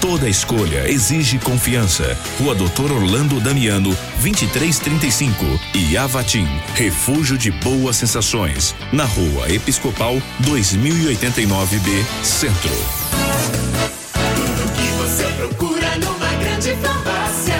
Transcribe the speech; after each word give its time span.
Toda 0.00 0.28
escolha 0.28 0.88
exige 0.88 1.38
confiança. 1.40 2.16
Rua 2.38 2.54
Doutor 2.54 2.92
Orlando 2.92 3.40
Damiano, 3.40 3.96
2335. 4.20 5.44
E 5.74 5.96
Avatim, 5.96 6.46
refúgio 6.74 7.36
de 7.36 7.50
boas 7.50 7.96
sensações. 7.96 8.76
Na 8.92 9.04
Rua 9.04 9.50
Episcopal, 9.52 10.22
2089B, 10.42 12.04
Centro. 12.22 12.70
Tudo 14.12 14.72
que 14.72 14.88
você 14.98 15.24
procura 15.32 15.98
numa 15.98 16.28
grande 16.44 16.76
farmácia. 16.76 17.56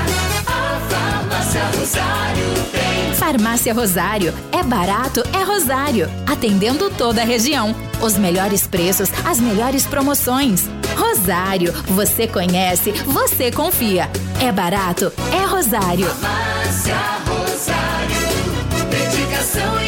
A 0.47 0.81
Farmácia 0.89 1.65
Rosário 1.77 2.55
tem. 2.71 3.15
Farmácia 3.17 3.75
Rosário. 3.75 4.35
É 4.53 4.63
barato, 4.63 5.25
é 5.37 5.43
Rosário. 5.43 6.09
Atendendo 6.25 6.89
toda 6.91 7.21
a 7.21 7.25
região. 7.25 7.75
Os 8.01 8.17
melhores 8.17 8.65
preços, 8.65 9.11
as 9.25 9.41
melhores 9.41 9.85
promoções. 9.87 10.69
Rosário, 10.99 11.73
você 11.87 12.27
conhece, 12.27 12.91
você 12.91 13.53
confia. 13.53 14.11
É 14.43 14.51
barato, 14.51 15.13
é 15.33 15.47
Rosário. 15.47 16.07
Farmácia 16.07 16.97
Rosário. 17.25 18.29
Dedicação 18.91 19.81
e 19.81 19.88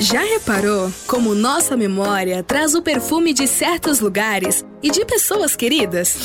Já 0.00 0.22
reparou 0.22 0.92
como 1.06 1.34
nossa 1.34 1.76
memória 1.76 2.42
traz 2.42 2.74
o 2.74 2.82
perfume 2.82 3.32
de 3.32 3.46
certos 3.46 4.00
lugares 4.00 4.64
e 4.82 4.90
de 4.90 5.04
pessoas 5.04 5.54
queridas? 5.54 6.16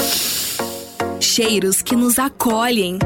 Cheiros 1.20 1.82
que 1.82 1.96
nos 1.96 2.18
acolhem. 2.18 2.98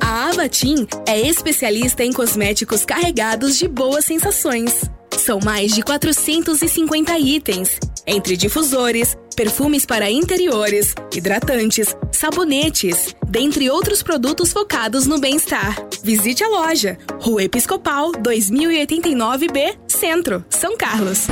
A 0.00 0.30
Avatim 0.30 0.86
é 1.06 1.20
especialista 1.20 2.04
em 2.04 2.12
cosméticos 2.12 2.84
carregados 2.84 3.56
de 3.56 3.68
boas 3.68 4.04
sensações. 4.04 4.90
São 5.16 5.38
mais 5.44 5.72
de 5.72 5.82
450 5.82 7.16
itens, 7.18 7.78
entre 8.06 8.36
difusores, 8.36 9.16
perfumes 9.36 9.86
para 9.86 10.10
interiores, 10.10 10.94
hidratantes, 11.14 11.96
sabonetes, 12.10 13.14
dentre 13.26 13.70
outros 13.70 14.02
produtos 14.02 14.52
focados 14.52 15.06
no 15.06 15.18
bem-estar. 15.18 15.76
Visite 16.02 16.44
a 16.44 16.48
loja, 16.48 16.98
Rua 17.20 17.44
Episcopal 17.44 18.12
2089B, 18.12 19.76
Centro, 19.86 20.44
São 20.50 20.76
Carlos. 20.76 21.26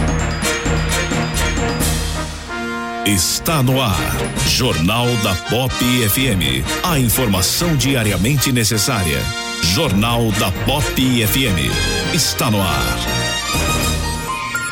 Está 3.06 3.60
no 3.62 3.81
ar. 3.81 3.98
Jornal 4.47 5.06
da 5.25 5.34
Pop 5.48 5.75
FM. 5.75 6.64
A 6.84 6.98
informação 6.98 7.75
diariamente 7.76 8.52
necessária. 8.52 9.19
Jornal 9.62 10.31
da 10.32 10.52
Pop 10.64 10.84
FM. 10.94 12.14
Está 12.14 12.50
no 12.50 12.60
ar. 12.62 12.97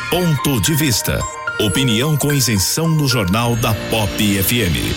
Ponto 0.09 0.61
de 0.61 0.73
vista. 0.75 1.19
Opinião 1.61 2.15
com 2.15 2.31
isenção 2.31 2.87
no 2.87 3.05
Jornal 3.05 3.53
da 3.57 3.73
Pop 3.89 4.09
FM. 4.43 4.95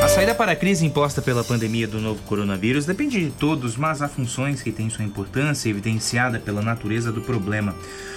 A 0.00 0.08
saída 0.08 0.32
para 0.32 0.52
a 0.52 0.56
crise 0.56 0.86
imposta 0.86 1.20
pela 1.20 1.42
pandemia 1.42 1.88
do 1.88 2.00
novo 2.00 2.22
coronavírus 2.22 2.86
depende 2.86 3.18
de 3.18 3.32
todos, 3.32 3.76
mas 3.76 4.00
há 4.00 4.08
funções 4.08 4.62
que 4.62 4.70
têm 4.70 4.88
sua 4.88 5.04
importância 5.04 5.68
evidenciada 5.68 6.38
pela 6.38 6.62
natureza 6.62 7.10
do 7.10 7.20
problema. 7.20 7.74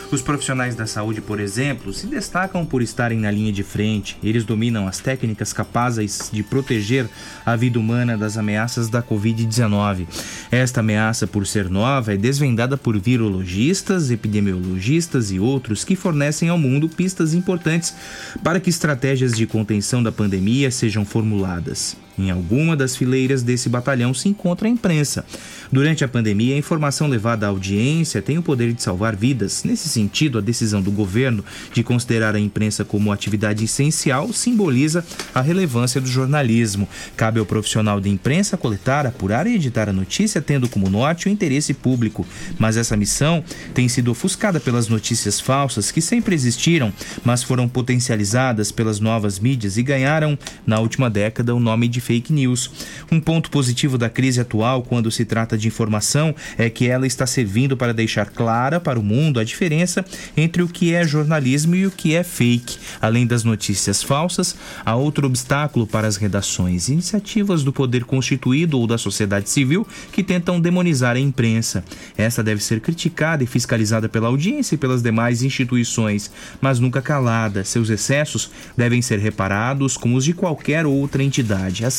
Os 0.09 0.21
profissionais 0.21 0.73
da 0.73 0.87
saúde, 0.87 1.19
por 1.19 1.37
exemplo, 1.37 1.91
se 1.91 2.07
destacam 2.07 2.65
por 2.65 2.81
estarem 2.81 3.19
na 3.19 3.29
linha 3.29 3.51
de 3.51 3.61
frente. 3.61 4.17
Eles 4.23 4.45
dominam 4.45 4.87
as 4.87 4.99
técnicas 4.99 5.51
capazes 5.51 6.29
de 6.31 6.41
proteger 6.43 7.09
a 7.45 7.57
vida 7.57 7.77
humana 7.77 8.17
das 8.17 8.37
ameaças 8.37 8.87
da 8.87 9.03
Covid-19. 9.03 10.07
Esta 10.49 10.79
ameaça, 10.79 11.27
por 11.27 11.45
ser 11.45 11.69
nova, 11.69 12.13
é 12.13 12.17
desvendada 12.17 12.77
por 12.77 12.97
virologistas, 12.97 14.09
epidemiologistas 14.09 15.29
e 15.29 15.39
outros 15.39 15.83
que 15.83 15.95
fornecem 15.95 16.47
ao 16.47 16.57
mundo 16.57 16.87
pistas 16.87 17.33
importantes 17.33 17.93
para 18.41 18.61
que 18.61 18.69
estratégias 18.69 19.33
de 19.33 19.45
contenção 19.45 20.01
da 20.01 20.11
pandemia 20.11 20.71
sejam 20.71 21.03
formuladas. 21.03 21.97
Em 22.17 22.31
alguma 22.31 22.75
das 22.75 22.95
fileiras 22.95 23.43
desse 23.43 23.69
batalhão 23.69 24.13
se 24.13 24.27
encontra 24.27 24.67
a 24.67 24.71
imprensa. 24.71 25.23
Durante 25.71 26.03
a 26.03 26.07
pandemia, 26.07 26.55
a 26.55 26.57
informação 26.57 27.07
levada 27.07 27.45
à 27.45 27.49
audiência 27.49 28.21
tem 28.21 28.37
o 28.37 28.41
poder 28.41 28.73
de 28.73 28.81
salvar 28.81 29.15
vidas. 29.15 29.63
Nesse 29.63 29.87
sentido, 29.87 30.37
a 30.37 30.41
decisão 30.41 30.81
do 30.81 30.89
governo 30.89 31.43
de 31.73 31.83
considerar 31.83 32.35
a 32.35 32.39
imprensa 32.39 32.83
como 32.83 33.11
atividade 33.11 33.65
essencial 33.65 34.31
simboliza 34.33 35.05
a 35.35 35.41
relevância 35.41 36.01
do 36.01 36.07
jornalismo. 36.07 36.87
Cabe 37.15 37.39
ao 37.39 37.45
profissional 37.45 38.01
de 38.01 38.09
imprensa 38.09 38.57
coletar, 38.57 39.05
apurar 39.05 39.45
e 39.45 39.55
editar 39.55 39.89
a 39.89 39.93
notícia, 39.93 40.41
tendo 40.41 40.67
como 40.67 40.89
norte 40.89 41.27
o 41.27 41.29
interesse 41.29 41.73
público. 41.73 42.25
Mas 42.57 42.77
essa 42.77 42.97
missão 42.97 43.43
tem 43.73 43.87
sido 43.87 44.09
ofuscada 44.11 44.59
pelas 44.59 44.87
notícias 44.87 45.39
falsas 45.39 45.91
que 45.91 46.01
sempre 46.01 46.33
existiram, 46.33 46.91
mas 47.23 47.43
foram 47.43 47.67
potencializadas 47.67 48.71
pelas 48.71 48.99
novas 48.99 49.39
mídias 49.39 49.77
e 49.77 49.83
ganharam, 49.83 50.37
na 50.65 50.79
última 50.79 51.09
década, 51.09 51.53
o 51.53 51.59
nome 51.59 51.87
de 51.87 52.01
fake 52.07 52.31
news. 52.31 52.71
Um 53.11 53.19
ponto 53.19 53.51
positivo 53.51 53.97
da 53.97 54.09
crise 54.09 54.39
atual, 54.39 54.81
quando 54.81 55.11
se 55.11 55.25
trata 55.25 55.57
de 55.57 55.67
informação, 55.67 56.33
é 56.57 56.69
que 56.69 56.87
ela 56.87 57.05
está 57.05 57.27
servindo 57.27 57.75
para 57.75 57.93
deixar 57.93 58.27
clara 58.27 58.79
para 58.79 58.97
o 58.97 59.03
mundo 59.03 59.41
a 59.41 59.43
diferença 59.43 60.05
entre 60.37 60.63
o 60.63 60.69
que 60.69 60.93
é 60.93 61.05
jornalismo 61.05 61.75
e 61.75 61.85
o 61.85 61.91
que 61.91 62.15
é 62.15 62.23
fake. 62.23 62.77
Além 63.01 63.27
das 63.27 63.43
notícias 63.43 64.01
falsas, 64.01 64.55
há 64.85 64.95
outro 64.95 65.27
obstáculo 65.27 65.85
para 65.85 66.07
as 66.07 66.15
redações: 66.15 66.87
iniciativas 66.87 67.61
do 67.61 67.73
poder 67.73 68.05
constituído 68.05 68.79
ou 68.79 68.87
da 68.87 68.97
sociedade 68.97 69.49
civil 69.49 69.85
que 70.13 70.23
tentam 70.23 70.61
demonizar 70.61 71.17
a 71.17 71.19
imprensa. 71.19 71.83
Essa 72.17 72.41
deve 72.41 72.63
ser 72.63 72.79
criticada 72.79 73.43
e 73.43 73.47
fiscalizada 73.47 74.07
pela 74.07 74.27
audiência 74.27 74.75
e 74.75 74.77
pelas 74.77 75.03
demais 75.03 75.43
instituições, 75.43 76.31
mas 76.61 76.79
nunca 76.79 77.01
calada. 77.01 77.65
Seus 77.65 77.89
excessos 77.89 78.49
devem 78.77 79.01
ser 79.01 79.19
reparados 79.19 79.97
como 79.97 80.15
os 80.15 80.23
de 80.23 80.33
qualquer 80.33 80.85
outra 80.85 81.21
entidade. 81.21 81.83
Assim, 81.83 81.96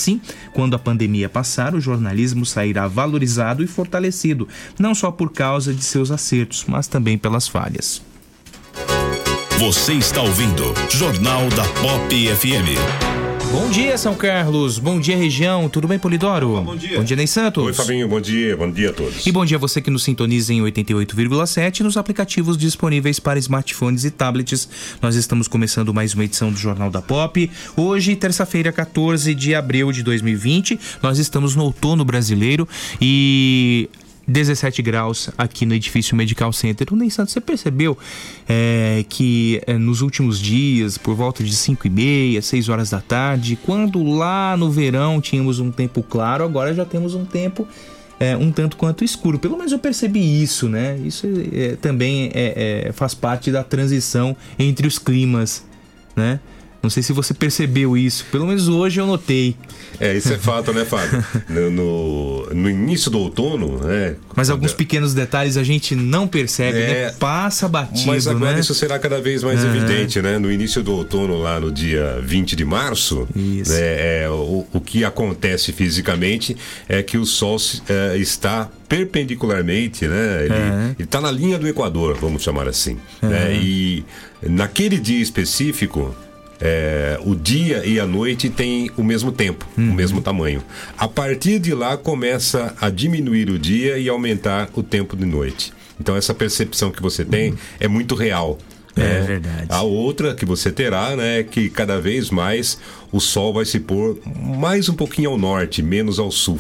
quando 0.53 0.75
a 0.75 0.79
pandemia 0.79 1.29
passar, 1.29 1.75
o 1.75 1.81
jornalismo 1.81 2.47
sairá 2.47 2.87
valorizado 2.87 3.63
e 3.63 3.67
fortalecido, 3.67 4.49
não 4.79 4.95
só 4.95 5.11
por 5.11 5.33
causa 5.33 5.75
de 5.75 5.83
seus 5.83 6.11
acertos, 6.11 6.65
mas 6.67 6.87
também 6.87 7.19
pelas 7.19 7.49
falhas. 7.49 8.03
Você 9.59 9.95
está 9.95 10.23
ouvindo 10.23 10.63
Jornal 10.89 11.49
da 11.51 11.65
Pop 11.81 12.37
FM. 12.37 12.79
Bom 13.51 13.71
dia, 13.71 13.97
São 13.97 14.15
Carlos. 14.15 14.79
Bom 14.79 15.01
dia, 15.01 15.17
região. 15.17 15.69
Tudo 15.69 15.89
bem, 15.89 15.99
Polidoro? 15.99 16.61
bom 16.61 16.77
dia. 16.77 16.99
Bom 16.99 17.05
dia, 17.05 17.17
Ney 17.17 17.27
Santos. 17.27 17.65
Oi, 17.65 17.73
Fabinho, 17.73 18.07
bom 18.07 18.21
dia, 18.21 18.55
bom 18.57 18.71
dia 18.71 18.91
a 18.91 18.93
todos. 18.93 19.27
E 19.27 19.33
bom 19.33 19.45
dia 19.45 19.57
a 19.57 19.61
você 19.61 19.81
que 19.81 19.91
nos 19.91 20.05
sintoniza 20.05 20.53
em 20.53 20.61
88,7 20.63 21.81
nos 21.81 21.97
aplicativos 21.97 22.59
disponíveis 22.59 23.19
para 23.19 23.39
smartphones 23.39 24.05
e 24.05 24.11
tablets. 24.11 24.69
Nós 25.01 25.17
estamos 25.17 25.49
começando 25.49 25.95
mais 25.95 26.13
uma 26.15 26.25
edição 26.25 26.51
do 26.53 26.59
Jornal 26.59 26.91
da 26.91 27.01
Pop. 27.01 27.51
Hoje, 27.77 28.15
terça-feira, 28.17 28.71
14 28.71 29.35
de 29.35 29.55
abril 29.55 29.93
de 29.93 30.03
2020. 30.03 30.79
Nós 31.03 31.19
estamos 31.19 31.57
no 31.57 31.65
outono 31.65 32.05
brasileiro 32.05 32.69
e 33.01 33.89
17 34.29 34.83
graus 34.83 35.31
aqui 35.39 35.65
no 35.65 35.75
edifício 35.75 36.15
Medical 36.15 36.53
Center. 36.53 36.87
O 36.93 36.97
Ney 36.97 37.11
Santos, 37.11 37.33
você 37.33 37.41
percebeu 37.41 37.97
é, 38.47 39.05
que 39.09 39.61
é, 39.67 39.79
nos 39.79 40.03
últimos 40.03 40.39
dias, 40.39 40.99
por 40.99 41.15
volta 41.15 41.43
de 41.43 41.57
5 41.57 41.87
e 41.87 41.91
meia, 41.91 42.43
6 42.43 42.69
horas 42.69 42.91
da 42.91 43.01
tarde, 43.01 43.59
quando 43.65 44.03
lá 44.03 44.57
no 44.57 44.71
verão 44.71 45.21
tínhamos 45.21 45.59
um 45.59 45.71
tempo 45.71 46.03
claro, 46.03 46.45
agora 46.45 46.75
já 46.75 46.85
temos 46.85 47.15
um 47.15 47.25
tempo 47.25 47.67
é, 48.21 48.37
um 48.37 48.53
tanto 48.53 48.77
quanto 48.77 49.03
escuro. 49.03 49.39
Pelo 49.39 49.57
menos 49.57 49.73
eu 49.73 49.79
percebi 49.79 50.43
isso, 50.43 50.69
né? 50.69 50.99
Isso 50.99 51.27
é, 51.53 51.77
também 51.77 52.31
é, 52.35 52.85
é, 52.89 52.93
faz 52.93 53.15
parte 53.15 53.51
da 53.51 53.65
transição 53.65 54.37
entre 54.59 54.87
os 54.87 54.99
climas, 54.99 55.65
né? 56.15 56.41
Não 56.83 56.89
sei 56.91 57.03
se 57.03 57.13
você 57.13 57.35
percebeu 57.35 57.97
isso. 57.97 58.25
Pelo 58.31 58.47
menos 58.47 58.69
hoje 58.69 59.01
eu 59.01 59.07
notei. 59.07 59.57
É, 59.99 60.17
isso 60.17 60.33
é 60.33 60.39
fato, 60.39 60.73
né, 60.73 60.85
Fábio? 60.85 61.25
No, 61.49 61.71
no, 61.71 62.47
no 62.55 62.71
início 62.71 63.11
do 63.11 63.19
outono, 63.19 63.79
né? 63.85 64.15
Mas 64.37 64.49
alguns 64.49 64.73
pequenos 64.73 65.13
detalhes 65.13 65.57
a 65.57 65.65
gente 65.65 65.95
não 65.97 66.29
percebe, 66.29 66.79
É, 66.79 66.87
né? 67.07 67.15
Passa 67.19 67.69
batido, 67.69 68.07
Mas 68.07 68.27
agora 68.29 68.53
né? 68.53 68.61
isso 68.61 68.75
será 68.75 68.99
cada 68.99 69.21
vez 69.21 69.43
mais 69.43 69.65
evidente, 69.65 70.23
né? 70.23 70.39
No 70.39 70.53
início 70.53 70.83
do 70.83 70.93
outono, 70.93 71.39
lá 71.39 71.59
no 71.59 71.73
dia 71.73 72.21
20 72.23 72.55
de 72.55 72.65
março, 72.65 73.27
Isso. 73.35 73.73
né, 73.73 74.23
é, 74.25 74.29
o, 74.31 74.65
o 74.73 74.81
que 74.81 75.05
acontece 75.05 75.73
fisicamente 75.73 76.57
é 76.89 77.03
que 77.03 77.19
o 77.19 77.27
Sol 77.27 77.57
é, 77.89 78.17
está 78.19 78.69
perpendicularmente, 78.89 80.07
né? 80.07 80.45
Ele 80.97 81.05
está 81.05 81.21
na 81.21 81.31
linha 81.31 81.59
do 81.59 81.67
Equador, 81.67 82.17
vamos 82.21 82.43
chamar 82.43 82.69
assim. 82.69 82.97
né? 83.21 83.53
E 83.55 84.05
naquele 84.43 84.99
dia 84.99 85.21
específico, 85.21 86.15
é, 86.61 87.19
o 87.25 87.35
dia 87.35 87.85
e 87.87 87.99
a 88.01 88.07
noite 88.07 88.49
têm 88.49 88.91
o 88.97 89.03
mesmo 89.03 89.31
tempo, 89.33 89.67
Uhum. 89.77 89.91
o 89.91 89.95
mesmo 89.95 90.21
tamanho. 90.21 90.63
A 90.97 91.07
partir 91.09 91.59
de 91.59 91.73
lá 91.75 91.97
começa 91.97 92.75
a 92.81 92.91
diminuir 92.91 93.51
o 93.51 93.59
dia 93.59 93.99
e 93.99 94.09
aumentar 94.09 94.69
o 94.75 94.83
tempo 94.83 95.17
de 95.17 95.25
noite. 95.25 95.73
Então 96.01 96.17
essa 96.17 96.35
percepção 96.35 96.91
que 96.91 97.03
você 97.03 97.25
tem 97.25 97.55
é 97.81 97.89
muito 97.89 98.15
real. 98.15 98.59
É 98.97 99.01
né? 99.01 99.21
verdade. 99.21 99.67
A 99.69 99.83
outra 99.83 100.35
que 100.35 100.45
você 100.45 100.73
terá, 100.73 101.15
né, 101.15 101.41
é 101.41 101.43
que 101.45 101.71
cada 101.71 102.01
vez 102.01 102.31
mais 102.31 102.79
o 103.13 103.21
sol 103.21 103.53
vai 103.55 103.65
se 103.65 103.79
pôr 103.79 104.19
mais 104.25 104.89
um 104.89 104.95
pouquinho 104.95 105.31
ao 105.31 105.39
norte, 105.39 105.83
menos 105.83 106.19
ao 106.19 106.31
sul. 106.33 106.59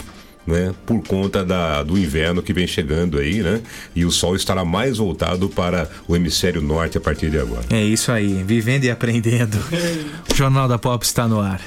Né, 0.48 0.74
por 0.86 1.02
conta 1.02 1.44
da, 1.44 1.82
do 1.82 1.98
inverno 1.98 2.42
que 2.42 2.54
vem 2.54 2.66
chegando 2.66 3.18
aí, 3.18 3.42
né? 3.42 3.60
E 3.94 4.06
o 4.06 4.10
sol 4.10 4.34
estará 4.34 4.64
mais 4.64 4.96
voltado 4.96 5.46
para 5.50 5.90
o 6.08 6.16
hemisfério 6.16 6.62
norte 6.62 6.96
a 6.96 7.00
partir 7.02 7.28
de 7.28 7.38
agora. 7.38 7.66
É 7.68 7.84
isso 7.84 8.10
aí, 8.10 8.42
vivendo 8.46 8.84
e 8.84 8.90
aprendendo. 8.90 9.58
O 10.32 10.34
Jornal 10.34 10.66
da 10.66 10.78
Pop 10.78 11.04
está 11.04 11.28
no 11.28 11.38
ar. 11.38 11.60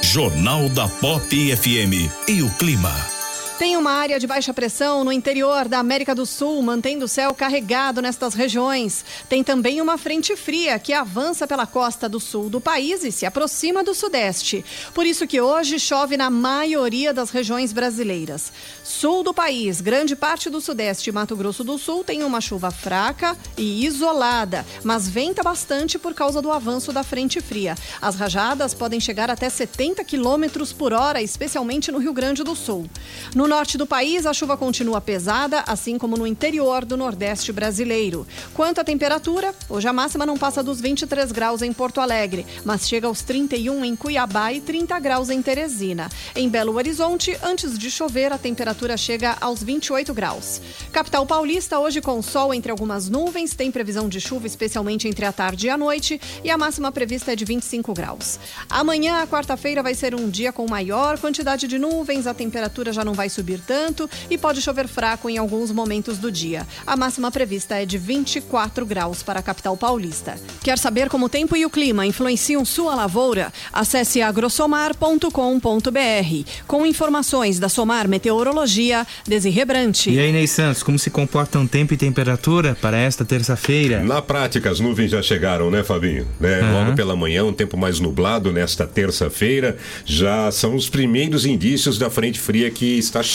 Jornal 0.00 0.68
da 0.68 0.86
Pop 0.86 1.56
FM 1.56 2.08
e 2.28 2.40
o 2.40 2.50
clima. 2.50 3.19
Tem 3.60 3.76
uma 3.76 3.90
área 3.90 4.18
de 4.18 4.26
baixa 4.26 4.54
pressão 4.54 5.04
no 5.04 5.12
interior 5.12 5.68
da 5.68 5.78
América 5.78 6.14
do 6.14 6.24
Sul, 6.24 6.62
mantendo 6.62 7.04
o 7.04 7.08
céu 7.08 7.34
carregado 7.34 8.00
nestas 8.00 8.32
regiões. 8.32 9.04
Tem 9.28 9.44
também 9.44 9.82
uma 9.82 9.98
frente 9.98 10.34
fria 10.34 10.78
que 10.78 10.94
avança 10.94 11.46
pela 11.46 11.66
costa 11.66 12.08
do 12.08 12.18
sul 12.18 12.48
do 12.48 12.58
país 12.58 13.04
e 13.04 13.12
se 13.12 13.26
aproxima 13.26 13.84
do 13.84 13.94
sudeste. 13.94 14.64
Por 14.94 15.04
isso 15.04 15.26
que 15.26 15.42
hoje 15.42 15.78
chove 15.78 16.16
na 16.16 16.30
maioria 16.30 17.12
das 17.12 17.28
regiões 17.28 17.70
brasileiras. 17.70 18.50
Sul 18.82 19.22
do 19.22 19.34
país, 19.34 19.82
grande 19.82 20.16
parte 20.16 20.48
do 20.48 20.58
sudeste 20.58 21.10
e 21.10 21.12
Mato 21.12 21.36
Grosso 21.36 21.62
do 21.62 21.76
Sul 21.76 22.02
tem 22.02 22.24
uma 22.24 22.40
chuva 22.40 22.70
fraca 22.70 23.36
e 23.58 23.84
isolada, 23.84 24.64
mas 24.82 25.06
venta 25.06 25.42
bastante 25.42 25.98
por 25.98 26.14
causa 26.14 26.40
do 26.40 26.50
avanço 26.50 26.94
da 26.94 27.02
frente 27.02 27.42
fria. 27.42 27.74
As 28.00 28.16
rajadas 28.16 28.72
podem 28.72 28.98
chegar 28.98 29.28
até 29.28 29.50
70 29.50 30.02
quilômetros 30.02 30.72
por 30.72 30.94
hora, 30.94 31.20
especialmente 31.20 31.92
no 31.92 31.98
Rio 31.98 32.14
Grande 32.14 32.42
do 32.42 32.56
Sul. 32.56 32.88
No 33.34 33.49
norte 33.50 33.76
do 33.76 33.84
país, 33.84 34.26
a 34.26 34.32
chuva 34.32 34.56
continua 34.56 35.00
pesada, 35.00 35.64
assim 35.66 35.98
como 35.98 36.16
no 36.16 36.24
interior 36.24 36.84
do 36.84 36.96
Nordeste 36.96 37.52
brasileiro. 37.52 38.24
Quanto 38.54 38.80
à 38.80 38.84
temperatura, 38.84 39.52
hoje 39.68 39.88
a 39.88 39.92
máxima 39.92 40.24
não 40.24 40.38
passa 40.38 40.62
dos 40.62 40.80
23 40.80 41.32
graus 41.32 41.60
em 41.60 41.72
Porto 41.72 42.00
Alegre, 42.00 42.46
mas 42.64 42.88
chega 42.88 43.08
aos 43.08 43.22
31 43.22 43.84
em 43.84 43.96
Cuiabá 43.96 44.52
e 44.52 44.60
30 44.60 44.96
graus 45.00 45.30
em 45.30 45.42
Teresina. 45.42 46.08
Em 46.36 46.48
Belo 46.48 46.76
Horizonte, 46.76 47.36
antes 47.42 47.76
de 47.76 47.90
chover, 47.90 48.32
a 48.32 48.38
temperatura 48.38 48.96
chega 48.96 49.36
aos 49.40 49.64
28 49.64 50.14
graus. 50.14 50.62
Capital 50.92 51.26
Paulista, 51.26 51.80
hoje 51.80 52.00
com 52.00 52.22
sol 52.22 52.54
entre 52.54 52.70
algumas 52.70 53.08
nuvens, 53.08 53.52
tem 53.52 53.68
previsão 53.72 54.08
de 54.08 54.20
chuva, 54.20 54.46
especialmente 54.46 55.08
entre 55.08 55.24
a 55.24 55.32
tarde 55.32 55.66
e 55.66 55.70
a 55.70 55.76
noite, 55.76 56.20
e 56.44 56.50
a 56.50 56.56
máxima 56.56 56.92
prevista 56.92 57.32
é 57.32 57.36
de 57.36 57.44
25 57.44 57.92
graus. 57.94 58.38
Amanhã, 58.68 59.26
quarta-feira, 59.26 59.82
vai 59.82 59.96
ser 59.96 60.14
um 60.14 60.30
dia 60.30 60.52
com 60.52 60.68
maior 60.68 61.18
quantidade 61.18 61.66
de 61.66 61.80
nuvens, 61.80 62.28
a 62.28 62.32
temperatura 62.32 62.92
já 62.92 63.04
não 63.04 63.12
vai 63.12 63.28
subir 63.28 63.39
tanto 63.66 64.10
e 64.28 64.36
pode 64.36 64.60
chover 64.60 64.88
fraco 64.88 65.30
em 65.30 65.38
alguns 65.38 65.70
momentos 65.70 66.18
do 66.18 66.30
dia. 66.30 66.66
A 66.86 66.96
máxima 66.96 67.30
prevista 67.30 67.76
é 67.76 67.86
de 67.86 67.96
24 67.96 68.84
graus 68.84 69.22
para 69.22 69.40
a 69.40 69.42
capital 69.42 69.76
paulista. 69.76 70.36
Quer 70.62 70.78
saber 70.78 71.08
como 71.08 71.26
o 71.26 71.28
tempo 71.28 71.56
e 71.56 71.64
o 71.64 71.70
clima 71.70 72.06
influenciam 72.06 72.64
sua 72.64 72.94
lavoura? 72.94 73.52
Acesse 73.72 74.20
agrosomar.com.br. 74.20 76.50
Com 76.66 76.86
informações 76.86 77.58
da 77.58 77.68
Somar 77.68 78.08
Meteorologia, 78.08 79.06
Desirê 79.26 79.64
Brant. 79.64 80.06
E 80.06 80.18
aí, 80.18 80.32
Ney 80.32 80.46
Santos, 80.46 80.82
como 80.82 80.98
se 80.98 81.10
comportam 81.10 81.66
tempo 81.66 81.94
e 81.94 81.96
temperatura 81.96 82.76
para 82.80 82.98
esta 82.98 83.24
terça-feira? 83.24 84.02
Na 84.02 84.20
prática, 84.20 84.70
as 84.70 84.80
nuvens 84.80 85.10
já 85.10 85.22
chegaram, 85.22 85.70
né, 85.70 85.82
Fabinho? 85.82 86.26
Né? 86.38 86.60
Aham. 86.60 86.72
Logo 86.72 86.96
pela 86.96 87.16
manhã, 87.16 87.44
um 87.44 87.52
tempo 87.52 87.76
mais 87.76 88.00
nublado 88.00 88.52
nesta 88.52 88.86
terça-feira. 88.86 89.76
Já 90.04 90.50
são 90.50 90.74
os 90.74 90.88
primeiros 90.88 91.46
indícios 91.46 91.98
da 91.98 92.10
frente 92.10 92.38
fria 92.38 92.70
que 92.70 92.98
está 92.98 93.22
chegando 93.22 93.29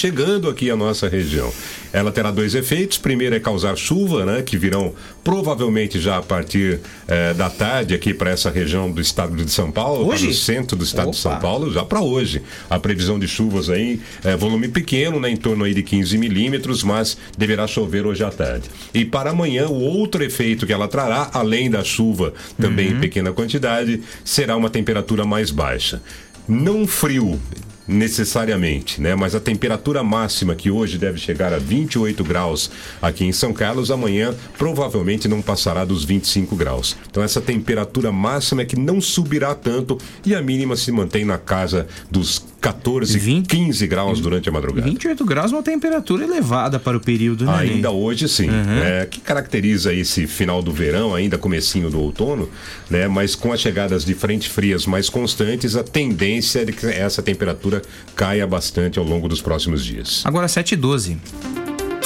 aqui 0.49 0.69
à 0.69 0.75
nossa 0.75 1.07
região. 1.07 1.51
Ela 1.93 2.11
terá 2.11 2.29
dois 2.29 2.53
efeitos. 2.55 2.97
Primeiro 2.97 3.35
é 3.35 3.39
causar 3.39 3.75
chuva, 3.77 4.25
né? 4.25 4.41
Que 4.41 4.57
virão 4.57 4.93
provavelmente 5.23 5.99
já 5.99 6.17
a 6.17 6.21
partir 6.21 6.79
eh, 7.07 7.33
da 7.33 7.49
tarde 7.49 7.93
aqui 7.93 8.13
para 8.13 8.29
essa 8.29 8.49
região 8.49 8.91
do 8.91 9.01
estado 9.01 9.35
de 9.35 9.49
São 9.49 9.71
Paulo, 9.71 10.07
Hoje? 10.07 10.25
para 10.25 10.31
o 10.31 10.35
centro 10.35 10.75
do 10.75 10.83
estado 10.83 11.11
de 11.11 11.17
São 11.17 11.31
Opa. 11.31 11.41
Paulo, 11.41 11.71
já 11.71 11.83
para 11.83 12.01
hoje. 12.01 12.41
A 12.69 12.77
previsão 12.77 13.17
de 13.17 13.27
chuvas 13.27 13.69
aí, 13.69 14.01
é, 14.23 14.35
volume 14.35 14.67
pequeno, 14.67 15.19
né, 15.19 15.29
em 15.29 15.37
torno 15.37 15.63
aí 15.63 15.73
de 15.73 15.83
15 15.83 16.17
milímetros, 16.17 16.83
mas 16.83 17.17
deverá 17.37 17.65
chover 17.65 18.05
hoje 18.05 18.23
à 18.23 18.29
tarde. 18.29 18.69
E 18.93 19.05
para 19.05 19.31
amanhã, 19.31 19.67
o 19.67 19.79
outro 19.79 20.23
efeito 20.23 20.67
que 20.67 20.73
ela 20.73 20.87
trará, 20.87 21.29
além 21.33 21.69
da 21.69 21.83
chuva, 21.83 22.33
também 22.59 22.89
em 22.89 22.99
pequena 22.99 23.31
quantidade, 23.31 24.01
será 24.23 24.55
uma 24.55 24.69
temperatura 24.69 25.25
mais 25.25 25.49
baixa. 25.49 26.01
Não 26.47 26.85
frio, 26.85 27.39
necessariamente, 27.87 28.99
né? 29.01 29.15
Mas 29.15 29.35
a 29.35 29.39
temperatura 29.39 30.03
máxima 30.03 30.55
que 30.55 30.71
hoje 30.71 30.97
deve 30.97 31.19
chegar 31.19 31.53
a 31.53 31.59
28 31.59 32.23
graus 32.23 32.71
aqui 33.01 33.25
em 33.25 33.31
São 33.31 33.53
Carlos, 33.53 33.91
amanhã 33.91 34.33
provavelmente 34.57 35.27
não 35.27 35.41
passará 35.41 35.85
dos 35.85 36.03
25 36.03 36.55
graus. 36.55 36.97
Então 37.09 37.21
essa 37.23 37.41
temperatura 37.41 38.11
máxima 38.11 38.61
é 38.61 38.65
que 38.65 38.77
não 38.79 38.99
subirá 38.99 39.53
tanto 39.53 39.97
e 40.25 40.33
a 40.33 40.41
mínima 40.41 40.75
se 40.75 40.91
mantém 40.91 41.25
na 41.25 41.37
casa 41.37 41.87
dos 42.09 42.43
14, 42.65 43.43
15 43.47 43.87
graus 43.87 44.19
durante 44.19 44.49
a 44.49 44.51
madrugada. 44.51 44.87
28 44.87 45.23
graus 45.23 45.51
é 45.51 45.55
uma 45.55 45.61
temperatura 45.61 46.23
elevada 46.23 46.79
para 46.79 46.97
o 46.97 46.99
período, 46.99 47.45
né? 47.45 47.57
Ainda 47.59 47.91
hoje 47.91 48.27
sim. 48.27 48.49
Uhum. 48.49 48.83
É, 48.83 49.05
que 49.05 49.19
caracteriza 49.19 49.93
esse 49.93 50.25
final 50.25 50.63
do 50.63 50.71
verão, 50.71 51.13
ainda 51.13 51.37
comecinho 51.37 51.91
do 51.91 51.99
outono, 51.99 52.49
né? 52.89 53.07
Mas 53.07 53.35
com 53.35 53.53
as 53.53 53.59
chegadas 53.59 54.03
de 54.03 54.15
frentes 54.15 54.51
frias 54.51 54.87
mais 54.87 55.09
constantes, 55.09 55.75
a 55.75 55.83
tendência 55.83 56.61
é 56.61 56.65
de 56.65 56.73
que 56.73 56.87
essa 56.87 57.21
temperatura 57.21 57.83
caia 58.15 58.47
bastante 58.47 58.97
ao 58.97 59.05
longo 59.05 59.27
dos 59.27 59.41
próximos 59.41 59.85
dias. 59.85 60.23
Agora 60.25 60.47
7 60.47 60.71
e 60.71 60.75
12. 60.75 61.17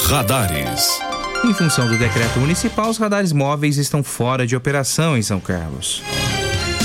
Radares. 0.08 1.00
Em 1.42 1.54
função 1.54 1.88
do 1.88 1.96
decreto 1.96 2.38
municipal, 2.38 2.90
os 2.90 2.98
radares 2.98 3.32
móveis 3.32 3.78
estão 3.78 4.02
fora 4.02 4.46
de 4.46 4.54
operação 4.54 5.16
em 5.16 5.22
São 5.22 5.40
Carlos. 5.40 6.02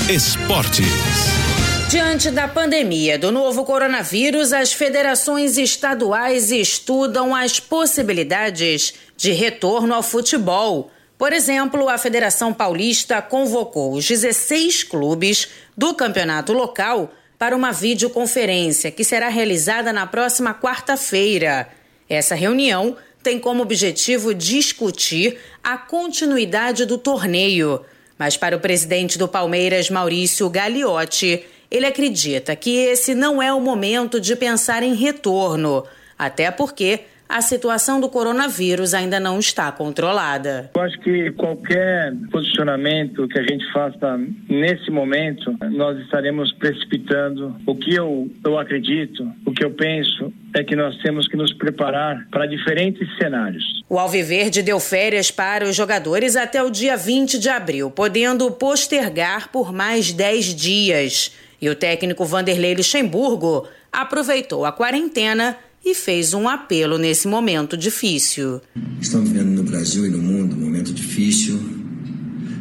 Esportes. 0.08 1.45
Diante 1.88 2.32
da 2.32 2.48
pandemia 2.48 3.16
do 3.16 3.30
novo 3.30 3.64
coronavírus, 3.64 4.52
as 4.52 4.72
federações 4.72 5.56
estaduais 5.56 6.50
estudam 6.50 7.32
as 7.32 7.60
possibilidades 7.60 8.92
de 9.16 9.30
retorno 9.30 9.94
ao 9.94 10.02
futebol. 10.02 10.90
Por 11.16 11.32
exemplo, 11.32 11.88
a 11.88 11.96
Federação 11.96 12.52
Paulista 12.52 13.22
convocou 13.22 13.92
os 13.94 14.04
16 14.04 14.82
clubes 14.82 15.48
do 15.76 15.94
campeonato 15.94 16.52
local 16.52 17.12
para 17.38 17.54
uma 17.54 17.70
videoconferência 17.70 18.90
que 18.90 19.04
será 19.04 19.28
realizada 19.28 19.92
na 19.92 20.08
próxima 20.08 20.52
quarta-feira. 20.52 21.68
Essa 22.08 22.34
reunião 22.34 22.96
tem 23.22 23.38
como 23.38 23.62
objetivo 23.62 24.34
discutir 24.34 25.38
a 25.62 25.78
continuidade 25.78 26.84
do 26.84 26.98
torneio. 26.98 27.80
Mas 28.18 28.36
para 28.36 28.56
o 28.56 28.60
presidente 28.60 29.16
do 29.16 29.28
Palmeiras, 29.28 29.88
Maurício 29.88 30.48
Gagliotti, 30.50 31.44
ele 31.70 31.86
acredita 31.86 32.54
que 32.54 32.76
esse 32.76 33.14
não 33.14 33.42
é 33.42 33.52
o 33.52 33.60
momento 33.60 34.20
de 34.20 34.34
pensar 34.36 34.82
em 34.82 34.94
retorno, 34.94 35.84
até 36.18 36.50
porque 36.50 37.00
a 37.28 37.40
situação 37.40 38.00
do 38.00 38.08
coronavírus 38.08 38.94
ainda 38.94 39.18
não 39.18 39.38
está 39.38 39.70
controlada. 39.72 40.70
Eu 40.74 40.82
acho 40.82 40.98
que 41.00 41.30
qualquer 41.32 42.14
posicionamento 42.30 43.26
que 43.28 43.38
a 43.38 43.42
gente 43.42 43.70
faça 43.72 44.18
nesse 44.48 44.90
momento, 44.90 45.56
nós 45.72 45.98
estaremos 46.00 46.52
precipitando. 46.52 47.56
O 47.66 47.74
que 47.74 47.94
eu, 47.94 48.30
eu 48.44 48.58
acredito, 48.58 49.26
o 49.44 49.52
que 49.52 49.64
eu 49.64 49.72
penso, 49.72 50.32
é 50.54 50.62
que 50.62 50.76
nós 50.76 50.96
temos 50.98 51.26
que 51.28 51.36
nos 51.36 51.52
preparar 51.52 52.26
para 52.30 52.46
diferentes 52.46 53.08
cenários. 53.18 53.64
O 53.88 53.98
Alviverde 53.98 54.62
deu 54.62 54.80
férias 54.80 55.30
para 55.30 55.64
os 55.64 55.74
jogadores 55.74 56.36
até 56.36 56.62
o 56.62 56.70
dia 56.70 56.96
20 56.96 57.38
de 57.38 57.48
abril, 57.48 57.90
podendo 57.90 58.50
postergar 58.52 59.48
por 59.48 59.72
mais 59.72 60.12
10 60.12 60.54
dias. 60.54 61.32
E 61.60 61.68
o 61.68 61.74
técnico 61.74 62.24
Vanderlei 62.24 62.74
Luxemburgo 62.74 63.66
aproveitou 63.92 64.64
a 64.64 64.72
quarentena 64.72 65.56
e 65.84 65.94
fez 65.94 66.34
um 66.34 66.48
apelo 66.48 66.98
nesse 66.98 67.28
momento 67.28 67.76
difícil. 67.76 68.60
Estamos 69.00 69.30
vivendo 69.30 69.50
no 69.50 69.62
Brasil 69.62 70.04
e 70.04 70.10
no 70.10 70.18
mundo 70.18 70.56
um 70.56 70.60
momento 70.60 70.92
difícil. 70.92 71.58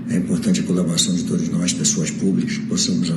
É 0.09 0.15
importante 0.17 0.59
a 0.59 0.63
colaboração 0.63 1.15
de 1.15 1.23
todos 1.23 1.49
nós, 1.49 1.73
pessoas 1.73 2.11
públicas, 2.11 2.57
que 2.57 2.65
possamos 2.67 3.11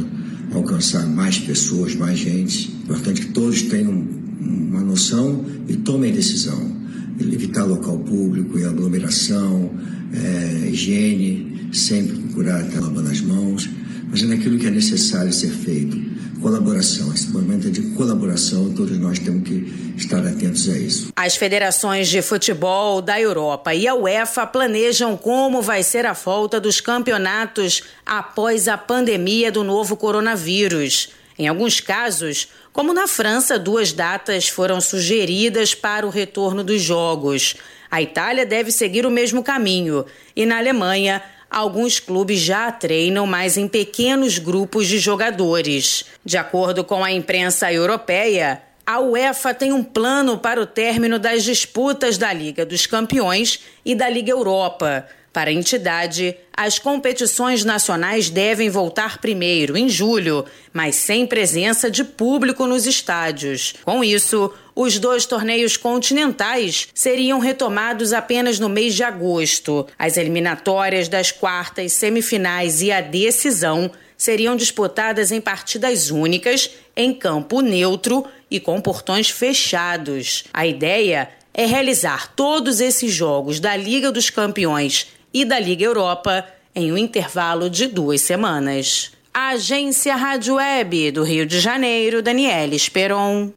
alcançar 0.53 1.07
mais 1.07 1.39
pessoas, 1.39 1.95
mais 1.95 2.19
gente. 2.19 2.71
É 2.81 2.85
importante 2.85 3.21
que 3.21 3.33
todos 3.33 3.63
tenham 3.63 3.91
uma 3.91 4.81
noção 4.81 5.45
e 5.69 5.77
tomem 5.77 6.13
decisão. 6.13 6.77
Evitar 7.21 7.65
local 7.65 7.99
público 7.99 8.59
e 8.59 8.65
aglomeração, 8.65 9.71
é, 10.15 10.71
higiene, 10.71 11.69
sempre 11.73 12.17
procurar 12.17 12.67
estar 12.67 12.81
lavando 12.81 13.11
as 13.11 13.21
mãos, 13.21 13.69
fazendo 14.11 14.35
aquilo 14.35 14.59
que 14.59 14.67
é 14.67 14.71
necessário 14.71 15.33
ser 15.33 15.51
feito 15.51 16.19
colaboração. 16.41 17.13
Esse 17.13 17.29
momento 17.31 17.69
é 17.69 17.71
de 17.71 17.83
colaboração, 17.95 18.73
todos 18.73 18.97
nós 18.99 19.19
temos 19.19 19.47
que 19.49 19.95
estar 19.97 20.25
atentos 20.27 20.69
a 20.69 20.79
isso. 20.79 21.13
As 21.15 21.37
federações 21.37 22.09
de 22.09 22.23
futebol 22.23 23.03
da 23.03 23.21
Europa 23.21 23.75
e 23.75 23.87
a 23.87 23.95
UEFA 23.95 24.47
planejam 24.47 25.17
como 25.17 25.61
vai 25.61 25.83
ser 25.83 26.07
a 26.07 26.13
volta 26.13 26.61
dos 26.61 26.81
campeonatos 26.81 27.83
após 28.07 28.69
a 28.69 28.79
pandemia 28.79 29.51
do 29.51 29.65
novo 29.65 29.97
coronavírus. 29.97 31.11
Em 31.39 31.47
alguns 31.47 31.81
casos, 31.81 32.49
como 32.73 32.93
na 32.93 33.07
França, 33.07 33.59
duas 33.59 33.93
datas 33.93 34.49
foram 34.49 34.81
sugeridas 34.81 35.75
para 35.75 36.07
o 36.07 36.11
retorno 36.11 36.65
dos 36.65 36.83
jogos. 36.83 37.55
A 37.91 38.03
Itália 38.03 38.45
deve 38.45 38.71
seguir 38.71 39.07
o 39.07 39.11
mesmo 39.11 39.43
caminho 39.43 40.05
e 40.37 40.45
na 40.45 40.59
Alemanha 40.59 41.23
alguns 41.51 41.99
clubes 42.01 42.41
já 42.41 42.71
treinam 42.71 43.27
mais 43.27 43.57
em 43.57 43.69
pequenos 43.69 44.39
grupos 44.39 44.87
de 44.87 44.99
jogadores. 44.99 46.05
De 46.25 46.37
acordo 46.37 46.85
com 46.85 47.03
a 47.03 47.13
imprensa 47.13 47.73
europeia, 47.73 48.63
a 48.87 49.01
UEFA 49.01 49.53
tem 49.53 49.73
um 49.73 49.85
plano 49.85 50.39
para 50.39 50.61
o 50.61 50.67
término 50.67 51.19
das 51.19 51.45
disputas 51.45 52.17
da 52.17 52.33
Liga 52.33 52.65
dos 52.65 52.87
Campeões 52.87 53.61
e 53.85 53.95
da 53.95 54.09
Liga 54.09 54.31
Europa. 54.31 55.07
Para 55.31 55.51
a 55.51 55.53
entidade, 55.53 56.35
as 56.57 56.79
competições 56.79 57.65
nacionais 57.65 58.31
devem 58.31 58.71
voltar 58.71 59.19
primeiro, 59.19 59.77
em 59.77 59.89
julho, 59.89 60.45
mas 60.73 60.97
sem 60.97 61.27
presença 61.27 61.91
de 61.91 62.03
público 62.03 62.67
nos 62.67 62.87
estádios. 62.87 63.75
Com 63.85 64.03
isso, 64.03 64.53
os 64.81 64.97
dois 65.01 65.27
torneios 65.27 65.77
continentais 65.77 66.87
seriam 66.95 67.41
retomados 67.41 68.13
apenas 68.13 68.61
no 68.61 68.69
mês 68.69 68.95
de 68.95 69.03
agosto. 69.03 69.85
As 69.99 70.17
eliminatórias 70.17 71.09
das 71.09 71.33
quartas, 71.33 71.95
semifinais 71.95 72.81
e 72.81 72.93
a 72.93 73.01
decisão 73.01 73.91
seriam 74.17 74.55
disputadas 74.55 75.33
em 75.33 75.41
partidas 75.41 76.13
únicas, 76.13 76.71
em 76.97 77.13
campo 77.13 77.61
neutro 77.61 78.25
e 78.49 78.61
com 78.61 78.81
portões 78.81 79.29
fechados. 79.29 80.45
A 80.55 80.65
ideia 80.65 81.29
é 81.53 81.67
realizar 81.67 82.33
todos 82.37 82.81
esses 82.81 83.13
jogos 83.13 83.59
da 83.59 83.75
Liga 83.75 84.13
dos 84.13 84.31
Campeões 84.31 85.09
e 85.35 85.45
da 85.45 85.59
Liga 85.59 85.85
Europa 85.85 86.47
em 86.73 86.93
um 86.93 86.97
intervalo 86.97 87.69
de 87.69 87.89
duas 87.89 88.21
semanas. 88.21 89.11
Agência 89.41 90.17
Rádio 90.17 90.57
Web 90.57 91.13
do 91.13 91.23
Rio 91.23 91.47
de 91.47 91.61
Janeiro, 91.61 92.21
Daniela 92.21 92.75
Esperon. 92.75 93.53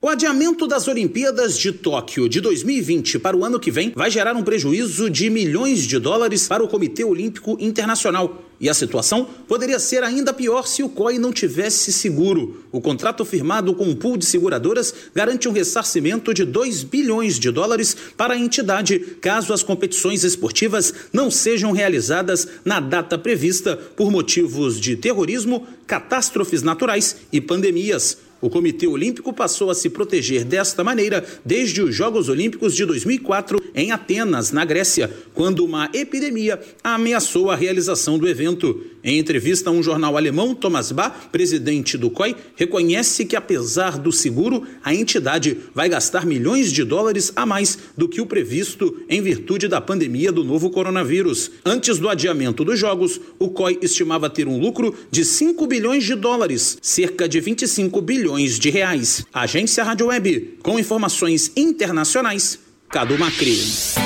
O 0.00 0.08
adiamento 0.08 0.68
das 0.68 0.86
Olimpíadas 0.86 1.58
de 1.58 1.72
Tóquio 1.72 2.28
de 2.28 2.40
2020 2.40 3.18
para 3.18 3.36
o 3.36 3.44
ano 3.44 3.58
que 3.58 3.72
vem 3.72 3.92
vai 3.94 4.08
gerar 4.08 4.36
um 4.36 4.44
prejuízo 4.44 5.10
de 5.10 5.28
milhões 5.28 5.82
de 5.82 5.98
dólares 5.98 6.46
para 6.46 6.62
o 6.62 6.68
Comitê 6.68 7.02
Olímpico 7.02 7.56
Internacional. 7.58 8.45
E 8.58 8.70
a 8.70 8.74
situação 8.74 9.28
poderia 9.46 9.78
ser 9.78 10.02
ainda 10.02 10.32
pior 10.32 10.66
se 10.66 10.82
o 10.82 10.88
COI 10.88 11.18
não 11.18 11.32
tivesse 11.32 11.92
seguro. 11.92 12.64
O 12.72 12.80
contrato 12.80 13.24
firmado 13.24 13.74
com 13.74 13.84
um 13.84 13.94
pool 13.94 14.16
de 14.16 14.24
seguradoras 14.24 14.94
garante 15.14 15.48
um 15.48 15.52
ressarcimento 15.52 16.32
de 16.32 16.44
2 16.44 16.82
bilhões 16.82 17.38
de 17.38 17.50
dólares 17.50 17.94
para 18.16 18.34
a 18.34 18.38
entidade, 18.38 18.98
caso 19.20 19.52
as 19.52 19.62
competições 19.62 20.24
esportivas 20.24 20.92
não 21.12 21.30
sejam 21.30 21.72
realizadas 21.72 22.48
na 22.64 22.80
data 22.80 23.18
prevista 23.18 23.76
por 23.76 24.10
motivos 24.10 24.80
de 24.80 24.96
terrorismo, 24.96 25.66
catástrofes 25.86 26.62
naturais 26.62 27.16
e 27.30 27.40
pandemias. 27.40 28.25
O 28.40 28.50
Comitê 28.50 28.86
Olímpico 28.86 29.32
passou 29.32 29.70
a 29.70 29.74
se 29.74 29.88
proteger 29.88 30.44
desta 30.44 30.84
maneira 30.84 31.24
desde 31.44 31.80
os 31.80 31.94
Jogos 31.94 32.28
Olímpicos 32.28 32.74
de 32.74 32.84
2004 32.84 33.58
em 33.74 33.92
Atenas, 33.92 34.52
na 34.52 34.64
Grécia, 34.64 35.10
quando 35.32 35.64
uma 35.64 35.88
epidemia 35.94 36.60
ameaçou 36.84 37.50
a 37.50 37.56
realização 37.56 38.18
do 38.18 38.28
evento. 38.28 38.84
Em 39.06 39.20
entrevista 39.20 39.70
a 39.70 39.72
um 39.72 39.84
jornal 39.84 40.16
alemão, 40.16 40.52
Thomas 40.52 40.90
Bach, 40.90 41.28
presidente 41.30 41.96
do 41.96 42.10
COI, 42.10 42.34
reconhece 42.56 43.24
que, 43.24 43.36
apesar 43.36 43.98
do 43.98 44.10
seguro, 44.10 44.64
a 44.82 44.92
entidade 44.92 45.56
vai 45.72 45.88
gastar 45.88 46.26
milhões 46.26 46.72
de 46.72 46.82
dólares 46.82 47.32
a 47.36 47.46
mais 47.46 47.78
do 47.96 48.08
que 48.08 48.20
o 48.20 48.26
previsto 48.26 49.00
em 49.08 49.22
virtude 49.22 49.68
da 49.68 49.80
pandemia 49.80 50.32
do 50.32 50.42
novo 50.42 50.70
coronavírus. 50.70 51.52
Antes 51.64 52.00
do 52.00 52.08
adiamento 52.08 52.64
dos 52.64 52.80
Jogos, 52.80 53.20
o 53.38 53.48
COI 53.48 53.78
estimava 53.80 54.28
ter 54.28 54.48
um 54.48 54.58
lucro 54.58 54.92
de 55.08 55.24
5 55.24 55.64
bilhões 55.68 56.02
de 56.02 56.16
dólares, 56.16 56.76
cerca 56.82 57.28
de 57.28 57.38
25 57.38 58.00
bilhões 58.00 58.58
de 58.58 58.70
reais. 58.70 59.24
Agência 59.32 59.84
Rádio 59.84 60.08
Web, 60.08 60.58
com 60.64 60.80
informações 60.80 61.52
internacionais, 61.54 62.58
Cadu 62.88 63.16
Macri. 63.16 64.05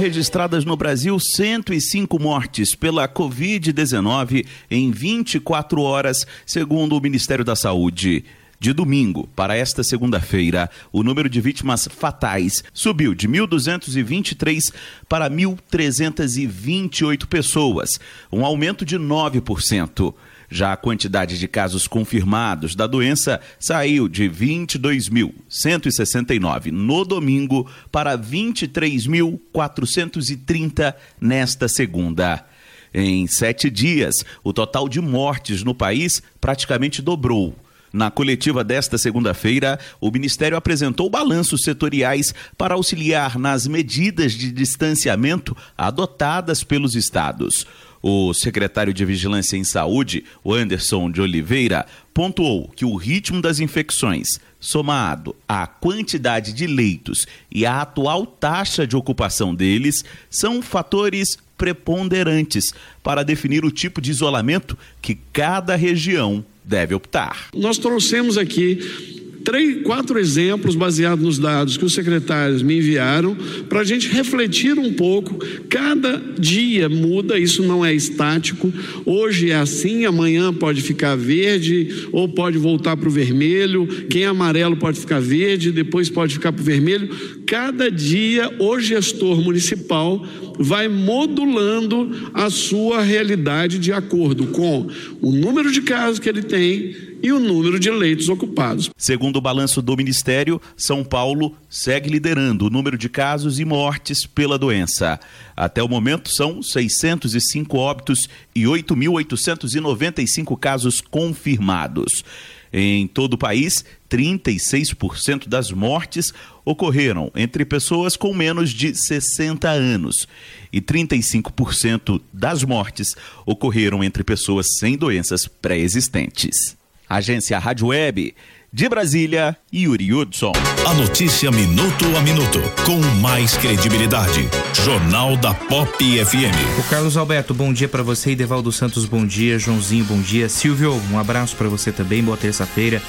registradas 0.00 0.64
no 0.64 0.76
Brasil 0.76 1.20
105 1.20 2.18
mortes 2.18 2.74
pela 2.74 3.06
Covid-19 3.06 4.46
em 4.70 4.90
24 4.90 5.82
horas, 5.82 6.26
segundo 6.46 6.96
o 6.96 7.00
Ministério 7.00 7.44
da 7.44 7.54
Saúde. 7.54 8.24
De 8.58 8.72
domingo 8.72 9.28
para 9.36 9.56
esta 9.56 9.84
segunda-feira, 9.84 10.70
o 10.90 11.02
número 11.02 11.28
de 11.28 11.40
vítimas 11.40 11.86
fatais 11.90 12.64
subiu 12.72 13.14
de 13.14 13.28
1.223 13.28 14.72
para 15.08 15.30
1.328 15.30 17.26
pessoas, 17.26 18.00
um 18.32 18.44
aumento 18.44 18.84
de 18.84 18.98
9%. 18.98 20.14
Já 20.50 20.72
a 20.72 20.76
quantidade 20.76 21.38
de 21.38 21.46
casos 21.46 21.86
confirmados 21.86 22.74
da 22.74 22.88
doença 22.88 23.40
saiu 23.58 24.08
de 24.08 24.28
22.169 24.28 26.72
no 26.72 27.04
domingo 27.04 27.70
para 27.92 28.18
23.430 28.18 30.94
nesta 31.20 31.68
segunda. 31.68 32.44
Em 32.92 33.28
sete 33.28 33.70
dias, 33.70 34.24
o 34.42 34.52
total 34.52 34.88
de 34.88 35.00
mortes 35.00 35.62
no 35.62 35.72
país 35.72 36.20
praticamente 36.40 37.00
dobrou. 37.00 37.54
Na 37.92 38.10
coletiva 38.10 38.62
desta 38.62 38.96
segunda-feira, 38.98 39.78
o 40.00 40.10
Ministério 40.10 40.56
apresentou 40.56 41.10
balanços 41.10 41.62
setoriais 41.62 42.32
para 42.56 42.74
auxiliar 42.74 43.38
nas 43.38 43.66
medidas 43.66 44.32
de 44.32 44.52
distanciamento 44.52 45.56
adotadas 45.76 46.62
pelos 46.62 46.94
estados. 46.94 47.66
O 48.02 48.32
secretário 48.32 48.94
de 48.94 49.04
Vigilância 49.04 49.56
em 49.56 49.64
Saúde, 49.64 50.24
o 50.42 50.54
Anderson 50.54 51.10
de 51.10 51.20
Oliveira, 51.20 51.86
pontuou 52.14 52.68
que 52.74 52.84
o 52.84 52.96
ritmo 52.96 53.42
das 53.42 53.60
infecções, 53.60 54.40
somado 54.58 55.36
à 55.46 55.66
quantidade 55.66 56.52
de 56.52 56.66
leitos 56.66 57.26
e 57.50 57.66
à 57.66 57.82
atual 57.82 58.24
taxa 58.24 58.86
de 58.86 58.96
ocupação 58.96 59.54
deles, 59.54 60.04
são 60.30 60.62
fatores 60.62 61.36
preponderantes 61.58 62.72
para 63.02 63.22
definir 63.22 63.66
o 63.66 63.70
tipo 63.70 64.00
de 64.00 64.10
isolamento 64.10 64.78
que 65.02 65.18
cada 65.30 65.76
região 65.76 66.42
deve 66.64 66.94
optar. 66.94 67.48
Nós 67.54 67.76
trouxemos 67.76 68.38
aqui 68.38 69.29
três, 69.44 69.82
quatro 69.82 70.18
exemplos 70.18 70.74
baseados 70.74 71.24
nos 71.24 71.38
dados 71.38 71.76
que 71.76 71.84
os 71.84 71.92
secretários 71.92 72.62
me 72.62 72.78
enviaram 72.78 73.36
para 73.68 73.80
a 73.80 73.84
gente 73.84 74.08
refletir 74.08 74.78
um 74.78 74.92
pouco. 74.92 75.38
Cada 75.68 76.20
dia 76.38 76.88
muda, 76.88 77.38
isso 77.38 77.62
não 77.62 77.84
é 77.84 77.94
estático. 77.94 78.72
Hoje 79.04 79.50
é 79.50 79.56
assim, 79.56 80.04
amanhã 80.04 80.52
pode 80.52 80.82
ficar 80.82 81.16
verde 81.16 82.08
ou 82.12 82.28
pode 82.28 82.58
voltar 82.58 82.96
para 82.96 83.08
o 83.08 83.12
vermelho. 83.12 83.86
Quem 84.08 84.22
é 84.22 84.26
amarelo 84.26 84.76
pode 84.76 85.00
ficar 85.00 85.20
verde, 85.20 85.72
depois 85.72 86.08
pode 86.08 86.34
ficar 86.34 86.52
para 86.52 86.62
o 86.62 86.64
vermelho. 86.64 87.08
Cada 87.46 87.90
dia 87.90 88.50
o 88.58 88.78
gestor 88.78 89.40
municipal 89.40 90.24
vai 90.58 90.88
modulando 90.88 92.30
a 92.34 92.50
sua 92.50 93.02
realidade 93.02 93.78
de 93.78 93.92
acordo 93.92 94.48
com 94.48 94.86
o 95.20 95.32
número 95.32 95.72
de 95.72 95.82
casos 95.82 96.18
que 96.18 96.28
ele 96.28 96.42
tem 96.42 97.09
e 97.22 97.32
o 97.32 97.38
número 97.38 97.78
de 97.78 97.90
leitos 97.90 98.28
ocupados. 98.28 98.90
Segundo 98.96 99.36
o 99.36 99.40
balanço 99.40 99.80
do 99.80 99.96
Ministério, 99.96 100.60
São 100.76 101.04
Paulo 101.04 101.56
segue 101.68 102.10
liderando 102.10 102.66
o 102.66 102.70
número 102.70 102.96
de 102.96 103.08
casos 103.08 103.58
e 103.58 103.64
mortes 103.64 104.26
pela 104.26 104.58
doença. 104.58 105.18
Até 105.56 105.82
o 105.82 105.88
momento, 105.88 106.30
são 106.30 106.62
605 106.62 107.76
óbitos 107.76 108.28
e 108.54 108.62
8.895 108.64 110.58
casos 110.58 111.00
confirmados. 111.00 112.24
Em 112.72 113.06
todo 113.08 113.34
o 113.34 113.38
país, 113.38 113.84
36% 114.08 115.48
das 115.48 115.72
mortes 115.72 116.32
ocorreram 116.64 117.30
entre 117.34 117.64
pessoas 117.64 118.16
com 118.16 118.32
menos 118.32 118.70
de 118.70 118.94
60 118.94 119.68
anos 119.68 120.28
e 120.72 120.80
35% 120.80 122.20
das 122.32 122.62
mortes 122.62 123.16
ocorreram 123.44 124.04
entre 124.04 124.22
pessoas 124.22 124.78
sem 124.78 124.96
doenças 124.96 125.48
pré-existentes. 125.48 126.79
Agência 127.10 127.58
Rádio 127.58 127.88
Web 127.88 128.32
de 128.72 128.88
Brasília, 128.88 129.56
Yuri 129.74 130.14
Hudson. 130.14 130.52
A 130.86 130.94
notícia 130.94 131.50
minuto 131.50 132.04
a 132.16 132.20
minuto, 132.20 132.60
com 132.86 133.00
mais 133.20 133.56
credibilidade. 133.56 134.48
Jornal 134.84 135.36
da 135.36 135.52
Pop 135.52 135.90
FM. 135.98 136.78
O 136.78 136.88
Carlos 136.88 137.16
Alberto, 137.16 137.52
bom 137.52 137.72
dia 137.72 137.88
para 137.88 138.04
você. 138.04 138.30
Idevaldo 138.30 138.70
Santos, 138.70 139.06
bom 139.06 139.26
dia. 139.26 139.58
Joãozinho, 139.58 140.04
bom 140.04 140.20
dia. 140.20 140.48
Silvio, 140.48 141.02
um 141.10 141.18
abraço 141.18 141.56
para 141.56 141.68
você 141.68 141.90
também. 141.90 142.22
Boa 142.22 142.36
terça-feira. 142.36 143.02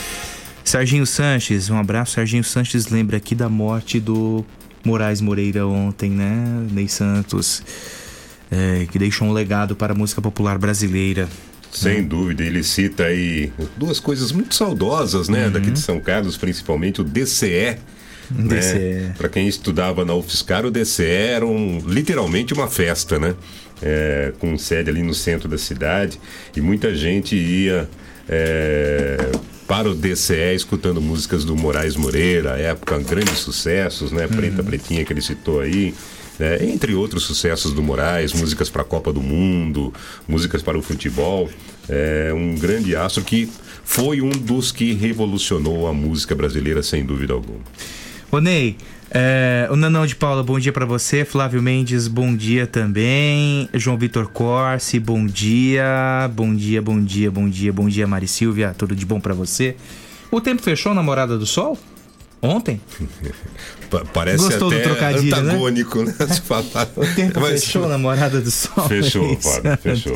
Serginho 0.64 1.06
Sanches, 1.06 1.70
um 1.70 1.78
abraço. 1.78 2.14
Serginho 2.14 2.44
Sanches 2.44 2.88
lembra 2.88 3.18
aqui 3.18 3.36
da 3.36 3.50
morte 3.50 4.00
do 4.00 4.44
Moraes 4.84 5.22
Moreira 5.22 5.68
ontem, 5.68 6.10
né? 6.10 6.66
Ney 6.72 6.88
Santos, 6.88 7.62
é, 8.50 8.88
que 8.92 8.98
deixou 8.98 9.28
um 9.28 9.32
legado 9.32 9.76
para 9.76 9.94
a 9.94 9.96
música 9.96 10.20
popular 10.20 10.58
brasileira. 10.58 11.30
Sem 11.72 12.04
dúvida, 12.04 12.44
ele 12.44 12.64
cita 12.64 13.06
aí 13.06 13.52
duas 13.78 14.00
coisas 14.00 14.32
muito 14.32 14.54
saudosas, 14.54 15.30
né? 15.30 15.50
Daqui 15.50 15.72
de 15.72 15.80
São 15.80 16.00
Carlos, 16.00 16.38
principalmente 16.38 17.02
o 17.02 17.04
DCE. 17.04 17.78
Né? 18.30 19.14
Para 19.18 19.30
quem 19.30 19.48
estudava 19.48 20.06
na 20.06 20.14
UFSCar, 20.14 20.66
o 20.66 20.72
DCE 20.72 21.04
era 21.04 21.46
um, 21.46 21.82
literalmente 21.86 22.54
uma 22.54 22.68
festa, 22.68 23.20
né? 23.20 23.36
É, 23.82 24.32
com 24.38 24.58
sede 24.58 24.92
ali 24.92 25.02
no 25.02 25.14
centro 25.14 25.50
da 25.50 25.58
cidade 25.58 26.20
e 26.56 26.62
muita 26.62 26.94
gente 26.94 27.36
ia 27.36 27.90
é, 28.30 29.18
para 29.68 29.90
o 29.90 29.96
DCE 29.96 30.54
escutando 30.54 31.02
músicas 31.02 31.44
do 31.44 31.56
Moraes 31.56 31.96
Moreira, 31.96 32.60
época 32.60 33.00
grandes 33.00 33.40
sucessos, 33.40 34.12
né? 34.12 34.28
Preta 34.28 34.62
Pretinha 34.62 35.04
que 35.04 35.14
ele 35.14 35.22
citou 35.22 35.62
aí. 35.62 35.96
Né? 36.42 36.58
entre 36.66 36.96
outros 36.96 37.24
sucessos 37.24 37.72
do 37.72 37.84
Moraes, 37.84 38.34
músicas 38.34 38.68
para 38.68 38.82
a 38.82 38.86
Copa 38.86 39.14
do 39.14 39.22
Mundo, 39.22 39.94
músicas 40.28 40.64
para 40.64 40.78
o 40.78 40.82
futebol. 40.82 41.48
É 41.88 42.34
um 42.34 42.56
grande 42.56 42.96
astro 42.96 43.24
que 43.24 43.48
foi 43.84 44.22
um 44.22 44.32
dos 44.32 44.72
que 44.72 44.94
revolucionou 44.94 45.88
a 45.88 45.94
música 45.94 46.34
brasileira, 46.34 46.82
sem 46.82 47.06
dúvida 47.06 47.34
alguma. 47.34 47.60
Ô 48.32 48.40
Ney, 48.40 48.76
é, 49.12 49.68
o 49.70 49.76
Nanão 49.76 50.06
de 50.08 50.16
Paula, 50.16 50.42
bom 50.42 50.58
dia 50.58 50.72
para 50.72 50.86
você. 50.86 51.24
Flávio 51.24 51.62
Mendes, 51.62 52.08
bom 52.08 52.36
dia 52.36 52.66
também. 52.66 53.70
João 53.74 53.98
Vitor 53.98 54.28
Corsi, 54.30 55.00
bom 55.00 55.26
dia. 55.26 56.30
Bom 56.34 56.56
dia, 56.56 56.82
bom 56.82 57.00
dia, 57.00 57.30
bom 57.30 57.48
dia, 57.48 57.72
bom 57.72 57.88
dia, 57.88 58.08
Mari 58.08 58.28
Silvia. 58.28 58.74
Tudo 58.76 58.96
de 58.96 59.06
bom 59.06 59.20
para 59.20 59.34
você? 59.34 59.76
O 60.32 60.42
tempo 60.42 60.64
fechou 60.64 60.94
na 60.94 61.04
Morada 61.04 61.38
do 61.38 61.46
Sol? 61.46 61.78
Ontem? 62.42 62.82
Pa- 63.92 64.04
Parece 64.14 64.46
Gostou 64.46 64.70
do 64.70 64.76
até 64.76 64.84
trocadilho, 64.86 65.36
né? 65.36 65.50
antagônico, 65.52 66.04
né? 66.04 66.14
Se 66.28 66.42
falar. 66.42 66.90
O 66.96 67.06
tempo 67.16 67.40
Mas- 67.40 67.64
fechou 67.66 67.88
na 67.88 67.98
Morada 67.98 68.42
do 68.42 68.50
Sol. 68.50 68.88
Fechou, 68.88 69.38
Fábio, 69.40 69.78
fechou. 69.78 70.16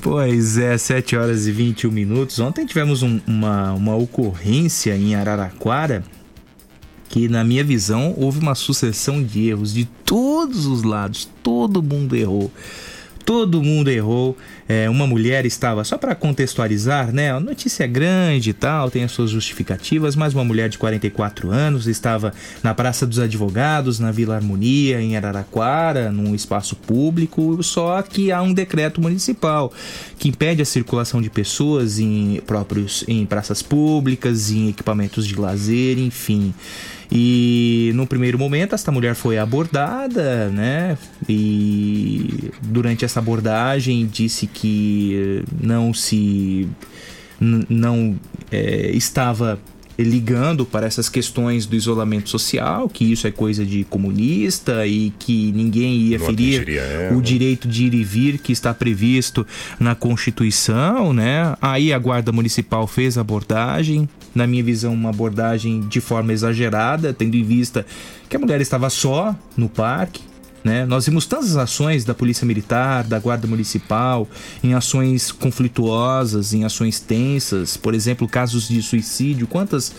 Pois 0.00 0.56
é, 0.58 0.76
7 0.78 1.16
horas 1.16 1.46
e 1.46 1.52
21 1.52 1.90
minutos. 1.90 2.38
Ontem 2.38 2.64
tivemos 2.66 3.02
um- 3.02 3.20
uma, 3.26 3.72
uma 3.72 3.96
ocorrência 3.96 4.94
em 4.96 5.14
Araraquara 5.14 6.04
que, 7.08 7.28
na 7.28 7.42
minha 7.44 7.64
visão, 7.64 8.14
houve 8.16 8.40
uma 8.40 8.54
sucessão 8.54 9.22
de 9.22 9.48
erros 9.48 9.72
de 9.72 9.84
todos 10.04 10.66
os 10.66 10.82
lados. 10.82 11.28
Todo 11.42 11.82
mundo 11.82 12.14
errou. 12.16 12.52
Todo 13.24 13.62
mundo 13.62 13.90
errou. 13.90 14.36
É, 14.68 14.88
uma 14.88 15.06
mulher 15.06 15.44
estava, 15.44 15.84
só 15.84 15.98
para 15.98 16.14
contextualizar, 16.14 17.12
né? 17.12 17.32
A 17.32 17.40
notícia 17.40 17.84
é 17.84 17.86
grande 17.86 18.50
e 18.50 18.52
tal, 18.52 18.90
tem 18.90 19.04
as 19.04 19.12
suas 19.12 19.30
justificativas, 19.30 20.16
mas 20.16 20.32
uma 20.32 20.44
mulher 20.44 20.68
de 20.68 20.78
44 20.78 21.50
anos 21.50 21.86
estava 21.86 22.32
na 22.62 22.74
Praça 22.74 23.06
dos 23.06 23.18
Advogados, 23.18 23.98
na 23.98 24.10
Vila 24.10 24.36
Harmonia, 24.36 25.00
em 25.00 25.16
Araraquara, 25.16 26.10
num 26.10 26.34
espaço 26.34 26.76
público, 26.76 27.62
só 27.62 28.00
que 28.02 28.32
há 28.32 28.40
um 28.40 28.54
decreto 28.54 29.00
municipal 29.00 29.72
que 30.18 30.28
impede 30.28 30.62
a 30.62 30.66
circulação 30.66 31.20
de 31.20 31.28
pessoas 31.28 31.98
em 31.98 32.40
próprios 32.46 33.04
em 33.06 33.26
praças 33.26 33.62
públicas, 33.62 34.50
em 34.50 34.68
equipamentos 34.68 35.26
de 35.26 35.38
lazer, 35.38 35.98
enfim. 35.98 36.54
E 37.10 37.92
no 37.94 38.06
primeiro 38.06 38.38
momento 38.38 38.74
esta 38.74 38.90
mulher 38.90 39.14
foi 39.14 39.38
abordada, 39.38 40.48
né? 40.50 40.96
E 41.28 42.50
durante 42.62 43.04
essa 43.04 43.20
abordagem 43.20 44.06
disse 44.06 44.46
que 44.46 45.42
eh, 45.44 45.44
não 45.60 45.92
se 45.92 46.68
não 47.40 48.18
eh, 48.50 48.90
estava 48.94 49.58
ligando 49.98 50.66
para 50.66 50.86
essas 50.86 51.08
questões 51.08 51.66
do 51.66 51.76
isolamento 51.76 52.28
social, 52.28 52.88
que 52.88 53.04
isso 53.04 53.26
é 53.26 53.30
coisa 53.30 53.64
de 53.64 53.84
comunista 53.84 54.86
e 54.86 55.12
que 55.18 55.52
ninguém 55.52 55.96
ia 55.96 56.18
Não 56.18 56.26
ferir 56.26 56.66
o 57.16 57.22
direito 57.22 57.68
de 57.68 57.86
ir 57.86 57.94
e 57.94 58.04
vir 58.04 58.38
que 58.38 58.52
está 58.52 58.74
previsto 58.74 59.46
na 59.78 59.94
Constituição, 59.94 61.12
né? 61.12 61.56
Aí 61.60 61.92
a 61.92 61.98
Guarda 61.98 62.32
Municipal 62.32 62.86
fez 62.86 63.16
a 63.16 63.20
abordagem, 63.20 64.08
na 64.34 64.46
minha 64.46 64.64
visão, 64.64 64.92
uma 64.92 65.10
abordagem 65.10 65.80
de 65.88 66.00
forma 66.00 66.32
exagerada, 66.32 67.12
tendo 67.12 67.36
em 67.36 67.44
vista 67.44 67.86
que 68.28 68.36
a 68.36 68.40
mulher 68.40 68.60
estava 68.60 68.90
só 68.90 69.34
no 69.56 69.68
parque, 69.68 70.22
Né? 70.64 70.86
Nós 70.86 71.04
vimos 71.04 71.26
tantas 71.26 71.58
ações 71.58 72.04
da 72.06 72.14
Polícia 72.14 72.46
Militar, 72.46 73.04
da 73.04 73.18
Guarda 73.18 73.46
Municipal, 73.46 74.26
em 74.62 74.72
ações 74.72 75.30
conflituosas, 75.30 76.54
em 76.54 76.64
ações 76.64 76.98
tensas, 76.98 77.76
por 77.76 77.94
exemplo, 77.94 78.26
casos 78.26 78.66
de 78.68 78.80
suicídio. 78.82 79.46
Quantas, 79.46 79.92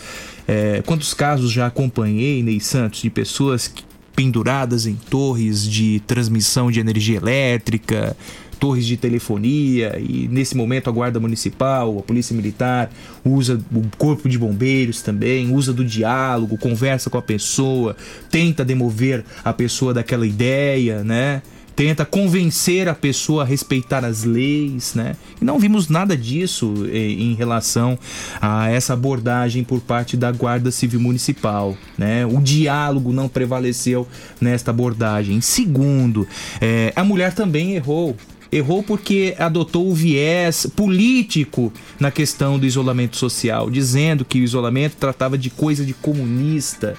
é, 0.48 0.82
quantos 0.84 1.14
casos 1.14 1.52
já 1.52 1.66
acompanhei, 1.66 2.42
Ney 2.42 2.58
Santos, 2.58 3.00
de 3.00 3.08
pessoas 3.10 3.68
que- 3.68 3.84
penduradas 4.16 4.86
em 4.86 4.94
torres 4.94 5.62
de 5.62 6.00
transmissão 6.06 6.70
de 6.70 6.80
energia 6.80 7.18
elétrica, 7.18 8.16
torres 8.58 8.86
de 8.86 8.96
telefonia 8.96 9.98
e 9.98 10.28
nesse 10.28 10.56
momento 10.56 10.88
a 10.88 10.92
guarda 10.92 11.20
municipal, 11.20 11.98
a 11.98 12.02
polícia 12.02 12.34
militar 12.34 12.90
usa 13.24 13.60
o 13.74 13.82
corpo 13.96 14.28
de 14.28 14.38
bombeiros 14.38 15.02
também, 15.02 15.52
usa 15.52 15.72
do 15.72 15.84
diálogo, 15.84 16.58
conversa 16.58 17.10
com 17.10 17.18
a 17.18 17.22
pessoa, 17.22 17.96
tenta 18.30 18.64
demover 18.64 19.24
a 19.44 19.52
pessoa 19.52 19.92
daquela 19.94 20.26
ideia, 20.26 21.04
né? 21.04 21.42
Tenta 21.76 22.06
convencer 22.06 22.88
a 22.88 22.94
pessoa 22.94 23.42
a 23.42 23.44
respeitar 23.44 24.02
as 24.02 24.24
leis, 24.24 24.94
né? 24.94 25.14
E 25.38 25.44
não 25.44 25.58
vimos 25.58 25.90
nada 25.90 26.16
disso 26.16 26.72
eh, 26.90 26.96
em 26.96 27.34
relação 27.34 27.98
a 28.40 28.70
essa 28.70 28.94
abordagem 28.94 29.62
por 29.62 29.82
parte 29.82 30.16
da 30.16 30.32
Guarda 30.32 30.70
Civil 30.70 31.00
Municipal, 31.00 31.76
né? 31.98 32.24
O 32.24 32.40
diálogo 32.40 33.12
não 33.12 33.28
prevaleceu 33.28 34.08
nesta 34.40 34.70
abordagem. 34.70 35.42
Segundo, 35.42 36.26
eh, 36.62 36.94
a 36.96 37.04
mulher 37.04 37.34
também 37.34 37.74
errou. 37.74 38.16
Errou 38.56 38.82
porque 38.82 39.34
adotou 39.38 39.90
o 39.90 39.94
viés 39.94 40.66
político 40.74 41.72
na 42.00 42.10
questão 42.10 42.58
do 42.58 42.66
isolamento 42.66 43.16
social, 43.16 43.70
dizendo 43.70 44.24
que 44.24 44.40
o 44.40 44.44
isolamento 44.44 44.96
tratava 44.96 45.36
de 45.38 45.50
coisa 45.50 45.84
de 45.84 45.92
comunista. 45.94 46.94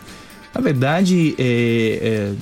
Na 0.54 0.62
verdade, 0.62 1.36
é, 1.38 2.34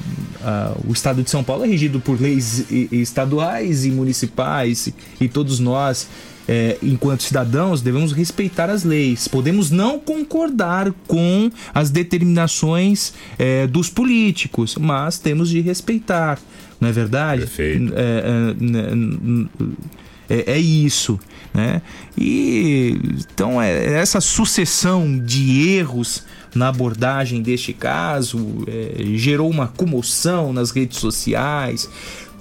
é, 0.41 0.47
a- 0.47 0.75
o 0.87 0.93
estado 0.93 1.21
de 1.23 1.29
São 1.29 1.43
Paulo 1.43 1.65
é 1.65 1.67
regido 1.67 1.99
por 1.99 2.19
leis 2.21 2.65
estaduais 2.91 3.85
e 3.85 3.91
municipais, 3.91 4.89
e 5.19 5.27
todos 5.27 5.59
nós, 5.59 6.07
é, 6.47 6.77
enquanto 6.81 7.23
cidadãos, 7.23 7.81
devemos 7.81 8.13
respeitar 8.13 8.69
as 8.69 8.83
leis. 8.83 9.27
Podemos 9.27 9.69
não 9.71 9.99
concordar 9.99 10.93
com 11.07 11.51
as 11.73 11.89
determinações 11.89 13.13
é, 13.37 13.67
dos 13.67 13.89
políticos, 13.89 14.75
mas 14.79 15.17
temos 15.19 15.49
de 15.49 15.59
respeitar, 15.59 16.39
não 16.79 16.89
é 16.89 16.91
verdade? 16.91 17.41
Perfeito. 17.41 17.93
É, 20.29 20.53
é 20.53 20.57
isso, 20.57 21.19
né? 21.53 21.81
E 22.17 22.99
então 23.19 23.61
é 23.61 23.93
essa 23.93 24.19
sucessão 24.19 25.19
de 25.19 25.69
erros 25.69 26.23
na 26.53 26.69
abordagem 26.69 27.41
deste 27.41 27.73
caso 27.73 28.63
é, 28.67 29.03
gerou 29.15 29.49
uma 29.49 29.67
comoção 29.67 30.53
nas 30.53 30.71
redes 30.71 30.97
sociais 30.99 31.89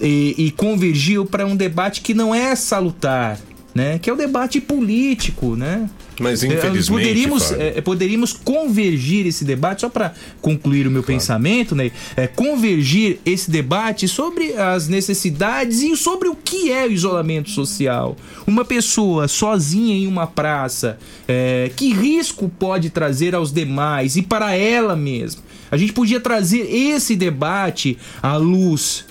e, 0.01 0.35
e 0.39 0.51
convergiu 0.53 1.27
para 1.27 1.45
um 1.45 1.57
debate 1.57 2.01
que 2.01 2.15
não 2.15 2.35
é 2.35 2.55
salutar, 2.55 3.39
né? 3.75 3.99
Que 3.99 4.09
é 4.09 4.13
o 4.13 4.17
debate 4.17 4.61
político, 4.61 5.57
né? 5.57 5.89
Mas 6.21 6.43
É, 6.43 6.47
infelizmente, 6.47 6.91
poderíamos, 6.91 7.49
Fábio. 7.49 7.63
é, 7.63 7.81
poderíamos 7.81 8.33
convergir 8.33 9.27
esse 9.27 9.45
debate, 9.45 9.81
só 9.81 9.89
para 9.89 10.15
concluir 10.41 10.87
o 10.87 10.91
meu 10.91 11.03
pensamento, 11.03 11.75
né? 11.75 11.91
É, 12.17 12.27
convergir 12.27 13.19
esse 13.25 13.51
debate 13.51 14.07
sobre 14.07 14.53
as 14.55 14.89
necessidades 14.89 15.83
e 15.83 15.97
sobre 15.97 16.29
o 16.29 16.37
que 16.37 16.71
é 16.71 16.87
o 16.87 16.93
isolamento 16.93 17.51
social. 17.51 18.17
Uma 18.47 18.65
pessoa 18.65 19.27
sozinha 19.29 19.97
em 19.97 20.07
uma 20.07 20.27
praça, 20.27 20.99
é, 21.27 21.71
que 21.77 21.93
risco 21.93 22.49
pode 22.49 22.91
trazer 22.91 23.35
aos 23.35 23.53
demais 23.53 24.17
e 24.17 24.23
para 24.23 24.55
ela 24.55 24.95
mesma? 24.95 25.43
A 25.71 25.77
gente 25.77 25.93
podia 25.93 26.21
trazer 26.21 26.69
esse 26.73 27.17
debate 27.17 27.99
à 28.23 28.37
luz, 28.37 29.05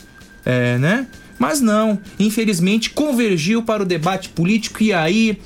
é, 0.45 0.77
né? 0.77 1.07
Mas 1.37 1.59
não, 1.59 1.99
infelizmente 2.17 2.91
convergiu 2.91 3.63
para 3.63 3.83
o 3.83 3.85
debate 3.85 4.29
político 4.29 4.81
e 4.81 4.93
aí 4.93 5.37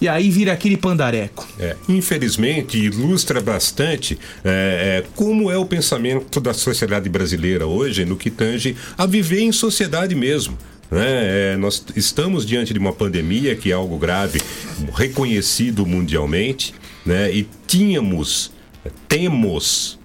e 0.00 0.08
aí 0.08 0.30
vira 0.30 0.52
aquele 0.52 0.76
pandareco. 0.76 1.46
É, 1.58 1.76
infelizmente, 1.88 2.78
ilustra 2.78 3.40
bastante 3.40 4.18
é, 4.44 5.02
é, 5.02 5.06
como 5.14 5.50
é 5.50 5.58
o 5.58 5.66
pensamento 5.66 6.40
da 6.40 6.54
sociedade 6.54 7.08
brasileira 7.08 7.66
hoje 7.66 8.04
no 8.04 8.16
que 8.16 8.30
tange 8.30 8.76
a 8.96 9.06
viver 9.06 9.40
em 9.40 9.52
sociedade 9.52 10.14
mesmo. 10.14 10.56
né? 10.90 11.52
É, 11.52 11.56
nós 11.56 11.84
estamos 11.96 12.46
diante 12.46 12.72
de 12.72 12.78
uma 12.78 12.92
pandemia 12.92 13.56
que 13.56 13.70
é 13.70 13.74
algo 13.74 13.98
grave, 13.98 14.40
reconhecido 14.94 15.84
mundialmente, 15.84 16.74
né? 17.04 17.32
e 17.32 17.48
tínhamos, 17.66 18.52
temos 19.08 19.98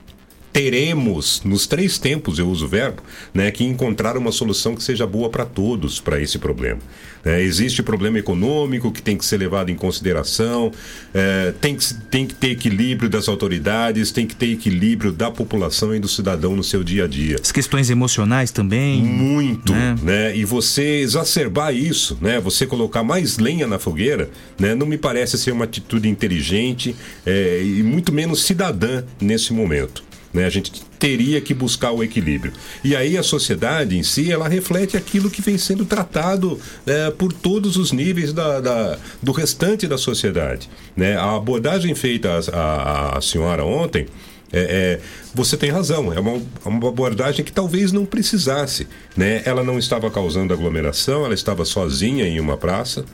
teremos, 0.54 1.42
nos 1.44 1.66
três 1.66 1.98
tempos 1.98 2.38
eu 2.38 2.48
uso 2.48 2.66
o 2.66 2.68
verbo, 2.68 3.02
né, 3.34 3.50
que 3.50 3.64
encontrar 3.64 4.16
uma 4.16 4.32
solução 4.32 4.76
que 4.76 4.84
seja 4.84 5.08
boa 5.08 5.28
para 5.28 5.46
todos 5.46 6.00
para 6.00 6.22
esse 6.22 6.38
problema. 6.38 6.80
É, 7.26 7.42
existe 7.42 7.82
o 7.82 7.84
problema 7.84 8.20
econômico 8.20 8.92
que 8.92 9.02
tem 9.02 9.18
que 9.18 9.26
ser 9.26 9.38
levado 9.38 9.70
em 9.70 9.76
consideração, 9.76 10.72
é, 11.14 11.54
tem, 11.62 11.76
que, 11.76 11.94
tem 11.94 12.28
que 12.28 12.36
ter 12.36 12.52
equilíbrio 12.52 13.10
das 13.10 13.30
autoridades, 13.30 14.12
tem 14.12 14.28
que 14.28 14.36
ter 14.36 14.52
equilíbrio 14.52 15.12
da 15.12 15.32
população 15.32 15.96
e 15.96 16.00
do 16.00 16.08
cidadão 16.08 16.56
no 16.56 16.64
seu 16.64 16.84
dia 16.84 17.06
a 17.06 17.08
dia. 17.08 17.38
As 17.42 17.52
questões 17.52 17.90
emocionais 17.90 18.52
também. 18.52 19.02
Muito, 19.02 19.74
né? 20.04 20.36
E 20.36 20.44
você 20.44 20.84
exacerbar 21.02 21.74
isso, 21.74 22.18
né? 22.22 22.40
Você 22.42 22.66
colocar 22.66 23.04
mais 23.04 23.38
lenha 23.38 23.68
na 23.68 23.80
fogueira, 23.80 24.30
né? 24.60 24.76
Não 24.76 24.86
me 24.86 24.98
parece 24.98 25.38
ser 25.38 25.52
uma 25.52 25.66
atitude 25.66 26.10
inteligente 26.10 26.96
é, 27.26 27.62
e 27.64 27.84
muito 27.84 28.12
menos 28.12 28.44
cidadã 28.44 29.04
nesse 29.22 29.54
momento. 29.54 30.04
Né? 30.34 30.46
A 30.46 30.50
gente 30.50 30.82
teria 30.98 31.40
que 31.40 31.54
buscar 31.54 31.92
o 31.92 32.04
equilíbrio. 32.04 32.52
E 32.84 32.96
aí 32.96 33.18
a 33.18 33.24
sociedade 33.24 33.98
em 33.98 34.02
si, 34.04 34.32
ela 34.32 34.48
reflete 34.48 34.98
aquilo 34.98 35.30
que 35.30 35.42
vem 35.42 35.58
sendo 35.58 35.86
tratado 35.86 36.60
é, 36.88 37.12
por 37.12 37.32
todos 37.32 37.78
os 37.78 37.92
níveis 37.92 38.34
da, 38.34 38.60
da- 38.60 38.98
do 39.22 39.32
restante 39.32 39.88
da 39.88 39.98
sociedade. 39.98 40.70
Né? 40.98 41.16
A 41.16 41.36
abordagem 41.36 41.94
feita 41.94 42.40
à, 42.52 43.20
senhora 43.22 43.64
ontem, 43.64 44.08
é, 44.52 44.60
é, 44.60 45.00
você 45.36 45.56
tem 45.58 45.70
razão, 45.72 46.12
é 46.14 46.20
uma, 46.20 46.42
uma 46.66 46.90
abordagem 46.90 47.44
que 47.46 47.52
talvez 47.52 47.92
não 47.92 48.06
precisasse. 48.06 48.88
Né? 49.16 49.42
Ela 49.46 49.64
não 49.64 49.78
estava 49.78 50.10
causando 50.10 50.54
aglomeração, 50.54 51.26
ela 51.26 51.34
estava 51.34 51.64
sozinha 51.66 52.26
em 52.28 52.40
uma 52.40 52.58
praça. 52.58 53.06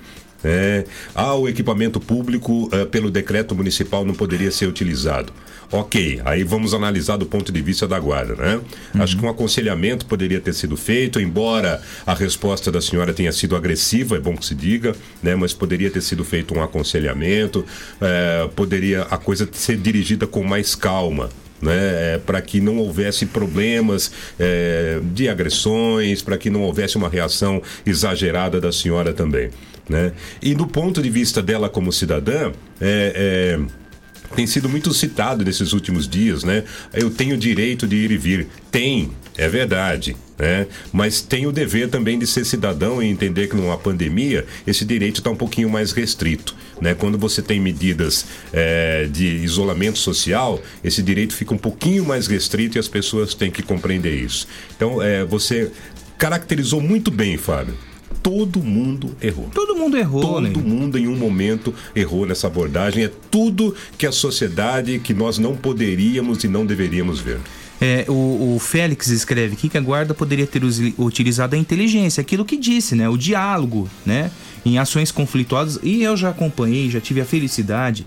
É, 0.42 0.86
ah, 1.14 1.36
o 1.36 1.50
equipamento 1.50 2.00
público, 2.00 2.70
eh, 2.72 2.86
pelo 2.86 3.12
decreto 3.12 3.54
municipal, 3.54 4.06
não 4.06 4.14
poderia 4.14 4.50
ser 4.52 4.68
utilizado. 4.68 5.34
Ok, 5.72 6.20
aí 6.26 6.44
vamos 6.44 6.74
analisar 6.74 7.18
do 7.18 7.28
ponto 7.28 7.52
de 7.52 7.62
vista 7.62 7.88
da 7.88 8.00
guarda, 8.00 8.36
né? 8.36 8.60
Acho 8.96 9.16
que 9.16 9.24
um 9.24 9.30
aconselhamento 9.30 10.04
poderia 10.08 10.40
ter 10.40 10.54
sido 10.54 10.76
feito, 10.76 11.20
embora 11.20 11.80
a 12.08 12.16
resposta 12.16 12.72
da 12.72 12.82
senhora 12.82 13.14
tenha 13.14 13.32
sido 13.32 13.56
agressiva, 13.56 14.16
é 14.16 14.20
bom 14.20 14.36
que 14.36 14.46
se 14.48 14.56
diga, 14.56 14.96
né? 15.22 15.36
Mas 15.36 15.54
poderia 15.54 15.92
ter 15.92 16.02
sido 16.02 16.26
feito 16.26 16.56
um 16.56 16.64
aconselhamento, 16.64 17.64
eh, 18.02 18.50
poderia 18.56 19.04
a 19.04 19.18
coisa 19.18 19.48
ser 19.52 19.78
dirigida 19.78 20.26
com 20.26 20.44
mais 20.44 20.74
calma, 20.74 21.30
né, 21.62 22.20
para 22.26 22.42
que 22.42 22.60
não 22.60 22.78
houvesse 22.78 23.26
problemas 23.26 24.12
eh, 24.40 25.00
de 25.14 25.30
agressões, 25.30 26.22
para 26.22 26.38
que 26.38 26.50
não 26.50 26.64
houvesse 26.64 26.98
uma 26.98 27.10
reação 27.10 27.62
exagerada 27.86 28.60
da 28.60 28.72
senhora 28.72 29.14
também. 29.14 29.52
Né? 29.90 30.14
E 30.42 30.54
do 30.54 30.68
ponto 30.68 31.02
de 31.02 31.10
vista 31.10 31.42
dela 31.42 31.68
como 31.68 31.92
cidadã, 31.92 32.52
é, 32.80 33.58
é, 33.60 33.60
tem 34.36 34.46
sido 34.46 34.70
muito 34.70 34.94
citado 34.94 35.44
nesses 35.44 35.74
últimos 35.74 36.08
dias, 36.08 36.44
né? 36.44 36.64
Eu 36.94 37.10
tenho 37.10 37.38
direito 37.38 37.88
de 37.88 37.96
ir 37.96 38.12
e 38.12 38.18
vir. 38.18 38.48
Tem, 38.72 39.12
é 39.38 39.48
verdade. 39.48 40.16
Né? 40.38 40.68
Mas 40.94 41.22
tem 41.22 41.46
o 41.46 41.52
dever 41.52 41.90
também 41.90 42.18
de 42.18 42.26
ser 42.26 42.46
cidadão 42.46 43.04
e 43.04 43.08
entender 43.08 43.48
que 43.48 43.56
numa 43.56 43.78
pandemia 43.78 44.46
esse 44.66 44.86
direito 44.86 45.18
está 45.18 45.30
um 45.30 45.36
pouquinho 45.36 45.70
mais 45.70 45.92
restrito. 45.92 46.56
Né? 46.80 46.94
Quando 46.94 47.18
você 47.18 47.42
tem 47.42 47.60
medidas 47.60 48.26
é, 48.54 49.06
de 49.12 49.26
isolamento 49.26 49.98
social, 49.98 50.62
esse 50.84 51.04
direito 51.04 51.34
fica 51.34 51.54
um 51.54 51.58
pouquinho 51.58 52.06
mais 52.06 52.28
restrito 52.28 52.78
e 52.78 52.80
as 52.80 52.88
pessoas 52.88 53.34
têm 53.34 53.52
que 53.52 53.62
compreender 53.62 54.14
isso. 54.14 54.48
Então, 54.76 55.02
é, 55.02 55.26
você 55.26 55.72
caracterizou 56.18 56.80
muito 56.80 57.12
bem, 57.12 57.38
Fábio. 57.38 57.76
Todo 58.30 58.62
mundo 58.62 59.16
errou. 59.20 59.50
Todo 59.52 59.76
mundo 59.76 59.98
errou, 59.98 60.22
Todo 60.22 60.42
né? 60.42 60.54
mundo 60.56 61.00
em 61.00 61.08
um 61.08 61.16
momento 61.16 61.74
errou 61.96 62.28
nessa 62.28 62.46
abordagem. 62.46 63.04
É 63.04 63.12
tudo 63.32 63.74
que 63.98 64.06
a 64.06 64.12
sociedade 64.12 65.00
que 65.00 65.16
nós 65.16 65.40
não 65.40 65.56
poderíamos 65.56 66.44
e 66.44 66.48
não 66.48 66.64
deveríamos 66.64 67.20
ver. 67.20 67.40
É, 67.82 68.06
o, 68.08 68.56
o 68.56 68.60
Félix 68.60 69.08
escreve 69.08 69.54
aqui 69.54 69.68
que 69.68 69.80
a 69.80 69.82
guarda 69.82 70.14
poderia 70.14 70.46
ter 70.46 70.62
utilizado 70.98 71.56
a 71.56 71.58
inteligência, 71.58 72.22
aquilo 72.22 72.46
que 72.46 72.56
disse, 72.56 72.94
né? 72.94 73.10
O 73.10 73.18
diálogo, 73.18 73.90
né? 74.06 74.30
Em 74.64 74.78
ações 74.78 75.12
conflituosas. 75.12 75.80
E 75.82 76.04
eu 76.04 76.16
já 76.16 76.30
acompanhei, 76.30 76.88
já 76.92 77.02
tive 77.02 77.22
a 77.22 77.26
felicidade 77.26 78.06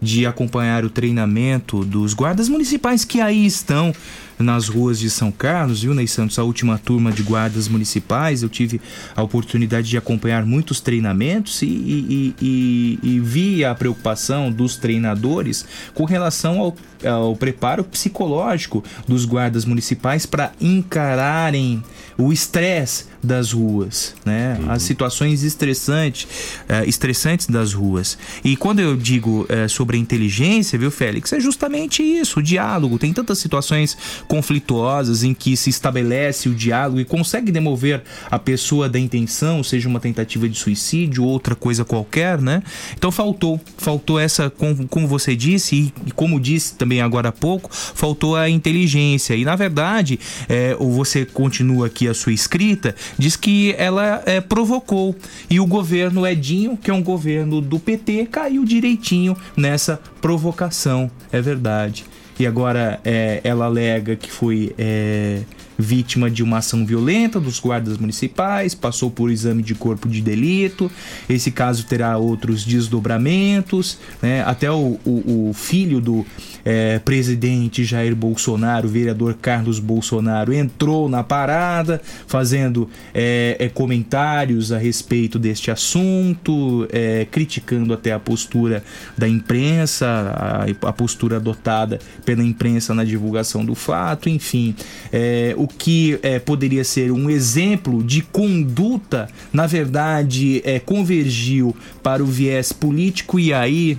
de 0.00 0.24
acompanhar 0.24 0.84
o 0.84 0.90
treinamento 0.90 1.84
dos 1.84 2.14
guardas 2.14 2.48
municipais 2.48 3.04
que 3.04 3.20
aí 3.20 3.44
estão 3.44 3.92
nas 4.38 4.68
ruas 4.68 4.98
de 4.98 5.08
São 5.10 5.30
Carlos, 5.30 5.82
viu, 5.82 5.94
Ney 5.94 6.06
Santos? 6.06 6.38
A 6.38 6.42
última 6.42 6.78
turma 6.78 7.12
de 7.12 7.22
guardas 7.22 7.68
municipais, 7.68 8.42
eu 8.42 8.48
tive 8.48 8.80
a 9.14 9.22
oportunidade 9.22 9.88
de 9.88 9.96
acompanhar 9.96 10.44
muitos 10.44 10.80
treinamentos 10.80 11.62
e, 11.62 11.66
e, 11.66 12.34
e, 12.40 12.98
e 13.02 13.20
vi 13.20 13.64
a 13.64 13.74
preocupação 13.74 14.50
dos 14.50 14.76
treinadores 14.76 15.64
com 15.94 16.04
relação 16.04 16.60
ao, 16.60 16.76
ao 17.08 17.36
preparo 17.36 17.84
psicológico 17.84 18.82
dos 19.06 19.24
guardas 19.24 19.64
municipais 19.64 20.26
para 20.26 20.52
encararem 20.60 21.82
o 22.16 22.32
estresse 22.32 23.06
das 23.22 23.52
ruas, 23.52 24.14
né? 24.24 24.58
As 24.68 24.82
situações 24.82 25.42
estressantes, 25.42 26.28
eh, 26.68 26.84
estressantes 26.86 27.46
das 27.46 27.72
ruas. 27.72 28.18
E 28.44 28.54
quando 28.56 28.80
eu 28.80 28.96
digo 28.96 29.46
eh, 29.48 29.66
sobre 29.66 29.96
a 29.96 30.00
inteligência, 30.00 30.78
viu, 30.78 30.90
Félix, 30.90 31.32
é 31.32 31.40
justamente 31.40 32.02
isso, 32.02 32.40
o 32.40 32.42
diálogo. 32.42 32.98
Tem 32.98 33.12
tantas 33.12 33.38
situações 33.38 33.96
conflituosas 34.28 35.24
em 35.24 35.32
que 35.32 35.56
se 35.56 35.70
estabelece 35.70 36.48
o 36.48 36.54
diálogo 36.54 37.00
e 37.00 37.04
consegue 37.04 37.50
demover 37.50 38.02
a 38.30 38.38
pessoa 38.38 38.88
da 38.88 38.98
intenção, 38.98 39.62
seja 39.64 39.88
uma 39.88 40.00
tentativa 40.00 40.48
de 40.48 40.58
suicídio, 40.58 41.24
outra 41.24 41.54
coisa 41.54 41.84
qualquer, 41.84 42.40
né? 42.40 42.62
Então 42.96 43.10
faltou, 43.10 43.60
faltou 43.78 44.20
essa, 44.20 44.50
como, 44.50 44.86
como 44.86 45.08
você 45.08 45.34
disse 45.34 45.92
e, 46.06 46.10
como 46.12 46.38
disse 46.38 46.74
também 46.74 47.00
agora 47.00 47.30
há 47.30 47.32
pouco, 47.32 47.70
faltou 47.72 48.36
a 48.36 48.50
inteligência. 48.50 49.34
E 49.34 49.44
na 49.44 49.56
verdade, 49.56 50.20
eh, 50.48 50.76
ou 50.78 50.92
você 50.92 51.24
continua 51.24 51.86
aqui 51.86 52.03
a 52.08 52.14
sua 52.14 52.32
escrita, 52.32 52.94
diz 53.18 53.36
que 53.36 53.74
ela 53.78 54.22
eh, 54.26 54.40
provocou 54.40 55.14
e 55.50 55.58
o 55.60 55.66
governo 55.66 56.26
Edinho, 56.26 56.76
que 56.76 56.90
é 56.90 56.94
um 56.94 57.02
governo 57.02 57.60
do 57.60 57.78
PT, 57.78 58.26
caiu 58.30 58.64
direitinho 58.64 59.36
nessa 59.56 60.00
provocação. 60.20 61.10
É 61.32 61.40
verdade. 61.40 62.04
E 62.38 62.46
agora 62.46 63.00
eh, 63.04 63.40
ela 63.44 63.66
alega 63.66 64.16
que 64.16 64.28
foi 64.30 64.74
eh, 64.76 65.42
vítima 65.78 66.28
de 66.28 66.42
uma 66.42 66.58
ação 66.58 66.84
violenta 66.84 67.38
dos 67.38 67.60
guardas 67.60 67.96
municipais, 67.96 68.74
passou 68.74 69.08
por 69.10 69.30
exame 69.30 69.62
de 69.62 69.72
corpo 69.74 70.08
de 70.08 70.20
delito. 70.20 70.90
Esse 71.28 71.52
caso 71.52 71.84
terá 71.86 72.16
outros 72.18 72.64
desdobramentos, 72.64 73.98
né? 74.20 74.42
Até 74.44 74.70
o, 74.70 74.98
o- 75.04 75.48
o 75.50 75.52
filho 75.54 76.00
do 76.00 76.26
eh, 76.64 77.00
presidente 77.04 77.84
Jair 77.84 78.14
Bolsonaro, 78.14 78.88
vereador 78.88 79.34
Carlos 79.40 79.78
Bolsonaro, 79.78 80.52
entrou 80.52 81.08
na 81.08 81.22
parada, 81.22 82.00
fazendo 82.26 82.88
eh, 83.14 83.56
eh, 83.58 83.68
comentários 83.68 84.72
a 84.72 84.78
respeito 84.78 85.38
deste 85.38 85.70
assunto, 85.70 86.88
eh, 86.90 87.26
criticando 87.30 87.92
até 87.92 88.12
a 88.12 88.18
postura 88.18 88.82
da 89.16 89.28
imprensa, 89.28 90.06
a, 90.06 90.88
a 90.88 90.92
postura 90.92 91.36
adotada 91.36 91.98
pela 92.24 92.42
imprensa 92.42 92.94
na 92.94 93.04
divulgação 93.04 93.64
do 93.64 93.74
fato, 93.74 94.28
enfim, 94.28 94.74
eh, 95.12 95.54
o 95.56 95.66
que 95.68 96.18
eh, 96.22 96.38
poderia 96.38 96.84
ser 96.84 97.10
um 97.10 97.28
exemplo 97.28 98.02
de 98.02 98.22
conduta, 98.22 99.28
na 99.52 99.66
verdade, 99.66 100.62
convergiu 100.84 101.74
para 102.02 102.22
o 102.22 102.26
viés 102.26 102.72
político 102.72 103.38
e 103.38 103.52
aí 103.52 103.98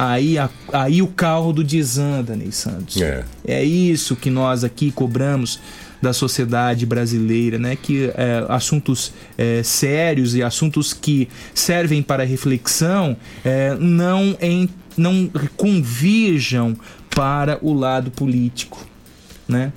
Aí, 0.00 0.38
a- 0.38 0.48
aí 0.72 1.02
o 1.02 1.08
caldo 1.08 1.64
desanda, 1.64 2.36
Ney 2.36 2.52
Santos. 2.52 3.02
É. 3.02 3.24
É 3.44 3.64
isso 3.64 4.14
que 4.14 4.30
nós 4.30 4.62
aqui 4.62 4.92
cobramos 4.92 5.58
da 6.00 6.12
sociedade 6.12 6.86
brasileira, 6.86 7.58
né? 7.58 7.74
Que 7.74 8.12
é, 8.14 8.44
assuntos 8.48 9.12
é, 9.36 9.60
sérios 9.64 10.36
e 10.36 10.42
assuntos 10.44 10.92
que 10.92 11.28
servem 11.52 12.00
para 12.00 12.22
reflexão 12.22 13.16
é, 13.44 13.74
não, 13.74 14.36
em, 14.40 14.68
não 14.96 15.28
convirjam 15.56 16.76
para 17.10 17.58
o 17.60 17.72
lado 17.74 18.12
político, 18.12 18.86
né? 19.48 19.72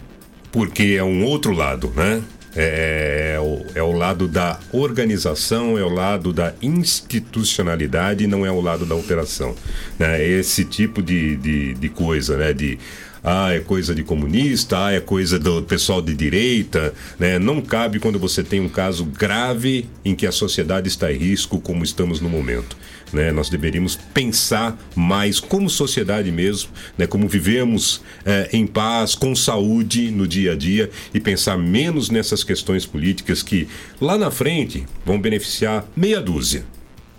Porque 0.52 0.96
é 0.98 1.04
um 1.04 1.24
outro 1.26 1.52
lado, 1.54 1.92
né? 1.96 2.22
É, 2.56 3.34
é 3.36 3.40
o, 3.40 3.66
é 3.76 3.82
o 3.84 3.92
lado 3.92 4.28
da 4.28 4.60
organização, 4.72 5.78
é 5.78 5.84
o 5.84 5.90
lado 5.90 6.34
da 6.34 6.54
institucionalidade, 6.62 8.28
não 8.28 8.46
é 8.46 8.52
o 8.52 8.60
lado 8.60 8.86
da 8.86 8.96
operação. 8.96 9.56
Né? 9.98 10.24
Esse 10.24 10.66
tipo 10.66 11.02
de, 11.02 11.36
de, 11.38 11.74
de 11.76 11.90
coisa, 11.90 12.38
né? 12.38 12.54
De 12.54 12.78
ah, 13.24 13.54
é 13.54 13.60
coisa 13.60 13.94
de 13.94 14.04
comunista, 14.04 14.86
ah, 14.86 14.92
é 14.92 15.00
coisa 15.00 15.38
do 15.38 15.62
pessoal 15.62 16.02
de 16.02 16.16
direita, 16.16 16.94
né? 17.20 17.38
Não 17.38 17.62
cabe 17.62 18.00
quando 18.00 18.18
você 18.18 18.44
tem 18.44 18.60
um 18.60 18.70
caso 18.70 19.06
grave 19.06 19.88
em 20.04 20.16
que 20.16 20.26
a 20.26 20.32
sociedade 20.32 20.88
está 20.88 21.12
em 21.12 21.18
risco, 21.18 21.60
como 21.60 21.84
estamos 21.84 22.20
no 22.20 22.30
momento. 22.30 22.76
Né? 23.13 23.32
Nós 23.32 23.50
deveríamos 23.50 23.95
pensar 23.95 24.78
mais 24.95 25.39
como 25.39 25.69
sociedade 25.69 26.32
mesmo, 26.32 26.69
né? 26.97 27.06
como 27.06 27.28
vivemos 27.28 28.02
eh, 28.26 28.50
em 28.54 28.65
paz, 28.65 29.15
com 29.15 29.36
saúde 29.36 30.12
no 30.12 30.28
dia 30.28 30.54
a 30.54 30.56
dia 30.56 30.89
e 31.13 31.19
pensar 31.19 31.58
menos 31.58 32.10
nessas 32.10 32.43
questões 32.43 32.86
políticas 32.86 33.43
que 33.43 33.67
lá 34.00 34.17
na 34.17 34.32
frente 34.32 34.86
vão 35.06 35.19
beneficiar 35.19 35.86
meia 35.95 36.21
dúzia. 36.21 36.63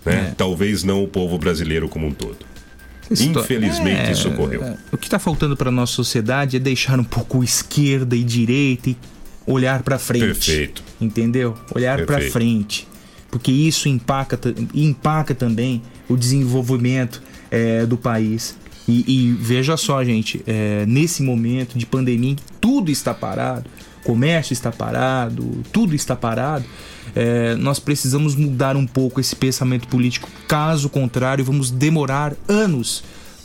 Né? 0.05 0.33
Talvez 0.37 0.83
não 0.83 1.03
o 1.03 1.07
povo 1.07 1.37
brasileiro 1.37 1.87
como 1.87 2.07
um 2.07 2.11
todo. 2.11 2.53
Infelizmente 3.11 4.09
É, 4.09 4.11
isso 4.11 4.29
ocorreu. 4.29 4.63
é, 4.63 4.77
O 4.91 4.97
que 4.97 5.05
está 5.07 5.19
faltando 5.19 5.55
para 5.55 5.69
nossa 5.69 5.93
sociedade 5.93 6.57
é 6.57 6.59
deixar 6.59 6.99
um 6.99 7.03
pouco 7.03 7.43
esquerda 7.43 8.15
e 8.15 8.23
direita 8.23 8.89
e 8.89 8.97
olhar 9.45 9.83
para 9.83 9.99
frente. 9.99 10.25
Perfeito. 10.25 10.83
Entendeu? 10.99 11.55
Olhar 11.75 12.05
para 12.05 12.21
frente. 12.31 12.87
Porque 13.33 13.51
isso 13.51 13.89
impacta, 13.89 14.53
impacta 14.75 15.33
também 15.33 15.81
o 16.07 16.15
desenvolvimento 16.15 17.19
é, 17.49 17.83
do 17.83 17.97
país. 17.97 18.55
E, 18.87 19.03
e 19.07 19.31
veja 19.31 19.75
só, 19.75 20.03
gente, 20.03 20.43
é, 20.45 20.85
nesse 20.85 21.23
momento 21.23 21.75
de 21.75 21.83
pandemia 21.83 22.35
tudo 22.61 22.91
está 22.91 23.11
parado, 23.11 23.67
comércio 24.03 24.53
está 24.53 24.71
parado, 24.71 25.63
tudo 25.73 25.95
está 25.95 26.15
parado, 26.15 26.63
é, 27.15 27.55
nós 27.55 27.79
precisamos 27.79 28.35
mudar 28.35 28.75
um 28.75 28.85
pouco 28.85 29.19
esse 29.19 29.35
pensamento 29.35 29.87
político. 29.87 30.29
Caso 30.47 30.87
contrário, 30.87 31.43
vamos 31.43 31.71
demorar 31.71 32.35
anos 32.47 33.03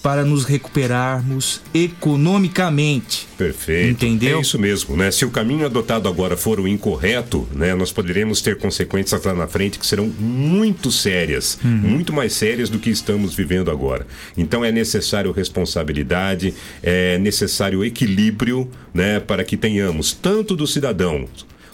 para 0.09 0.25
nos 0.25 0.47
recuperarmos 0.47 1.61
economicamente. 1.75 3.29
Perfeito. 3.37 3.91
Entendeu? 3.91 4.39
É 4.39 4.41
isso 4.41 4.59
mesmo, 4.59 4.97
né? 4.97 5.11
Se 5.11 5.27
o 5.27 5.31
caminho 5.31 5.67
adotado 5.67 6.09
agora 6.09 6.35
for 6.35 6.59
o 6.59 6.67
incorreto, 6.67 7.47
né, 7.53 7.75
nós 7.75 7.93
poderemos 7.93 8.41
ter 8.41 8.57
consequências 8.57 9.23
lá 9.23 9.35
na 9.35 9.47
frente 9.47 9.79
que 9.79 9.87
serão 9.87 10.07
muito 10.07 10.91
sérias, 10.91 11.59
muito 11.63 12.11
mais 12.11 12.33
sérias 12.33 12.71
do 12.71 12.79
que 12.79 12.89
estamos 12.89 13.35
vivendo 13.35 13.71
agora. 13.71 14.07
Então 14.35 14.65
é 14.65 14.73
necessário 14.73 15.31
responsabilidade, 15.31 16.55
é 16.83 17.19
necessário 17.19 17.85
equilíbrio, 17.85 18.67
né, 18.95 19.21
para 19.21 19.45
que 19.45 19.59
tenhamos 19.59 20.15
tanto 20.15 20.57
do 20.57 20.67
cidadão 20.67 21.29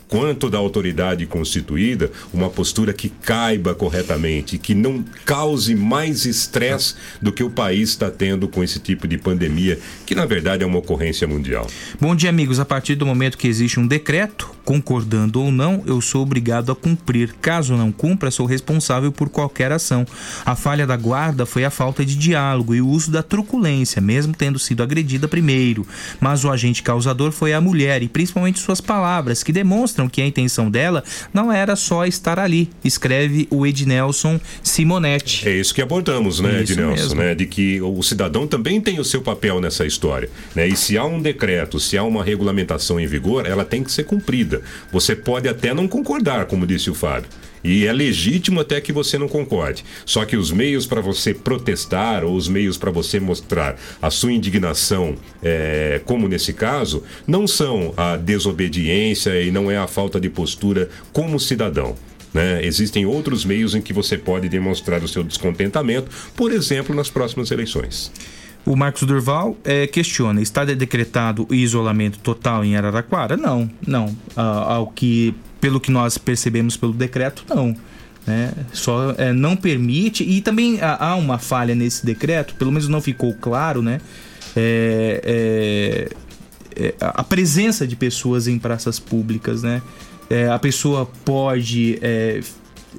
quanto 0.09 0.51
da 0.51 0.59
autoridade 0.59 1.27
constituída 1.27 2.11
uma 2.33 2.49
postura 2.51 2.93
que 2.93 3.09
caiba 3.09 3.75
corretamente, 3.75 4.59
que 4.59 4.75
não 4.75 5.05
cause 5.25 5.75
mais 5.75 6.25
estresse 6.25 6.95
do 7.21 7.33
que 7.33 7.43
o 7.43 7.51
país 7.51 7.91
está 7.91 8.11
tendo 8.11 8.49
com 8.49 8.63
esse 8.63 8.79
tipo 8.79 9.07
de 9.09 9.19
pandemia, 9.19 9.79
que 10.07 10.15
na 10.15 10.27
verdade 10.27 10.63
é 10.63 10.67
uma 10.67 10.79
ocorrência 10.79 11.27
mundial. 11.27 11.67
Bom 12.01 12.15
dia, 12.15 12.31
amigos. 12.31 12.61
A 12.61 12.65
partir 12.65 12.95
do 12.95 13.07
momento 13.07 13.39
que 13.39 13.49
existe 13.49 13.81
um 13.81 13.87
decreto, 13.87 14.51
concordando 14.65 15.43
ou 15.43 15.51
não, 15.51 15.83
eu 15.87 16.01
sou 16.01 16.23
obrigado 16.23 16.71
a 16.71 16.77
cumprir. 16.77 17.35
Caso 17.41 17.77
não 17.77 17.93
cumpra, 17.93 18.31
sou 18.31 18.47
responsável 18.47 19.11
por 19.13 19.29
qualquer 19.29 19.73
ação. 19.73 20.07
A 20.45 20.55
falha 20.55 20.87
da 20.87 20.97
guarda 20.97 21.47
foi 21.47 21.65
a 21.65 21.71
falta 21.71 22.05
de 22.05 22.17
diálogo 22.17 22.75
e 22.75 22.81
o 22.81 22.89
uso 22.89 23.11
da 23.11 23.23
truculência, 23.23 24.01
mesmo 24.01 24.35
tendo 24.35 24.59
sido 24.59 24.83
agredida 24.83 25.29
primeiro. 25.29 25.87
Mas 26.21 26.45
o 26.45 26.51
agente 26.51 26.83
causador 26.83 27.33
foi 27.33 27.53
a 27.53 27.61
mulher 27.61 28.03
e 28.03 28.09
principalmente 28.09 28.59
suas 28.59 28.81
palavras, 28.81 29.43
que 29.43 29.53
demonstram 29.53 29.94
que 30.09 30.21
a 30.21 30.27
intenção 30.27 30.71
dela 30.71 31.03
não 31.33 31.51
era 31.53 31.77
só 31.77 32.05
estar 32.05 32.39
ali, 32.39 32.71
escreve 32.85 33.47
o 33.51 33.67
Ednelson 33.67 34.41
Simonetti. 34.63 35.49
É 35.49 35.53
isso 35.53 35.75
que 35.75 35.83
abordamos, 35.83 36.41
né, 36.41 36.63
Isso 36.63 36.73
Ednelson, 36.73 37.15
né? 37.15 37.35
De 37.35 37.47
que 37.47 37.81
o 37.81 38.03
cidadão 38.03 38.47
também 38.47 38.81
tem 38.81 38.99
o 38.99 39.05
seu 39.05 39.23
papel 39.23 39.61
nessa 39.61 39.87
história. 39.87 40.29
Né? 40.55 40.69
E 40.69 40.77
se 40.77 40.97
há 40.99 41.05
um 41.05 41.21
decreto, 41.21 41.79
se 41.79 41.97
há 41.97 42.03
uma 42.03 42.23
regulamentação 42.23 42.99
em 42.99 43.07
vigor, 43.07 43.47
ela 43.47 43.65
tem 43.65 43.83
que 43.83 43.93
ser 43.93 44.05
cumprida. 44.05 44.63
Você 44.93 45.15
pode 45.15 45.49
até 45.49 45.73
não 45.73 45.87
concordar, 45.89 46.47
como 46.47 46.67
disse 46.67 46.91
o 46.91 46.95
Fábio. 46.95 47.29
E 47.65 47.87
é 47.87 47.93
legítimo 47.93 48.61
até 48.61 48.79
que 48.81 48.93
você 48.93 49.17
não 49.17 49.27
concorde. 49.27 49.85
Só 50.05 50.25
que 50.27 50.37
os 50.37 50.53
meios 50.53 50.87
para 50.87 51.01
você 51.01 51.33
protestar 51.33 52.23
ou 52.23 52.37
os 52.37 52.47
meios 52.47 52.77
para 52.77 52.91
você 52.91 53.19
mostrar 53.19 53.77
a 54.03 54.11
sua 54.11 54.33
indignação, 54.33 55.17
é, 55.43 56.01
como 56.05 56.29
nesse 56.29 56.53
caso, 56.53 57.03
não 57.27 57.47
são 57.47 57.95
a 57.97 58.17
desobediência 58.17 59.41
e 59.41 59.51
não 59.51 59.71
é 59.71 59.79
a 59.79 59.87
falta 59.87 60.21
de 60.21 60.29
postura 60.29 60.91
como 61.13 61.41
cidadão. 61.41 61.97
né? 62.35 62.65
Existem 62.65 63.07
outros 63.07 63.45
meios 63.45 63.75
em 63.75 63.81
que 63.81 63.93
você 63.93 64.19
pode 64.19 64.49
demonstrar 64.49 65.03
o 65.03 65.09
seu 65.09 65.25
descontentamento, 65.25 66.11
por 66.37 66.53
exemplo, 66.53 66.95
nas 66.95 67.09
próximas 67.09 67.51
eleições. 67.51 68.13
O 68.67 68.75
Marcos 68.77 69.03
Durval 69.03 69.57
eh, 69.65 69.87
questiona: 69.87 70.41
está 70.41 70.65
decretado 70.65 71.47
isolamento 71.51 72.19
total 72.19 72.65
em 72.65 72.77
Araraquara? 72.77 73.37
Não, 73.37 73.71
não. 73.87 74.17
Ah, 74.35 74.75
ao 74.75 74.87
que, 74.87 75.35
pelo 75.65 75.81
que 75.81 75.91
nós 75.91 76.19
percebemos 76.19 76.77
pelo 76.77 76.93
decreto, 76.93 77.43
não. 77.49 77.75
Né? 78.27 78.53
Só 78.75 79.13
eh, 79.17 79.33
não 79.33 79.57
permite 79.57 80.23
e 80.23 80.43
também 80.43 80.79
há, 80.83 81.15
uma 81.15 81.39
falha 81.39 81.75
nesse 81.75 82.05
decreto, 82.05 82.55
pelo 82.57 82.71
menos 82.71 82.87
não 82.87 83.01
ficou 83.01 83.33
claro, 83.33 83.81
né? 83.81 83.99
É, 84.55 85.23
é, 86.77 86.85
é, 86.85 86.95
a 87.01 87.25
presença 87.25 87.87
de 87.87 87.97
pessoas 87.97 88.47
em 88.47 88.59
praças 88.59 88.99
públicas, 88.99 89.63
né? 89.63 89.81
É, 90.29 90.51
a 90.51 90.59
pessoa 90.59 91.07
pode 91.25 91.99
é, 92.03 92.43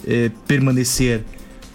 é, 0.08 0.32
permanecer 0.48 1.22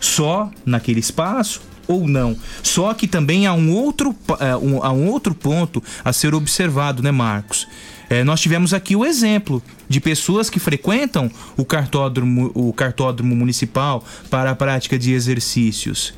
só 0.00 0.50
naquele 0.66 0.98
espaço 0.98 1.60
ou 1.86 2.08
não. 2.08 2.36
Só 2.64 2.92
que 2.94 3.06
também 3.06 3.46
há 3.46 3.52
um 3.52 3.72
outro, 3.72 4.12
é, 4.40 4.50
há 4.50 4.92
um 4.92 5.06
outro 5.06 5.36
ponto 5.36 5.80
a 6.04 6.12
ser 6.12 6.34
observado, 6.34 7.00
né, 7.00 7.12
Marcos? 7.12 7.68
É, 8.10 8.24
nós 8.24 8.40
tivemos 8.40 8.74
aqui 8.74 8.96
o 8.96 9.04
exemplo 9.04 9.62
de 9.88 10.00
pessoas 10.00 10.50
que 10.50 10.58
frequentam 10.58 11.30
o 11.56 11.64
cartódromo, 11.64 12.50
o 12.54 12.72
cartódromo 12.72 13.36
municipal 13.36 14.04
para 14.28 14.50
a 14.50 14.56
prática 14.56 14.98
de 14.98 15.12
exercícios. 15.12 16.12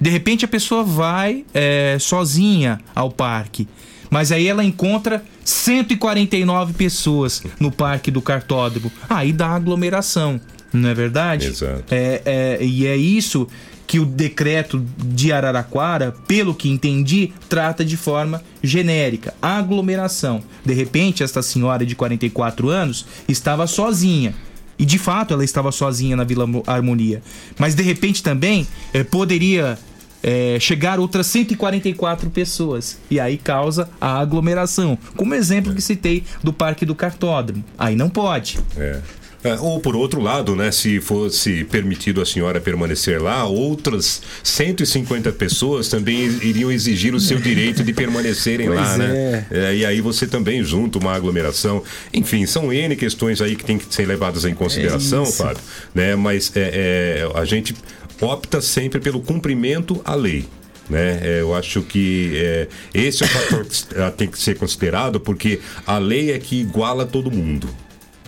De 0.00 0.10
repente 0.10 0.44
a 0.44 0.48
pessoa 0.48 0.82
vai 0.82 1.44
é, 1.54 1.96
sozinha 2.00 2.80
ao 2.92 3.10
parque, 3.10 3.68
mas 4.10 4.32
aí 4.32 4.48
ela 4.48 4.64
encontra 4.64 5.22
149 5.44 6.72
pessoas 6.72 7.42
no 7.60 7.70
parque 7.70 8.10
do 8.10 8.20
cartódromo. 8.20 8.90
Aí 9.08 9.32
dá 9.32 9.50
aglomeração, 9.50 10.40
não 10.72 10.88
é 10.88 10.94
verdade? 10.94 11.46
Exato. 11.46 11.84
É, 11.90 12.22
é, 12.24 12.64
e 12.64 12.84
é 12.84 12.96
isso 12.96 13.46
que 13.88 13.98
o 13.98 14.04
decreto 14.04 14.84
de 14.98 15.32
Araraquara, 15.32 16.14
pelo 16.28 16.54
que 16.54 16.68
entendi, 16.68 17.32
trata 17.48 17.82
de 17.82 17.96
forma 17.96 18.44
genérica, 18.62 19.34
aglomeração. 19.40 20.42
De 20.62 20.74
repente, 20.74 21.22
esta 21.22 21.40
senhora 21.40 21.86
de 21.86 21.96
44 21.96 22.68
anos 22.68 23.06
estava 23.26 23.66
sozinha. 23.66 24.34
E 24.78 24.84
de 24.84 24.98
fato 24.98 25.32
ela 25.32 25.42
estava 25.42 25.72
sozinha 25.72 26.14
na 26.14 26.22
Vila 26.22 26.46
Harmonia. 26.66 27.22
Mas 27.58 27.74
de 27.74 27.82
repente 27.82 28.22
também 28.22 28.68
eh, 28.92 29.02
poderia 29.02 29.78
eh, 30.22 30.58
chegar 30.60 31.00
outras 31.00 31.26
144 31.26 32.28
pessoas. 32.30 32.98
E 33.10 33.18
aí 33.18 33.38
causa 33.38 33.88
a 33.98 34.18
aglomeração. 34.20 34.98
Como 35.16 35.34
exemplo 35.34 35.74
que 35.74 35.80
citei 35.80 36.22
do 36.44 36.52
Parque 36.52 36.84
do 36.84 36.94
Cartódromo. 36.94 37.64
Aí 37.76 37.96
não 37.96 38.10
pode. 38.10 38.60
É. 38.76 39.00
É, 39.42 39.54
ou 39.54 39.78
por 39.78 39.94
outro 39.94 40.20
lado, 40.20 40.56
né, 40.56 40.72
se 40.72 41.00
fosse 41.00 41.62
permitido 41.64 42.20
a 42.20 42.26
senhora 42.26 42.60
permanecer 42.60 43.22
lá, 43.22 43.44
outras 43.44 44.20
150 44.42 45.30
pessoas 45.32 45.88
também 45.88 46.24
iriam 46.42 46.72
exigir 46.72 47.14
o 47.14 47.20
seu 47.20 47.38
direito 47.38 47.84
de 47.84 47.92
permanecerem 47.92 48.66
Pois 48.68 48.80
lá, 48.80 48.94
é. 48.94 48.98
né? 48.98 49.46
É, 49.50 49.76
e 49.76 49.86
aí 49.86 50.00
você 50.00 50.26
também 50.26 50.64
junta 50.64 50.98
uma 50.98 51.14
aglomeração. 51.14 51.82
Enfim, 52.12 52.46
são 52.46 52.72
N 52.72 52.96
questões 52.96 53.40
aí 53.40 53.54
que 53.54 53.64
tem 53.64 53.78
que 53.78 53.94
ser 53.94 54.06
levadas 54.06 54.44
em 54.44 54.54
consideração, 54.54 55.22
É. 55.22 55.26
Fábio. 55.26 55.62
Né? 55.94 56.16
Mas 56.16 56.52
é, 56.56 57.22
é, 57.24 57.38
a 57.38 57.44
gente 57.44 57.74
opta 58.20 58.60
sempre 58.60 59.00
pelo 59.00 59.20
cumprimento 59.20 60.00
à 60.04 60.16
lei. 60.16 60.46
Né? 60.90 61.20
É, 61.22 61.40
eu 61.42 61.54
acho 61.54 61.82
que 61.82 62.32
é, 62.34 62.66
esse 62.92 63.22
é 63.22 63.26
o 63.26 63.28
fator 63.28 63.64
que 63.64 64.16
tem 64.16 64.26
que 64.26 64.38
ser 64.38 64.56
considerado, 64.56 65.20
porque 65.20 65.60
a 65.86 65.98
lei 65.98 66.32
é 66.32 66.38
que 66.38 66.60
iguala 66.60 67.06
todo 67.06 67.30
mundo 67.30 67.68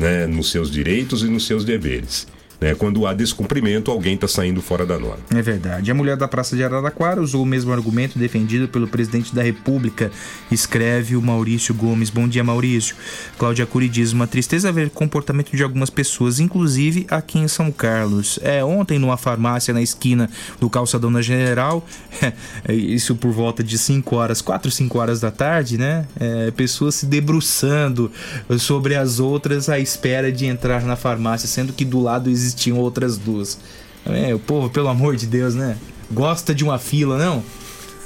né, 0.00 0.26
nos 0.26 0.50
seus 0.50 0.70
direitos 0.70 1.22
e 1.22 1.26
nos 1.26 1.46
seus 1.46 1.64
deveres. 1.64 2.26
Né? 2.60 2.74
Quando 2.74 3.06
há 3.06 3.14
descumprimento, 3.14 3.90
alguém 3.90 4.14
está 4.14 4.28
saindo 4.28 4.60
fora 4.60 4.84
da 4.84 4.98
norma. 4.98 5.18
É 5.34 5.40
verdade. 5.40 5.90
A 5.90 5.94
mulher 5.94 6.16
da 6.16 6.28
Praça 6.28 6.54
de 6.54 6.62
Araraquara 6.62 7.20
usou 7.20 7.42
o 7.42 7.46
mesmo 7.46 7.72
argumento 7.72 8.18
defendido 8.18 8.68
pelo 8.68 8.86
presidente 8.86 9.34
da 9.34 9.42
República, 9.42 10.10
escreve 10.50 11.16
o 11.16 11.22
Maurício 11.22 11.74
Gomes. 11.74 12.10
Bom 12.10 12.28
dia, 12.28 12.44
Maurício. 12.44 12.94
Cláudia 13.38 13.66
Cury 13.66 13.88
diz: 13.88 14.12
uma 14.12 14.26
tristeza 14.26 14.70
ver 14.70 14.88
o 14.88 14.90
comportamento 14.90 15.56
de 15.56 15.62
algumas 15.62 15.88
pessoas, 15.88 16.38
inclusive 16.38 17.06
aqui 17.10 17.38
em 17.38 17.48
São 17.48 17.72
Carlos. 17.72 18.38
É, 18.42 18.62
ontem, 18.62 18.98
numa 18.98 19.16
farmácia 19.16 19.72
na 19.72 19.80
esquina 19.80 20.28
do 20.60 20.68
Calçadão 20.68 21.10
na 21.10 21.22
General, 21.22 21.84
isso 22.68 23.14
por 23.16 23.32
volta 23.32 23.64
de 23.64 23.78
5 23.78 24.16
horas, 24.16 24.42
4, 24.42 24.70
5 24.70 24.98
horas 24.98 25.20
da 25.20 25.30
tarde, 25.30 25.78
né? 25.78 26.06
É, 26.18 26.50
pessoas 26.50 26.96
se 26.96 27.06
debruçando 27.06 28.10
sobre 28.58 28.94
as 28.94 29.18
outras 29.18 29.68
à 29.68 29.78
espera 29.78 30.30
de 30.30 30.44
entrar 30.44 30.82
na 30.84 30.96
farmácia, 30.96 31.48
sendo 31.48 31.72
que 31.72 31.84
do 31.84 32.00
lado 32.00 32.28
existiam 32.50 32.78
outras 32.78 33.16
duas. 33.16 33.58
É, 34.04 34.34
o 34.34 34.38
povo, 34.38 34.70
pelo 34.70 34.88
amor 34.88 35.16
de 35.16 35.26
Deus, 35.26 35.54
né? 35.54 35.76
Gosta 36.10 36.54
de 36.54 36.64
uma 36.64 36.78
fila, 36.78 37.18
não? 37.18 37.42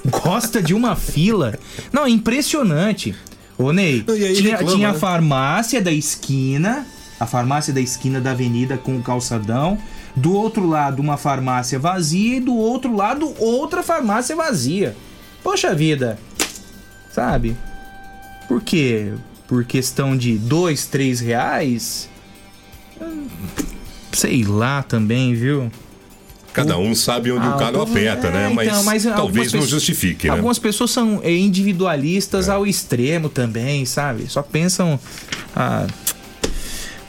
Gosta 0.08 0.62
de 0.62 0.74
uma 0.74 0.94
fila? 0.94 1.58
Não, 1.92 2.04
é 2.04 2.10
impressionante. 2.10 3.14
Ô, 3.56 3.72
Ney, 3.72 4.04
aí 4.08 4.34
tinha, 4.34 4.56
reclama, 4.56 4.76
tinha 4.76 4.88
a 4.90 4.92
né? 4.92 4.98
farmácia 4.98 5.80
da 5.80 5.92
esquina, 5.92 6.86
a 7.18 7.26
farmácia 7.26 7.72
da 7.72 7.80
esquina 7.80 8.20
da 8.20 8.32
avenida 8.32 8.76
com 8.76 8.96
o 8.96 9.02
calçadão. 9.02 9.78
Do 10.16 10.32
outro 10.32 10.68
lado, 10.68 11.00
uma 11.00 11.16
farmácia 11.16 11.78
vazia 11.78 12.36
e 12.36 12.40
do 12.40 12.54
outro 12.54 12.94
lado, 12.94 13.32
outra 13.38 13.82
farmácia 13.82 14.36
vazia. 14.36 14.96
Poxa 15.42 15.74
vida, 15.74 16.18
sabe? 17.10 17.56
Por 18.46 18.60
quê? 18.62 19.12
Por 19.46 19.64
questão 19.64 20.16
de 20.16 20.36
dois, 20.36 20.86
três 20.86 21.20
reais? 21.20 22.08
Sei 24.14 24.44
lá 24.44 24.82
também, 24.82 25.34
viu? 25.34 25.70
Cada 26.52 26.78
um 26.78 26.94
sabe 26.94 27.32
onde 27.32 27.44
Ah, 27.46 27.56
o 27.56 27.58
calo 27.58 27.78
o 27.78 27.80
povo- 27.80 27.90
aperta, 27.98 28.30
né? 28.30 28.46
é, 28.48 28.54
Mas, 28.54 28.68
então, 28.68 28.84
mas 28.84 29.02
talvez 29.02 29.18
algumas 29.48 29.52
não 29.52 29.66
justifique, 29.66 30.28
né? 30.28 30.32
Algumas 30.34 30.58
pessoas 30.58 30.92
são 30.92 31.20
é, 31.24 31.32
individualistas 31.34 32.48
ao 32.48 32.64
extremo 32.64 33.28
também, 33.28 33.84
sabe? 33.84 34.26
Só 34.28 34.40
pensam. 34.42 34.98
Ah... 35.54 35.86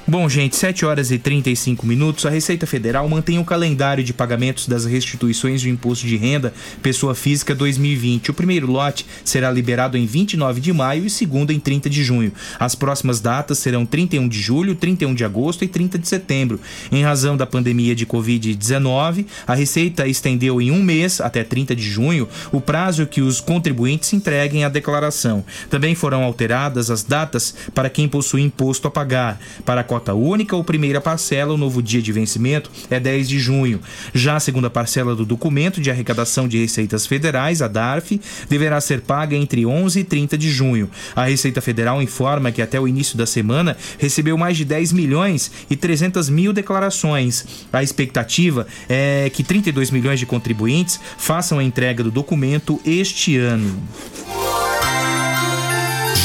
Bom, 0.08 0.30
gente, 0.30 0.56
7 0.56 0.86
horas 0.86 1.10
e 1.10 1.18
35 1.18 1.84
minutos. 1.84 2.28
A 2.28 2.30
Receita 2.30 2.68
Federal 2.68 3.10
mantém 3.10 3.40
o 3.40 3.44
calendário 3.44 4.04
de 4.04 4.14
pagamentos 4.14 4.68
das 4.68 4.86
restituições 4.86 5.62
de 5.62 5.68
imposto 5.72 6.06
de 6.06 6.16
renda 6.16 6.54
pessoa 6.80 7.16
física 7.16 7.56
2020. 7.56 8.30
O 8.30 8.34
primeiro 8.36 8.72
lote 8.72 9.04
será 9.24 9.50
liberado 9.50 9.98
em 9.98 10.06
29 10.06 10.62
de 10.62 10.72
maio 10.72 11.06
e 11.06 11.08
o 11.08 11.10
segundo 11.10 11.52
em 11.52 11.60
30 11.60 11.90
de 11.90 12.04
junho. 12.04 12.32
As 12.60 12.76
próximas 12.76 13.20
datas 13.20 13.58
serão 13.58 13.84
31 13.84 14.28
de 14.28 14.40
julho, 14.40 14.76
31 14.76 15.16
de 15.16 15.26
agosto 15.26 15.66
e 15.66 15.68
30 15.68 15.98
de 15.98 16.08
setembro. 16.08 16.60
Em 16.92 17.02
razão 17.02 17.36
da 17.36 17.48
pandemia 17.48 17.96
de 17.96 18.06
Covid-19, 18.06 19.26
a 19.48 19.56
Receita 19.56 20.08
estendeu 20.08 20.62
em 20.62 20.70
um 20.70 20.84
mês, 20.84 21.20
até 21.20 21.44
30 21.44 21.76
de 21.76 21.90
junho, 21.90 22.30
o 22.52 22.62
prazo 22.62 23.08
que 23.08 23.24
os 23.24 23.42
contribuintes 23.42 24.14
entreguem 24.14 24.66
a 24.66 24.70
declaração. 24.70 25.44
Também 25.68 25.96
foram 25.96 26.24
alteradas 26.24 26.92
as 26.92 27.02
datas 27.02 27.56
para 27.74 27.90
quem 27.90 28.08
possui 28.08 28.44
imposto 28.44 28.88
a 28.88 28.92
pagar. 28.92 29.42
Para 29.66 29.82
a 29.82 29.95
cota 29.96 30.14
única 30.14 30.58
ou 30.58 30.64
primeira 30.64 31.00
parcela, 31.00 31.54
o 31.54 31.58
novo 31.58 31.82
dia 31.82 32.02
de 32.02 32.12
vencimento 32.12 32.70
é 32.90 33.00
10 33.00 33.30
de 33.30 33.40
junho. 33.40 33.80
Já 34.14 34.36
a 34.36 34.40
segunda 34.42 34.70
parcela 34.70 35.16
do 35.16 35.26
documento 35.26 35.80
de 35.80 35.90
arrecadação 35.90 36.50
de 36.50 36.58
receitas 36.58 37.08
federais, 37.08 37.62
a 37.62 37.68
DARF, 37.70 38.20
deverá 38.50 38.82
ser 38.82 39.02
paga 39.02 39.38
entre 39.38 39.66
11 39.66 40.02
e 40.02 40.04
30 40.04 40.38
de 40.38 40.52
junho. 40.52 40.90
A 41.16 41.24
Receita 41.24 41.62
Federal 41.62 42.02
informa 42.02 42.52
que 42.52 42.62
até 42.62 42.78
o 42.78 42.90
início 42.90 43.18
da 43.18 43.26
semana 43.26 43.78
recebeu 43.98 44.38
mais 44.38 44.58
de 44.58 44.66
10 44.66 44.92
milhões 44.92 45.50
e 45.70 45.78
300 45.78 46.30
mil 46.30 46.52
declarações. 46.52 47.46
A 47.72 47.82
expectativa 47.82 48.68
é 48.90 49.32
que 49.34 49.46
32 49.46 49.92
milhões 49.92 50.20
de 50.20 50.26
contribuintes 50.26 51.00
façam 51.18 51.58
a 51.58 51.64
entrega 51.64 52.04
do 52.04 52.12
documento 52.12 52.82
este 52.86 53.38
ano. 53.38 53.82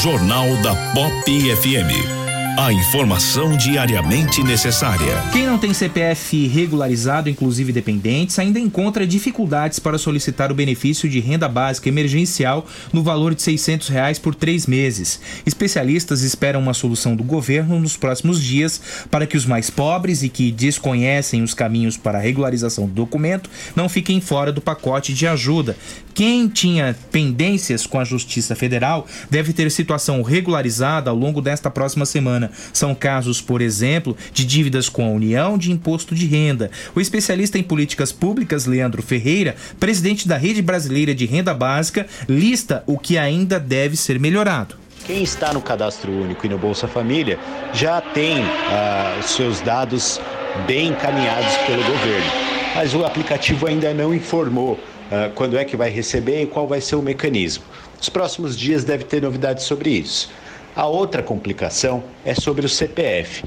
Jornal 0.03 0.57
da 0.57 0.75
Pop 0.93 1.55
FM. 1.55 2.20
A 2.57 2.73
informação 2.73 3.55
diariamente 3.55 4.43
necessária. 4.43 5.23
Quem 5.31 5.45
não 5.45 5.57
tem 5.57 5.73
CPF 5.73 6.47
regularizado, 6.47 7.29
inclusive 7.29 7.71
dependentes, 7.71 8.37
ainda 8.39 8.59
encontra 8.59 9.05
dificuldades 9.07 9.79
para 9.79 9.97
solicitar 9.97 10.51
o 10.51 10.55
benefício 10.55 11.09
de 11.09 11.19
renda 11.19 11.47
básica 11.47 11.87
emergencial 11.87 12.65
no 12.91 13.03
valor 13.03 13.35
de 13.35 13.41
600 13.41 13.87
reais 13.89 14.19
por 14.19 14.33
três 14.33 14.65
meses. 14.65 15.19
Especialistas 15.45 16.21
esperam 16.23 16.59
uma 16.59 16.73
solução 16.73 17.15
do 17.15 17.23
governo 17.23 17.79
nos 17.79 17.95
próximos 17.95 18.41
dias 18.41 18.81
para 19.09 19.25
que 19.25 19.37
os 19.37 19.45
mais 19.45 19.69
pobres 19.69 20.23
e 20.23 20.29
que 20.29 20.51
desconhecem 20.51 21.43
os 21.43 21.53
caminhos 21.53 21.95
para 21.95 22.17
a 22.17 22.21
regularização 22.21 22.87
do 22.87 22.93
documento 22.93 23.49
não 23.75 23.87
fiquem 23.87 24.19
fora 24.19 24.51
do 24.51 24.61
pacote 24.61 25.13
de 25.13 25.27
ajuda. 25.27 25.77
Quem 26.13 26.47
tinha 26.47 26.95
pendências 27.11 27.85
com 27.85 27.99
a 27.99 28.03
Justiça 28.03 28.55
Federal 28.55 29.07
deve 29.29 29.53
ter 29.53 29.71
situação 29.71 30.21
regularizada 30.21 31.09
ao 31.09 31.15
longo 31.15 31.41
desta 31.41 31.69
próxima 31.69 32.05
semana. 32.05 32.40
São 32.71 32.95
casos, 32.95 33.41
por 33.41 33.61
exemplo, 33.61 34.15
de 34.33 34.45
dívidas 34.45 34.87
com 34.87 35.05
a 35.05 35.09
União 35.09 35.57
de 35.57 35.71
Imposto 35.71 36.15
de 36.15 36.25
Renda. 36.25 36.71
O 36.95 37.01
especialista 37.01 37.59
em 37.59 37.63
políticas 37.63 38.11
públicas, 38.11 38.65
Leandro 38.65 39.03
Ferreira, 39.03 39.55
presidente 39.79 40.27
da 40.27 40.37
Rede 40.37 40.61
Brasileira 40.61 41.13
de 41.13 41.25
Renda 41.25 41.53
Básica, 41.53 42.07
lista 42.27 42.83
o 42.87 42.97
que 42.97 43.17
ainda 43.17 43.59
deve 43.59 43.97
ser 43.97 44.19
melhorado. 44.19 44.75
Quem 45.05 45.23
está 45.23 45.51
no 45.51 45.61
cadastro 45.61 46.11
único 46.11 46.45
e 46.45 46.49
no 46.49 46.57
Bolsa 46.57 46.87
Família 46.87 47.39
já 47.73 47.99
tem 47.99 48.37
ah, 48.69 49.19
seus 49.23 49.59
dados 49.59 50.21
bem 50.67 50.89
encaminhados 50.89 51.57
pelo 51.65 51.83
governo, 51.83 52.31
mas 52.75 52.93
o 52.93 53.03
aplicativo 53.03 53.67
ainda 53.67 53.93
não 53.93 54.13
informou 54.13 54.79
ah, 55.11 55.31
quando 55.33 55.57
é 55.57 55.65
que 55.65 55.75
vai 55.75 55.89
receber 55.89 56.43
e 56.43 56.45
qual 56.45 56.67
vai 56.67 56.79
ser 56.79 56.95
o 56.95 57.01
mecanismo. 57.01 57.63
Nos 57.97 58.09
próximos 58.09 58.57
dias 58.57 58.83
deve 58.83 59.03
ter 59.03 59.21
novidades 59.21 59.65
sobre 59.65 59.89
isso. 59.89 60.29
A 60.73 60.85
outra 60.85 61.21
complicação 61.21 62.01
é 62.23 62.33
sobre 62.33 62.65
o 62.65 62.69
CPF. 62.69 63.43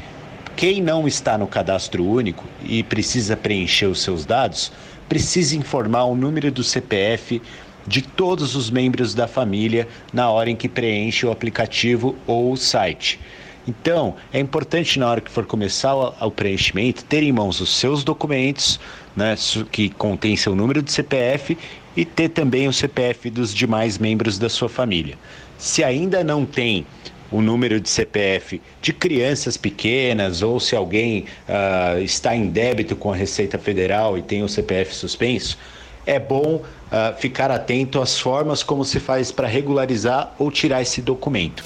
Quem 0.55 0.83
não 0.83 1.09
está 1.09 1.39
no 1.39 1.47
cadastro 1.47 2.05
único 2.05 2.45
e 2.63 2.83
precisa 2.83 3.35
preencher 3.35 3.87
os 3.87 4.03
seus 4.03 4.27
dados, 4.27 4.71
precisa 5.09 5.57
informar 5.57 6.05
o 6.05 6.15
número 6.15 6.53
do 6.53 6.63
CPF 6.63 7.41
de 7.87 8.03
todos 8.03 8.55
os 8.55 8.71
membros 8.71 9.15
da 9.15 9.27
família 9.27 9.89
na 10.13 10.31
hora 10.31 10.51
em 10.51 10.57
que 10.57 10.69
preenche 10.69 11.25
o 11.25 11.31
aplicativo 11.31 12.15
ou 12.27 12.53
o 12.53 12.57
site. 12.59 13.19
Então, 13.67 14.15
é 14.31 14.39
importante 14.39 14.99
na 14.99 15.09
hora 15.09 15.23
que 15.23 15.31
for 15.31 15.47
começar 15.47 15.95
o, 15.95 16.31
preenchimento 16.31 17.05
ter 17.05 17.23
em 17.23 17.33
mãos 17.33 17.59
os 17.59 17.75
seus 17.75 18.05
documentos, 18.05 18.79
né, 19.17 19.35
que 19.73 19.89
contém 19.89 20.37
seu 20.37 20.55
número 20.55 20.83
de 20.83 20.93
CPF 20.93 21.57
e 21.97 22.05
ter 22.05 22.29
também 22.29 22.69
o 22.69 22.73
CPF 22.73 23.31
dos 23.31 23.55
demais 23.55 23.97
membros 23.97 24.39
da 24.39 24.51
sua 24.51 24.69
família. 24.69 25.17
Se 25.57 25.83
ainda 25.83 26.23
não 26.23 26.45
tem 26.45 26.87
o 27.35 27.43
número 27.43 27.81
de 27.81 27.89
CPF 27.89 28.63
de 28.81 28.93
crianças 28.93 29.57
pequenas 29.57 30.41
ou 30.41 30.61
se 30.61 30.77
alguém 30.77 31.25
ah, 31.49 31.97
está 31.99 32.37
em 32.37 32.47
débito 32.47 32.95
com 32.95 33.13
a 33.13 33.17
Receita 33.17 33.59
Federal 33.59 34.17
e 34.17 34.23
tem 34.23 34.45
o 34.45 34.49
CPF 34.49 34.95
suspenso, 34.95 35.59
é 36.07 36.21
bom 36.21 36.63
ah, 36.97 37.13
ficar 37.19 37.51
atento 37.51 38.01
às 38.01 38.21
formas 38.21 38.63
como 38.63 38.85
se 38.85 39.01
faz 39.01 39.33
para 39.33 39.49
regularizar 39.49 40.33
ou 40.39 40.49
tirar 40.49 40.81
esse 40.81 41.03
documento. 41.03 41.65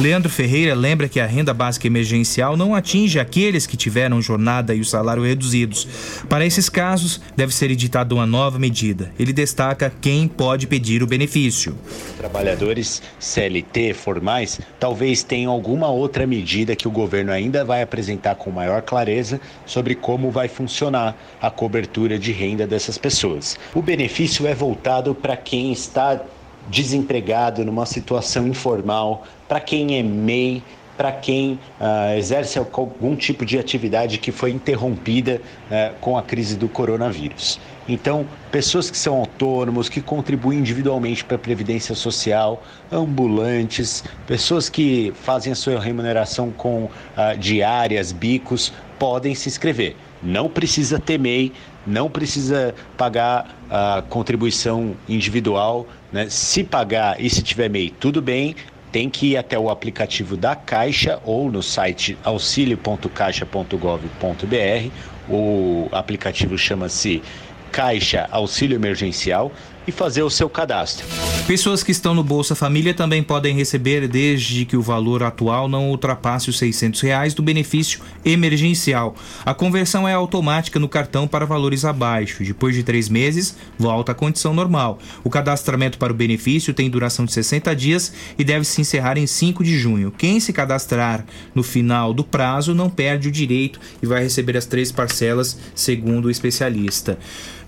Leandro 0.00 0.30
Ferreira 0.30 0.74
lembra 0.74 1.10
que 1.10 1.20
a 1.20 1.26
renda 1.26 1.52
básica 1.52 1.86
emergencial 1.86 2.56
não 2.56 2.74
atinge 2.74 3.20
aqueles 3.20 3.66
que 3.66 3.76
tiveram 3.76 4.22
jornada 4.22 4.74
e 4.74 4.80
o 4.80 4.84
salário 4.84 5.24
reduzidos. 5.24 5.86
Para 6.26 6.46
esses 6.46 6.70
casos, 6.70 7.20
deve 7.36 7.54
ser 7.54 7.70
editada 7.70 8.14
uma 8.14 8.24
nova 8.24 8.58
medida. 8.58 9.12
Ele 9.18 9.30
destaca 9.30 9.92
quem 10.00 10.26
pode 10.26 10.66
pedir 10.66 11.02
o 11.02 11.06
benefício. 11.06 11.76
Trabalhadores 12.16 13.02
CLT 13.18 13.92
formais 13.92 14.58
talvez 14.80 15.22
tenham 15.22 15.52
alguma 15.52 15.88
outra 15.88 16.26
medida 16.26 16.74
que 16.74 16.88
o 16.88 16.90
governo 16.90 17.30
ainda 17.30 17.62
vai 17.62 17.82
apresentar 17.82 18.36
com 18.36 18.50
maior 18.50 18.80
clareza 18.80 19.38
sobre 19.66 19.94
como 19.94 20.30
vai 20.30 20.48
funcionar 20.48 21.14
a 21.42 21.50
cobertura 21.50 22.18
de 22.18 22.32
renda 22.32 22.66
dessas 22.66 22.96
pessoas. 22.96 23.58
O 23.74 23.82
benefício 23.82 24.46
é 24.46 24.54
voltado 24.62 25.12
para 25.12 25.36
quem 25.36 25.72
está 25.72 26.20
desempregado 26.68 27.64
numa 27.64 27.84
situação 27.84 28.46
informal, 28.46 29.24
para 29.48 29.58
quem 29.58 29.98
é 29.98 30.04
MEI, 30.04 30.62
para 30.96 31.10
quem 31.10 31.58
ah, 31.80 32.16
exerce 32.16 32.60
algum 32.60 33.16
tipo 33.16 33.44
de 33.44 33.58
atividade 33.58 34.18
que 34.18 34.30
foi 34.30 34.52
interrompida 34.52 35.42
ah, 35.68 35.90
com 36.00 36.16
a 36.16 36.22
crise 36.22 36.56
do 36.56 36.68
coronavírus. 36.68 37.58
Então, 37.88 38.24
pessoas 38.52 38.88
que 38.88 38.96
são 38.96 39.16
autônomos, 39.16 39.88
que 39.88 40.00
contribuem 40.00 40.60
individualmente 40.60 41.24
para 41.24 41.34
a 41.34 41.40
Previdência 41.40 41.96
Social, 41.96 42.62
ambulantes, 42.92 44.04
pessoas 44.28 44.68
que 44.68 45.12
fazem 45.24 45.52
a 45.52 45.56
sua 45.56 45.80
remuneração 45.80 46.52
com 46.52 46.88
ah, 47.16 47.34
diárias, 47.34 48.12
bicos, 48.12 48.72
podem 48.96 49.34
se 49.34 49.48
inscrever. 49.48 49.96
Não 50.22 50.48
precisa 50.48 51.00
ter 51.00 51.18
MEI, 51.18 51.52
não 51.86 52.10
precisa 52.10 52.74
pagar 52.96 53.54
a 53.70 54.02
contribuição 54.08 54.96
individual. 55.08 55.86
Né? 56.12 56.28
Se 56.28 56.64
pagar 56.64 57.20
e 57.20 57.28
se 57.28 57.42
tiver 57.42 57.68
MEI, 57.68 57.90
tudo 57.90 58.22
bem, 58.22 58.54
tem 58.90 59.08
que 59.08 59.32
ir 59.32 59.36
até 59.36 59.56
o 59.58 59.70
aplicativo 59.70 60.36
da 60.36 60.54
Caixa 60.54 61.18
ou 61.24 61.50
no 61.50 61.62
site 61.62 62.16
auxilio.caixa.gov.br. 62.22 64.90
O 65.28 65.88
aplicativo 65.92 66.58
chama-se 66.58 67.22
Caixa 67.70 68.28
Auxílio 68.30 68.74
Emergencial 68.74 69.52
e 69.86 69.92
fazer 69.92 70.22
o 70.22 70.30
seu 70.30 70.48
cadastro. 70.48 71.06
Pessoas 71.46 71.82
que 71.82 71.90
estão 71.90 72.14
no 72.14 72.22
Bolsa 72.22 72.54
Família 72.54 72.94
também 72.94 73.22
podem 73.22 73.54
receber, 73.54 74.06
desde 74.06 74.64
que 74.64 74.76
o 74.76 74.82
valor 74.82 75.22
atual 75.22 75.68
não 75.68 75.90
ultrapasse 75.90 76.48
os 76.48 76.58
600 76.58 77.00
reais 77.00 77.34
do 77.34 77.42
benefício 77.42 78.00
emergencial. 78.24 79.14
A 79.44 79.52
conversão 79.52 80.08
é 80.08 80.12
automática 80.12 80.78
no 80.78 80.88
cartão 80.88 81.26
para 81.26 81.44
valores 81.44 81.84
abaixo. 81.84 82.44
Depois 82.44 82.74
de 82.74 82.82
três 82.82 83.08
meses, 83.08 83.56
volta 83.78 84.12
à 84.12 84.14
condição 84.14 84.54
normal. 84.54 84.98
O 85.24 85.30
cadastramento 85.30 85.98
para 85.98 86.12
o 86.12 86.16
benefício 86.16 86.72
tem 86.72 86.88
duração 86.88 87.24
de 87.24 87.32
60 87.32 87.74
dias 87.74 88.12
e 88.38 88.44
deve 88.44 88.64
se 88.64 88.80
encerrar 88.80 89.18
em 89.18 89.26
5 89.26 89.64
de 89.64 89.76
junho. 89.76 90.12
Quem 90.16 90.38
se 90.38 90.52
cadastrar 90.52 91.24
no 91.54 91.62
final 91.62 92.14
do 92.14 92.22
prazo 92.22 92.74
não 92.74 92.88
perde 92.88 93.28
o 93.28 93.32
direito 93.32 93.80
e 94.02 94.06
vai 94.06 94.22
receber 94.22 94.56
as 94.56 94.66
três 94.66 94.92
parcelas, 94.92 95.58
segundo 95.74 96.26
o 96.26 96.30
especialista. 96.30 97.18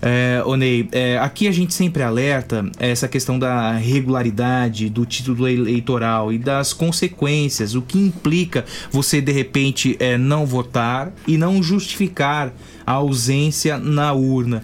É, 0.01 0.41
Onei, 0.45 0.87
é, 0.91 1.17
aqui 1.17 1.47
a 1.47 1.51
gente 1.51 1.73
sempre 1.73 2.03
alerta 2.03 2.65
essa 2.79 3.07
questão 3.07 3.39
da 3.39 3.71
regularidade 3.73 4.89
do 4.89 5.05
título 5.05 5.47
eleitoral 5.47 6.31
e 6.31 6.37
das 6.37 6.73
consequências, 6.73 7.75
o 7.75 7.81
que 7.81 7.97
implica 7.97 8.65
você 8.91 9.21
de 9.21 9.31
repente 9.31 9.95
é, 9.99 10.17
não 10.17 10.45
votar 10.45 11.13
e 11.27 11.37
não 11.37 11.61
justificar 11.61 12.53
a 12.85 12.93
ausência 12.93 13.77
na 13.77 14.13
urna. 14.13 14.63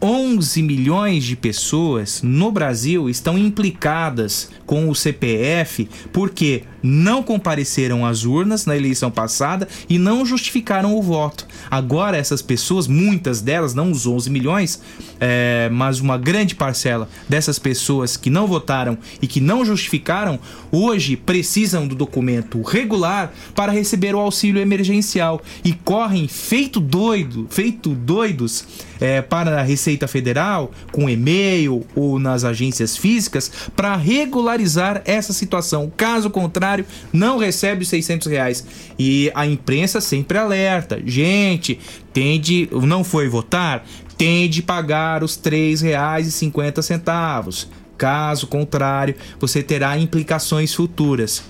11 0.00 0.62
milhões 0.62 1.24
de 1.24 1.34
pessoas 1.34 2.22
no 2.22 2.52
Brasil 2.52 3.10
estão 3.10 3.36
implicadas 3.36 4.50
com 4.64 4.88
o 4.88 4.94
CPF 4.94 5.88
porque 6.12 6.62
não 6.82 7.22
compareceram 7.22 8.04
às 8.04 8.24
urnas 8.24 8.66
na 8.66 8.76
eleição 8.76 9.10
passada 9.10 9.68
e 9.88 9.98
não 9.98 10.24
justificaram 10.24 10.96
o 10.96 11.02
voto. 11.02 11.46
Agora, 11.70 12.16
essas 12.16 12.42
pessoas, 12.42 12.86
muitas 12.86 13.40
delas, 13.40 13.74
não 13.74 13.90
os 13.90 14.06
11 14.06 14.30
milhões, 14.30 14.80
é, 15.20 15.68
mas 15.72 16.00
uma 16.00 16.16
grande 16.16 16.54
parcela 16.54 17.08
dessas 17.28 17.58
pessoas 17.58 18.16
que 18.16 18.30
não 18.30 18.46
votaram 18.46 18.98
e 19.20 19.26
que 19.26 19.40
não 19.40 19.64
justificaram, 19.64 20.38
hoje 20.70 21.16
precisam 21.16 21.86
do 21.86 21.94
documento 21.94 22.62
regular 22.62 23.32
para 23.54 23.72
receber 23.72 24.14
o 24.14 24.20
auxílio 24.20 24.60
emergencial 24.60 25.40
e 25.64 25.72
correm 25.72 26.28
feito 26.28 26.80
doido, 26.80 27.46
feito 27.50 27.90
doidos 27.90 28.66
é, 29.00 29.22
para 29.22 29.60
a 29.60 29.62
Receita 29.62 30.06
Federal, 30.08 30.70
com 30.90 31.08
e-mail 31.08 31.86
ou 31.94 32.18
nas 32.18 32.44
agências 32.44 32.96
físicas, 32.96 33.50
para 33.74 33.96
regularizar 33.96 35.02
essa 35.04 35.32
situação. 35.32 35.92
Caso 35.96 36.30
contrário, 36.30 36.67
não 37.12 37.38
recebe 37.38 37.82
os 37.82 37.88
600 37.88 38.28
reais. 38.28 38.66
E 38.98 39.30
a 39.34 39.46
imprensa 39.46 40.00
sempre 40.00 40.38
alerta: 40.38 41.00
gente, 41.04 41.78
tem 42.12 42.40
de. 42.40 42.68
Não 42.72 43.04
foi 43.04 43.28
votar? 43.28 43.84
Tem 44.16 44.48
de 44.48 44.62
pagar 44.62 45.22
os 45.22 45.36
R$ 45.36 45.50
3,50. 45.50 47.68
Caso 47.96 48.46
contrário, 48.46 49.14
você 49.40 49.62
terá 49.62 49.98
implicações 49.98 50.74
futuras. 50.74 51.42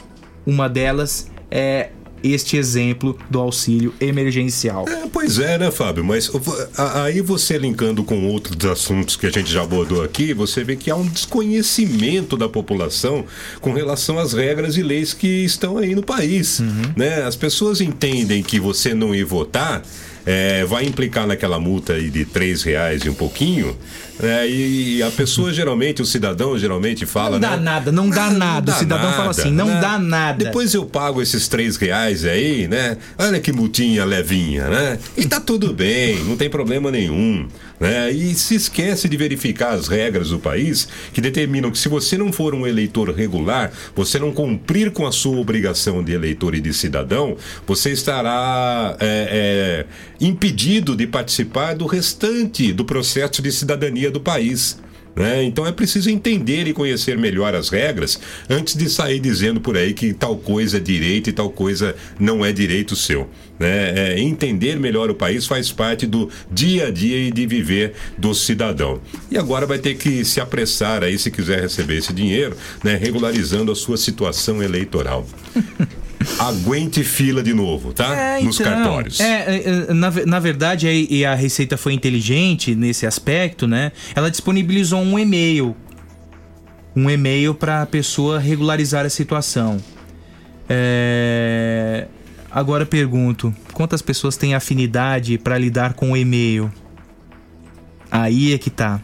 Uma 0.47 0.69
delas 0.69 1.31
é 1.51 1.91
este 2.23 2.57
exemplo 2.57 3.19
do 3.31 3.39
auxílio 3.39 3.95
emergencial. 4.01 4.85
É, 4.89 5.07
pois 5.13 5.39
é, 5.39 5.59
né, 5.59 5.71
Fábio? 5.71 6.05
Mas 6.05 6.31
aí 6.77 7.21
você 7.21 7.59
linkando 7.59 8.03
com 8.05 8.27
outros 8.27 8.65
assuntos 8.71 9.17
que 9.17 9.27
a 9.27 9.31
gente 9.31 9.51
já 9.51 9.63
abordou 9.63 10.03
aqui, 10.03 10.33
você 10.33 10.65
vê 10.65 10.77
que 10.77 10.91
há 10.91 10.97
um 10.97 11.07
desconhecimento 11.07 12.37
da 12.37 12.49
população 12.49 13.25
com 13.61 13.73
relação 13.73 14.19
às 14.19 14.33
regras 14.33 14.77
e 14.77 14.83
leis 14.83 15.13
que 15.15 15.45
estão 15.45 15.79
aí 15.79 15.95
no 15.95 16.03
país. 16.03 16.61
Né? 16.97 17.23
As 17.23 17.37
pessoas 17.37 17.81
entendem 17.81 18.43
que 18.43 18.59
você 18.59 18.95
não 18.95 19.15
ir 19.15 19.25
votar. 19.25 19.83
é, 20.29 20.63
vai 20.67 20.85
implicar 20.85 21.27
naquela 21.27 21.59
multa 21.59 21.95
aí 21.95 22.11
de 22.11 22.27
três 22.27 22.63
reais 22.63 23.03
e 23.03 23.09
um 23.09 23.15
pouquinho, 23.15 23.75
né? 24.19 24.49
e 24.49 25.03
a 25.03 25.11
pessoa 25.11 25.53
geralmente, 25.53 26.03
o 26.03 26.07
cidadão 26.07 26.59
geralmente 26.59 27.07
fala, 27.07 27.33
Não 27.33 27.41
dá 27.41 27.57
né? 27.57 27.63
nada, 27.63 27.93
não 27.93 28.09
dá 28.11 28.31
nada. 28.31 28.73
O 28.73 28.75
cidadão 28.75 29.13
fala 29.13 29.31
assim, 29.31 29.51
não 29.51 29.67
né? 29.69 29.81
dá 29.81 29.99
nada. 29.99 30.45
Depois 30.45 30.75
eu 30.75 30.85
pago 30.87 31.23
esses 31.23 31.49
três 31.49 31.77
reais 31.77 32.25
aí, 32.25 32.67
né? 32.69 32.97
Olha 33.19 33.41
que 33.41 33.53
multinha 33.53 34.05
levinha, 34.05 34.69
né? 34.69 34.99
E 35.17 35.27
tá 35.27 35.41
tudo 35.41 35.73
bem, 35.73 36.23
não 36.25 36.37
tem 36.37 36.51
problema 36.51 36.91
nenhum. 36.91 37.49
Né? 37.79 38.11
E 38.11 38.35
se 38.35 38.55
esquece 38.55 39.09
de 39.09 39.17
verificar 39.17 39.75
as 39.75 39.87
regras 39.89 40.31
do 40.31 40.39
país 40.39 40.89
que 41.13 41.21
determinam 41.21 41.71
que 41.71 41.79
se 41.79 41.89
você 41.89 42.19
não 42.19 42.33
for 42.33 42.55
um 42.55 42.67
eleitor 42.67 43.11
regular, 43.11 43.73
você 43.95 44.19
não 44.19 44.33
cumprir 44.33 44.91
com 44.91 45.07
a 45.07 45.13
sua 45.13 45.39
obrigação 45.39 46.03
de 46.03 46.13
eleitor 46.13 46.55
e 46.55 46.61
de 46.61 46.73
cidadão, 46.73 47.37
você 47.67 47.91
estará 47.91 48.97
é, 48.99 49.87
é, 50.21 50.25
impedido 50.25 50.97
de 50.97 51.07
participar 51.07 51.75
do 51.75 51.87
restante 51.87 52.73
do 52.73 52.85
processo 52.85 53.41
de 53.41 53.53
cidadania 53.53 54.11
do 54.11 54.21
país. 54.21 54.79
Né? 55.19 55.43
Então 55.43 55.67
é 55.67 55.73
preciso 55.73 56.09
entender 56.09 56.69
e 56.69 56.73
conhecer 56.73 57.19
melhor 57.19 57.53
as 57.53 57.69
regras 57.69 58.21
antes 58.49 58.77
de 58.77 58.89
sair 58.89 59.19
dizendo 59.19 59.61
por 59.61 59.77
aí 59.77 59.93
que 59.93 60.15
tal 60.15 60.37
coisa 60.37 60.77
é 60.77 60.81
direito 60.81 61.29
e 61.29 61.33
tal 61.33 61.51
coisa 61.51 61.97
não 62.21 62.45
é 62.45 62.53
direito 62.53 62.95
seu. 62.95 63.29
Né? 63.59 64.13
É, 64.13 64.21
entender 64.21 64.79
melhor 64.79 65.11
o 65.11 65.15
país 65.17 65.45
faz 65.45 65.73
parte 65.73 66.07
do 66.07 66.31
dia 66.49 66.87
a 66.87 66.91
dia 66.93 67.19
e 67.19 67.33
de 67.33 67.47
viver 67.49 67.95
do 68.17 68.33
cidadão. 68.33 69.01
E 69.29 69.37
agora 69.37 69.67
vai 69.67 69.81
ter 69.81 69.97
que 69.97 70.25
se 70.25 70.41
apressar 70.41 71.03
aí 71.03 71.19
se 71.19 71.33
quiser 71.33 71.63
receber 71.63 71.97
esse 71.97 72.13
dinheiro, 72.13 72.57
né? 72.85 72.95
regularizando 72.95 73.73
a 73.73 73.75
sua 73.75 73.97
situação 73.97 74.63
eleitoral. 74.63 75.27
Aguente 76.39 77.05
fila 77.05 77.43
de 77.43 77.55
novo, 77.55 77.93
tá? 77.93 78.15
É, 78.15 78.41
Nos 78.41 78.59
então, 78.59 78.73
cartórios. 78.73 79.21
É, 79.21 79.63
é, 79.89 79.95
na, 79.95 80.11
ve- 80.11 80.27
na 80.27 80.39
verdade, 80.41 80.89
e 80.89 81.25
a 81.25 81.35
Receita 81.35 81.77
foi 81.77 81.93
inteligente 81.95 82.75
nesse 82.75 83.07
aspecto, 83.07 83.67
né? 83.67 83.93
Ela 84.15 84.31
disponibilizou 84.31 85.01
um 85.01 85.19
e-mail. 85.19 85.77
Um 86.97 87.09
e-mail 87.09 87.55
para 87.55 87.83
a 87.83 87.87
pessoa 87.87 88.39
regularizar 88.41 89.07
a 89.07 89.11
situação. 89.11 89.79
É, 90.69 92.07
Agora 92.51 92.85
pergunto: 92.87 93.55
quantas 93.73 94.03
pessoas 94.03 94.37
têm 94.37 94.55
afinidade 94.55 95.39
para 95.39 95.57
lidar 95.59 95.93
com 95.95 96.13
o 96.13 96.17
e-mail? 96.17 96.73
Aí 98.11 98.53
é 98.55 98.59
que 98.59 98.71
tá. 98.71 99.01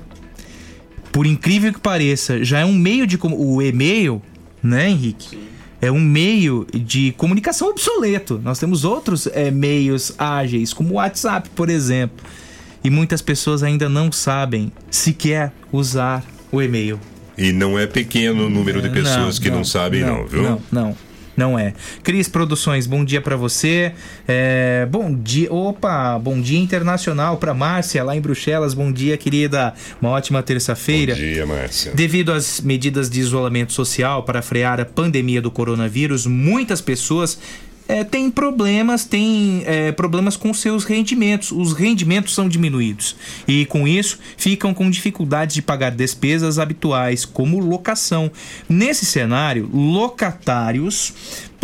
por 1.12 1.26
incrível 1.26 1.72
que 1.72 1.78
pareça, 1.78 2.42
já 2.42 2.60
é 2.60 2.64
um 2.64 2.72
meio 2.72 3.06
de 3.06 3.18
como 3.18 3.36
o 3.38 3.60
e-mail, 3.62 4.20
né, 4.62 4.88
Henrique? 4.90 5.38
É 5.84 5.92
um 5.92 6.00
meio 6.00 6.66
de 6.72 7.12
comunicação 7.12 7.68
obsoleto. 7.68 8.40
Nós 8.42 8.58
temos 8.58 8.86
outros 8.86 9.26
é, 9.26 9.50
meios 9.50 10.14
ágeis, 10.16 10.72
como 10.72 10.90
o 10.90 10.92
WhatsApp, 10.94 11.50
por 11.50 11.68
exemplo. 11.68 12.24
E 12.82 12.88
muitas 12.88 13.20
pessoas 13.20 13.62
ainda 13.62 13.86
não 13.86 14.10
sabem 14.10 14.72
sequer 14.90 15.52
usar 15.70 16.24
o 16.50 16.62
e-mail. 16.62 16.98
E 17.36 17.52
não 17.52 17.78
é 17.78 17.86
pequeno 17.86 18.46
o 18.46 18.50
número 18.50 18.80
de 18.80 18.88
pessoas 18.88 19.38
que 19.38 19.50
não, 19.50 19.62
sabem, 19.62 20.00
não, 20.00 20.26
viu? 20.26 20.42
Não, 20.42 20.62
não. 20.72 20.96
Não 21.36 21.58
é. 21.58 21.74
Cris 22.02 22.28
Produções, 22.28 22.86
bom 22.86 23.04
dia 23.04 23.20
para 23.20 23.36
você. 23.36 23.92
É, 24.26 24.86
bom 24.90 25.14
dia. 25.14 25.52
Opa, 25.52 26.18
bom 26.18 26.40
dia 26.40 26.58
internacional 26.58 27.36
para 27.36 27.52
Márcia, 27.52 28.04
lá 28.04 28.16
em 28.16 28.20
Bruxelas. 28.20 28.74
Bom 28.74 28.92
dia, 28.92 29.16
querida. 29.16 29.74
Uma 30.00 30.10
ótima 30.10 30.42
terça-feira. 30.42 31.14
Bom 31.14 31.20
dia, 31.20 31.46
Márcia. 31.46 31.92
Devido 31.92 32.32
às 32.32 32.60
medidas 32.60 33.10
de 33.10 33.20
isolamento 33.20 33.72
social 33.72 34.22
para 34.22 34.42
frear 34.42 34.80
a 34.80 34.84
pandemia 34.84 35.42
do 35.42 35.50
coronavírus, 35.50 36.26
muitas 36.26 36.80
pessoas 36.80 37.38
é, 37.86 38.02
tem 38.02 38.30
problemas, 38.30 39.04
tem 39.04 39.62
é, 39.66 39.92
problemas 39.92 40.36
com 40.36 40.52
seus 40.54 40.84
rendimentos. 40.84 41.52
Os 41.52 41.72
rendimentos 41.72 42.34
são 42.34 42.48
diminuídos 42.48 43.16
e, 43.46 43.66
com 43.66 43.86
isso, 43.86 44.18
ficam 44.36 44.72
com 44.72 44.90
dificuldades 44.90 45.54
de 45.54 45.62
pagar 45.62 45.90
despesas 45.90 46.58
habituais, 46.58 47.24
como 47.24 47.58
locação. 47.58 48.30
Nesse 48.68 49.04
cenário, 49.04 49.68
locatários 49.72 51.12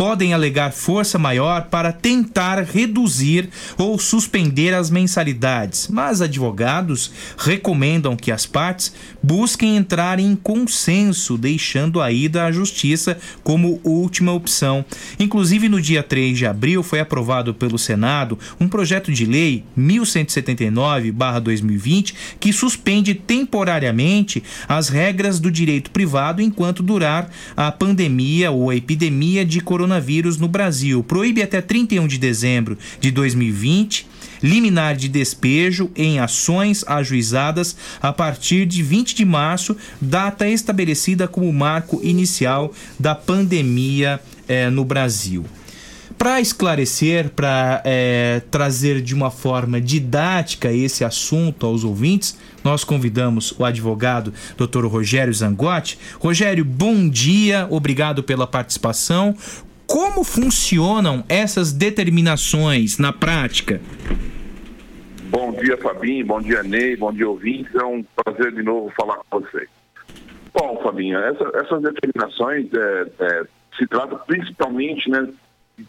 podem 0.01 0.33
alegar 0.33 0.71
força 0.71 1.19
maior 1.19 1.65
para 1.65 1.91
tentar 1.91 2.63
reduzir 2.63 3.51
ou 3.77 3.99
suspender 3.99 4.73
as 4.73 4.89
mensalidades, 4.89 5.87
mas 5.89 6.23
advogados 6.23 7.11
recomendam 7.37 8.15
que 8.15 8.31
as 8.31 8.47
partes 8.47 8.91
busquem 9.21 9.77
entrar 9.77 10.19
em 10.19 10.35
consenso, 10.35 11.37
deixando 11.37 12.01
a 12.01 12.11
ida 12.11 12.45
à 12.45 12.51
justiça 12.51 13.15
como 13.43 13.79
última 13.83 14.33
opção. 14.33 14.83
Inclusive, 15.19 15.69
no 15.69 15.79
dia 15.79 16.01
3 16.01 16.35
de 16.35 16.47
abril, 16.47 16.81
foi 16.81 16.99
aprovado 16.99 17.53
pelo 17.53 17.77
Senado 17.77 18.39
um 18.59 18.67
projeto 18.67 19.11
de 19.11 19.27
lei 19.27 19.63
1179-2020 19.77 22.15
que 22.39 22.51
suspende 22.51 23.13
temporariamente 23.13 24.41
as 24.67 24.89
regras 24.89 25.39
do 25.39 25.51
direito 25.51 25.91
privado 25.91 26.41
enquanto 26.41 26.81
durar 26.81 27.29
a 27.55 27.71
pandemia 27.71 28.49
ou 28.49 28.71
a 28.71 28.75
epidemia 28.75 29.45
de 29.45 29.61
coronavírus 29.61 29.90
coronavírus 29.91 30.37
no 30.37 30.47
Brasil. 30.47 31.03
Proíbe 31.03 31.41
até 31.41 31.61
31 31.61 32.07
de 32.07 32.17
dezembro 32.17 32.77
de 32.99 33.11
2020 33.11 34.07
liminar 34.41 34.95
de 34.95 35.07
despejo 35.07 35.91
em 35.95 36.19
ações 36.19 36.83
ajuizadas 36.87 37.75
a 38.01 38.11
partir 38.11 38.65
de 38.65 38.81
20 38.81 39.13
de 39.13 39.23
março, 39.23 39.77
data 40.01 40.47
estabelecida 40.47 41.27
como 41.27 41.53
marco 41.53 41.99
inicial 42.01 42.73
da 42.99 43.13
pandemia 43.13 44.19
eh, 44.47 44.67
no 44.71 44.83
Brasil. 44.83 45.45
Para 46.17 46.39
esclarecer, 46.39 47.29
para 47.31 47.81
é, 47.83 48.41
trazer 48.51 49.01
de 49.01 49.15
uma 49.15 49.31
forma 49.31 49.81
didática 49.81 50.71
esse 50.71 51.03
assunto 51.03 51.65
aos 51.65 51.83
ouvintes, 51.83 52.37
nós 52.63 52.83
convidamos 52.83 53.53
o 53.57 53.65
advogado 53.65 54.31
Dr. 54.55 54.85
Rogério 54.85 55.33
Zangotti. 55.33 55.97
Rogério, 56.19 56.63
bom 56.63 57.09
dia, 57.09 57.65
obrigado 57.71 58.21
pela 58.21 58.45
participação. 58.45 59.35
Como 59.91 60.23
funcionam 60.23 61.21
essas 61.27 61.73
determinações 61.73 62.97
na 62.97 63.11
prática? 63.11 63.81
Bom 65.23 65.51
dia, 65.51 65.75
Fabinho. 65.75 66.25
Bom 66.25 66.41
dia, 66.41 66.63
Ney. 66.63 66.95
Bom 66.95 67.11
dia, 67.11 67.27
ouvintes. 67.27 67.75
É 67.75 67.83
um 67.83 68.01
prazer 68.15 68.53
de 68.53 68.63
novo 68.63 68.89
falar 68.95 69.17
com 69.29 69.41
vocês. 69.41 69.67
Bom, 70.53 70.79
Fabinho, 70.81 71.19
essa, 71.19 71.43
essas 71.55 71.81
determinações 71.81 72.67
é, 72.73 73.07
é, 73.19 73.43
se 73.77 73.85
trata 73.85 74.15
principalmente 74.15 75.09
né, 75.09 75.27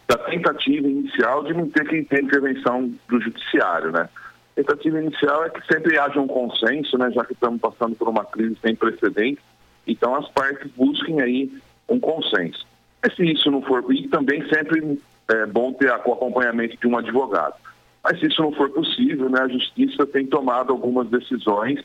da 0.08 0.18
tentativa 0.18 0.88
inicial 0.88 1.44
de 1.44 1.54
não 1.54 1.70
ter 1.70 1.86
que 1.86 2.02
ter 2.02 2.24
intervenção 2.24 2.92
do 3.08 3.20
judiciário, 3.20 3.92
né? 3.92 4.08
A 4.10 4.54
tentativa 4.56 5.00
inicial 5.00 5.44
é 5.44 5.50
que 5.50 5.64
sempre 5.72 5.96
haja 5.96 6.20
um 6.20 6.26
consenso, 6.26 6.98
né, 6.98 7.08
já 7.12 7.24
que 7.24 7.34
estamos 7.34 7.60
passando 7.60 7.94
por 7.94 8.08
uma 8.08 8.24
crise 8.24 8.56
sem 8.60 8.74
precedentes, 8.74 9.44
então 9.86 10.16
as 10.16 10.28
partes 10.30 10.68
busquem 10.72 11.20
aí 11.20 11.52
um 11.88 12.00
consenso. 12.00 12.71
Mas 13.02 13.16
se 13.16 13.24
isso 13.24 13.50
não 13.50 13.62
for, 13.62 13.84
e 13.92 14.06
também 14.08 14.46
sempre 14.48 14.98
é 15.28 15.46
bom 15.46 15.72
ter 15.72 15.90
o 15.90 15.94
acompanhamento 15.94 16.76
de 16.76 16.86
um 16.86 16.96
advogado. 16.96 17.54
Mas 18.02 18.18
se 18.18 18.26
isso 18.26 18.42
não 18.42 18.52
for 18.52 18.70
possível, 18.70 19.28
né, 19.28 19.40
a 19.40 19.48
justiça 19.48 20.06
tem 20.06 20.26
tomado 20.26 20.72
algumas 20.72 21.08
decisões, 21.08 21.80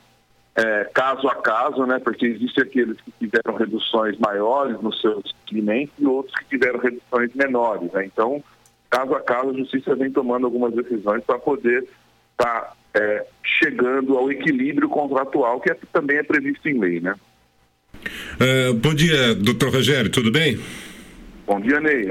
é, 0.55 0.89
caso 0.93 1.27
a 1.27 1.35
caso, 1.35 1.85
né, 1.85 1.99
porque 1.99 2.25
existem 2.25 2.63
aqueles 2.63 2.97
que 3.01 3.11
tiveram 3.19 3.55
reduções 3.55 4.17
maiores 4.17 4.81
nos 4.81 4.99
seus 4.99 5.23
clientes 5.45 5.93
e 5.99 6.05
outros 6.05 6.35
que 6.35 6.45
tiveram 6.45 6.79
reduções 6.79 7.33
menores. 7.35 7.91
Né? 7.91 8.05
Então, 8.05 8.43
caso 8.89 9.13
a 9.13 9.21
caso, 9.21 9.51
a 9.51 9.57
justiça 9.57 9.95
vem 9.95 10.11
tomando 10.11 10.45
algumas 10.45 10.73
decisões 10.73 11.23
para 11.23 11.37
poder 11.37 11.83
estar 12.31 12.61
tá, 12.61 12.73
é, 12.95 13.25
chegando 13.43 14.17
ao 14.17 14.31
equilíbrio 14.31 14.89
contratual, 14.89 15.59
que 15.59 15.71
é, 15.71 15.77
também 15.93 16.17
é 16.17 16.23
previsto 16.23 16.67
em 16.67 16.79
lei. 16.79 16.99
Né? 16.99 17.13
Uh, 18.39 18.73
bom 18.73 18.93
dia, 18.93 19.35
doutor 19.35 19.71
Rogério, 19.71 20.09
tudo 20.09 20.31
bem? 20.31 20.59
Bom 21.47 21.61
dia, 21.61 21.79
Ney. 21.79 22.09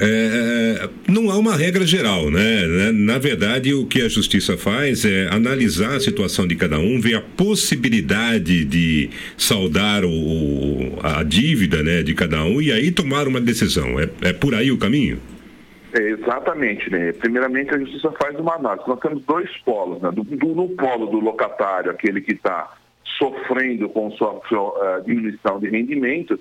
É, 0.00 0.88
não 1.08 1.30
há 1.30 1.38
uma 1.38 1.56
regra 1.56 1.86
geral, 1.86 2.28
né? 2.32 2.90
Na 2.92 3.16
verdade, 3.16 3.72
o 3.72 3.86
que 3.86 4.02
a 4.02 4.08
justiça 4.08 4.58
faz 4.58 5.04
é 5.04 5.28
analisar 5.28 5.94
a 5.94 6.00
situação 6.00 6.44
de 6.44 6.56
cada 6.56 6.76
um, 6.80 7.00
ver 7.00 7.14
a 7.14 7.20
possibilidade 7.20 8.64
de 8.64 9.08
saldar 9.38 10.04
o, 10.04 10.98
a 11.00 11.22
dívida 11.22 11.80
né, 11.84 12.02
de 12.02 12.12
cada 12.12 12.42
um 12.42 12.60
e 12.60 12.72
aí 12.72 12.90
tomar 12.90 13.28
uma 13.28 13.40
decisão. 13.40 14.00
É, 14.00 14.08
é 14.30 14.32
por 14.32 14.52
aí 14.52 14.72
o 14.72 14.78
caminho? 14.78 15.20
É, 15.96 16.02
exatamente, 16.10 16.90
né? 16.90 17.12
Primeiramente, 17.12 17.72
a 17.72 17.78
justiça 17.78 18.12
faz 18.20 18.36
uma 18.36 18.56
análise. 18.56 18.88
Nós 18.88 18.98
temos 18.98 19.22
dois 19.24 19.48
polos, 19.58 20.02
né? 20.02 20.10
Do, 20.10 20.24
do 20.24 20.48
no 20.56 20.70
polo 20.70 21.06
do 21.06 21.20
locatário, 21.20 21.92
aquele 21.92 22.20
que 22.20 22.32
está 22.32 22.74
sofrendo 23.16 23.88
com 23.88 24.10
sua, 24.10 24.40
sua 24.48 24.98
uh, 24.98 25.04
diminuição 25.06 25.60
de 25.60 25.68
rendimento, 25.68 26.36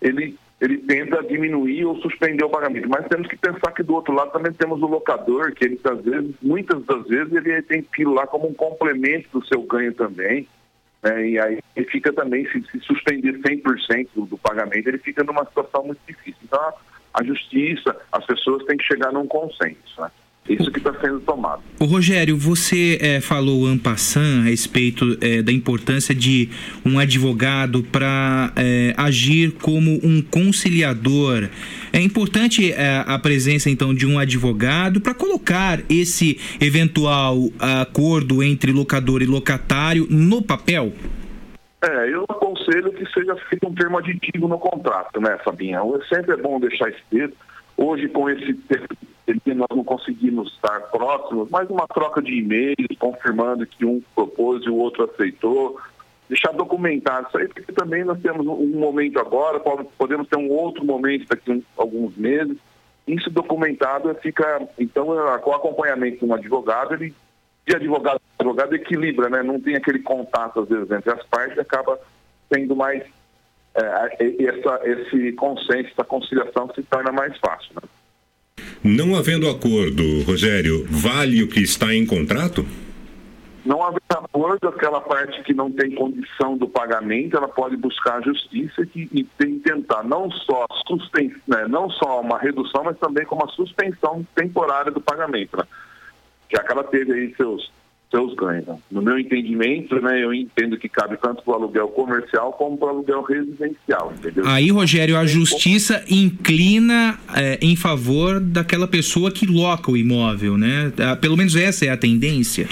ele 0.00 0.36
ele 0.60 0.78
tenta 0.78 1.22
diminuir 1.22 1.84
ou 1.84 1.96
suspender 2.00 2.44
o 2.44 2.50
pagamento. 2.50 2.88
Mas 2.88 3.06
temos 3.08 3.28
que 3.28 3.36
pensar 3.36 3.72
que 3.72 3.82
do 3.82 3.94
outro 3.94 4.14
lado 4.14 4.32
também 4.32 4.52
temos 4.52 4.80
o 4.80 4.86
locador, 4.86 5.52
que 5.52 5.64
ele, 5.64 5.80
às 5.84 6.00
vezes, 6.00 6.34
muitas 6.40 6.84
das 6.84 7.06
vezes, 7.06 7.32
ele 7.32 7.62
tem 7.62 7.80
aquilo 7.80 8.14
lá 8.14 8.26
como 8.26 8.48
um 8.48 8.54
complemento 8.54 9.28
do 9.32 9.46
seu 9.46 9.62
ganho 9.62 9.92
também. 9.92 10.48
Né? 11.02 11.28
E 11.28 11.38
aí 11.38 11.58
ele 11.76 11.86
fica 11.86 12.12
também, 12.12 12.48
se, 12.50 12.62
se 12.70 12.80
suspender 12.80 13.38
100% 13.40 14.08
do, 14.14 14.26
do 14.26 14.38
pagamento, 14.38 14.88
ele 14.88 14.98
fica 14.98 15.22
numa 15.22 15.44
situação 15.44 15.84
muito 15.84 16.00
difícil. 16.06 16.40
Então, 16.44 16.60
a, 16.60 16.74
a 17.14 17.24
justiça, 17.24 17.96
as 18.10 18.24
pessoas 18.24 18.64
têm 18.64 18.76
que 18.76 18.84
chegar 18.84 19.12
num 19.12 19.26
consenso. 19.26 20.00
Né? 20.00 20.10
Isso 20.48 20.70
que 20.70 20.78
está 20.78 20.92
sendo 21.00 21.20
tomado. 21.20 21.62
O 21.80 21.86
Rogério, 21.86 22.36
você 22.36 22.98
é, 23.00 23.20
falou 23.20 23.66
ampassan 23.66 24.42
a 24.42 24.44
respeito 24.44 25.16
é, 25.22 25.40
da 25.40 25.50
importância 25.50 26.14
de 26.14 26.50
um 26.84 26.98
advogado 26.98 27.82
para 27.82 28.52
é, 28.54 28.92
agir 28.96 29.52
como 29.52 29.98
um 30.02 30.20
conciliador. 30.20 31.48
É 31.92 32.00
importante 32.00 32.72
é, 32.72 33.02
a 33.06 33.18
presença 33.18 33.70
então 33.70 33.94
de 33.94 34.06
um 34.06 34.18
advogado 34.18 35.00
para 35.00 35.14
colocar 35.14 35.80
esse 35.88 36.38
eventual 36.60 37.36
acordo 37.58 38.42
entre 38.42 38.70
locador 38.70 39.22
e 39.22 39.26
locatário 39.26 40.06
no 40.10 40.42
papel. 40.42 40.92
É, 41.82 42.08
eu 42.10 42.24
aconselho 42.28 42.92
que 42.92 43.06
seja 43.12 43.34
feito 43.48 43.66
um 43.66 43.74
termo 43.74 43.98
aditivo 43.98 44.46
no 44.46 44.58
contrato, 44.58 45.20
né, 45.20 45.38
Fabinha? 45.42 45.80
Sempre 46.08 46.32
é 46.32 46.36
bom 46.36 46.60
deixar 46.60 46.90
escrito. 46.90 47.34
Hoje, 47.76 48.08
com 48.08 48.30
esse 48.30 48.54
nós 49.54 49.68
não 49.70 49.84
conseguimos 49.84 50.52
estar 50.52 50.80
próximos, 50.90 51.48
mas 51.50 51.68
uma 51.70 51.86
troca 51.86 52.20
de 52.20 52.38
e-mails 52.38 52.76
confirmando 52.98 53.66
que 53.66 53.84
um 53.84 54.02
propôs 54.14 54.64
e 54.64 54.68
o 54.68 54.76
outro 54.76 55.04
aceitou, 55.04 55.80
deixar 56.28 56.52
documentado 56.52 57.28
isso 57.28 57.38
aí, 57.38 57.48
porque 57.48 57.72
também 57.72 58.04
nós 58.04 58.20
temos 58.20 58.46
um 58.46 58.78
momento 58.78 59.18
agora, 59.18 59.60
podemos 59.96 60.28
ter 60.28 60.36
um 60.36 60.50
outro 60.50 60.84
momento 60.84 61.26
daqui 61.28 61.52
a 61.52 61.80
alguns 61.80 62.16
meses, 62.16 62.56
isso 63.06 63.30
documentado 63.30 64.14
fica, 64.16 64.66
então, 64.78 65.06
com 65.42 65.50
o 65.50 65.54
acompanhamento 65.54 66.18
de 66.18 66.24
um 66.24 66.34
advogado, 66.34 66.94
ele, 66.94 67.14
de 67.66 67.76
advogado 67.76 68.20
a 68.38 68.42
advogado, 68.42 68.74
equilibra, 68.74 69.28
né? 69.28 69.42
Não 69.42 69.60
tem 69.60 69.76
aquele 69.76 70.00
contato, 70.00 70.60
às 70.60 70.68
vezes, 70.68 70.90
entre 70.90 71.10
as 71.10 71.22
partes, 71.26 71.58
acaba 71.58 71.98
sendo 72.52 72.74
mais, 72.74 73.02
é, 73.74 74.44
essa, 74.44 74.80
esse 74.84 75.32
consenso, 75.32 75.90
essa 75.90 76.04
conciliação 76.04 76.70
se 76.74 76.82
torna 76.82 77.12
mais 77.12 77.36
fácil, 77.38 77.72
né? 77.74 77.88
Não 78.84 79.16
havendo 79.16 79.48
acordo, 79.48 80.22
Rogério, 80.26 80.86
vale 80.90 81.42
o 81.42 81.48
que 81.48 81.60
está 81.60 81.94
em 81.94 82.04
contrato? 82.04 82.66
Não 83.64 83.82
havendo 83.82 84.02
acordo, 84.10 84.68
aquela 84.68 85.00
parte 85.00 85.42
que 85.42 85.54
não 85.54 85.72
tem 85.72 85.94
condição 85.94 86.54
do 86.58 86.68
pagamento, 86.68 87.34
ela 87.34 87.48
pode 87.48 87.78
buscar 87.78 88.18
a 88.18 88.20
justiça 88.20 88.86
e, 88.94 89.08
e 89.10 89.24
tentar 89.56 90.02
não 90.02 90.30
só, 90.30 90.66
susten 90.86 91.34
né, 91.48 91.66
não 91.66 91.88
só 91.88 92.20
uma 92.20 92.38
redução, 92.38 92.84
mas 92.84 92.98
também 92.98 93.24
com 93.24 93.36
uma 93.36 93.48
suspensão 93.48 94.22
temporária 94.34 94.92
do 94.92 95.00
pagamento. 95.00 95.56
Né? 95.56 95.64
Já 96.52 96.62
que 96.62 96.70
ela 96.70 96.84
teve 96.84 97.10
aí 97.10 97.34
seus, 97.36 97.72
seus 98.14 98.34
ganhos. 98.34 98.66
No 98.90 99.02
meu 99.02 99.18
entendimento, 99.18 100.00
né, 100.00 100.22
eu 100.22 100.32
entendo 100.32 100.78
que 100.78 100.88
cabe 100.88 101.16
tanto 101.16 101.42
para 101.42 101.52
o 101.52 101.54
aluguel 101.56 101.88
comercial 101.88 102.52
como 102.52 102.76
para 102.78 102.86
o 102.86 102.90
aluguel 102.90 103.22
residencial, 103.22 104.12
entendeu? 104.16 104.44
Aí, 104.46 104.70
Rogério, 104.70 105.16
a 105.16 105.26
justiça 105.26 106.04
inclina 106.08 107.18
é, 107.34 107.58
em 107.60 107.74
favor 107.74 108.38
daquela 108.40 108.86
pessoa 108.86 109.32
que 109.32 109.46
loca 109.46 109.90
o 109.90 109.96
imóvel, 109.96 110.56
né? 110.56 110.92
Ah, 110.98 111.16
Pelo 111.16 111.36
menos 111.36 111.56
essa 111.56 111.84
é 111.86 111.90
a 111.90 111.96
tendência. 111.96 112.68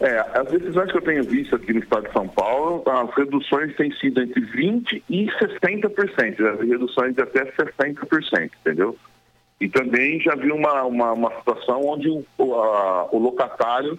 É, 0.00 0.18
as 0.34 0.48
decisões 0.50 0.90
que 0.90 0.98
eu 0.98 1.02
tenho 1.02 1.22
visto 1.24 1.54
aqui 1.54 1.72
no 1.72 1.78
estado 1.78 2.06
de 2.06 2.12
São 2.12 2.26
Paulo, 2.28 2.82
as 2.86 3.14
reduções 3.16 3.74
têm 3.76 3.90
sido 3.92 4.20
entre 4.20 4.40
20% 4.42 5.02
e 5.08 5.26
60%, 5.26 6.46
as 6.46 6.68
reduções 6.68 7.14
de 7.14 7.22
até 7.22 7.44
60%, 7.52 8.50
entendeu? 8.60 8.96
E 9.60 9.68
também 9.68 10.20
já 10.20 10.34
vi 10.34 10.50
uma, 10.50 10.82
uma, 10.82 11.12
uma 11.12 11.30
situação 11.38 11.80
onde 11.86 12.08
o, 12.08 12.24
a- 12.54 13.08
o 13.12 13.18
locatário, 13.18 13.98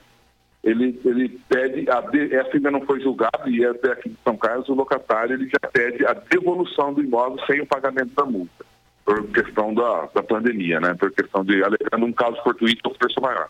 ele, 0.66 1.00
ele 1.06 1.40
pede, 1.48 1.90
a 1.90 2.02
de- 2.02 2.34
essa 2.34 2.50
ainda 2.56 2.72
não 2.72 2.82
foi 2.82 3.00
julgada, 3.00 3.48
e 3.48 3.64
até 3.64 3.92
aqui 3.94 4.10
em 4.10 4.18
São 4.24 4.36
Carlos, 4.36 4.68
o 4.68 4.74
locatário 4.74 5.36
ele 5.36 5.48
já 5.48 5.70
pede 5.72 6.06
a 6.06 6.14
devolução 6.14 6.94
do 6.94 7.02
imóvel 7.02 7.38
sem 7.46 7.62
o 7.62 7.66
pagamento 7.66 8.12
da 8.16 8.26
multa, 8.26 8.66
por 9.06 9.28
questão 9.28 9.74
da, 9.74 10.10
da 10.16 10.24
pandemia, 10.24 10.80
né? 10.80 10.96
Por 10.96 11.12
questão 11.12 11.46
de, 11.46 11.64
alegando 11.64 12.06
um 12.06 12.12
caso 12.12 12.36
fortuito 12.44 12.82
ou 12.90 12.96
força 13.00 13.22
maior. 13.22 13.48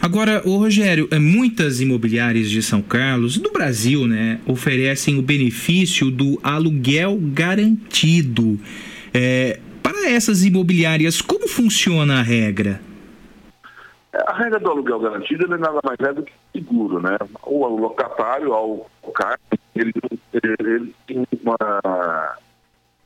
Agora, 0.00 0.42
o 0.44 0.56
Rogério, 0.56 1.06
é, 1.12 1.18
muitas 1.18 1.80
imobiliárias 1.80 2.50
de 2.50 2.60
São 2.60 2.82
Carlos, 2.82 3.38
do 3.38 3.52
Brasil, 3.52 4.08
né, 4.08 4.40
oferecem 4.46 5.16
o 5.16 5.22
benefício 5.22 6.10
do 6.10 6.40
aluguel 6.42 7.16
garantido. 7.22 8.58
É, 9.14 9.60
para 9.80 10.10
essas 10.10 10.44
imobiliárias, 10.44 11.20
como 11.20 11.46
funciona 11.46 12.18
a 12.18 12.22
regra? 12.22 12.80
A 14.12 14.34
regra 14.34 14.60
do 14.60 14.70
aluguel 14.70 15.00
garantido 15.00 15.46
ele 15.46 15.56
nada 15.56 15.80
mais 15.82 15.98
é 16.00 16.12
do 16.12 16.22
que 16.22 16.32
seguro, 16.52 17.00
né? 17.00 17.16
O 17.44 17.66
locatário, 17.66 18.52
ao 18.52 18.90
locar, 19.02 19.40
ele, 19.74 19.92
ele, 20.34 20.94
tem 21.06 21.26
uma, 21.42 22.36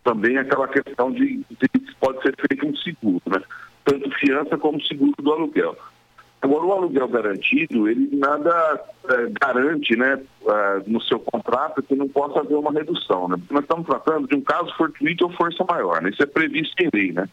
também 0.03 0.37
aquela 0.37 0.67
questão 0.67 1.13
de, 1.13 1.45
que 1.61 1.95
pode 2.01 2.21
ser 2.23 2.35
feito 2.37 2.67
um 2.67 2.77
seguro, 2.77 3.23
né? 3.27 3.41
Tanto 3.85 4.11
fiança 4.19 4.59
como 4.59 4.83
seguro 4.83 5.15
do 5.19 5.33
aluguel. 5.33 5.77
Agora, 6.43 6.65
o 6.65 6.73
aluguel 6.73 7.09
garantido, 7.09 7.89
ele 7.89 8.17
nada 8.17 8.85
eh, 9.09 9.33
garante, 9.41 9.97
né, 9.97 10.21
eh, 10.47 10.83
no 10.87 11.01
seu 11.01 11.19
contrato 11.19 11.83
que 11.83 11.95
não 11.95 12.09
possa 12.09 12.41
haver 12.41 12.57
uma 12.57 12.73
redução, 12.73 13.29
né? 13.29 13.37
Nós 13.51 13.63
estamos 13.63 13.87
tratando 13.87 14.29
de 14.29 14.35
um 14.35 14.41
caso 14.41 14.73
fortuito 14.77 15.25
ou 15.25 15.33
força 15.33 15.65
maior, 15.69 16.03
né? 16.03 16.11
Isso 16.11 16.23
é 16.23 16.27
previsto 16.27 16.81
em 16.81 16.91
lei, 16.93 17.13
né? 17.13 17.29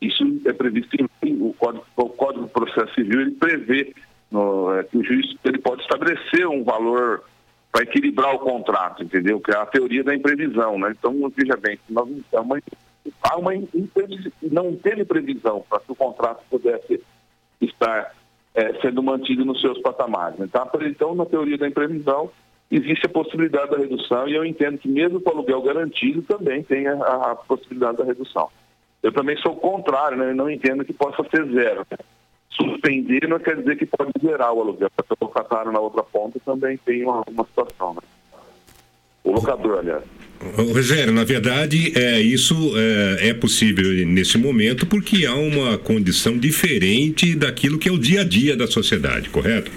Isso 0.00 0.24
é 0.46 0.52
previsto 0.52 0.96
em 0.96 1.08
o 1.42 1.54
Código, 1.54 1.84
o 1.96 2.08
Código 2.08 2.46
do 2.46 2.50
Processo 2.50 2.94
Civil, 2.94 3.20
ele 3.20 3.32
prevê 3.32 3.94
no, 4.30 4.74
eh, 4.74 4.84
que 4.84 4.96
o 4.96 5.04
juiz 5.04 5.34
ele 5.44 5.58
pode 5.58 5.82
estabelecer 5.82 6.46
um 6.46 6.64
valor 6.64 7.22
para 7.70 7.82
equilibrar 7.82 8.34
o 8.34 8.38
contrato, 8.38 9.02
entendeu? 9.02 9.40
Que 9.40 9.52
é 9.52 9.56
a 9.56 9.66
teoria 9.66 10.02
da 10.02 10.14
imprevisão, 10.14 10.78
né? 10.78 10.94
Então, 10.98 11.14
veja 11.36 11.56
bem, 11.56 11.78
nós, 11.88 12.08
é 12.32 12.40
uma, 12.40 12.58
há 13.22 13.36
uma 13.36 13.52
não 14.42 14.74
teve 14.76 15.04
previsão 15.04 15.64
para 15.68 15.80
que 15.80 15.92
o 15.92 15.96
contrato 15.96 16.42
pudesse 16.50 17.00
estar 17.60 18.14
eh, 18.54 18.74
sendo 18.80 19.02
mantido 19.02 19.44
nos 19.44 19.60
seus 19.60 19.78
patamares. 19.80 20.38
né? 20.38 20.48
Tá? 20.50 20.68
Então, 20.82 21.14
na 21.14 21.26
teoria 21.26 21.58
da 21.58 21.68
imprevisão, 21.68 22.30
existe 22.70 23.06
a 23.06 23.10
possibilidade 23.10 23.70
da 23.70 23.78
redução 23.78 24.28
e 24.28 24.34
eu 24.34 24.44
entendo 24.44 24.78
que 24.78 24.88
mesmo 24.88 25.20
com 25.20 25.30
o 25.30 25.32
aluguel 25.34 25.62
garantido 25.62 26.22
também 26.22 26.62
tem 26.62 26.86
a, 26.86 26.94
a 26.94 27.36
possibilidade 27.36 27.98
da 27.98 28.04
redução. 28.04 28.48
Eu 29.02 29.12
também 29.12 29.36
sou 29.38 29.56
contrário, 29.56 30.16
né? 30.18 30.30
Eu 30.30 30.34
não 30.34 30.50
entendo 30.50 30.84
que 30.84 30.92
possa 30.92 31.24
ser 31.30 31.44
zero. 31.52 31.86
Suspender 32.50 33.26
não 33.28 33.38
quer 33.38 33.56
dizer 33.56 33.76
que 33.76 33.86
pode 33.86 34.12
zerar 34.20 34.52
o 34.52 34.60
aluguel. 34.60 34.90
Porque 34.94 35.14
o 35.18 35.24
locatário 35.24 35.72
na 35.72 35.80
outra 35.80 36.02
ponta 36.02 36.38
também 36.44 36.76
tem 36.78 37.04
uma, 37.04 37.22
uma 37.28 37.44
situação, 37.44 37.94
né? 37.94 38.00
O 39.24 39.32
locador, 39.32 39.78
aliás. 39.78 40.02
Rogério, 40.72 41.12
na 41.12 41.24
verdade, 41.24 41.92
é, 41.98 42.18
isso 42.18 42.54
é, 42.74 43.28
é 43.28 43.34
possível 43.34 43.84
nesse 44.06 44.38
momento 44.38 44.86
porque 44.86 45.26
há 45.26 45.34
uma 45.34 45.76
condição 45.76 46.38
diferente 46.38 47.36
daquilo 47.36 47.78
que 47.78 47.88
é 47.88 47.92
o 47.92 47.98
dia 47.98 48.22
a 48.22 48.24
dia 48.24 48.56
da 48.56 48.66
sociedade, 48.66 49.28
correto? 49.28 49.70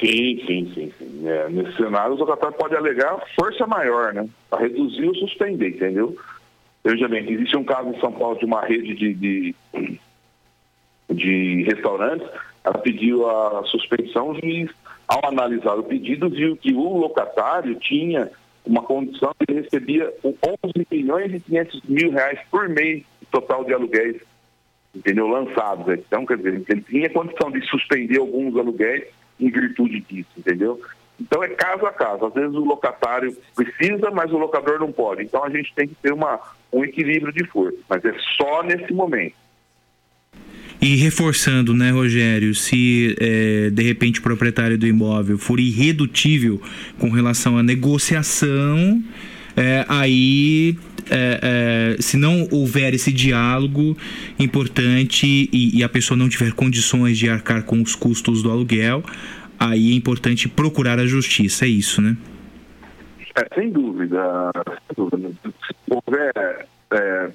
Sim, 0.00 0.42
sim, 0.46 0.72
sim. 0.74 0.92
sim. 0.98 1.28
É, 1.28 1.48
nesse 1.50 1.76
cenário, 1.76 2.14
o 2.14 2.18
locatário 2.18 2.56
pode 2.56 2.74
alegar 2.74 3.18
força 3.38 3.66
maior, 3.66 4.14
né? 4.14 4.26
Para 4.48 4.62
reduzir 4.62 5.06
ou 5.06 5.14
suspender, 5.16 5.68
entendeu? 5.68 6.16
Veja 6.84 7.08
bem, 7.08 7.30
existe 7.30 7.56
um 7.56 7.64
caso 7.64 7.88
em 7.90 8.00
São 8.00 8.12
Paulo 8.12 8.38
de 8.38 8.44
uma 8.44 8.64
rede 8.64 8.94
de, 8.94 9.14
de, 9.14 9.54
de 11.10 11.62
restaurantes, 11.64 12.26
ela 12.64 12.78
pediu 12.78 13.28
a 13.28 13.64
suspensão, 13.64 14.30
o 14.30 14.40
juiz, 14.40 14.70
ao 15.06 15.26
analisar 15.26 15.74
o 15.74 15.82
pedido, 15.82 16.28
viu 16.28 16.56
que 16.56 16.72
o 16.72 16.96
locatário 16.96 17.74
tinha 17.76 18.30
uma 18.64 18.82
condição 18.82 19.32
que 19.38 19.54
recebia 19.54 20.12
11 20.24 20.86
milhões 20.90 21.34
e 21.34 21.40
500 21.40 21.82
mil 21.84 22.10
reais 22.10 22.38
por 22.50 22.68
mês 22.68 23.02
total 23.30 23.64
de 23.64 23.72
aluguéis, 23.72 24.20
entendeu? 24.94 25.26
Lançados. 25.26 25.86
né? 25.86 25.98
Então, 26.06 26.26
quer 26.26 26.36
dizer, 26.36 26.62
ele 26.68 26.82
tinha 26.82 27.10
condição 27.10 27.50
de 27.50 27.60
suspender 27.66 28.18
alguns 28.18 28.56
aluguéis 28.56 29.04
em 29.40 29.50
virtude 29.50 30.00
disso, 30.00 30.28
entendeu? 30.36 30.80
Então 31.20 31.42
é 31.42 31.48
caso 31.48 31.84
a 31.86 31.92
caso. 31.92 32.26
Às 32.26 32.34
vezes 32.34 32.54
o 32.54 32.64
locatário 32.64 33.36
precisa, 33.54 34.10
mas 34.10 34.32
o 34.32 34.38
locador 34.38 34.78
não 34.78 34.92
pode. 34.92 35.22
Então 35.22 35.44
a 35.44 35.50
gente 35.50 35.72
tem 35.74 35.88
que 35.88 35.94
ter 35.96 36.12
uma, 36.12 36.38
um 36.72 36.84
equilíbrio 36.84 37.32
de 37.32 37.44
força. 37.44 37.78
Mas 37.88 38.04
é 38.04 38.14
só 38.36 38.62
nesse 38.62 38.92
momento. 38.92 39.34
E 40.80 40.94
reforçando, 40.94 41.74
né, 41.74 41.90
Rogério, 41.90 42.54
se 42.54 43.16
é, 43.18 43.68
de 43.70 43.82
repente 43.82 44.20
o 44.20 44.22
proprietário 44.22 44.78
do 44.78 44.86
imóvel 44.86 45.36
for 45.36 45.58
irredutível 45.58 46.62
com 46.98 47.10
relação 47.10 47.58
à 47.58 47.64
negociação, 47.64 49.02
é, 49.56 49.84
aí, 49.88 50.78
é, 51.10 51.96
é, 51.98 52.00
se 52.00 52.16
não 52.16 52.46
houver 52.52 52.94
esse 52.94 53.10
diálogo 53.10 53.98
importante 54.38 55.50
e, 55.52 55.78
e 55.78 55.82
a 55.82 55.88
pessoa 55.88 56.16
não 56.16 56.28
tiver 56.28 56.52
condições 56.52 57.18
de 57.18 57.28
arcar 57.28 57.64
com 57.64 57.82
os 57.82 57.96
custos 57.96 58.40
do 58.40 58.52
aluguel, 58.52 59.02
aí 59.58 59.92
é 59.92 59.96
importante 59.96 60.48
procurar 60.48 60.98
a 60.98 61.06
justiça, 61.06 61.64
é 61.64 61.68
isso, 61.68 62.00
né? 62.00 62.16
É, 63.36 63.54
sem 63.54 63.70
dúvida. 63.70 64.50
Se 64.94 65.74
houver, 65.90 66.66
é, 66.92 67.30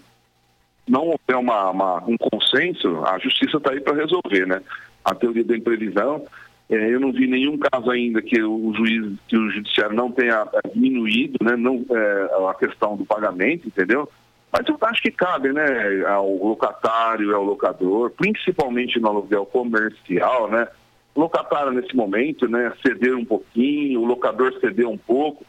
não 0.87 1.01
houver 1.07 1.35
uma, 1.37 1.69
uma- 1.71 2.03
um 2.05 2.17
consenso, 2.17 3.03
a 3.05 3.17
justiça 3.19 3.57
está 3.57 3.71
aí 3.71 3.79
para 3.79 3.95
resolver, 3.95 4.45
né? 4.45 4.61
A 5.05 5.13
teoria 5.15 5.43
da 5.43 5.55
imprevisão, 5.55 6.25
é, 6.69 6.75
eu 6.93 6.99
não 6.99 7.11
vi 7.11 7.27
nenhum 7.27 7.57
caso 7.57 7.89
ainda 7.89 8.21
que 8.21 8.41
o 8.41 8.73
juiz, 8.75 9.13
que 9.27 9.37
o 9.37 9.49
judiciário 9.49 9.95
não 9.95 10.11
tenha 10.11 10.45
é, 10.53 10.67
diminuído, 10.69 11.37
né? 11.41 11.55
Não, 11.55 11.85
é, 11.89 12.49
a 12.49 12.53
questão 12.55 12.95
do 12.97 13.05
pagamento, 13.05 13.67
entendeu? 13.67 14.09
Mas 14.51 14.67
eu 14.67 14.77
acho 14.81 15.01
que 15.01 15.09
cabe, 15.09 15.51
né, 15.51 16.05
ao 16.05 16.31
locatário, 16.31 17.35
ao 17.35 17.43
locador, 17.43 18.11
principalmente 18.11 18.99
no 18.99 19.07
aluguel 19.07 19.47
comercial, 19.47 20.47
né? 20.47 20.67
Locatário 21.15 21.71
nesse 21.71 21.95
momento, 21.95 22.47
né, 22.47 22.73
ceder 22.85 23.15
um 23.15 23.25
pouquinho, 23.25 24.01
o 24.01 24.05
locador 24.05 24.53
ceder 24.59 24.87
um 24.87 24.97
pouco. 24.97 25.45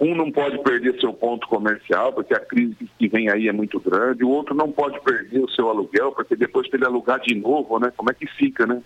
Um 0.00 0.14
não 0.14 0.30
pode 0.30 0.62
perder 0.62 1.00
seu 1.00 1.12
ponto 1.12 1.48
comercial, 1.48 2.12
porque 2.12 2.32
a 2.32 2.38
crise 2.38 2.88
que 2.96 3.08
vem 3.08 3.28
aí 3.28 3.48
é 3.48 3.52
muito 3.52 3.80
grande. 3.80 4.24
O 4.24 4.28
outro 4.28 4.54
não 4.54 4.70
pode 4.70 5.00
perder 5.00 5.40
o 5.40 5.50
seu 5.50 5.68
aluguel, 5.68 6.12
porque 6.12 6.36
depois 6.36 6.68
que 6.68 6.76
ele 6.76 6.84
alugar 6.84 7.18
de 7.20 7.34
novo, 7.34 7.80
né, 7.80 7.92
como 7.96 8.10
é 8.10 8.14
que 8.14 8.26
fica, 8.26 8.64
né? 8.64 8.80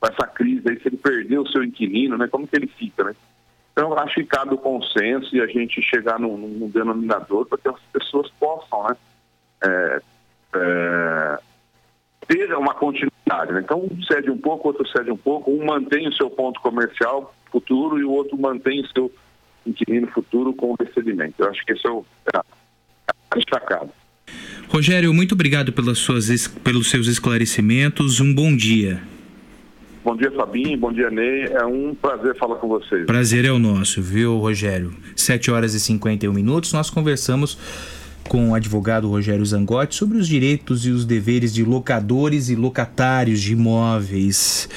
Com 0.00 0.08
essa 0.08 0.26
crise 0.26 0.66
aí, 0.66 0.80
se 0.80 0.88
ele 0.88 0.96
perder 0.96 1.38
o 1.38 1.46
seu 1.48 1.62
inquilino, 1.62 2.16
né, 2.16 2.28
como 2.28 2.48
que 2.48 2.56
ele 2.56 2.66
fica, 2.66 3.04
né? 3.04 3.14
Então, 3.72 3.92
acho 3.98 4.14
que 4.14 4.24
cabe 4.24 4.54
o 4.54 4.58
consenso 4.58 5.36
e 5.36 5.40
a 5.40 5.46
gente 5.46 5.82
chegar 5.82 6.18
num, 6.18 6.38
num 6.38 6.70
denominador 6.70 7.44
para 7.46 7.58
que 7.58 7.68
as 7.68 7.80
pessoas 7.92 8.30
possam, 8.38 8.88
né, 8.88 8.96
é, 9.64 10.00
é, 10.54 11.38
ter 12.26 12.54
uma 12.54 12.74
continuidade. 12.74 13.52
Né? 13.52 13.60
Então, 13.64 13.80
um 13.80 14.02
cede 14.02 14.30
um 14.30 14.38
pouco, 14.38 14.68
outro 14.68 14.86
cede 14.88 15.10
um 15.10 15.16
pouco, 15.16 15.50
um 15.50 15.64
mantém 15.64 16.08
o 16.08 16.12
seu 16.14 16.30
ponto 16.30 16.60
comercial 16.60 17.34
futuro 17.50 17.98
e 17.98 18.04
o 18.04 18.10
outro 18.10 18.36
mantém 18.40 18.80
o 18.80 18.88
seu 18.88 19.12
inquilino 19.66 20.06
futuro 20.08 20.52
com 20.52 20.72
o 20.72 20.76
recebimento. 20.78 21.34
Eu 21.38 21.48
acho 21.48 21.64
que 21.64 21.72
esse 21.72 21.86
é 21.86 21.90
o 21.90 22.04
é 22.34 22.40
destacado. 23.36 23.90
Rogério, 24.68 25.12
muito 25.14 25.34
obrigado 25.34 25.72
pelas 25.72 25.98
suas, 25.98 26.48
pelos 26.48 26.90
seus 26.90 27.06
esclarecimentos. 27.06 28.20
Um 28.20 28.34
bom 28.34 28.54
dia. 28.56 29.02
Bom 30.04 30.16
dia, 30.16 30.30
Fabinho. 30.32 30.76
Bom 30.76 30.92
dia, 30.92 31.10
Ney. 31.10 31.44
É 31.44 31.64
um 31.64 31.94
prazer 31.94 32.36
falar 32.36 32.56
com 32.56 32.68
vocês. 32.68 33.06
Prazer 33.06 33.44
é 33.44 33.52
o 33.52 33.58
nosso, 33.58 34.02
viu, 34.02 34.36
Rogério? 34.36 34.92
7 35.16 35.50
horas 35.50 35.74
e 35.74 35.80
51 35.80 36.32
minutos, 36.32 36.72
nós 36.72 36.90
conversamos 36.90 37.56
com 38.28 38.50
o 38.50 38.54
advogado 38.54 39.08
Rogério 39.08 39.44
Zangotti 39.44 39.94
sobre 39.94 40.18
os 40.18 40.26
direitos 40.26 40.86
e 40.86 40.90
os 40.90 41.04
deveres 41.04 41.52
de 41.52 41.64
locadores 41.64 42.48
e 42.48 42.54
locatários 42.54 43.40
de 43.40 43.52
imóveis. 43.52 44.68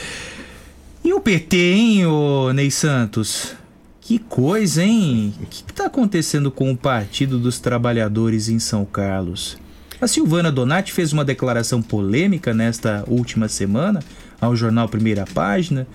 E 1.03 1.13
o 1.13 1.19
PT, 1.19 1.57
hein, 1.57 2.05
ô 2.05 2.51
Ney 2.53 2.69
Santos? 2.69 3.55
Que 4.01 4.19
coisa, 4.19 4.83
hein? 4.83 5.33
O 5.41 5.45
que 5.45 5.63
está 5.69 5.85
acontecendo 5.85 6.49
com 6.49 6.71
o 6.71 6.77
Partido 6.77 7.37
dos 7.37 7.59
Trabalhadores 7.59 8.49
em 8.49 8.59
São 8.59 8.85
Carlos? 8.85 9.57
A 9.99 10.07
Silvana 10.07 10.51
Donati 10.51 10.93
fez 10.93 11.11
uma 11.11 11.25
declaração 11.25 11.81
polêmica 11.81 12.53
nesta 12.53 13.03
última 13.07 13.47
semana 13.47 13.99
ao 14.39 14.55
jornal 14.55 14.87
Primeira 14.87 15.25
Página. 15.25 15.87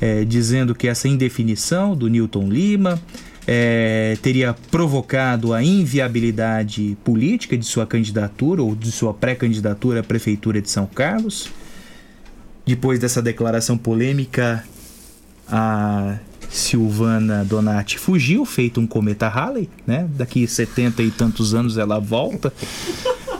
é, 0.00 0.24
dizendo 0.24 0.74
que 0.74 0.88
essa 0.88 1.06
indefinição 1.06 1.94
do 1.94 2.08
Newton 2.08 2.48
Lima 2.48 3.00
é, 3.52 4.16
teria 4.22 4.54
provocado 4.70 5.52
a 5.52 5.60
inviabilidade 5.60 6.96
política 7.02 7.58
de 7.58 7.66
sua 7.66 7.84
candidatura 7.84 8.62
ou 8.62 8.76
de 8.76 8.92
sua 8.92 9.12
pré-candidatura 9.12 9.98
à 9.98 10.02
Prefeitura 10.04 10.62
de 10.62 10.70
São 10.70 10.86
Carlos. 10.86 11.50
Depois 12.64 13.00
dessa 13.00 13.20
declaração 13.20 13.76
polêmica, 13.76 14.64
a 15.48 16.18
Silvana 16.48 17.44
Donati 17.44 17.98
fugiu, 17.98 18.44
feito 18.44 18.80
um 18.80 18.86
cometa 18.86 19.26
Halley, 19.26 19.68
né? 19.84 20.08
Daqui 20.14 20.46
70 20.46 21.02
e 21.02 21.10
tantos 21.10 21.52
anos 21.52 21.76
ela 21.76 21.98
volta. 21.98 22.52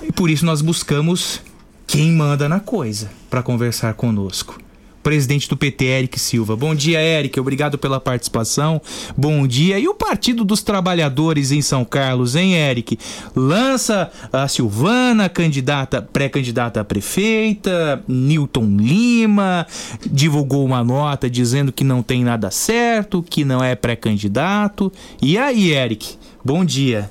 E 0.03 0.11
por 0.11 0.29
isso 0.29 0.45
nós 0.45 0.61
buscamos 0.61 1.41
quem 1.87 2.11
manda 2.11 2.49
na 2.49 2.59
coisa 2.59 3.09
para 3.31 3.45
conversar 3.45 3.95
conosco. 3.95 4.61
Presidente 5.03 5.49
do 5.49 5.57
PT, 5.57 5.85
Eric 5.85 6.19
Silva. 6.19 6.57
Bom 6.57 6.75
dia, 6.75 7.01
Eric. 7.01 7.39
Obrigado 7.41 7.79
pela 7.79 7.99
participação. 7.99 8.81
Bom 9.17 9.47
dia. 9.47 9.79
E 9.79 9.89
o 9.89 9.95
Partido 9.95 10.45
dos 10.45 10.63
Trabalhadores 10.63 11.53
em 11.53 11.63
São 11.63 11.85
Carlos, 11.85 12.37
hein, 12.37 12.55
Eric? 12.55 12.99
Lança 13.35 14.13
a 14.33 14.47
Silvana, 14.47 15.29
candidata, 15.29 16.03
pré-candidata 16.03 16.81
a 16.81 16.85
prefeita, 16.85 18.05
Newton 18.07 18.77
Lima, 18.79 19.67
divulgou 20.07 20.65
uma 20.65 20.85
nota 20.85 21.31
dizendo 21.31 21.73
que 21.73 21.85
não 21.85 22.03
tem 22.03 22.23
nada 22.23 22.51
certo, 22.51 23.23
que 23.23 23.45
não 23.45 23.63
é 23.63 23.75
pré-candidato. 23.75 24.93
E 25.23 25.39
aí, 25.39 25.73
Eric? 25.73 26.19
Bom 26.45 26.65
dia. 26.65 27.11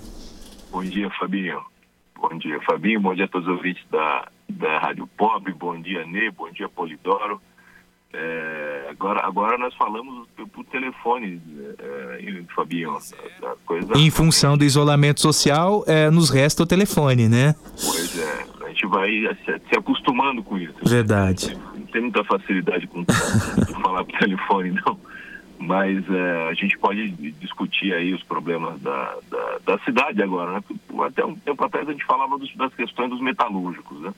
Bom 0.72 0.84
dia, 0.84 1.10
Fabinho. 1.20 1.60
Bom 2.22 2.38
dia, 2.38 2.60
Fabinho. 2.62 3.00
Bom 3.00 3.16
dia 3.16 3.26
a 3.26 3.28
todos 3.28 3.48
os 3.48 3.56
ouvintes 3.56 3.84
da, 3.90 4.28
da 4.50 4.80
Rádio 4.80 5.08
Pop. 5.18 5.52
Bom 5.54 5.80
dia, 5.82 6.06
Ney. 6.06 6.30
Bom 6.32 6.52
dia, 6.52 6.68
Polidoro. 6.68 7.42
É, 8.12 8.88
agora, 8.90 9.26
agora 9.26 9.58
nós 9.58 9.74
falamos 9.76 10.28
por 10.52 10.66
telefone, 10.66 11.40
é, 11.78 12.44
Fabinho. 12.56 12.98
A 13.44 13.56
coisa... 13.66 13.94
Em 13.96 14.10
função 14.10 14.58
do 14.58 14.64
isolamento 14.64 15.22
social, 15.22 15.84
é, 15.86 16.10
nos 16.10 16.30
resta 16.30 16.64
o 16.64 16.66
telefone, 16.66 17.30
né? 17.30 17.56
Pois 17.84 18.18
é, 18.18 18.46
a 18.66 18.68
gente 18.70 18.88
vai 18.88 19.10
se, 19.46 19.62
se 19.70 19.78
acostumando 19.78 20.42
com 20.42 20.58
isso. 20.58 20.74
Verdade. 20.84 21.56
Não 21.76 21.86
tem 21.86 22.02
muita 22.02 22.24
facilidade 22.24 22.88
com 22.88 23.06
falar 23.82 24.04
por 24.04 24.18
telefone, 24.18 24.72
não. 24.86 25.00
Mas 25.60 26.10
é, 26.10 26.50
a 26.50 26.54
gente 26.54 26.78
pode 26.78 27.10
discutir 27.34 27.94
aí 27.94 28.14
os 28.14 28.24
problemas 28.24 28.82
da, 28.82 29.18
da, 29.30 29.60
da 29.66 29.80
cidade 29.80 30.24
agora, 30.24 30.54
né? 30.54 30.64
Até 31.06 31.24
um 31.24 31.36
tempo 31.36 31.64
atrás 31.64 31.88
a 31.88 31.92
gente 31.92 32.06
falava 32.06 32.40
dos, 32.40 32.56
das 32.56 32.74
questões 32.74 33.10
dos 33.10 33.22
metalúrgicos, 33.22 34.00
né? 34.00 34.14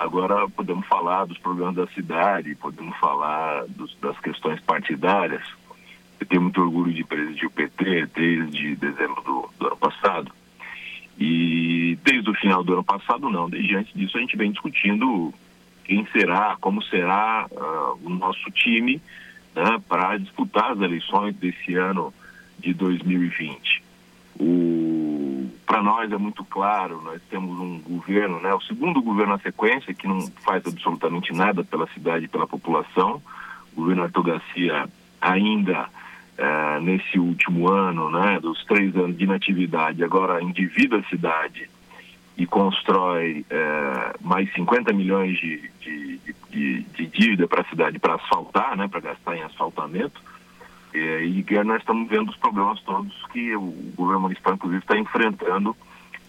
Agora 0.00 0.48
podemos 0.48 0.86
falar 0.86 1.26
dos 1.26 1.36
problemas 1.36 1.74
da 1.74 1.86
cidade, 1.88 2.54
podemos 2.54 2.96
falar 2.96 3.66
dos, 3.68 3.94
das 4.00 4.18
questões 4.20 4.58
partidárias. 4.60 5.42
Eu 6.18 6.26
tenho 6.26 6.40
muito 6.40 6.58
orgulho 6.58 6.90
de 6.90 7.04
presidir 7.04 7.46
o 7.46 7.50
PT 7.50 8.06
desde 8.06 8.76
dezembro 8.76 9.22
do, 9.22 9.50
do 9.58 9.66
ano 9.66 9.76
passado. 9.76 10.32
E 11.18 11.98
desde 12.02 12.30
o 12.30 12.34
final 12.34 12.64
do 12.64 12.72
ano 12.72 12.82
passado, 12.82 13.28
não, 13.28 13.50
desde 13.50 13.76
antes 13.76 13.92
disso, 13.92 14.16
a 14.16 14.20
gente 14.22 14.38
vem 14.38 14.50
discutindo 14.50 15.34
quem 15.84 16.06
será, 16.06 16.56
como 16.58 16.82
será 16.84 17.46
uh, 17.50 18.00
o 18.02 18.08
nosso 18.08 18.50
time 18.52 19.02
né, 19.54 19.82
para 19.86 20.16
disputar 20.16 20.72
as 20.72 20.80
eleições 20.80 21.36
desse 21.36 21.74
ano 21.74 22.10
de 22.58 22.72
2020. 22.72 23.82
Para 25.70 25.84
nós 25.84 26.10
é 26.10 26.18
muito 26.18 26.44
claro, 26.44 27.00
nós 27.00 27.22
temos 27.30 27.56
um 27.60 27.78
governo, 27.78 28.40
né, 28.40 28.52
o 28.52 28.60
segundo 28.60 29.00
governo 29.00 29.34
na 29.34 29.38
sequência, 29.38 29.94
que 29.94 30.04
não 30.04 30.20
faz 30.44 30.66
absolutamente 30.66 31.32
nada 31.32 31.62
pela 31.62 31.86
cidade 31.94 32.24
e 32.24 32.28
pela 32.28 32.44
população. 32.44 33.22
O 33.72 33.76
governo 33.76 34.02
Arthur 34.02 34.24
Garcia 34.24 34.88
ainda 35.20 35.88
eh, 36.36 36.80
nesse 36.80 37.20
último 37.20 37.68
ano, 37.68 38.10
né, 38.10 38.40
dos 38.40 38.64
três 38.64 38.96
anos 38.96 39.16
de 39.16 39.22
inatividade, 39.22 40.02
agora 40.02 40.42
endivida 40.42 40.96
a 40.96 41.04
cidade 41.04 41.70
e 42.36 42.44
constrói 42.46 43.46
eh, 43.48 44.12
mais 44.20 44.52
50 44.52 44.92
milhões 44.92 45.38
de, 45.38 45.70
de, 45.80 46.20
de, 46.50 46.82
de 46.82 47.06
dívida 47.06 47.46
para 47.46 47.60
a 47.60 47.66
cidade 47.66 47.96
para 48.00 48.16
asfaltar, 48.16 48.76
né, 48.76 48.88
para 48.88 48.98
gastar 48.98 49.36
em 49.36 49.42
asfaltamento. 49.44 50.20
É, 50.92 51.24
e 51.24 51.44
nós 51.64 51.80
estamos 51.80 52.08
vendo 52.08 52.30
os 52.30 52.36
problemas 52.36 52.80
todos 52.82 53.14
que 53.32 53.54
o 53.54 53.72
governo 53.94 54.22
municipal, 54.22 54.54
inclusive, 54.54 54.82
está 54.82 54.98
enfrentando 54.98 55.76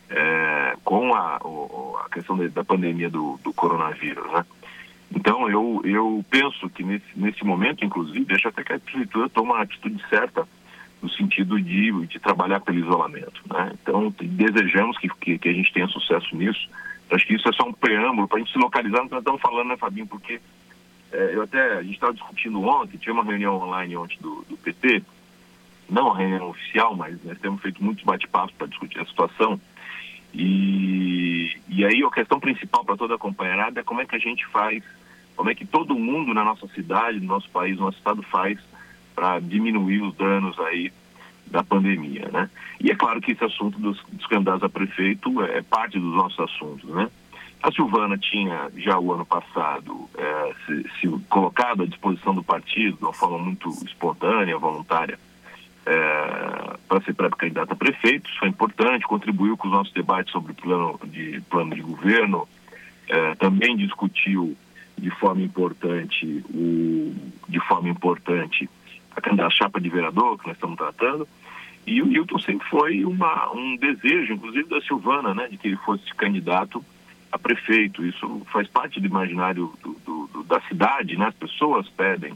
é, 0.10 0.76
com 0.84 1.14
a, 1.14 1.38
a 2.06 2.10
questão 2.10 2.38
da 2.38 2.64
pandemia 2.64 3.10
do, 3.10 3.40
do 3.44 3.54
coronavírus, 3.54 4.32
né? 4.32 4.46
Então, 5.14 5.50
eu, 5.50 5.82
eu 5.84 6.26
penso 6.30 6.70
que 6.70 6.84
nesse, 6.84 7.06
nesse 7.16 7.44
momento, 7.44 7.84
inclusive, 7.84 8.24
deixa 8.24 8.50
até 8.50 8.64
que 8.64 8.74
a 8.74 8.80
prefeitura 8.80 9.28
tome 9.30 9.52
a 9.52 9.62
atitude 9.62 10.02
certa 10.10 10.48
no 11.02 11.10
sentido 11.10 11.60
de, 11.60 11.92
de 12.06 12.20
trabalhar 12.20 12.60
pelo 12.62 12.80
isolamento, 12.80 13.42
né? 13.50 13.74
Então, 13.82 14.14
desejamos 14.20 14.98
que, 14.98 15.10
que, 15.10 15.38
que 15.38 15.50
a 15.50 15.54
gente 15.54 15.74
tenha 15.74 15.88
sucesso 15.88 16.36
nisso. 16.36 16.70
Acho 17.10 17.28
que 17.28 17.36
isso 17.36 17.50
é 17.50 17.52
só 17.52 17.68
um 17.68 17.74
preâmbulo 17.74 18.28
para 18.28 18.38
a 18.38 18.40
gente 18.40 18.54
se 18.54 18.60
localizar 18.60 19.02
no 19.02 19.08
que 19.08 19.16
nós 19.16 19.22
estamos 19.22 19.42
falando, 19.42 19.68
né, 19.68 19.78
Fabinho? 19.78 20.08
Porque 20.08 20.40
é, 21.12 21.36
eu 21.36 21.44
até, 21.44 21.78
a 21.78 21.84
gente 21.84 21.96
estava 21.96 22.14
discutindo 22.14 22.62
ontem, 22.62 22.98
tinha 22.98 23.14
uma 23.14 23.24
reunião 23.24 23.56
online 23.56 23.98
ontem 23.98 24.18
do, 24.20 24.46
do 24.50 24.58
PT, 24.58 25.04
não 25.90 26.08
uma 26.08 26.18
reunião 26.18 26.50
oficial, 26.50 26.96
mas 26.96 27.22
nós 27.24 27.38
temos 27.40 27.62
feito 27.62 27.84
muitos 27.84 28.04
bate-papos 28.04 28.56
para 28.56 28.68
discutir 28.68 29.00
a 29.00 29.06
situação. 29.06 29.60
E, 30.34 31.58
e 31.68 31.86
aí 31.86 32.02
a 32.04 32.10
questão 32.10 32.40
principal 32.40 32.86
para 32.86 32.96
toda 32.96 33.16
a 33.16 33.20
companheirada 33.20 33.82
é 33.82 33.84
como 33.84 34.00
é 34.00 34.06
que 34.06 34.16
a 34.16 34.20
gente 34.20 34.46
faz, 34.48 34.82
como 35.36 35.50
é 35.50 35.56
que 35.56 35.66
todo 35.66 35.94
mundo 35.94 36.34
na 36.34 36.46
nossa 36.46 36.68
cidade, 36.70 37.20
no 37.20 37.28
nosso 37.28 37.50
país, 37.50 37.76
no 37.78 37.86
nosso 37.86 37.98
estado 37.98 38.24
faz 38.24 38.58
para 39.14 39.40
diminuir 39.40 40.02
os 40.02 40.16
danos 40.16 40.58
aí 40.62 40.92
da 41.48 41.62
pandemia, 41.62 42.30
né? 42.32 42.50
E 42.80 42.90
é 42.90 42.96
claro 42.96 43.20
que 43.20 43.34
esse 43.34 43.44
assunto 43.44 43.78
dos, 43.78 44.02
dos 44.10 44.26
candidatos 44.28 44.64
a 44.64 44.70
prefeito 44.70 45.42
é 45.44 45.62
parte 45.62 46.00
dos 46.00 46.16
nossos 46.16 46.40
assuntos, 46.40 46.90
né? 46.90 47.10
A 47.64 47.72
Silvana 47.72 48.18
tinha 48.18 48.72
já 48.78 48.98
o 48.98 49.14
ano 49.14 49.26
passado 49.26 50.10
é, 50.18 50.54
se, 50.66 50.90
se, 51.00 51.08
colocado 51.30 51.84
à 51.84 51.86
disposição 51.86 52.34
do 52.34 52.44
partido 52.44 52.98
de 52.98 53.04
uma 53.04 53.14
forma 53.14 53.38
muito 53.38 53.70
espontânea, 53.86 54.58
voluntária, 54.58 55.20
é, 55.86 56.78
para 56.88 57.02
ser 57.02 57.14
pré-candidata 57.14 57.74
a 57.74 57.76
prefeito. 57.76 58.28
Isso 58.28 58.40
foi 58.40 58.50
importante, 58.50 59.06
contribuiu 59.06 59.56
com 59.56 59.68
os 59.68 59.74
nossos 59.74 59.94
debates 59.94 60.32
sobre 60.32 60.54
plano 60.54 61.00
de, 61.06 61.40
plano 61.50 61.76
de 61.76 61.82
governo, 61.82 62.48
é, 63.08 63.36
também 63.36 63.78
discutiu 63.78 64.58
de 64.98 65.10
forma 65.12 65.42
importante 65.42 66.44
o, 66.50 67.14
de 67.48 67.60
forma 67.68 67.90
importante 67.90 68.68
a, 69.16 69.46
a 69.46 69.50
chapa 69.52 69.80
de 69.80 69.90
vereador 69.90 70.40
que 70.40 70.48
nós 70.48 70.56
estamos 70.56 70.78
tratando. 70.78 71.28
E 71.86 72.02
o 72.02 72.06
Newton 72.06 72.40
sempre 72.40 72.68
foi 72.70 73.06
uma, 73.06 73.52
um 73.54 73.76
desejo, 73.76 74.34
inclusive 74.34 74.70
da 74.70 74.82
Silvana, 74.82 75.34
né, 75.34 75.48
de 75.48 75.58
que 75.58 75.68
ele 75.68 75.78
fosse 75.78 76.06
candidato 76.16 76.84
a 77.32 77.40
prefeito. 77.40 78.06
Isso 78.06 78.42
faz 78.52 78.68
parte 78.68 79.00
do 79.00 79.08
imaginário 79.08 79.72
do, 79.82 79.96
do, 80.06 80.30
do, 80.34 80.44
da 80.44 80.62
cidade, 80.62 81.18
né? 81.18 81.28
As 81.28 81.36
pessoas 81.36 81.88
pedem 81.90 82.34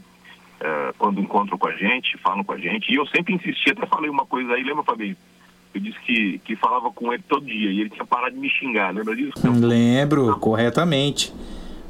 é, 0.60 0.92
quando 0.98 1.20
encontram 1.20 1.58
com 1.58 1.68
a 1.68 1.72
gente, 1.72 2.18
falam 2.18 2.42
com 2.42 2.52
a 2.52 2.58
gente. 2.58 2.90
E 2.90 2.96
eu 2.96 3.06
sempre 3.06 3.34
insisti, 3.34 3.70
até 3.70 3.86
falei 3.86 4.10
uma 4.10 4.26
coisa 4.26 4.52
aí, 4.52 4.62
lembra, 4.62 4.82
Fabinho? 4.82 5.16
Eu 5.74 5.80
disse 5.80 5.98
que, 6.00 6.38
que 6.38 6.56
falava 6.56 6.90
com 6.90 7.12
ele 7.12 7.22
todo 7.28 7.44
dia 7.44 7.70
e 7.70 7.80
ele 7.80 7.90
tinha 7.90 8.06
parado 8.06 8.34
de 8.34 8.40
me 8.40 8.48
xingar, 8.48 8.94
lembra 8.94 9.14
disso? 9.14 9.32
Lembro, 9.60 10.38
corretamente. 10.38 11.32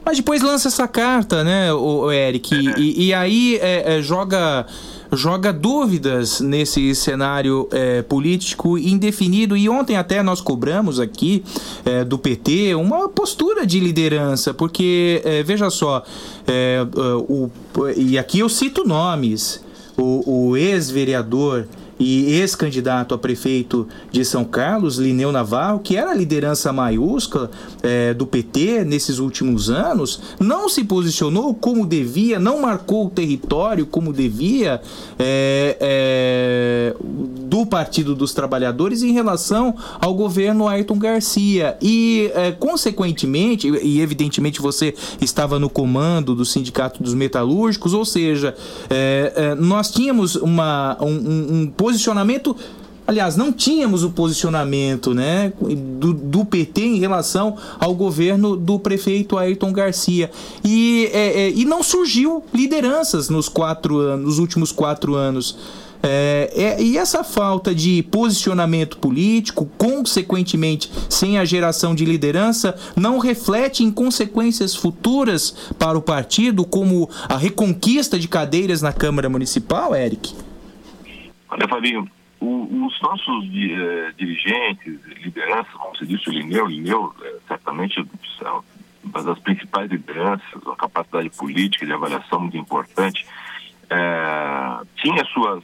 Mas 0.04 0.18
depois 0.18 0.42
lança 0.42 0.68
essa 0.68 0.86
carta, 0.86 1.42
né, 1.42 1.72
o, 1.72 2.12
Eric? 2.12 2.54
É. 2.54 2.78
E, 2.78 3.08
e, 3.08 3.14
aí 3.14 3.58
é, 3.60 3.96
é, 3.96 4.02
joga 4.02 4.66
joga 5.12 5.52
dúvidas 5.52 6.40
nesse 6.40 6.94
cenário 6.94 7.68
é, 7.70 8.02
político 8.02 8.76
indefinido. 8.78 9.56
E 9.56 9.68
ontem 9.68 9.96
até 9.96 10.22
nós 10.22 10.40
cobramos 10.40 10.98
aqui 11.00 11.44
é, 11.84 12.04
do 12.04 12.18
PT 12.18 12.74
uma 12.74 13.08
postura 13.08 13.66
de 13.66 13.80
liderança, 13.80 14.52
porque 14.52 15.20
é, 15.24 15.42
veja 15.42 15.70
só, 15.70 16.02
é, 16.46 16.86
o, 17.28 17.50
e 17.96 18.18
aqui 18.18 18.40
eu 18.40 18.48
cito 18.48 18.86
nomes: 18.86 19.64
o, 19.96 20.48
o 20.50 20.56
ex-vereador 20.56 21.66
e 21.98 22.32
ex-candidato 22.34 23.14
a 23.14 23.18
prefeito 23.18 23.88
de 24.10 24.24
São 24.24 24.44
Carlos, 24.44 24.98
Lineu 24.98 25.32
Navarro, 25.32 25.80
que 25.80 25.96
era 25.96 26.10
a 26.10 26.14
liderança 26.14 26.72
maiúscula 26.72 27.50
é, 27.82 28.12
do 28.12 28.26
PT 28.26 28.84
nesses 28.84 29.18
últimos 29.18 29.70
anos, 29.70 30.20
não 30.38 30.68
se 30.68 30.84
posicionou 30.84 31.54
como 31.54 31.86
devia, 31.86 32.38
não 32.38 32.60
marcou 32.60 33.06
o 33.06 33.10
território 33.10 33.86
como 33.86 34.12
devia 34.12 34.80
é, 35.18 35.76
é, 35.80 36.96
do 37.00 37.64
Partido 37.64 38.14
dos 38.14 38.34
Trabalhadores 38.34 39.02
em 39.02 39.12
relação 39.12 39.74
ao 40.00 40.14
governo 40.14 40.68
Ayrton 40.68 40.98
Garcia. 40.98 41.76
E, 41.80 42.30
é, 42.34 42.52
consequentemente, 42.52 43.68
e 43.68 44.00
evidentemente 44.00 44.60
você 44.60 44.94
estava 45.20 45.58
no 45.58 45.70
comando 45.70 46.34
do 46.34 46.44
Sindicato 46.44 47.02
dos 47.02 47.14
Metalúrgicos, 47.14 47.94
ou 47.94 48.04
seja, 48.04 48.54
é, 48.90 49.32
é, 49.34 49.54
nós 49.54 49.90
tínhamos 49.90 50.36
uma, 50.36 50.96
um, 51.00 51.62
um 51.62 51.66
posicionamento 51.86 52.56
aliás, 53.06 53.36
não 53.36 53.52
tínhamos 53.52 54.02
o 54.02 54.10
posicionamento 54.10 55.14
né, 55.14 55.52
do, 55.60 56.12
do 56.12 56.44
PT 56.44 56.80
em 56.80 56.98
relação 56.98 57.56
ao 57.78 57.94
governo 57.94 58.56
do 58.56 58.80
prefeito 58.80 59.38
Ayrton 59.38 59.72
Garcia. 59.72 60.28
E, 60.64 61.08
é, 61.12 61.42
é, 61.42 61.50
e 61.50 61.64
não 61.64 61.84
surgiu 61.84 62.42
lideranças 62.52 63.28
nos 63.28 63.48
quatro 63.48 63.98
anos, 63.98 64.26
nos 64.26 64.38
últimos 64.40 64.72
quatro 64.72 65.14
anos. 65.14 65.56
É, 66.02 66.50
é, 66.54 66.82
e 66.82 66.98
essa 66.98 67.22
falta 67.22 67.72
de 67.72 68.02
posicionamento 68.10 68.98
político, 68.98 69.68
consequentemente, 69.78 70.90
sem 71.08 71.38
a 71.38 71.44
geração 71.44 71.94
de 71.94 72.04
liderança, 72.04 72.74
não 72.96 73.18
reflete 73.18 73.84
em 73.84 73.90
consequências 73.92 74.74
futuras 74.74 75.54
para 75.78 75.96
o 75.96 76.02
partido, 76.02 76.64
como 76.64 77.08
a 77.28 77.36
reconquista 77.36 78.18
de 78.18 78.26
cadeiras 78.26 78.82
na 78.82 78.92
Câmara 78.92 79.28
Municipal, 79.28 79.94
Eric? 79.94 80.34
Olha, 81.48 81.68
Fabinho, 81.68 82.08
o, 82.40 82.86
os 82.86 83.00
nossos 83.00 83.44
eh, 83.44 84.12
dirigentes, 84.16 85.00
lideranças, 85.22 85.72
como 85.74 85.96
você 85.96 86.06
disse, 86.06 86.28
o 86.28 86.32
Lineu, 86.32 86.66
Lineu 86.66 87.14
eh, 87.22 87.36
certamente 87.46 88.00
é 88.00 88.50
uma 89.04 89.22
das 89.22 89.38
principais 89.38 89.90
lideranças, 89.90 90.62
uma 90.64 90.76
capacidade 90.76 91.30
política 91.30 91.86
de 91.86 91.92
avaliação 91.92 92.40
muito 92.40 92.56
importante, 92.56 93.24
é, 93.88 94.84
tinha 94.96 95.24
suas 95.26 95.62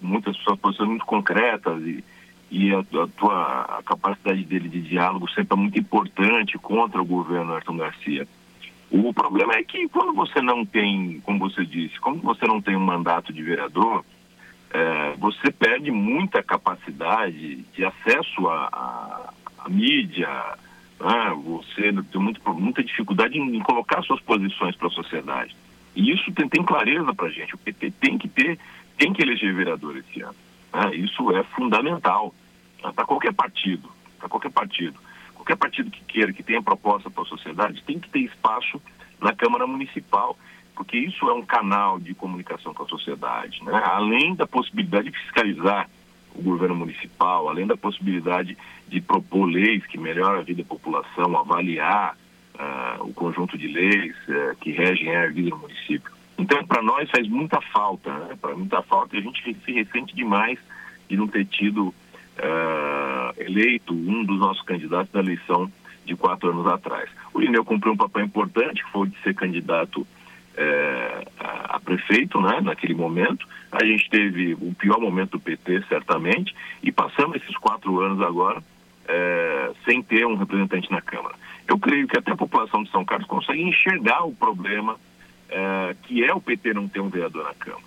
muitas 0.00 0.36
suas 0.38 0.58
posições 0.58 0.90
muito 0.90 1.06
concretas 1.06 1.80
e, 1.82 2.04
e 2.50 2.74
a, 2.74 2.80
a, 2.80 3.08
tua 3.16 3.62
a 3.78 3.82
capacidade 3.82 4.44
dele 4.44 4.68
de 4.68 4.82
diálogo 4.82 5.30
sempre 5.30 5.56
é 5.56 5.60
muito 5.60 5.78
importante 5.78 6.58
contra 6.58 7.00
o 7.00 7.04
governo 7.04 7.54
Ayrton 7.54 7.78
Garcia. 7.78 8.28
O 8.90 9.14
problema 9.14 9.54
é 9.54 9.62
que 9.62 9.88
quando 9.88 10.12
você 10.12 10.42
não 10.42 10.66
tem, 10.66 11.18
como 11.24 11.38
você 11.38 11.64
disse, 11.64 11.98
como 11.98 12.18
você 12.18 12.46
não 12.46 12.60
tem 12.60 12.76
um 12.76 12.80
mandato 12.80 13.32
de 13.32 13.42
vereador, 13.42 14.04
é, 14.72 15.14
você 15.18 15.50
perde 15.52 15.90
muita 15.90 16.42
capacidade 16.42 17.56
de 17.56 17.84
acesso 17.84 18.48
à, 18.48 19.32
mídia, 19.68 20.28
né? 20.98 21.36
você 21.44 21.92
tem 22.10 22.20
muito, 22.20 22.54
muita 22.54 22.82
dificuldade 22.82 23.38
em, 23.38 23.56
em 23.56 23.60
colocar 23.60 24.02
suas 24.02 24.20
posições 24.20 24.74
para 24.74 24.88
a 24.88 24.90
sociedade. 24.90 25.54
E 25.94 26.10
isso 26.10 26.32
tem, 26.32 26.48
tem 26.48 26.64
clareza 26.64 27.14
para 27.14 27.26
a 27.26 27.30
gente. 27.30 27.54
O 27.54 27.58
PT 27.58 27.92
tem 28.00 28.18
que 28.18 28.28
ter, 28.28 28.58
tem 28.96 29.12
que 29.12 29.22
eleger 29.22 29.54
vereador 29.54 29.96
esse 29.96 30.22
ano. 30.22 30.34
Né? 30.72 30.96
Isso 30.96 31.30
é 31.36 31.42
fundamental 31.44 32.34
né? 32.82 32.90
para 32.94 33.04
qualquer 33.04 33.34
partido, 33.34 33.88
para 34.18 34.28
qualquer 34.28 34.50
partido. 34.50 34.98
Qualquer 35.34 35.56
partido 35.56 35.90
que 35.90 36.02
queira, 36.04 36.32
que 36.32 36.42
tenha 36.42 36.62
proposta 36.62 37.10
para 37.10 37.24
a 37.24 37.26
sociedade, 37.26 37.82
tem 37.82 37.98
que 37.98 38.08
ter 38.08 38.20
espaço 38.20 38.80
na 39.20 39.34
Câmara 39.34 39.66
Municipal, 39.66 40.38
porque 40.82 40.98
isso 40.98 41.28
é 41.28 41.32
um 41.32 41.42
canal 41.42 42.00
de 42.00 42.12
comunicação 42.12 42.74
com 42.74 42.82
a 42.82 42.88
sociedade. 42.88 43.62
Né? 43.64 43.72
Além 43.84 44.34
da 44.34 44.48
possibilidade 44.48 45.10
de 45.10 45.16
fiscalizar 45.16 45.88
o 46.34 46.42
governo 46.42 46.74
municipal, 46.74 47.48
além 47.48 47.68
da 47.68 47.76
possibilidade 47.76 48.58
de 48.88 49.00
propor 49.00 49.46
leis 49.46 49.86
que 49.86 49.96
melhoram 49.96 50.40
a 50.40 50.42
vida 50.42 50.62
da 50.62 50.68
população, 50.68 51.38
avaliar 51.38 52.16
uh, 52.54 53.04
o 53.04 53.12
conjunto 53.14 53.56
de 53.56 53.68
leis 53.68 54.16
uh, 54.28 54.56
que 54.60 54.72
regem 54.72 55.14
a 55.14 55.28
vida 55.28 55.50
no 55.50 55.58
município. 55.58 56.10
Então, 56.36 56.66
para 56.66 56.82
nós 56.82 57.08
faz 57.10 57.28
muita 57.28 57.60
falta, 57.60 58.12
né? 58.12 58.36
para 58.40 58.56
muita 58.56 58.82
falta, 58.82 59.16
a 59.16 59.20
gente 59.20 59.56
se 59.64 59.72
ressente 59.72 60.16
demais 60.16 60.58
de 61.08 61.16
não 61.16 61.28
ter 61.28 61.44
tido 61.44 61.88
uh, 61.88 61.94
eleito 63.40 63.94
um 63.94 64.24
dos 64.24 64.38
nossos 64.40 64.62
candidatos 64.64 65.12
da 65.12 65.20
eleição 65.20 65.70
de 66.04 66.16
quatro 66.16 66.50
anos 66.50 66.66
atrás. 66.66 67.08
O 67.32 67.38
Lineu 67.38 67.64
cumpriu 67.64 67.92
um 67.92 67.96
papel 67.96 68.24
importante, 68.24 68.82
que 68.82 68.90
foi 68.90 69.06
de 69.06 69.16
ser 69.22 69.32
candidato 69.32 70.04
é, 70.56 71.24
a, 71.38 71.76
a 71.76 71.80
prefeito, 71.80 72.40
né, 72.40 72.60
naquele 72.60 72.94
momento. 72.94 73.46
A 73.70 73.84
gente 73.84 74.08
teve 74.10 74.54
o 74.54 74.74
pior 74.74 75.00
momento 75.00 75.32
do 75.32 75.40
PT, 75.40 75.84
certamente, 75.88 76.54
e 76.82 76.92
passamos 76.92 77.36
esses 77.36 77.56
quatro 77.56 78.00
anos 78.00 78.20
agora 78.20 78.62
é, 79.08 79.70
sem 79.84 80.02
ter 80.02 80.26
um 80.26 80.36
representante 80.36 80.90
na 80.90 81.00
Câmara. 81.00 81.34
Eu 81.66 81.78
creio 81.78 82.06
que 82.06 82.18
até 82.18 82.32
a 82.32 82.36
população 82.36 82.82
de 82.82 82.90
São 82.90 83.04
Carlos 83.04 83.26
consegue 83.26 83.62
enxergar 83.62 84.24
o 84.24 84.34
problema 84.34 84.96
é, 85.48 85.96
que 86.02 86.24
é 86.24 86.32
o 86.34 86.40
PT 86.40 86.74
não 86.74 86.88
ter 86.88 87.00
um 87.00 87.08
vereador 87.08 87.44
na 87.44 87.54
Câmara. 87.54 87.84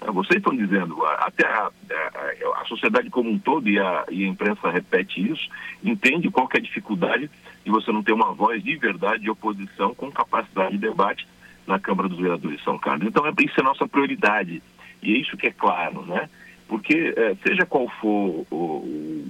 É, 0.00 0.10
vocês 0.10 0.38
estão 0.38 0.54
dizendo, 0.54 1.04
até 1.06 1.46
a, 1.46 1.70
a, 1.70 2.60
a, 2.60 2.64
sociedade 2.66 3.10
como 3.10 3.30
um 3.30 3.38
todo, 3.38 3.68
e 3.68 3.74
e 3.74 4.24
a 4.24 4.28
imprensa 4.28 4.70
repete 4.70 5.20
isso, 5.30 5.48
entende 5.82 6.30
qual 6.30 6.48
é 6.52 6.58
a 6.58 6.60
dificuldade 6.60 7.30
de 7.64 7.70
você 7.70 7.90
não 7.90 8.02
ter 8.02 8.12
uma 8.12 8.32
voz 8.32 8.62
de 8.62 8.76
verdade 8.76 9.22
de 9.22 9.30
oposição 9.30 9.94
com 9.94 10.10
capacidade 10.10 10.72
de 10.72 10.78
debate 10.78 11.26
na 11.66 11.78
Câmara 11.78 12.08
dos 12.08 12.18
Vereadores 12.18 12.58
de 12.58 12.64
São 12.64 12.78
Carlos. 12.78 13.06
Então, 13.06 13.26
é, 13.26 13.32
isso 13.40 13.58
é 13.58 13.62
nossa 13.62 13.86
prioridade. 13.86 14.62
E 15.02 15.14
é 15.14 15.18
isso 15.18 15.36
que 15.36 15.46
é 15.46 15.52
claro, 15.52 16.02
né? 16.06 16.28
Porque, 16.68 17.14
é, 17.16 17.34
seja 17.46 17.66
qual 17.66 17.88
for 18.00 18.46
o, 18.50 18.56
o 18.56 19.24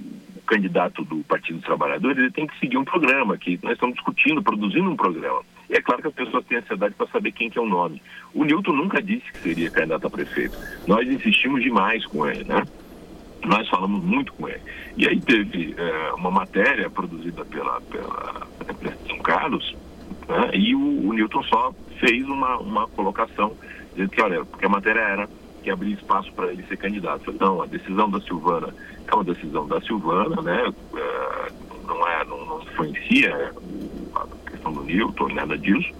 candidato 0.45 1.03
do 1.03 1.17
Partido 1.23 1.57
dos 1.57 1.65
Trabalhadores, 1.65 2.17
ele 2.17 2.31
tem 2.31 2.47
que 2.47 2.57
seguir 2.59 2.77
um 2.77 2.85
programa, 2.85 3.37
que 3.37 3.59
nós 3.61 3.73
estamos 3.73 3.95
discutindo, 3.95 4.41
produzindo 4.41 4.89
um 4.89 4.95
programa. 4.95 5.41
E 5.69 5.73
é 5.73 5.81
claro 5.81 6.01
que 6.01 6.07
as 6.07 6.13
pessoas 6.13 6.45
têm 6.45 6.59
ansiedade 6.59 6.93
para 6.95 7.07
saber 7.07 7.31
quem 7.31 7.49
que 7.49 7.57
é 7.57 7.61
o 7.61 7.65
nome. 7.65 8.01
O 8.33 8.43
Newton 8.43 8.73
nunca 8.73 9.01
disse 9.01 9.25
que 9.33 9.39
seria 9.39 9.69
candidato 9.69 10.07
a 10.07 10.09
prefeito. 10.09 10.57
Nós 10.87 11.07
insistimos 11.07 11.61
demais 11.61 12.05
com 12.05 12.27
ele, 12.27 12.43
né? 12.43 12.63
Nós 13.43 13.67
falamos 13.69 14.03
muito 14.03 14.33
com 14.33 14.47
ele. 14.47 14.61
E 14.97 15.07
aí 15.07 15.19
teve 15.19 15.75
é, 15.77 16.13
uma 16.13 16.31
matéria 16.31 16.89
produzida 16.89 17.43
pela, 17.45 17.81
pela, 17.81 18.47
pela 18.79 18.97
São 19.07 19.17
Carlos, 19.19 19.75
né? 20.27 20.51
e 20.53 20.75
o, 20.75 21.09
o 21.09 21.13
Newton 21.13 21.43
só 21.43 21.73
fez 21.99 22.25
uma, 22.27 22.57
uma 22.57 22.87
colocação 22.87 23.53
dizendo 23.91 24.09
que, 24.09 24.21
olha, 24.21 24.45
porque 24.45 24.65
a 24.65 24.69
matéria 24.69 24.99
era 24.99 25.29
que 25.63 25.71
abrir 25.71 25.93
espaço 25.93 26.31
para 26.33 26.51
ele 26.51 26.63
ser 26.63 26.77
candidato. 26.77 27.31
Então, 27.31 27.61
a 27.61 27.65
decisão 27.65 28.09
da 28.09 28.21
Silvana 28.21 28.73
é 29.07 29.15
uma 29.15 29.23
decisão 29.23 29.67
da 29.67 29.81
Silvana, 29.81 30.41
né? 30.41 30.71
É, 30.95 31.51
não, 31.87 32.07
é, 32.07 32.25
não, 32.25 32.45
não 32.45 32.61
influencia 32.61 33.51
a 34.15 34.49
questão 34.49 34.73
do 34.73 34.83
Newton, 34.83 35.29
nada 35.29 35.57
disso. 35.57 35.91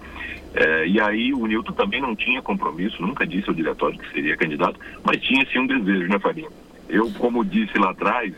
É, 0.54 0.86
e 0.86 1.00
aí 1.00 1.34
o 1.34 1.46
Newton 1.46 1.72
também 1.72 2.00
não 2.00 2.14
tinha 2.14 2.40
compromisso, 2.40 3.02
nunca 3.02 3.26
disse 3.26 3.48
ao 3.48 3.54
diretório 3.54 3.98
que 3.98 4.10
seria 4.12 4.36
candidato, 4.36 4.78
mas 5.04 5.20
tinha 5.20 5.44
sim 5.52 5.58
um 5.58 5.66
desejo, 5.66 6.08
né, 6.08 6.18
Farinha? 6.18 6.48
Eu, 6.88 7.10
como 7.18 7.44
disse 7.44 7.76
lá 7.78 7.90
atrás, 7.90 8.32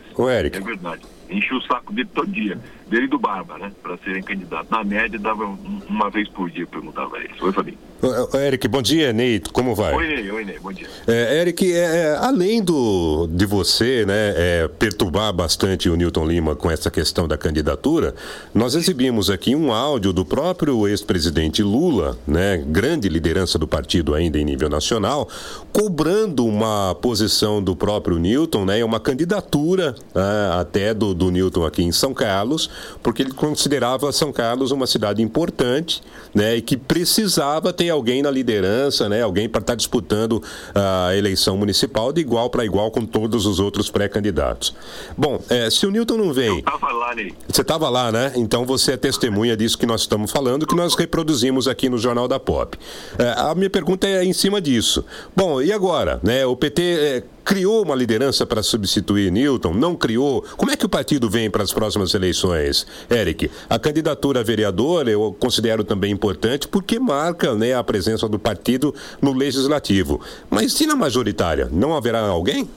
é 0.57 0.59
verdade, 0.59 1.05
enchi 1.29 1.53
o 1.53 1.61
saco 1.61 1.93
dele 1.93 2.09
todo 2.13 2.27
dia, 2.29 2.59
dele 2.89 3.05
e 3.05 3.09
do 3.09 3.19
Barba, 3.19 3.57
né, 3.57 3.71
para 3.81 3.97
serem 3.97 4.23
candidatos. 4.23 4.69
Na 4.69 4.83
média, 4.83 5.19
dava 5.19 5.45
uma 5.45 6.09
vez 6.09 6.27
por 6.29 6.49
dia, 6.49 6.67
perguntava 6.67 7.17
a 7.17 7.19
ele. 7.19 7.33
Oi, 7.39 7.53
Fabinho. 7.53 7.88
Eric, 8.33 8.65
bom 8.69 8.81
dia, 8.81 9.11
Neito, 9.11 9.51
como 9.51 9.75
vai? 9.75 9.93
Oi, 9.93 10.07
Ney, 10.07 10.31
oi, 10.31 10.45
Ney, 10.45 10.57
bom 10.59 10.71
dia. 10.71 10.87
É, 11.05 11.41
Eric, 11.41 11.69
é, 11.69 11.77
é, 11.77 12.15
além 12.15 12.63
do, 12.63 13.27
de 13.27 13.45
você 13.45 14.05
né, 14.05 14.33
é, 14.37 14.67
perturbar 14.69 15.33
bastante 15.33 15.89
o 15.89 15.97
Newton 15.97 16.25
Lima 16.25 16.55
com 16.55 16.71
essa 16.71 16.89
questão 16.89 17.27
da 17.27 17.37
candidatura, 17.37 18.15
nós 18.53 18.73
exibimos 18.73 19.29
aqui 19.29 19.53
um 19.53 19.73
áudio 19.73 20.13
do 20.13 20.23
próprio 20.23 20.87
ex-presidente 20.87 21.61
Lula, 21.61 22.17
né, 22.25 22.63
grande 22.65 23.09
liderança 23.09 23.59
do 23.59 23.67
partido 23.67 24.15
ainda 24.15 24.37
em 24.37 24.45
nível 24.45 24.69
nacional, 24.69 25.27
cobrando 25.73 26.45
uma 26.45 26.95
posição 27.01 27.61
do 27.61 27.75
próprio 27.75 28.17
Newton, 28.17 28.63
né, 28.63 28.81
uma 28.81 29.01
candidatura 29.01 29.93
né, 30.15 30.51
até 30.53 30.93
do, 30.93 31.13
do 31.13 31.29
Newton 31.29 31.65
aqui 31.65 31.83
em 31.83 31.91
São 31.91 32.13
Carlos, 32.13 32.69
porque 33.03 33.23
ele 33.23 33.33
considerava 33.33 34.09
São 34.13 34.31
Carlos 34.31 34.71
uma 34.71 34.87
cidade 34.87 35.21
importante 35.21 36.01
né, 36.33 36.55
e 36.55 36.61
que 36.61 36.77
precisava 36.77 37.73
ter 37.73 37.88
alguém 37.89 38.21
na 38.21 38.31
liderança, 38.31 39.09
né? 39.09 39.21
Alguém 39.21 39.47
para 39.47 39.61
estar 39.61 39.73
tá 39.73 39.75
disputando 39.75 40.41
a 40.73 41.15
eleição 41.15 41.57
municipal 41.57 42.11
de 42.11 42.21
igual 42.21 42.49
para 42.49 42.65
igual 42.65 42.91
com 42.91 43.05
todos 43.05 43.45
os 43.45 43.59
outros 43.59 43.89
pré-candidatos. 43.89 44.75
Bom, 45.17 45.41
é, 45.49 45.69
se 45.69 45.85
o 45.85 45.91
Newton 45.91 46.17
não 46.17 46.33
vem. 46.33 46.57
Eu 46.57 46.63
tava 46.63 46.91
lá, 46.91 47.15
Ney. 47.15 47.33
Você 47.47 47.61
estava 47.61 47.89
lá, 47.89 48.11
né? 48.11 48.33
Então 48.35 48.65
você 48.65 48.93
é 48.93 48.97
testemunha 48.97 49.55
disso 49.55 49.77
que 49.77 49.85
nós 49.85 50.01
estamos 50.01 50.31
falando, 50.31 50.65
que 50.65 50.75
nós 50.75 50.95
reproduzimos 50.95 51.67
aqui 51.67 51.89
no 51.89 51.97
Jornal 51.97 52.27
da 52.27 52.39
Pop. 52.39 52.77
É, 53.17 53.33
a 53.37 53.55
minha 53.55 53.69
pergunta 53.69 54.07
é 54.07 54.23
em 54.23 54.33
cima 54.33 54.61
disso. 54.61 55.05
Bom, 55.35 55.61
e 55.61 55.71
agora? 55.71 56.19
Né? 56.23 56.45
O 56.45 56.55
PT. 56.55 56.81
É, 56.81 57.23
criou 57.49 57.83
uma 57.83 57.95
liderança 57.95 58.45
para 58.45 58.61
substituir 58.61 59.31
Newton? 59.31 59.73
Não 59.73 59.95
criou? 59.95 60.43
Como 60.55 60.69
é 60.69 60.77
que 60.77 60.85
o 60.85 60.89
partido 60.89 61.27
vem 61.27 61.49
para 61.49 61.63
as 61.63 61.73
próximas 61.73 62.13
eleições, 62.13 62.85
Eric? 63.09 63.49
A 63.67 63.79
candidatura 63.79 64.41
a 64.41 64.43
vereador 64.43 65.07
eu 65.07 65.33
considero 65.33 65.83
também 65.83 66.11
importante 66.11 66.67
porque 66.67 66.99
marca 66.99 67.55
né, 67.55 67.73
a 67.73 67.83
presença 67.83 68.29
do 68.29 68.37
partido 68.37 68.93
no 69.19 69.33
legislativo. 69.33 70.21
Mas 70.47 70.73
se 70.73 70.85
na 70.85 70.95
majoritária, 70.95 71.67
não 71.71 71.95
haverá 71.95 72.19
alguém? 72.19 72.69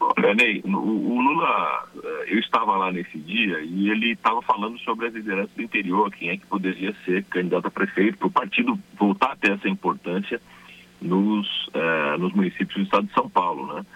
Olha, 0.00 0.34
o, 0.64 0.68
o 0.68 1.20
Lula, 1.20 1.84
eh, 2.02 2.34
eu 2.34 2.40
estava 2.40 2.76
lá 2.76 2.90
nesse 2.90 3.16
dia 3.18 3.60
e 3.60 3.88
ele 3.88 4.14
estava 4.14 4.42
falando 4.42 4.80
sobre 4.80 5.06
as 5.06 5.14
lideranças 5.14 5.54
do 5.54 5.62
interior, 5.62 6.10
quem 6.10 6.30
é 6.30 6.36
que 6.36 6.46
poderia 6.46 6.92
ser 7.04 7.22
candidato 7.26 7.68
a 7.68 7.70
prefeito, 7.70 8.18
para 8.18 8.26
o 8.26 8.32
partido 8.32 8.76
voltar 8.98 9.30
a 9.30 9.36
ter 9.36 9.52
essa 9.52 9.68
importância 9.68 10.40
nos, 11.04 11.68
eh, 11.74 12.16
nos 12.18 12.32
municípios 12.32 12.74
do 12.74 12.82
estado 12.82 13.06
de 13.06 13.12
São 13.12 13.28
Paulo, 13.28 13.74
né? 13.74 13.86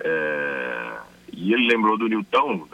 Eh, 0.00 0.98
e 1.32 1.52
ele 1.52 1.66
lembrou 1.66 1.96
do 1.96 2.08
Nilton, 2.08 2.66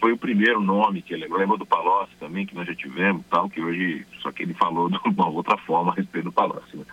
foi 0.00 0.12
o 0.12 0.18
primeiro 0.18 0.60
nome 0.60 1.02
que 1.02 1.14
ele 1.14 1.22
lembrou, 1.22 1.40
lembrou 1.40 1.58
do 1.58 1.66
Palocci 1.66 2.12
também, 2.20 2.44
que 2.46 2.54
nós 2.54 2.66
já 2.66 2.74
tivemos, 2.74 3.24
tal, 3.30 3.48
que 3.48 3.60
hoje, 3.60 4.06
só 4.20 4.30
que 4.30 4.42
ele 4.42 4.54
falou 4.54 4.88
de 4.90 4.98
uma 5.04 5.28
outra 5.28 5.56
forma 5.56 5.92
a 5.92 5.94
respeito 5.94 6.26
do 6.26 6.32
Palocci, 6.32 6.76
né? 6.76 6.84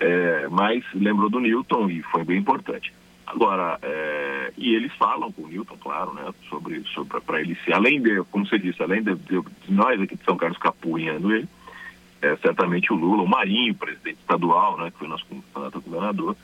É, 0.00 0.48
mas 0.48 0.84
lembrou 0.94 1.28
do 1.28 1.40
Newton 1.40 1.90
e 1.90 2.02
foi 2.02 2.24
bem 2.24 2.38
importante. 2.38 2.92
Agora, 3.26 3.78
É, 3.82 4.52
e 4.56 4.74
eles 4.74 4.92
falam 4.94 5.30
com 5.30 5.42
o 5.42 5.48
Newton, 5.48 5.76
claro, 5.76 6.14
né, 6.14 6.32
sobre, 6.48 6.82
sobre 6.94 7.20
para 7.20 7.40
ele 7.40 7.56
se, 7.64 7.72
além 7.72 8.00
de, 8.00 8.22
como 8.30 8.46
você 8.46 8.58
disse, 8.58 8.82
além 8.82 9.02
de, 9.02 9.14
de 9.14 9.42
nós 9.68 10.00
aqui 10.00 10.16
de 10.16 10.24
São 10.24 10.36
Carlos 10.36 10.58
capunhando 10.58 11.32
ele, 11.32 11.48
é, 12.20 12.36
certamente 12.36 12.92
o 12.92 12.96
Lula, 12.96 13.22
o 13.22 13.28
Marinho, 13.28 13.74
presidente 13.74 14.18
estadual, 14.18 14.76
né, 14.78 14.90
que 14.90 14.98
foi 14.98 15.08
nosso 15.08 15.24
candidato 15.26 15.80
governador, 15.80 16.36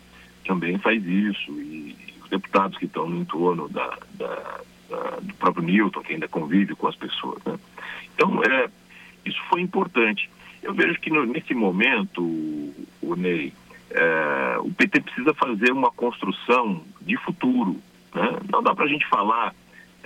também 0.46 0.78
faz 0.78 1.04
isso. 1.04 1.50
E, 1.52 1.96
e 1.98 2.14
os 2.22 2.30
deputados 2.30 2.78
que 2.78 2.86
estão 2.86 3.08
no 3.08 3.20
entorno 3.20 3.68
da, 3.68 3.98
da, 4.12 4.60
da, 4.88 5.18
do 5.20 5.34
próprio 5.34 5.64
Newton, 5.64 6.02
que 6.02 6.14
ainda 6.14 6.28
convive 6.28 6.74
com 6.74 6.86
as 6.86 6.96
pessoas. 6.96 7.42
Né. 7.44 7.58
Então, 8.14 8.42
é, 8.44 8.68
isso 9.24 9.40
foi 9.48 9.60
importante. 9.60 10.30
Eu 10.62 10.74
vejo 10.74 10.98
que 11.00 11.10
no, 11.10 11.24
nesse 11.26 11.54
momento, 11.54 12.22
o 13.02 13.14
Ney, 13.16 13.52
é, 13.90 14.58
o 14.60 14.70
PT 14.72 15.00
precisa 15.00 15.34
fazer 15.34 15.72
uma 15.72 15.90
construção 15.90 16.82
de 17.00 17.16
futuro. 17.18 17.76
Né? 18.14 18.38
Não 18.50 18.62
dá 18.62 18.74
para 18.74 18.84
a 18.84 18.88
gente 18.88 19.06
falar 19.08 19.54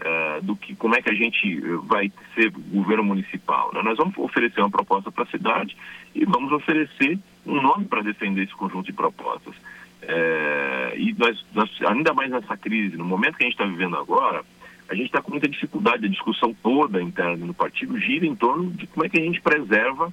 é, 0.00 0.40
do 0.40 0.54
que 0.56 0.74
como 0.74 0.94
é 0.94 1.02
que 1.02 1.10
a 1.10 1.14
gente 1.14 1.60
vai 1.84 2.10
ser 2.34 2.50
governo 2.50 3.04
municipal. 3.04 3.72
Né? 3.72 3.82
Nós 3.82 3.96
vamos 3.96 4.16
oferecer 4.18 4.60
uma 4.60 4.70
proposta 4.70 5.10
para 5.10 5.24
a 5.24 5.28
cidade 5.28 5.76
e 6.14 6.24
vamos 6.24 6.52
oferecer 6.52 7.18
um 7.46 7.60
nome 7.60 7.84
para 7.86 8.02
defender 8.02 8.44
esse 8.44 8.54
conjunto 8.54 8.86
de 8.86 8.92
propostas. 8.92 9.54
É, 10.02 10.94
e 10.96 11.14
nós, 11.18 11.44
nós, 11.52 11.70
ainda 11.86 12.12
mais 12.14 12.30
nessa 12.30 12.56
crise, 12.56 12.96
no 12.96 13.04
momento 13.04 13.36
que 13.36 13.44
a 13.44 13.46
gente 13.46 13.54
está 13.54 13.64
vivendo 13.64 13.96
agora, 13.96 14.44
a 14.88 14.94
gente 14.94 15.06
está 15.06 15.20
com 15.20 15.32
muita 15.32 15.48
dificuldade. 15.48 16.06
A 16.06 16.10
discussão 16.10 16.54
toda 16.62 17.02
interna 17.02 17.44
no 17.44 17.54
partido 17.54 17.98
gira 17.98 18.26
em 18.26 18.34
torno 18.34 18.70
de 18.70 18.86
como 18.86 19.04
é 19.04 19.08
que 19.08 19.18
a 19.18 19.24
gente 19.24 19.40
preserva 19.40 20.12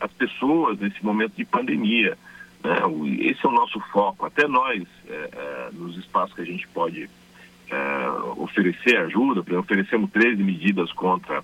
as 0.00 0.12
pessoas 0.12 0.78
nesse 0.78 1.04
momento 1.04 1.34
de 1.36 1.44
pandemia. 1.44 2.16
Né? 2.62 2.76
Esse 3.20 3.44
é 3.44 3.48
o 3.48 3.52
nosso 3.52 3.80
foco. 3.92 4.24
Até 4.24 4.46
nós, 4.46 4.82
é, 5.08 5.30
é, 5.32 5.68
nos 5.72 5.98
espaços 5.98 6.34
que 6.34 6.40
a 6.40 6.46
gente 6.46 6.66
pode 6.68 7.08
é, 7.74 8.08
oferecer 8.36 8.96
ajuda, 8.98 9.42
por 9.42 9.50
exemplo, 9.50 9.60
oferecemos 9.60 10.10
13 10.10 10.42
medidas 10.42 10.92
contra 10.92 11.42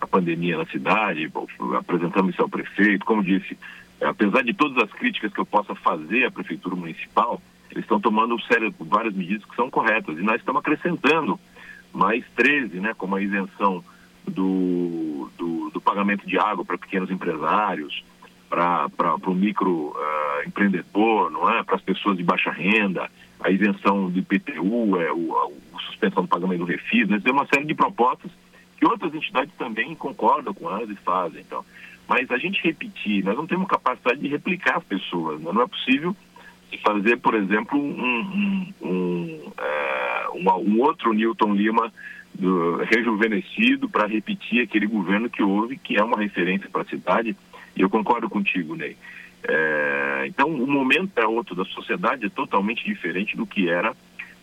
a 0.00 0.06
pandemia 0.06 0.58
na 0.58 0.66
cidade, 0.66 1.30
apresentamos 1.76 2.32
isso 2.32 2.42
ao 2.42 2.48
prefeito. 2.48 3.04
Como 3.04 3.22
disse, 3.22 3.56
apesar 4.00 4.42
de 4.42 4.54
todas 4.54 4.82
as 4.82 4.90
críticas 4.92 5.32
que 5.32 5.40
eu 5.40 5.46
possa 5.46 5.74
fazer 5.74 6.24
à 6.24 6.30
prefeitura 6.30 6.76
municipal, 6.76 7.40
eles 7.70 7.84
estão 7.84 8.00
tomando 8.00 8.40
sério 8.42 8.74
várias 8.80 9.14
medidas 9.14 9.44
que 9.44 9.56
são 9.56 9.70
corretas 9.70 10.18
e 10.18 10.22
nós 10.22 10.36
estamos 10.36 10.60
acrescentando 10.60 11.38
mais 11.92 12.24
13, 12.36 12.80
né, 12.80 12.94
como 12.96 13.16
a 13.16 13.22
isenção 13.22 13.82
do, 14.26 15.30
do, 15.36 15.70
do 15.70 15.80
pagamento 15.80 16.26
de 16.26 16.38
água 16.38 16.64
para 16.64 16.78
pequenos 16.78 17.10
empresários, 17.10 18.04
para 18.48 19.16
o 19.26 19.34
micro 19.34 19.94
uh, 19.96 21.30
não 21.30 21.50
é? 21.50 21.62
para 21.62 21.76
as 21.76 21.82
pessoas 21.82 22.16
de 22.16 22.22
baixa 22.22 22.50
renda, 22.50 23.10
a 23.42 23.50
isenção 23.50 24.10
do 24.10 24.18
IPTU, 24.18 25.00
é, 25.00 25.12
o, 25.12 25.36
a, 25.36 25.80
suspensão 25.80 26.22
do 26.22 26.28
pagamento 26.28 26.60
do 26.60 26.64
refis, 26.64 27.08
né? 27.08 27.20
tem 27.22 27.32
uma 27.32 27.46
série 27.46 27.64
de 27.64 27.74
propostas 27.74 28.30
que 28.76 28.86
outras 28.86 29.14
entidades 29.14 29.52
também 29.56 29.94
concordam 29.94 30.52
com 30.54 30.70
elas 30.70 30.90
e 30.90 30.96
fazem. 30.96 31.40
Então. 31.40 31.64
Mas 32.08 32.30
a 32.30 32.38
gente 32.38 32.62
repetir, 32.62 33.24
nós 33.24 33.36
não 33.36 33.46
temos 33.46 33.68
capacidade 33.68 34.20
de 34.20 34.28
replicar 34.28 34.78
as 34.78 34.84
pessoas, 34.84 35.40
né? 35.40 35.50
não 35.52 35.62
é 35.62 35.66
possível 35.66 36.16
fazer, 36.82 37.18
por 37.18 37.34
exemplo, 37.34 37.78
um, 37.78 37.92
um, 38.00 38.72
um, 38.82 39.52
é, 39.58 40.26
um 40.64 40.80
outro 40.80 41.12
Newton 41.12 41.54
Lima 41.54 41.92
do, 42.34 42.76
rejuvenescido 42.84 43.88
para 43.88 44.06
repetir 44.06 44.62
aquele 44.62 44.86
governo 44.86 45.28
que 45.28 45.42
houve, 45.42 45.76
que 45.76 45.96
é 45.96 46.02
uma 46.02 46.18
referência 46.18 46.68
para 46.70 46.82
a 46.82 46.86
cidade, 46.86 47.36
e 47.76 47.80
eu 47.80 47.90
concordo 47.90 48.28
contigo, 48.28 48.74
Ney. 48.74 48.96
É, 49.44 50.24
então, 50.26 50.48
o 50.48 50.66
momento 50.66 51.10
é 51.16 51.26
outro 51.26 51.54
da 51.54 51.64
sociedade 51.64 52.26
é 52.26 52.28
totalmente 52.28 52.84
diferente 52.84 53.36
do 53.36 53.46
que 53.46 53.68
era 53.68 53.94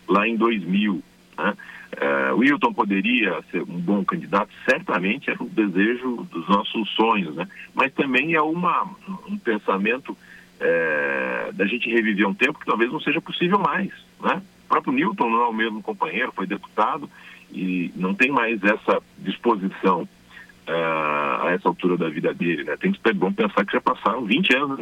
lá 0.08 0.26
em 0.26 0.36
2000. 0.36 1.02
Né? 1.38 1.54
É, 1.92 2.32
o 2.32 2.38
Wilton 2.38 2.72
poderia 2.72 3.40
ser 3.50 3.62
um 3.62 3.80
bom 3.80 4.04
candidato, 4.04 4.50
certamente 4.68 5.30
era 5.30 5.42
o 5.42 5.48
desejo 5.48 6.26
dos 6.30 6.48
nossos 6.48 6.88
sonhos, 6.90 7.34
né? 7.34 7.48
mas 7.74 7.92
também 7.92 8.34
é 8.34 8.42
uma, 8.42 8.88
um 9.28 9.38
pensamento 9.38 10.16
é, 10.60 11.50
da 11.52 11.66
gente 11.66 11.90
reviver 11.90 12.28
um 12.28 12.34
tempo 12.34 12.58
que 12.58 12.66
talvez 12.66 12.92
não 12.92 13.00
seja 13.00 13.20
possível 13.20 13.58
mais. 13.58 13.90
Né? 14.20 14.42
O 14.64 14.68
próprio 14.68 14.92
Newton 14.92 15.30
não 15.30 15.42
é 15.42 15.48
o 15.48 15.52
mesmo 15.52 15.82
companheiro, 15.82 16.32
foi 16.32 16.46
deputado 16.46 17.08
e 17.52 17.90
não 17.96 18.14
tem 18.14 18.30
mais 18.30 18.62
essa 18.62 19.02
disposição 19.18 20.08
uh, 20.70 21.46
a 21.46 21.52
essa 21.52 21.68
altura 21.68 21.96
da 21.96 22.08
vida 22.08 22.32
dele. 22.32 22.64
Né? 22.64 22.76
Tem 22.76 22.92
que 22.92 23.12
bom 23.12 23.32
pensar 23.32 23.64
que 23.64 23.72
já 23.72 23.80
passaram 23.80 24.24
20 24.24 24.56
anos 24.56 24.78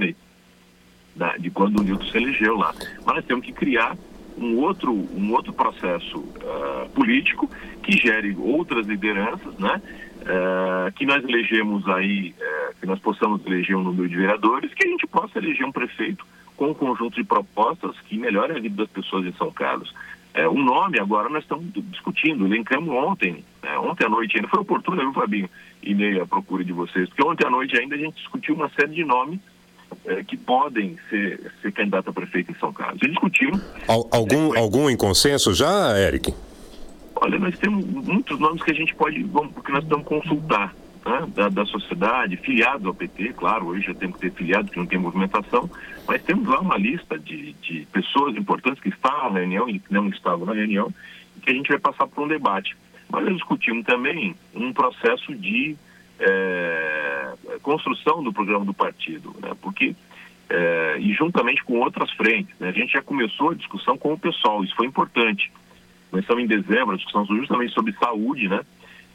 né, 1.16 1.34
de 1.39 1.51
quando 1.51 1.80
o 1.80 1.82
Newton 1.82 2.07
se 2.07 2.16
elegeu 2.16 2.57
lá. 2.57 2.74
Mas 3.05 3.16
nós 3.16 3.24
temos 3.24 3.45
que 3.45 3.53
criar 3.53 3.97
um 4.36 4.57
outro, 4.59 4.93
um 4.93 5.32
outro 5.32 5.53
processo 5.53 6.18
uh, 6.18 6.89
político 6.95 7.51
que 7.82 7.93
gere 7.93 8.36
outras 8.39 8.86
lideranças, 8.86 9.59
né? 9.59 9.82
Uh, 10.20 10.93
que 10.93 11.07
nós 11.07 11.24
elegemos 11.24 11.89
aí, 11.89 12.34
uh, 12.39 12.74
que 12.78 12.86
nós 12.86 12.99
possamos 13.01 13.45
eleger 13.47 13.76
um 13.76 13.82
número 13.82 14.09
de 14.09 14.16
vereadores, 14.16 14.72
que 14.74 14.86
a 14.86 14.91
gente 14.91 15.07
possa 15.07 15.39
eleger 15.39 15.66
um 15.66 15.72
prefeito 15.72 16.24
com 16.57 16.70
um 16.70 16.74
conjunto 16.74 17.14
de 17.14 17.24
propostas 17.24 17.99
que 18.03 18.18
melhore 18.18 18.53
a 18.53 18.61
vida 18.61 18.76
das 18.76 18.91
pessoas 18.91 19.24
em 19.26 19.32
São 19.32 19.51
Carlos. 19.51 19.93
É, 20.39 20.47
o 20.47 20.55
nome 20.55 21.01
agora 21.01 21.28
nós 21.28 21.43
estamos 21.43 21.66
discutindo, 21.91 22.47
elencamos 22.47 22.91
ontem, 22.91 23.45
né? 23.61 23.76
ontem 23.78 24.07
à 24.07 24.09
noite 24.09 24.36
ainda, 24.36 24.47
foi 24.47 24.61
oportuno, 24.61 25.01
viu, 25.01 25.12
Fabinho? 25.12 25.51
E 25.82 25.93
meio 25.93 26.22
à 26.22 26.26
procura 26.28 26.64
de 26.64 26.72
vocês, 26.72 27.09
porque 27.09 27.24
ontem 27.26 27.45
à 27.45 27.51
noite 27.51 27.76
ainda 27.76 27.97
a 27.97 27.99
gente 27.99 28.14
discutiu 28.14 28.55
uma 28.55 28.68
série 28.68 28.95
de 28.95 29.05
nomes 29.05 29.41
é, 30.07 30.22
que 30.22 30.36
podem 30.36 30.97
ser, 31.11 31.53
ser 31.61 31.72
candidato 31.72 32.11
a 32.11 32.12
prefeito 32.12 32.53
em 32.53 32.55
São 32.55 32.72
Carlos. 32.72 33.03
E 33.03 33.09
discutimos. 33.09 33.61
Al, 33.89 34.09
algum, 34.12 34.55
é, 34.55 34.61
algum 34.61 34.89
em 34.89 34.97
consenso 34.97 35.53
já, 35.53 35.99
Eric? 35.99 36.32
Olha, 37.16 37.36
nós 37.36 37.59
temos 37.59 37.84
muitos 37.84 38.39
nomes 38.39 38.62
que 38.62 38.70
a 38.70 38.74
gente 38.74 38.95
pode, 38.95 39.20
vamos, 39.24 39.53
porque 39.53 39.72
nós 39.72 39.82
estamos 39.82 40.07
consultar 40.07 40.72
né, 41.09 41.26
da, 41.34 41.48
da, 41.48 41.64
sociedade, 41.64 42.36
filiados 42.36 42.86
ao 42.86 42.92
PT, 42.92 43.32
claro, 43.32 43.68
hoje 43.68 43.86
já 43.86 43.94
temos 43.94 44.16
que 44.16 44.28
ter 44.28 44.36
filiados 44.36 44.70
que 44.70 44.78
não 44.78 44.86
tem 44.86 44.98
movimentação, 44.98 45.70
mas 46.06 46.22
temos 46.22 46.46
lá 46.46 46.61
uma 46.61 46.76
lista 46.76 47.18
de, 47.18 47.54
de 47.54 47.86
pessoas 47.90 48.36
importantes 48.36 48.82
que 48.82 48.90
estavam 48.90 49.32
na 49.32 49.38
reunião 49.40 49.68
e 49.68 49.78
que 49.78 49.92
não 49.92 50.09
estavam 50.09 50.44
na 50.44 50.52
reunião, 50.52 50.92
que 51.42 51.50
a 51.50 51.54
gente 51.54 51.68
vai 51.68 51.78
passar 51.78 52.06
por 52.06 52.24
um 52.24 52.28
debate. 52.28 52.76
Mas 53.09 53.24
nós 53.24 53.34
discutimos 53.36 53.86
também 53.86 54.36
um 54.54 54.70
processo 54.72 55.34
de 55.34 55.76
é, 56.20 57.32
construção 57.62 58.22
do 58.22 58.32
programa 58.32 58.66
do 58.66 58.74
partido, 58.74 59.34
né, 59.40 59.52
porque 59.62 59.96
é, 60.50 60.96
e 60.98 61.12
juntamente 61.12 61.64
com 61.64 61.78
outras 61.78 62.11
frentes. 62.12 62.54
Né, 62.59 62.68
a 62.68 62.72
gente 62.72 62.92
já 62.92 63.02
começou 63.02 63.50
a 63.50 63.54
discussão 63.54 63.96
com 63.96 64.12
o 64.12 64.18
pessoal, 64.18 64.62
isso 64.62 64.76
foi 64.76 64.86
importante. 64.86 65.50
Começamos 66.11 66.42
em 66.42 66.46
dezembro 66.46 66.92
a 66.92 66.96
discussão 66.96 67.24
justamente 67.26 67.72
sobre 67.72 67.92
saúde, 67.92 68.48
né? 68.48 68.61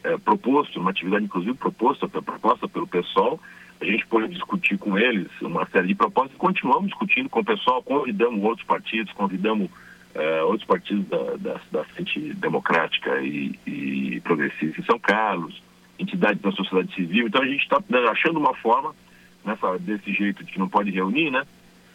É, 0.03 0.17
proposto, 0.17 0.79
uma 0.79 0.91
atividade 0.91 1.25
inclusive 1.25 1.53
proposta, 1.53 2.07
proposta 2.07 2.67
pelo 2.67 2.87
pessoal, 2.87 3.39
a 3.79 3.85
gente 3.85 4.05
pôde 4.07 4.33
discutir 4.33 4.77
com 4.77 4.97
eles 4.97 5.29
uma 5.41 5.65
série 5.67 5.87
de 5.87 5.95
propostas 5.95 6.35
e 6.35 6.39
continuamos 6.39 6.89
discutindo 6.89 7.29
com 7.29 7.41
o 7.41 7.45
pessoal, 7.45 7.83
convidamos 7.83 8.43
outros 8.43 8.65
partidos, 8.65 9.11
convidamos 9.13 9.69
é, 10.15 10.43
outros 10.43 10.65
partidos 10.65 11.05
da, 11.07 11.35
da, 11.37 11.61
da 11.71 11.83
Frente 11.85 12.33
Democrática 12.35 13.21
e, 13.21 13.59
e 13.65 14.21
Progressista 14.21 14.79
em 14.79 14.85
São 14.85 14.99
Carlos, 14.99 15.61
entidades 15.97 16.41
da 16.41 16.51
sociedade 16.51 16.93
civil, 16.93 17.27
então 17.27 17.41
a 17.41 17.47
gente 17.47 17.63
está 17.63 17.81
né, 17.89 17.99
achando 18.09 18.39
uma 18.39 18.53
forma, 18.55 18.95
nessa, 19.43 19.77
desse 19.79 20.13
jeito 20.13 20.43
de 20.43 20.51
que 20.51 20.59
não 20.59 20.69
pode 20.69 20.91
reunir, 20.91 21.31
né? 21.31 21.43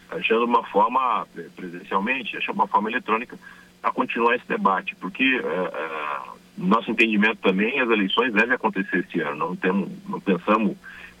Achando 0.09 0.45
uma 0.45 0.63
forma 0.63 1.27
é, 1.37 1.41
presencialmente, 1.55 2.35
achando 2.37 2.55
uma 2.55 2.67
forma 2.67 2.89
eletrônica 2.89 3.37
a 3.81 3.91
continuar 3.91 4.35
esse 4.35 4.47
debate, 4.47 4.95
porque 4.95 5.23
é, 5.23 5.47
é, 5.47 6.19
nosso 6.59 6.91
entendimento 6.91 7.37
também, 7.37 7.79
as 7.79 7.89
eleições 7.89 8.33
devem 8.33 8.53
acontecer 8.53 8.99
este 8.99 9.21
ano. 9.21 9.35
Não, 9.35 9.55
temos, 9.55 9.89
não 10.07 10.19
pensamos 10.19 10.75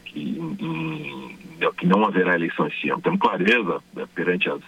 que, 0.05 0.19
em, 0.19 1.37
que 1.77 1.85
não 1.87 2.05
haverá 2.05 2.35
eleição 2.35 2.67
este 2.67 2.89
ano. 2.89 3.01
Temos 3.01 3.19
clareza 3.19 3.81
né, 3.93 4.05
perante 4.13 4.49
as, 4.49 4.61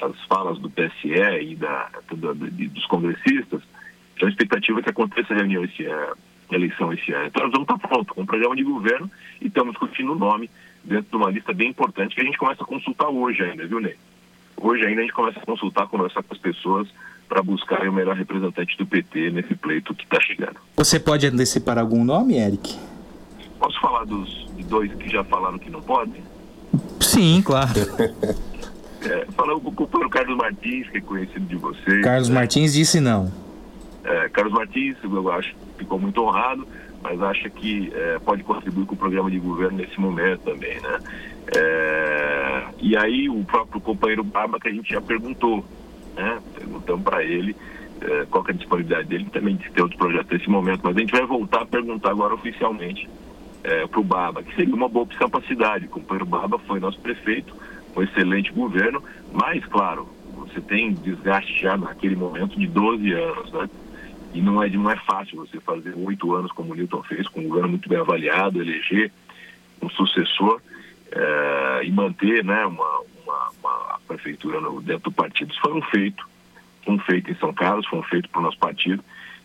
as 0.00 0.20
falas 0.24 0.58
do 0.58 0.70
TSE 0.70 1.08
e 1.42 1.56
da, 1.56 1.90
do, 2.08 2.34
dos 2.34 2.86
congressistas. 2.86 3.62
Então, 4.14 4.28
a 4.28 4.30
expectativa 4.30 4.80
é 4.80 4.82
que 4.82 4.90
aconteça 4.90 5.32
a 5.32 5.36
reunião 5.36 5.64
esse 5.64 5.84
ano, 5.84 6.16
eleição 6.52 6.92
esse 6.92 7.12
ano. 7.12 7.26
Então, 7.26 7.42
nós 7.42 7.52
vamos 7.52 7.68
estar 7.68 7.88
prontos 7.88 8.14
com 8.14 8.22
o 8.22 8.26
programa 8.26 8.54
de 8.54 8.62
governo 8.62 9.10
e 9.40 9.48
estamos 9.48 9.72
discutindo 9.72 10.12
o 10.12 10.18
nome 10.18 10.48
dentro 10.84 11.10
de 11.10 11.16
uma 11.16 11.30
lista 11.30 11.52
bem 11.52 11.70
importante 11.70 12.14
que 12.14 12.20
a 12.20 12.24
gente 12.24 12.38
começa 12.38 12.62
a 12.62 12.66
consultar 12.66 13.08
hoje 13.08 13.42
ainda, 13.42 13.66
viu, 13.66 13.80
Ney? 13.80 13.96
Hoje 14.56 14.84
ainda 14.84 15.00
a 15.00 15.04
gente 15.04 15.14
começa 15.14 15.38
a 15.38 15.44
consultar, 15.44 15.86
conversar 15.86 16.22
com 16.22 16.34
as 16.34 16.40
pessoas 16.40 16.88
para 17.30 17.44
buscar 17.44 17.88
o 17.88 17.92
melhor 17.92 18.16
representante 18.16 18.76
do 18.76 18.84
PT 18.84 19.30
nesse 19.30 19.54
pleito 19.54 19.94
que 19.94 20.02
está 20.02 20.20
chegando. 20.20 20.56
Você 20.76 20.98
pode 20.98 21.24
antecipar 21.28 21.78
algum 21.78 22.04
nome, 22.04 22.36
Eric? 22.36 22.76
Posso 23.56 23.80
falar 23.80 24.04
dos 24.04 24.48
dois 24.68 24.92
que 24.94 25.08
já 25.08 25.22
falaram 25.22 25.56
que 25.56 25.70
não 25.70 25.80
podem? 25.80 26.24
Sim, 26.98 27.40
claro. 27.40 27.70
é, 29.02 29.26
falou 29.36 29.58
o 29.58 29.72
companheiro 29.72 30.10
Carlos 30.10 30.36
Martins, 30.36 30.88
que 30.90 30.98
é 30.98 31.00
conhecido 31.00 31.46
de 31.46 31.54
vocês. 31.54 32.02
Carlos 32.02 32.28
né? 32.28 32.34
Martins 32.34 32.72
disse 32.72 32.98
não. 32.98 33.32
É, 34.02 34.28
Carlos 34.30 34.52
Martins, 34.52 34.96
eu 35.00 35.32
acho 35.32 35.50
que 35.54 35.78
ficou 35.78 36.00
muito 36.00 36.20
honrado, 36.20 36.66
mas 37.00 37.22
acha 37.22 37.48
que 37.48 37.92
é, 37.94 38.18
pode 38.18 38.42
contribuir 38.42 38.86
com 38.86 38.94
o 38.94 38.98
programa 38.98 39.30
de 39.30 39.38
governo 39.38 39.78
nesse 39.78 40.00
momento 40.00 40.40
também, 40.40 40.80
né? 40.80 40.98
É, 41.56 42.64
e 42.80 42.96
aí 42.96 43.28
o 43.28 43.44
próprio 43.44 43.80
companheiro 43.80 44.24
Barba 44.24 44.58
que 44.58 44.68
a 44.68 44.72
gente 44.72 44.92
já 44.92 45.00
perguntou 45.00 45.64
né? 46.22 46.40
Perguntamos 46.54 47.02
para 47.02 47.24
ele 47.24 47.56
eh, 48.00 48.26
qual 48.30 48.44
é 48.46 48.50
a 48.50 48.54
disponibilidade 48.54 49.08
dele 49.08 49.26
também 49.32 49.56
de 49.56 49.70
ter 49.70 49.82
outros 49.82 49.98
projetos 49.98 50.30
nesse 50.30 50.50
momento, 50.50 50.80
mas 50.84 50.96
a 50.96 51.00
gente 51.00 51.12
vai 51.12 51.26
voltar 51.26 51.62
a 51.62 51.66
perguntar 51.66 52.10
agora 52.10 52.34
oficialmente 52.34 53.08
para 53.90 54.00
o 54.00 54.02
Baba, 54.02 54.42
que 54.42 54.54
seria 54.54 54.74
uma 54.74 54.88
boa 54.88 55.02
opção 55.02 55.28
para 55.28 55.40
a 55.40 55.46
cidade. 55.46 55.84
O 55.84 55.90
companheiro 55.90 56.24
Baba 56.24 56.58
foi 56.60 56.80
nosso 56.80 56.98
prefeito, 56.98 57.54
um 57.94 58.02
excelente 58.02 58.50
governo, 58.52 59.02
mas, 59.34 59.62
claro, 59.66 60.08
você 60.34 60.60
tem 60.60 60.92
desgaste 60.92 61.60
já 61.60 61.76
naquele 61.76 62.16
momento 62.16 62.58
de 62.58 62.66
12 62.66 63.12
anos, 63.12 63.52
né? 63.52 63.70
E 64.32 64.40
não 64.40 64.62
é, 64.62 64.68
não 64.68 64.90
é 64.90 64.96
fácil 64.96 65.38
você 65.38 65.60
fazer 65.60 65.92
oito 65.96 66.32
anos 66.34 66.52
como 66.52 66.72
o 66.72 66.76
Newton 66.76 67.02
fez, 67.02 67.28
com 67.28 67.40
um 67.40 67.48
governo 67.48 67.70
muito 67.70 67.88
bem 67.88 67.98
avaliado, 67.98 68.60
eleger 68.60 69.10
um 69.82 69.88
sucessor 69.90 70.60
eh, 71.10 71.80
e 71.84 71.90
manter 71.90 72.44
né, 72.44 72.64
uma, 72.64 73.02
uma, 73.30 73.70
uma 73.70 74.00
prefeitura 74.06 74.60
no, 74.60 74.80
dentro 74.80 75.10
do 75.10 75.12
partido. 75.12 75.52
Isso 75.52 75.60
foi 75.60 75.72
um 75.72 75.82
feito, 75.82 76.24
um 76.86 76.98
feito 76.98 77.30
em 77.30 77.36
São 77.36 77.52
Carlos, 77.52 77.86
foi 77.86 77.98
um 77.98 78.04
feito 78.04 78.28
para 78.28 78.40
o 78.40 78.44
nosso 78.44 78.58
partido. 78.58 79.02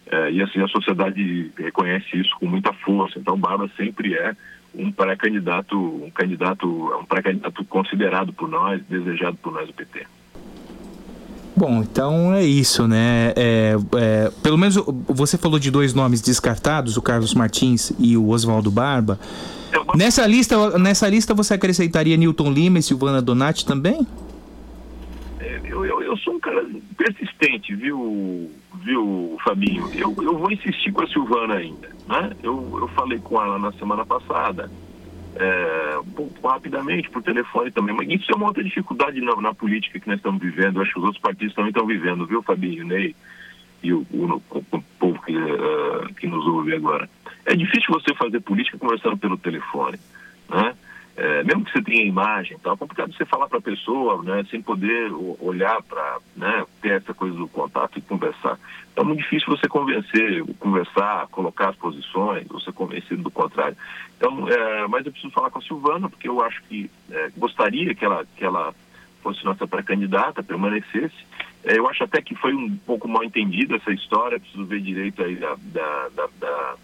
eh, 0.07 0.31
e 0.31 0.41
assim 0.41 0.61
a 0.61 0.67
sociedade 0.67 1.51
reconhece 1.57 2.17
isso 2.17 2.36
com 2.39 2.47
muita 2.47 2.73
força. 2.73 3.19
Então, 3.19 3.38
Barba 3.38 3.69
sempre 3.77 4.13
é 4.13 4.36
um 4.73 4.91
pré-candidato, 4.91 5.77
um 5.77 6.09
candidato, 6.11 6.67
um 6.99 7.05
pré-candidato 7.05 7.63
considerado 7.65 8.33
por 8.33 8.49
nós, 8.49 8.81
desejado 8.89 9.38
por 9.38 9.53
nós 9.53 9.67
do 9.67 9.73
PT. 9.73 10.05
Bom, 11.57 11.81
então 11.81 12.33
é 12.33 12.43
isso, 12.43 12.86
né? 12.86 13.31
É, 13.33 13.77
é, 13.95 14.31
pelo 14.43 14.57
menos 14.57 14.75
você 15.07 15.38
falou 15.38 15.57
de 15.57 15.71
dois 15.71 15.93
nomes 15.93 16.19
descartados, 16.21 16.97
o 16.97 17.01
Carlos 17.01 17.33
Martins 17.33 17.93
e 17.97 18.17
o 18.17 18.27
Oswaldo 18.27 18.69
Barba. 18.69 19.17
Nessa 19.95 20.26
lista, 20.26 20.78
nessa 20.78 21.07
lista 21.07 21.34
você 21.34 21.53
acrescentaria 21.53 22.17
Newton 22.17 22.51
Lima 22.51 22.80
e 22.80 22.84
Silvana 22.84 23.21
Donati 23.21 23.65
também? 23.65 24.05
É, 25.39 25.61
eu, 25.65 25.86
eu, 25.86 26.01
eu 26.01 26.17
sou 26.17 26.36
um 26.36 26.39
cara 26.39 26.65
persistente, 26.97 27.76
viu, 27.76 28.49
viu, 28.84 29.38
Fabinho? 29.43 29.89
Eu, 29.93 30.15
eu 30.21 30.38
vou 30.38 30.51
insistir 30.51 30.91
com 30.91 31.03
a 31.03 31.07
Silvana 31.07 31.55
ainda, 31.55 31.89
né? 32.07 32.32
Eu, 32.41 32.78
eu 32.80 32.88
falei 32.89 33.19
com 33.19 33.41
ela 33.41 33.59
na 33.59 33.71
semana 33.73 34.05
passada, 34.05 34.69
é, 35.36 35.97
um 35.99 36.11
pouco 36.11 36.47
rapidamente, 36.47 37.09
por 37.09 37.21
telefone 37.21 37.71
também, 37.71 37.95
mas 37.95 38.07
isso 38.09 38.32
é 38.32 38.36
uma 38.36 38.47
outra 38.47 38.63
dificuldade 38.63 39.19
na, 39.21 39.36
na 39.41 39.53
política 39.53 39.99
que 39.99 40.07
nós 40.07 40.17
estamos 40.17 40.41
vivendo. 40.41 40.78
Eu 40.78 40.84
acho 40.84 40.93
que 40.93 40.99
os 40.99 41.05
outros 41.05 41.21
partidos 41.21 41.53
também 41.53 41.71
estão 41.71 41.86
vivendo, 41.86 42.26
viu, 42.26 42.41
Fabinho, 42.41 42.86
Ney 42.86 43.15
e 43.84 43.93
o, 43.93 44.05
o, 44.11 44.41
o, 44.49 44.84
povo 44.99 45.21
que, 45.21 45.36
eh, 45.36 46.13
que 46.19 46.28
nos 46.28 46.45
ouve 46.47 46.73
agora. 46.73 47.07
É 47.45 47.55
difícil 47.55 47.93
você 47.93 48.13
fazer 48.15 48.39
política 48.41 48.77
conversando 48.77 49.17
pelo 49.17 49.37
telefone, 49.37 49.99
né? 50.49 50.75
É, 51.17 51.43
mesmo 51.45 51.63
que 51.63 51.71
você 51.71 51.81
tenha 51.81 52.03
imagem, 52.03 52.57
tá? 52.59 52.73
é 52.73 52.75
complicado 52.75 53.13
você 53.13 53.23
falar 53.23 53.47
para 53.47 53.59
a 53.59 53.61
pessoa, 53.61 54.21
né, 54.21 54.45
sem 54.51 54.61
poder 54.61 55.09
olhar 55.39 55.81
para, 55.83 56.17
né, 56.35 56.65
ter 56.81 56.89
essa 56.91 57.13
coisa 57.13 57.37
do 57.37 57.47
contato 57.47 57.97
e 57.97 58.01
conversar. 58.01 58.59
Então 58.91 59.05
é 59.05 59.07
muito 59.07 59.21
difícil 59.21 59.47
você 59.47 59.65
convencer, 59.65 60.43
conversar, 60.59 61.25
colocar 61.27 61.69
as 61.69 61.75
posições, 61.77 62.45
você 62.49 62.69
convencido 62.69 63.23
do 63.23 63.31
contrário. 63.31 63.77
Então, 64.17 64.49
é, 64.49 64.87
mas 64.89 65.05
eu 65.05 65.11
preciso 65.13 65.31
falar 65.33 65.49
com 65.49 65.59
a 65.59 65.61
Silvana, 65.61 66.09
porque 66.09 66.27
eu 66.27 66.43
acho 66.43 66.61
que 66.63 66.91
é, 67.09 67.29
gostaria 67.37 67.95
que 67.95 68.03
ela, 68.03 68.25
que 68.35 68.43
ela 68.43 68.75
fosse 69.23 69.43
nossa 69.45 69.65
pré-candidata, 69.65 70.43
permanecesse. 70.43 71.15
É, 71.63 71.77
eu 71.79 71.87
acho 71.89 72.03
até 72.03 72.21
que 72.21 72.35
foi 72.35 72.53
um 72.53 72.75
pouco 72.85 73.07
mal 73.07 73.23
entendida 73.23 73.77
essa 73.77 73.91
história, 73.93 74.37
preciso 74.39 74.65
ver 74.65 74.81
direito 74.81 75.23
aí 75.23 75.35
da, 75.37 75.55
da, 75.57 76.09
da, 76.09 76.27
da- 76.39 76.75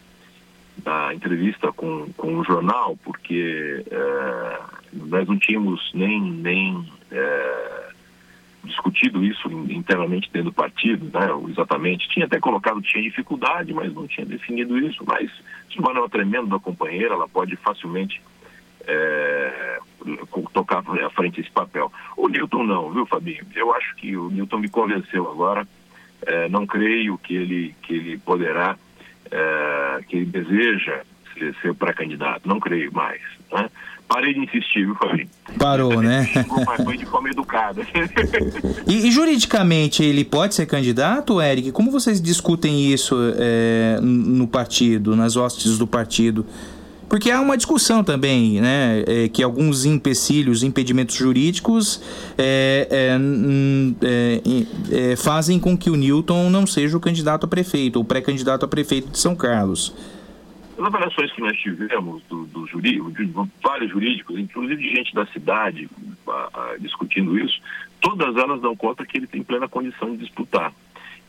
da 0.78 1.14
entrevista 1.14 1.72
com, 1.72 2.12
com 2.18 2.38
o 2.40 2.44
jornal, 2.44 2.98
porque 3.04 3.84
é, 3.90 4.60
nós 4.94 5.28
não 5.28 5.38
tínhamos 5.38 5.92
nem, 5.94 6.20
nem 6.20 6.86
é, 7.12 7.90
discutido 8.64 9.24
isso 9.24 9.50
in- 9.52 9.74
internamente 9.74 10.30
dentro 10.32 10.50
do 10.50 10.56
partido, 10.56 11.06
né, 11.06 11.28
exatamente. 11.50 12.10
Tinha 12.10 12.26
até 12.26 12.40
colocado 12.40 12.82
tinha 12.82 13.04
dificuldade, 13.04 13.74
mas 13.74 13.94
não 13.94 14.08
tinha 14.08 14.26
definido 14.26 14.78
isso. 14.78 15.04
Mas 15.06 15.30
Silvana 15.72 16.00
é 16.00 16.02
uma 16.02 16.10
tremenda 16.10 16.60
companheira, 16.60 17.14
ela 17.14 17.28
pode 17.28 17.56
facilmente 17.58 18.22
é, 18.88 19.80
tocar 20.54 20.80
à 20.80 21.10
frente 21.12 21.42
esse 21.42 21.52
papel. 21.52 21.92
O 22.18 22.28
Newton 22.28 22.64
não, 22.64 22.90
viu, 22.92 23.06
Fabinho? 23.06 23.46
Eu 23.56 23.74
acho 23.74 23.96
que 23.96 24.18
o 24.18 24.30
Newton 24.30 24.58
me 24.58 24.70
convenceu 24.70 25.30
agora. 25.30 25.68
É, 26.24 26.48
não 26.50 26.68
creio 26.68 27.18
que 27.18 27.36
ele, 27.36 27.76
que 27.82 27.94
ele 27.96 28.18
poderá, 28.20 28.78
é, 29.32 30.00
que 30.08 30.18
ele 30.18 30.26
deseja 30.26 31.02
ser, 31.34 31.56
ser 31.62 31.74
pré-candidato. 31.74 32.48
Não 32.48 32.60
creio 32.60 32.92
mais. 32.94 33.22
Né? 33.52 33.70
Parei 34.08 34.34
de 34.34 34.42
insistir, 34.42 34.86
viu, 34.86 34.96
Fabinho? 34.96 35.30
Parou, 35.58 36.02
né? 36.02 36.28
Mas 36.68 36.84
foi 36.84 36.98
de 36.98 37.06
forma 37.06 37.30
educada. 37.30 37.82
E, 38.86 39.08
e 39.08 39.12
juridicamente 39.12 40.04
ele 40.04 40.26
pode 40.26 40.54
ser 40.54 40.66
candidato, 40.66 41.42
Eric? 41.42 41.72
Como 41.72 41.90
vocês 41.90 42.22
discutem 42.22 42.92
isso 42.92 43.16
é, 43.38 44.00
no 44.02 44.48
partido, 44.48 45.16
nas 45.16 45.38
hostes 45.38 45.78
do 45.78 45.88
partido? 45.88 46.46
Porque 47.12 47.30
há 47.30 47.42
uma 47.42 47.58
discussão 47.58 48.06
também, 48.06 48.62
né? 48.62 49.04
é, 49.06 49.28
que 49.28 49.44
alguns 49.44 49.84
empecilhos, 49.84 50.64
impedimentos 50.64 51.14
jurídicos 51.14 52.02
é, 52.38 52.88
é, 52.90 53.18
é, 54.02 55.12
é, 55.12 55.16
fazem 55.18 55.60
com 55.60 55.78
que 55.78 55.90
o 55.90 55.98
Newton 55.98 56.50
não 56.50 56.66
seja 56.66 56.96
o 56.96 57.02
candidato 57.02 57.46
a 57.46 57.50
prefeito, 57.50 57.98
ou 57.98 58.06
pré-candidato 58.06 58.64
a 58.64 58.68
prefeito 58.68 59.10
de 59.10 59.20
São 59.20 59.36
Carlos. 59.36 59.94
As 60.80 60.86
avaliações 60.86 61.30
que 61.34 61.42
nós 61.42 61.58
tivemos 61.58 62.24
do, 62.30 62.46
do 62.46 62.66
jurídico, 62.66 63.12
de 63.12 63.30
vários 63.62 63.92
jurídicos, 63.92 64.40
inclusive 64.40 64.82
de 64.82 64.96
gente 64.96 65.14
da 65.14 65.26
cidade 65.26 65.90
a- 66.26 66.32
a- 66.54 66.76
discutindo 66.80 67.38
isso, 67.38 67.60
todas 68.00 68.38
elas 68.38 68.62
dão 68.62 68.74
conta 68.74 69.06
que 69.06 69.18
ele 69.18 69.28
tem 69.28 69.44
plena 69.44 69.68
condição 69.68 70.12
de 70.14 70.20
disputar. 70.20 70.72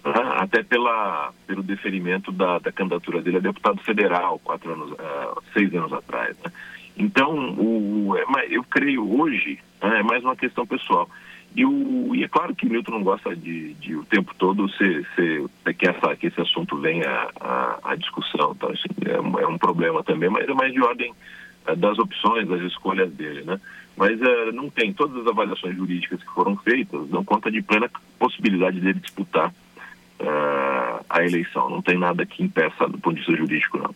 Até 0.05 0.65
pela, 0.65 1.33
pelo 1.47 1.63
deferimento 1.63 2.33
da, 2.33 2.59
da 2.59 2.73
candidatura 2.73 3.23
dele 3.23 3.37
a 3.37 3.41
deputado 3.41 3.81
federal, 3.83 4.41
quatro 4.41 4.73
anos, 4.73 4.95
ah, 4.99 5.35
seis 5.53 5.73
anos 5.75 5.93
atrás. 5.93 6.37
né? 6.45 6.51
Então, 6.97 7.55
o, 7.55 8.17
é 8.17 8.47
eu 8.51 8.65
creio 8.65 9.21
hoje, 9.21 9.59
né, 9.81 10.01
é 10.01 10.03
mais 10.03 10.23
uma 10.25 10.37
questão 10.37 10.67
pessoal. 10.67 11.09
E, 11.55 11.67
o, 11.67 12.15
e 12.15 12.25
é 12.25 12.29
claro 12.29 12.55
que 12.55 12.67
o 12.67 12.71
Milton 12.71 12.93
não 12.93 13.03
gosta 13.03 13.37
de, 13.37 13.75
de 13.75 13.95
o 13.95 14.05
tempo 14.05 14.35
todo 14.39 14.71
ser, 14.71 15.07
ser, 15.15 15.45
que, 15.75 15.87
essa, 15.87 16.17
que 16.17 16.27
esse 16.29 16.41
assunto 16.41 16.79
venha 16.79 17.29
à 17.83 17.95
discussão. 17.95 18.53
Então, 18.57 18.71
assim, 18.71 18.89
é, 19.07 19.21
um, 19.21 19.39
é 19.39 19.47
um 19.47 19.59
problema 19.59 20.03
também, 20.03 20.31
mas 20.31 20.49
é 20.49 20.55
mais 20.55 20.73
de 20.73 20.83
ordem 20.83 21.13
eh, 21.67 21.77
das 21.77 21.99
opções, 21.99 22.49
das 22.49 22.63
escolhas 22.63 23.13
dele. 23.13 23.43
Né? 23.43 23.61
Mas 23.97 24.21
eh, 24.21 24.53
não 24.53 24.71
tem, 24.71 24.95
todas 24.95 25.15
as 25.19 25.27
avaliações 25.27 25.77
jurídicas 25.77 26.23
que 26.23 26.33
foram 26.33 26.57
feitas 26.57 27.09
dão 27.09 27.23
conta 27.23 27.51
de 27.51 27.61
plena 27.61 27.91
possibilidade 28.19 28.81
dele 28.81 29.01
disputar 29.01 29.53
eh, 30.23 31.01
a 31.11 31.25
eleição. 31.25 31.68
Não 31.68 31.83
tem 31.83 31.99
nada 31.99 32.25
que 32.25 32.43
impeça 32.43 32.89
do 32.89 32.99
ponto 32.99 33.14
de 33.14 33.20
vista 33.20 33.37
jurídico, 33.37 33.79
não. 33.79 33.95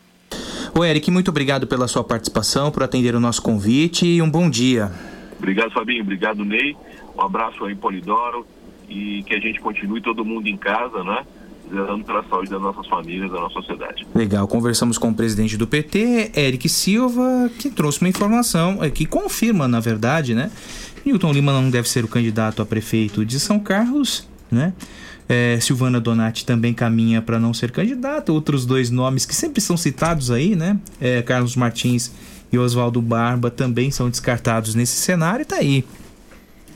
Ô 0.75 0.85
Eric, 0.85 1.11
muito 1.11 1.31
obrigado 1.31 1.67
pela 1.67 1.89
sua 1.89 2.05
participação, 2.05 2.71
por 2.71 2.83
atender 2.83 3.15
o 3.15 3.21
nosso 3.21 3.41
convite 3.41 4.05
e 4.07 4.21
um 4.21 4.29
bom 4.29 4.51
dia. 4.51 4.91
Obrigado, 5.39 5.71
Fabinho. 5.73 6.03
Obrigado, 6.03 6.45
Ney. 6.45 6.77
Um 7.17 7.23
abraço 7.23 7.65
aí, 7.65 7.75
Polidoro. 7.75 8.47
E 8.89 9.23
que 9.25 9.35
a 9.35 9.41
gente 9.41 9.61
continue 9.61 10.01
todo 10.01 10.25
mundo 10.25 10.47
em 10.49 10.57
casa, 10.57 11.03
né? 11.03 11.25
Zelando 11.69 12.05
pela 12.05 12.23
saúde 12.25 12.51
das 12.51 12.61
nossas 12.61 12.87
famílias, 12.87 13.31
da 13.31 13.41
nossa 13.41 13.55
sociedade. 13.55 14.07
Legal, 14.15 14.47
conversamos 14.47 14.99
com 14.99 15.09
o 15.09 15.15
presidente 15.15 15.57
do 15.57 15.67
PT, 15.67 16.33
Eric 16.37 16.69
Silva, 16.69 17.51
que 17.59 17.71
trouxe 17.71 18.01
uma 18.01 18.09
informação 18.09 18.85
eh, 18.85 18.91
que 18.91 19.05
confirma, 19.05 19.67
na 19.67 19.81
verdade, 19.81 20.35
né? 20.35 20.53
Newton 21.05 21.33
Lima 21.33 21.53
não 21.53 21.71
deve 21.71 21.89
ser 21.89 22.05
o 22.05 22.09
candidato 22.09 22.63
a 22.63 22.67
prefeito 22.67 23.25
de 23.25 23.41
São 23.41 23.59
Carlos, 23.59 24.29
né? 24.51 24.73
Eh, 25.29 25.59
Silvana 25.61 26.01
Donati 26.01 26.45
também 26.45 26.73
caminha 26.73 27.21
para 27.21 27.39
não 27.41 27.53
ser 27.53 27.71
candidata. 27.71 28.33
Outros 28.33 28.65
dois 28.65 28.91
nomes 28.91 29.27
que 29.27 29.35
sempre 29.35 29.61
são 29.61 29.77
citados 29.77 30.31
aí, 30.31 30.55
né? 30.55 30.79
Eh, 31.01 31.23
Carlos 31.23 31.57
Martins 31.57 32.13
e 32.53 32.59
Oswaldo 32.59 33.03
Barba 33.03 33.51
também 33.51 33.91
são 33.91 34.09
descartados 34.09 34.75
nesse 34.75 34.97
cenário. 34.97 35.43
E 35.43 35.45
tá 35.45 35.57
aí. 35.57 35.85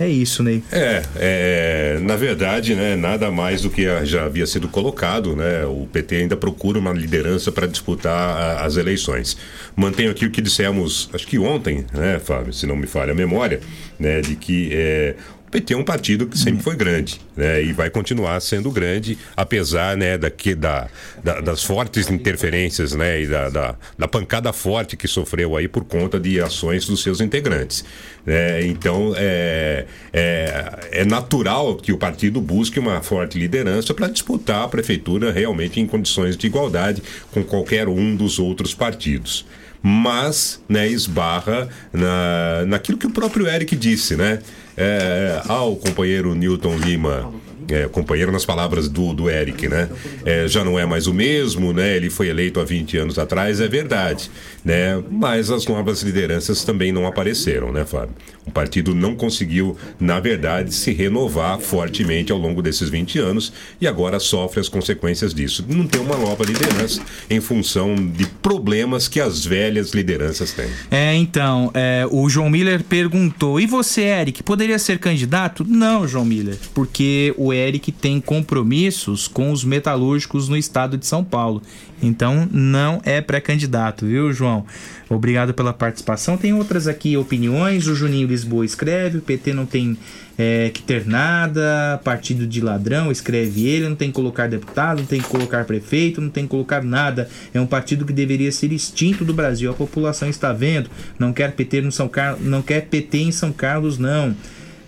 É 0.01 0.09
isso, 0.09 0.43
Ney. 0.43 0.63
É, 0.73 1.03
é, 1.17 1.99
na 2.01 2.17
verdade, 2.17 2.75
né, 2.75 2.97
nada 2.97 3.31
mais 3.31 3.61
do 3.61 3.69
que 3.69 3.85
já 4.07 4.25
havia 4.25 4.47
sido 4.47 4.67
colocado, 4.67 5.37
né, 5.37 5.67
o 5.67 5.87
PT 5.93 6.17
ainda 6.17 6.37
procura 6.39 6.79
uma 6.79 6.91
liderança 6.91 7.53
para 7.53 7.67
disputar 7.67 8.15
a- 8.17 8.65
as 8.65 8.79
eleições. 8.79 9.37
Mantenho 9.77 10.11
aqui 10.11 10.25
o 10.25 10.31
que 10.31 10.41
dissemos, 10.41 11.11
acho 11.13 11.27
que 11.27 11.39
ontem, 11.39 11.85
né, 11.93 12.19
Fábio, 12.19 12.51
se 12.51 12.67
não 12.67 12.77
me 12.77 12.87
falha 12.87 13.13
a 13.13 13.15
memória, 13.15 13.61
né, 13.99 14.23
de 14.23 14.37
que 14.37 14.71
é, 14.73 15.17
PT 15.51 15.75
é 15.75 15.77
um 15.77 15.83
partido 15.85 16.27
que 16.27 16.39
sempre 16.39 16.63
foi 16.63 16.77
grande, 16.77 17.21
né, 17.37 17.63
e 17.63 17.73
vai 17.73 17.91
continuar 17.91 18.39
sendo 18.41 18.71
grande, 18.71 19.19
apesar, 19.37 19.97
né, 19.97 20.17
daqui, 20.17 20.55
da, 20.55 20.89
da- 21.25 21.41
das 21.41 21.63
fortes 21.65 22.09
interferências, 22.09 22.93
né, 22.93 23.21
e 23.23 23.27
da, 23.27 23.49
da, 23.49 23.75
da 23.99 24.07
pancada 24.09 24.53
forte 24.53 24.97
que 24.97 25.09
sofreu 25.09 25.57
aí 25.57 25.67
por 25.67 25.85
conta 25.85 26.21
de 26.21 26.41
ações 26.41 26.87
dos 26.87 27.03
seus 27.03 27.21
integrantes. 27.21 27.85
né. 28.25 28.65
então, 28.65 29.13
é, 29.17 29.87
é, 30.13 30.79
é 30.93 31.05
natural 31.05 31.77
que 31.77 31.93
o 31.93 31.99
partido 31.99 32.41
busque 32.41 32.79
uma 32.79 33.03
forte 33.03 33.39
liderança 33.39 33.93
para 33.93 34.09
disputar 34.09 34.65
a 34.65 34.69
prefeitura 34.69 35.33
realmente 35.33 35.81
em 35.81 35.87
condições 35.87 36.37
de 36.37 36.47
igualdade 36.47 37.03
com 37.33 37.43
qualquer 37.43 37.89
um 37.89 38.15
dos 38.15 38.39
outros 38.39 38.73
partidos. 38.75 39.45
Mas 39.83 40.63
né, 40.69 40.87
esbarra 40.89 41.69
na, 41.93 42.65
naquilo 42.67 42.99
que 42.99 43.07
o 43.07 43.11
próprio 43.11 43.47
Eric 43.49 43.75
disse, 43.75 44.15
né? 44.15 44.41
É, 44.83 45.43
ao 45.47 45.77
companheiro 45.77 46.35
Newton 46.35 46.77
Lima 46.79 47.31
é, 47.71 47.89
companheiro 47.89 48.33
nas 48.33 48.45
palavras 48.45 48.89
do, 48.89 49.13
do 49.13 49.31
Eric, 49.31 49.69
né? 49.69 49.89
É, 50.25 50.49
já 50.49 50.65
não 50.65 50.79
é 50.79 50.85
mais 50.85 51.07
o 51.07 51.15
mesmo, 51.15 51.73
né? 51.73 51.97
Ele 51.97 52.11
foi 52.11 52.29
eleito 52.29 52.61
há 52.61 52.65
20 52.65 52.99
anos 52.99 53.19
atrás, 53.19 53.61
é 53.61 53.69
verdade, 53.69 54.31
né? 54.65 55.03
Mas 55.11 55.51
as 55.51 55.67
novas 55.67 56.03
lideranças 56.03 56.65
também 56.65 56.93
não 56.93 57.07
apareceram, 57.07 57.73
né, 57.73 57.85
Fábio? 57.85 58.15
O 58.51 58.53
partido 58.53 58.97
não 58.97 59.15
conseguiu, 59.15 59.77
na 60.01 60.19
verdade, 60.19 60.75
se 60.75 60.93
renovar 60.93 61.61
fortemente 61.61 62.33
ao 62.33 62.39
longo 62.39 62.61
desses 62.61 62.89
20 62.89 63.21
anos 63.21 63.53
e 63.81 63.87
agora 63.87 64.19
sofre 64.19 64.59
as 64.59 64.69
consequências 64.69 65.33
disso. 65.33 65.65
Não 65.69 65.87
tem 65.87 66.01
uma 66.01 66.17
nova 66.17 66.43
liderança 66.43 67.01
em 67.31 67.41
função 67.41 67.95
de 67.95 68.27
problemas 68.27 69.07
que 69.07 69.21
as 69.21 69.45
velhas 69.45 69.93
lideranças 69.93 70.53
têm. 70.53 70.69
É, 70.91 71.15
então, 71.15 71.71
é, 71.75 72.05
o 72.11 72.29
João 72.29 72.51
Miller 72.51 72.83
perguntou: 72.83 73.61
e 73.61 73.67
você, 73.67 74.01
Eric, 74.01 74.43
poderia 74.43 74.81
ser 74.81 74.99
candidato? 74.99 75.65
Não, 75.65 76.09
João 76.09 76.25
Miller, 76.25 76.59
porque 76.75 77.33
o 77.39 77.53
Eric 77.53 77.93
tem 77.93 78.21
compromissos 78.21 79.29
com 79.29 79.53
os 79.53 79.63
metalúrgicos 79.63 80.49
no 80.49 80.57
estado 80.57 80.99
de 80.99 81.07
São 81.07 81.23
Paulo. 81.23 81.63
Então, 82.03 82.49
não 82.51 83.01
é 83.05 83.21
pré-candidato, 83.21 84.07
viu, 84.07 84.33
João? 84.33 84.65
Obrigado 85.11 85.53
pela 85.53 85.73
participação. 85.73 86.37
Tem 86.37 86.53
outras 86.53 86.87
aqui 86.87 87.17
opiniões. 87.17 87.89
O 87.89 87.97
Juninho 87.97 88.29
Lisboa 88.29 88.65
escreve: 88.65 89.19
o 89.19 89.21
PT 89.21 89.53
não 89.53 89.67
tem 89.67 89.99
é, 90.39 90.71
que 90.71 90.81
ter 90.83 91.05
nada, 91.05 92.01
partido 92.05 92.47
de 92.47 92.61
ladrão, 92.61 93.11
escreve 93.11 93.67
ele, 93.67 93.89
não 93.89 93.97
tem 93.97 94.09
que 94.09 94.15
colocar 94.15 94.47
deputado, 94.47 95.01
não 95.01 95.07
tem 95.07 95.21
que 95.21 95.27
colocar 95.27 95.65
prefeito, 95.65 96.21
não 96.21 96.31
tem 96.31 96.45
que 96.45 96.51
colocar 96.51 96.85
nada. 96.85 97.29
É 97.53 97.61
um 97.61 97.67
partido 97.67 98.07
que 98.07 98.13
deveria 98.13 98.53
ser 98.53 98.73
extinto 98.73 99.25
do 99.25 99.35
Brasil. 99.35 99.69
A 99.69 99.75
população 99.75 100.29
está 100.29 100.53
vendo, 100.53 100.89
não 101.19 101.33
quer 101.33 101.53
PT 101.53 101.81
no 101.81 101.91
São 101.91 102.09
Carlos, 102.09 102.47
não 102.47 102.63
quer 102.63 102.83
PT 102.83 103.19
em 103.19 103.33
São 103.33 103.51
Carlos, 103.51 103.99
não. 103.99 104.37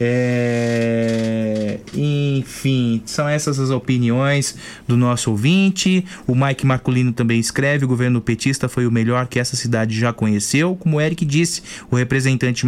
É, 0.04 1.78
enfim, 1.94 3.00
são 3.06 3.28
essas 3.28 3.60
as 3.60 3.70
opiniões 3.70 4.56
do 4.88 4.96
nosso 4.96 5.30
ouvinte. 5.30 6.04
O 6.26 6.34
Mike 6.34 6.66
Marcolino 6.66 7.12
também 7.12 7.38
escreve: 7.38 7.84
o 7.84 7.88
governo 7.88 8.20
petista 8.20 8.68
foi 8.68 8.84
o 8.84 8.90
melhor 8.90 9.28
que 9.28 9.38
essa 9.38 9.54
cidade 9.54 9.96
já 9.98 10.12
conheceu. 10.12 10.74
Como 10.74 10.96
o 10.96 11.00
Eric 11.00 11.24
disse, 11.24 11.62
o 11.88 11.94
representante 11.96 12.66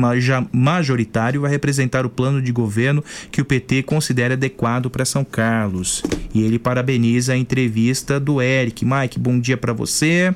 majoritário 0.52 1.40
vai 1.40 1.50
representar 1.50 2.06
o 2.06 2.10
plano 2.10 2.40
de 2.40 2.52
governo 2.52 3.02
que 3.32 3.40
o 3.40 3.44
PT 3.44 3.82
considera 3.82 4.34
adequado 4.34 4.88
para 4.88 5.04
São 5.04 5.24
Carlos. 5.24 6.04
E 6.32 6.42
ele 6.42 6.58
parabeniza 6.58 7.32
a 7.32 7.36
entrevista 7.36 8.20
do 8.20 8.40
Eric. 8.40 8.84
Mike, 8.84 9.18
bom 9.18 9.40
dia 9.40 9.56
para 9.56 9.72
você. 9.72 10.32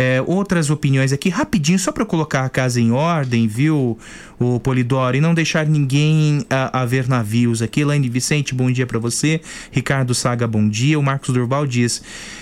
É, 0.00 0.22
outras 0.24 0.70
opiniões 0.70 1.12
aqui, 1.12 1.28
rapidinho, 1.28 1.76
só 1.76 1.90
para 1.90 2.06
colocar 2.06 2.44
a 2.44 2.48
casa 2.48 2.80
em 2.80 2.92
ordem, 2.92 3.48
viu, 3.48 3.98
o 4.38 4.60
Polidoro, 4.60 5.16
e 5.16 5.20
não 5.20 5.34
deixar 5.34 5.66
ninguém 5.66 6.46
a, 6.48 6.82
a 6.82 6.86
ver 6.86 7.08
navios 7.08 7.60
aqui. 7.60 7.80
Elaine 7.80 8.08
Vicente, 8.08 8.54
bom 8.54 8.70
dia 8.70 8.86
para 8.86 9.00
você. 9.00 9.40
Ricardo 9.72 10.14
Saga, 10.14 10.46
bom 10.46 10.68
dia. 10.68 10.96
O 10.96 11.02
Marcos 11.02 11.34
Durval 11.34 11.66
diz: 11.66 12.00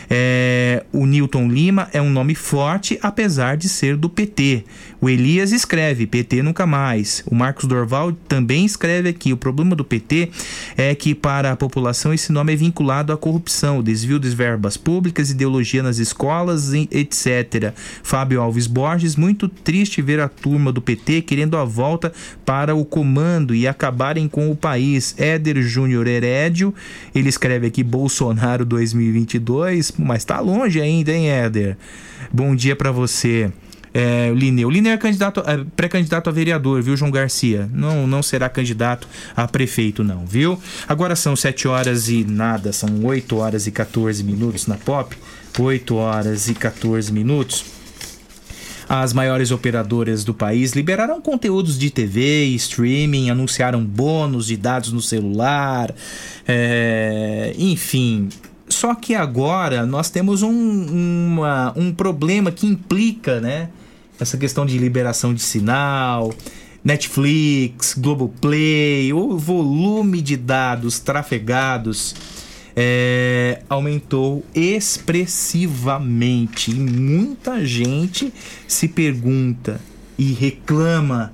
é, 0.08 0.84
o 0.92 1.06
Newton 1.06 1.48
Lima 1.48 1.88
é 1.92 2.00
um 2.00 2.10
nome 2.10 2.34
forte, 2.34 2.98
apesar 3.02 3.56
de 3.56 3.68
ser 3.68 3.96
do 3.96 4.08
PT. 4.08 4.64
O 5.00 5.08
Elias 5.08 5.52
escreve: 5.52 6.06
PT 6.06 6.42
nunca 6.42 6.66
mais. 6.66 7.22
O 7.26 7.34
Marcos 7.34 7.66
Dorval 7.66 8.12
também 8.12 8.64
escreve 8.64 9.08
aqui: 9.08 9.32
o 9.32 9.36
problema 9.36 9.74
do 9.74 9.84
PT 9.84 10.30
é 10.76 10.94
que, 10.94 11.14
para 11.14 11.52
a 11.52 11.56
população, 11.56 12.12
esse 12.14 12.32
nome 12.32 12.52
é 12.52 12.56
vinculado 12.56 13.12
à 13.12 13.16
corrupção, 13.16 13.82
desvio 13.82 14.18
de 14.18 14.28
verbas 14.30 14.76
públicas, 14.76 15.30
ideologia 15.30 15.82
nas 15.82 15.98
escolas, 15.98 16.72
etc. 16.72 17.72
Fábio 18.02 18.40
Alves 18.40 18.66
Borges, 18.66 19.16
muito 19.16 19.48
triste 19.48 20.02
ver 20.02 20.20
a 20.20 20.28
turma 20.28 20.72
do 20.72 20.80
PT 20.80 21.22
querendo 21.22 21.56
a 21.56 21.64
volta 21.64 22.12
para 22.44 22.74
o 22.74 22.84
comando 22.84 23.54
e 23.54 23.66
acabarem 23.66 24.28
com 24.28 24.50
o 24.50 24.56
país. 24.56 25.14
Éder 25.18 25.60
Júnior 25.62 26.06
Herédio, 26.06 26.74
ele 27.14 27.28
escreve 27.28 27.66
aqui 27.66 27.82
Bolsonaro 27.82 28.64
2022, 28.64 29.95
mas 29.98 30.24
tá 30.24 30.40
longe 30.40 30.80
ainda, 30.80 31.12
hein, 31.12 31.28
Éder? 31.28 31.76
Bom 32.32 32.54
dia 32.54 32.76
para 32.76 32.90
você. 32.90 33.50
É, 33.94 34.30
Lineu. 34.34 34.68
Lineu 34.68 34.92
é 34.92 34.96
candidato, 34.98 35.42
é, 35.46 35.64
pré-candidato 35.74 36.28
a 36.28 36.32
vereador, 36.32 36.82
viu, 36.82 36.96
João 36.96 37.10
Garcia? 37.10 37.66
Não, 37.72 38.06
não 38.06 38.22
será 38.22 38.46
candidato 38.46 39.08
a 39.34 39.48
prefeito, 39.48 40.04
não, 40.04 40.26
viu? 40.26 40.60
Agora 40.86 41.16
são 41.16 41.34
7 41.34 41.66
horas 41.66 42.08
e 42.10 42.22
nada, 42.22 42.74
são 42.74 43.04
8 43.04 43.36
horas 43.36 43.66
e 43.66 43.70
14 43.70 44.22
minutos 44.22 44.66
na 44.66 44.76
Pop. 44.76 45.16
8 45.58 45.94
horas 45.96 46.48
e 46.48 46.54
14 46.54 47.10
minutos. 47.10 47.64
As 48.88 49.12
maiores 49.12 49.50
operadoras 49.50 50.22
do 50.22 50.32
país 50.32 50.72
liberaram 50.72 51.20
conteúdos 51.20 51.76
de 51.78 51.90
TV 51.90 52.44
streaming, 52.54 53.30
anunciaram 53.30 53.82
bônus 53.84 54.46
de 54.46 54.56
dados 54.56 54.92
no 54.92 55.00
celular, 55.00 55.92
é, 56.46 57.52
enfim. 57.58 58.28
Só 58.76 58.94
que 58.94 59.14
agora 59.14 59.86
nós 59.86 60.10
temos 60.10 60.42
um, 60.42 60.50
uma, 60.50 61.72
um 61.74 61.94
problema 61.94 62.52
que 62.52 62.66
implica, 62.66 63.40
né? 63.40 63.70
Essa 64.20 64.36
questão 64.36 64.66
de 64.66 64.76
liberação 64.76 65.32
de 65.32 65.40
sinal, 65.40 66.30
Netflix, 66.84 67.94
Globoplay, 67.96 69.14
o 69.14 69.38
volume 69.38 70.20
de 70.20 70.36
dados 70.36 70.98
trafegados 70.98 72.14
é, 72.76 73.62
aumentou 73.66 74.44
expressivamente. 74.54 76.70
E 76.70 76.74
muita 76.74 77.64
gente 77.64 78.30
se 78.68 78.88
pergunta 78.88 79.80
e 80.18 80.34
reclama: 80.34 81.32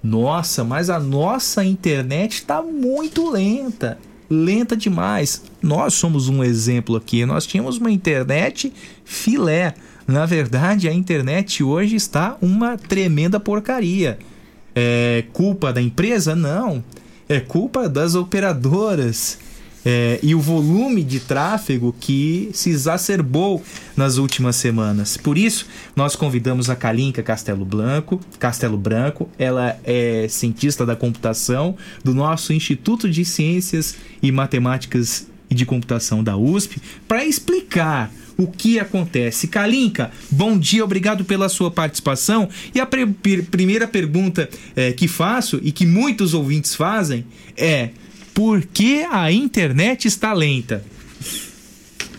nossa, 0.00 0.62
mas 0.62 0.88
a 0.88 1.00
nossa 1.00 1.64
internet 1.64 2.34
está 2.34 2.62
muito 2.62 3.28
lenta. 3.28 3.98
Lenta 4.30 4.76
demais. 4.76 5.42
Nós 5.64 5.94
somos 5.94 6.28
um 6.28 6.44
exemplo 6.44 6.94
aqui. 6.94 7.24
Nós 7.24 7.46
tínhamos 7.46 7.78
uma 7.78 7.90
internet 7.90 8.70
filé. 9.02 9.74
Na 10.06 10.26
verdade, 10.26 10.86
a 10.86 10.92
internet 10.92 11.64
hoje 11.64 11.96
está 11.96 12.36
uma 12.42 12.76
tremenda 12.76 13.40
porcaria. 13.40 14.18
É 14.74 15.24
culpa 15.32 15.72
da 15.72 15.80
empresa? 15.80 16.36
Não. 16.36 16.84
É 17.26 17.40
culpa 17.40 17.88
das 17.88 18.14
operadoras 18.14 19.38
é, 19.86 20.18
e 20.22 20.34
o 20.34 20.40
volume 20.40 21.02
de 21.02 21.20
tráfego 21.20 21.94
que 21.98 22.50
se 22.52 22.68
exacerbou 22.68 23.62
nas 23.96 24.18
últimas 24.18 24.56
semanas. 24.56 25.16
Por 25.16 25.38
isso, 25.38 25.66
nós 25.96 26.14
convidamos 26.14 26.68
a 26.68 26.76
Kalinka 26.76 27.22
Castelo 27.22 27.64
Branco, 27.64 28.20
Castelo 28.38 28.76
Branco. 28.76 29.30
Ela 29.38 29.78
é 29.82 30.26
cientista 30.28 30.84
da 30.84 30.94
computação 30.94 31.74
do 32.02 32.14
nosso 32.14 32.52
Instituto 32.52 33.08
de 33.08 33.24
Ciências 33.24 33.96
e 34.22 34.30
Matemáticas 34.30 35.26
de 35.54 35.64
Computação 35.64 36.22
da 36.22 36.36
USP 36.36 36.80
para 37.06 37.24
explicar 37.24 38.10
o 38.36 38.46
que 38.46 38.78
acontece. 38.78 39.48
Kalinka, 39.48 40.10
bom 40.30 40.58
dia, 40.58 40.84
obrigado 40.84 41.24
pela 41.24 41.48
sua 41.48 41.70
participação. 41.70 42.48
E 42.74 42.80
a 42.80 42.86
primeira 42.86 43.86
pergunta 43.86 44.48
é, 44.74 44.92
que 44.92 45.06
faço 45.06 45.60
e 45.62 45.70
que 45.72 45.86
muitos 45.86 46.34
ouvintes 46.34 46.74
fazem 46.74 47.24
é: 47.56 47.90
por 48.32 48.62
que 48.62 49.04
a 49.04 49.30
internet 49.30 50.06
está 50.08 50.32
lenta? 50.32 50.84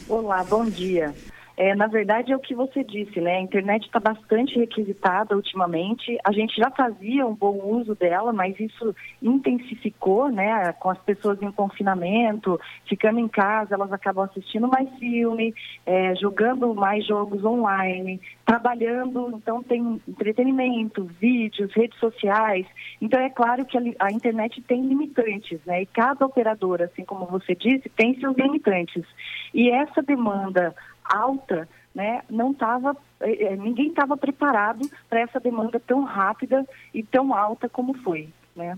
Olá, 0.08 0.44
bom 0.44 0.66
dia. 0.66 1.14
É, 1.58 1.74
na 1.74 1.88
verdade, 1.88 2.34
é 2.34 2.36
o 2.36 2.40
que 2.40 2.54
você 2.54 2.84
disse, 2.84 3.22
né? 3.22 3.38
A 3.38 3.42
internet 3.42 3.86
está 3.86 4.00
bastante 4.00 4.60
requisitada 4.60 5.36
ultimamente. 5.36 6.18
A 6.26 6.34
gente 6.34 6.54
já 6.56 6.70
fazia 6.70 7.26
um 7.26 7.34
bom 7.34 7.62
uso 7.64 7.96
dela, 7.96 8.34
mas 8.34 8.60
isso 8.60 8.94
intensificou, 9.22 10.30
né? 10.30 10.74
Com 10.74 10.90
as 10.90 10.98
pessoas 11.00 11.42
em 11.42 11.52
confinamento, 11.52 12.60
ficando 12.90 13.20
em 13.20 13.28
casa, 13.30 13.76
elas 13.76 13.92
acabam 13.94 14.26
assistindo 14.26 14.68
mais 14.68 14.90
filme, 15.00 15.54
é, 15.86 16.14
jogando 16.16 16.76
mais 16.76 17.06
jogos 17.06 17.46
online, 17.46 18.20
trabalhando. 18.46 19.32
Então, 19.38 19.64
tem 19.64 20.02
entretenimento, 20.06 21.06
vídeos, 21.22 21.72
redes 21.74 21.98
sociais. 22.00 22.66
Então, 23.00 23.20
é 23.22 23.30
claro 23.30 23.64
que 23.66 23.78
a, 23.78 23.82
a 24.00 24.12
internet 24.12 24.62
tem 24.64 24.86
limitantes, 24.86 25.62
né? 25.66 25.84
E 25.84 25.86
cada 25.86 26.26
operadora, 26.26 26.86
assim 26.86 27.06
como 27.06 27.26
você 27.28 27.56
disse, 27.56 27.88
tem 27.88 28.20
seus 28.20 28.36
limitantes. 28.36 29.06
E 29.54 29.72
essa 29.72 30.02
demanda 30.02 30.76
alta, 31.10 31.68
né, 31.94 32.22
não 32.30 32.52
estava, 32.52 32.96
eh, 33.22 33.46
eh, 33.46 33.56
ninguém 33.56 33.88
estava 33.88 34.18
preparado 34.18 34.90
para 35.10 35.22
essa 35.22 35.40
demanda 35.40 35.80
tão 35.80 36.04
rápida 36.04 36.66
e 36.94 37.02
tão 37.04 37.34
alta 37.34 37.70
como 37.70 37.94
foi, 38.00 38.28
né? 38.56 38.78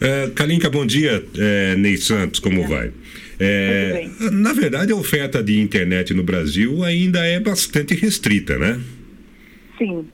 É, 0.00 0.30
Kalinka, 0.30 0.70
bom 0.70 0.86
dia. 0.86 1.24
É, 1.38 1.74
Ney 1.76 1.96
Santos, 1.96 2.40
como 2.40 2.66
vai? 2.66 2.92
É, 3.38 4.08
na 4.30 4.52
verdade, 4.52 4.92
a 4.92 4.96
oferta 4.96 5.42
de 5.42 5.60
internet 5.60 6.14
no 6.14 6.22
Brasil 6.22 6.84
ainda 6.84 7.24
é 7.24 7.40
bastante 7.40 7.94
restrita, 7.94 8.56
né? 8.58 8.80
Sim, 9.76 10.08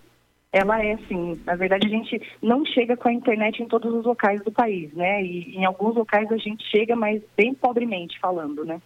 ela 0.52 0.82
é 0.82 0.96
sim. 1.08 1.38
Na 1.44 1.54
verdade, 1.54 1.86
a 1.86 1.90
gente 1.90 2.20
não 2.42 2.64
chega 2.64 2.96
com 2.96 3.08
a 3.08 3.12
internet 3.12 3.62
em 3.62 3.68
todos 3.68 3.92
os 3.92 4.04
locais 4.04 4.42
do 4.42 4.50
país, 4.50 4.92
né? 4.94 5.22
E 5.22 5.56
em 5.56 5.64
alguns 5.64 5.94
locais 5.94 6.30
a 6.32 6.38
gente 6.38 6.64
chega, 6.70 6.96
mas 6.96 7.20
bem 7.36 7.52
pobremente 7.52 8.18
falando, 8.18 8.64
né? 8.64 8.80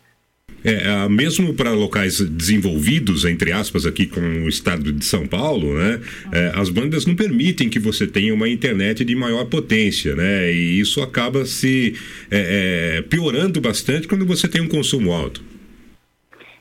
É, 0.64 0.86
ah, 0.86 1.08
mesmo 1.08 1.54
para 1.54 1.72
locais 1.72 2.20
desenvolvidos, 2.20 3.24
entre 3.24 3.52
aspas, 3.52 3.84
aqui 3.84 4.06
com 4.06 4.20
o 4.20 4.48
estado 4.48 4.92
de 4.92 5.04
São 5.04 5.26
Paulo, 5.26 5.76
né? 5.76 6.00
é, 6.32 6.52
as 6.54 6.68
bandas 6.68 7.04
não 7.04 7.16
permitem 7.16 7.68
que 7.68 7.80
você 7.80 8.06
tenha 8.06 8.32
uma 8.32 8.48
internet 8.48 9.04
de 9.04 9.14
maior 9.14 9.44
potência, 9.46 10.14
né? 10.14 10.52
E 10.52 10.78
isso 10.78 11.02
acaba 11.02 11.44
se 11.44 11.94
é, 12.30 12.98
é, 12.98 13.02
piorando 13.02 13.60
bastante 13.60 14.06
quando 14.06 14.24
você 14.24 14.48
tem 14.48 14.60
um 14.60 14.68
consumo 14.68 15.12
alto. 15.12 15.42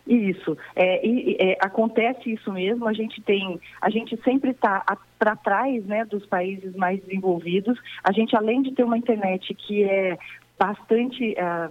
Isso, 0.08 0.58
é, 0.76 1.06
e, 1.08 1.38
é, 1.40 1.58
acontece 1.62 2.34
isso 2.34 2.52
mesmo. 2.52 2.88
A 2.88 2.94
gente 2.94 3.22
tem, 3.22 3.60
a 3.80 3.90
gente 3.90 4.20
sempre 4.24 4.50
está 4.52 4.84
para 5.18 5.36
trás, 5.36 5.86
né, 5.86 6.04
dos 6.06 6.26
países 6.26 6.76
mais 6.76 7.00
desenvolvidos. 7.02 7.80
A 8.04 8.12
gente, 8.12 8.36
além 8.36 8.62
de 8.62 8.74
ter 8.74 8.84
uma 8.84 8.98
internet 8.98 9.54
que 9.54 9.84
é 9.84 10.18
bastante 10.60 11.36
ah, 11.40 11.70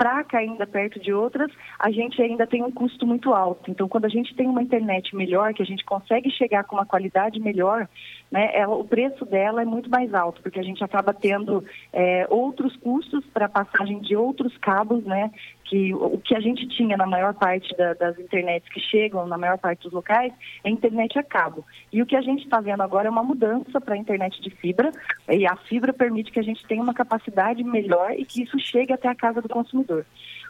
fraca 0.00 0.38
ainda 0.38 0.66
perto 0.66 0.98
de 0.98 1.12
outras, 1.12 1.52
a 1.78 1.90
gente 1.90 2.22
ainda 2.22 2.46
tem 2.46 2.62
um 2.62 2.70
custo 2.70 3.06
muito 3.06 3.34
alto. 3.34 3.70
Então, 3.70 3.86
quando 3.86 4.06
a 4.06 4.08
gente 4.08 4.34
tem 4.34 4.48
uma 4.48 4.62
internet 4.62 5.14
melhor, 5.14 5.52
que 5.52 5.62
a 5.62 5.66
gente 5.66 5.84
consegue 5.84 6.30
chegar 6.30 6.64
com 6.64 6.76
uma 6.76 6.86
qualidade 6.86 7.38
melhor, 7.38 7.86
né, 8.30 8.50
ela, 8.54 8.74
o 8.76 8.84
preço 8.84 9.24
dela 9.24 9.62
é 9.62 9.64
muito 9.64 9.90
mais 9.90 10.14
alto, 10.14 10.40
porque 10.40 10.60
a 10.60 10.62
gente 10.62 10.84
acaba 10.84 11.12
tendo 11.12 11.64
é, 11.92 12.26
outros 12.30 12.76
custos 12.76 13.24
para 13.26 13.48
passagem 13.48 13.98
de 14.00 14.14
outros 14.14 14.56
cabos, 14.58 15.04
né, 15.04 15.30
que 15.64 15.94
o 15.94 16.18
que 16.18 16.34
a 16.34 16.40
gente 16.40 16.66
tinha 16.68 16.96
na 16.96 17.06
maior 17.06 17.34
parte 17.34 17.76
da, 17.76 17.94
das 17.94 18.18
internets 18.18 18.68
que 18.68 18.80
chegam, 18.80 19.26
na 19.26 19.38
maior 19.38 19.58
parte 19.58 19.82
dos 19.82 19.92
locais, 19.92 20.32
é 20.64 20.70
internet 20.70 21.18
a 21.18 21.22
cabo. 21.22 21.64
E 21.92 22.02
o 22.02 22.06
que 22.06 22.16
a 22.16 22.20
gente 22.20 22.44
está 22.44 22.60
vendo 22.60 22.82
agora 22.82 23.08
é 23.08 23.10
uma 23.10 23.22
mudança 23.22 23.80
para 23.80 23.94
a 23.94 23.98
internet 23.98 24.40
de 24.40 24.50
fibra, 24.50 24.90
e 25.28 25.46
a 25.46 25.56
fibra 25.56 25.92
permite 25.92 26.30
que 26.30 26.40
a 26.40 26.44
gente 26.44 26.66
tenha 26.66 26.82
uma 26.82 26.94
capacidade 26.94 27.62
melhor 27.64 28.12
e 28.12 28.24
que 28.24 28.42
isso 28.42 28.58
chegue 28.58 28.92
até 28.92 29.08
a 29.08 29.14
casa 29.14 29.40
do 29.40 29.48
consumidor. 29.48 30.04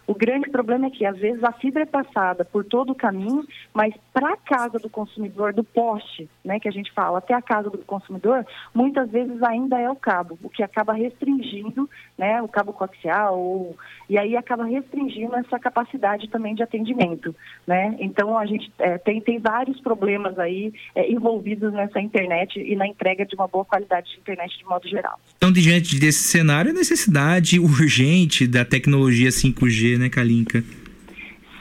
O 0.06 0.14
grande 0.14 0.50
problema 0.50 0.86
é 0.86 0.90
que, 0.90 1.04
às 1.04 1.18
vezes, 1.18 1.42
a 1.44 1.52
fibra 1.52 1.82
é 1.82 1.86
passada 1.86 2.44
por 2.44 2.64
todo 2.64 2.90
o 2.90 2.94
caminho, 2.94 3.44
mas 3.72 3.94
para 4.12 4.32
a 4.32 4.36
casa 4.36 4.78
do 4.78 4.90
consumidor, 4.90 5.52
do 5.52 5.62
poste, 5.62 6.28
né, 6.44 6.58
que 6.58 6.68
a 6.68 6.72
gente 6.72 6.92
fala, 6.92 7.18
até 7.18 7.34
a 7.34 7.42
casa 7.42 7.70
do 7.70 7.78
consumidor, 7.78 8.44
muitas 8.74 9.10
vezes 9.10 9.42
ainda 9.42 9.78
é 9.78 9.88
o 9.88 9.96
cabo, 9.96 10.38
o 10.42 10.48
que 10.48 10.62
acaba 10.62 10.92
restringindo, 10.92 11.88
né, 12.18 12.42
o 12.42 12.48
cabo 12.48 12.72
coaxial, 12.72 13.38
ou, 13.38 13.76
e 14.08 14.18
aí 14.18 14.36
acaba 14.36 14.64
restringindo 14.64 15.36
essa 15.36 15.58
capacidade 15.58 16.28
também 16.28 16.54
de 16.54 16.62
atendimento, 16.62 17.34
né? 17.66 17.96
Então, 18.00 18.36
a 18.36 18.46
gente 18.46 18.72
é, 18.78 18.98
tem, 18.98 19.20
tem 19.20 19.38
vários 19.38 19.80
problemas 19.80 20.38
aí 20.38 20.72
é, 20.94 21.10
envolvidos 21.10 21.72
nessa 21.72 22.00
internet 22.00 22.58
e 22.58 22.74
na 22.74 22.86
entrega 22.86 23.24
de 23.24 23.34
uma 23.34 23.46
boa 23.46 23.64
qualidade 23.64 24.10
de 24.10 24.18
internet 24.18 24.56
de 24.58 24.64
modo 24.64 24.88
geral. 24.88 25.20
Então, 25.36 25.52
diante 25.52 25.98
desse 25.98 26.24
cenário, 26.24 26.70
a 26.70 26.74
necessidade 26.74 27.58
urgente 27.58 28.46
da 28.46 28.64
tecnologia 28.64 29.30
5G, 29.30 29.89
né, 29.98 30.08
Kalinka? 30.08 30.62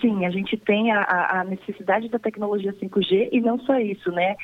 Sim, 0.02 0.26
a 0.26 0.30
gente 0.30 0.56
tem 0.56 0.92
a, 0.92 1.42
a, 1.42 1.44
necessidade 1.44 2.08
da 2.08 2.18
tecnologia 2.18 2.74
5G 2.74 3.30
e 3.34 3.42
não 3.42 3.60
só 3.60 3.78
isso, 3.80 4.10
né? 4.12 4.36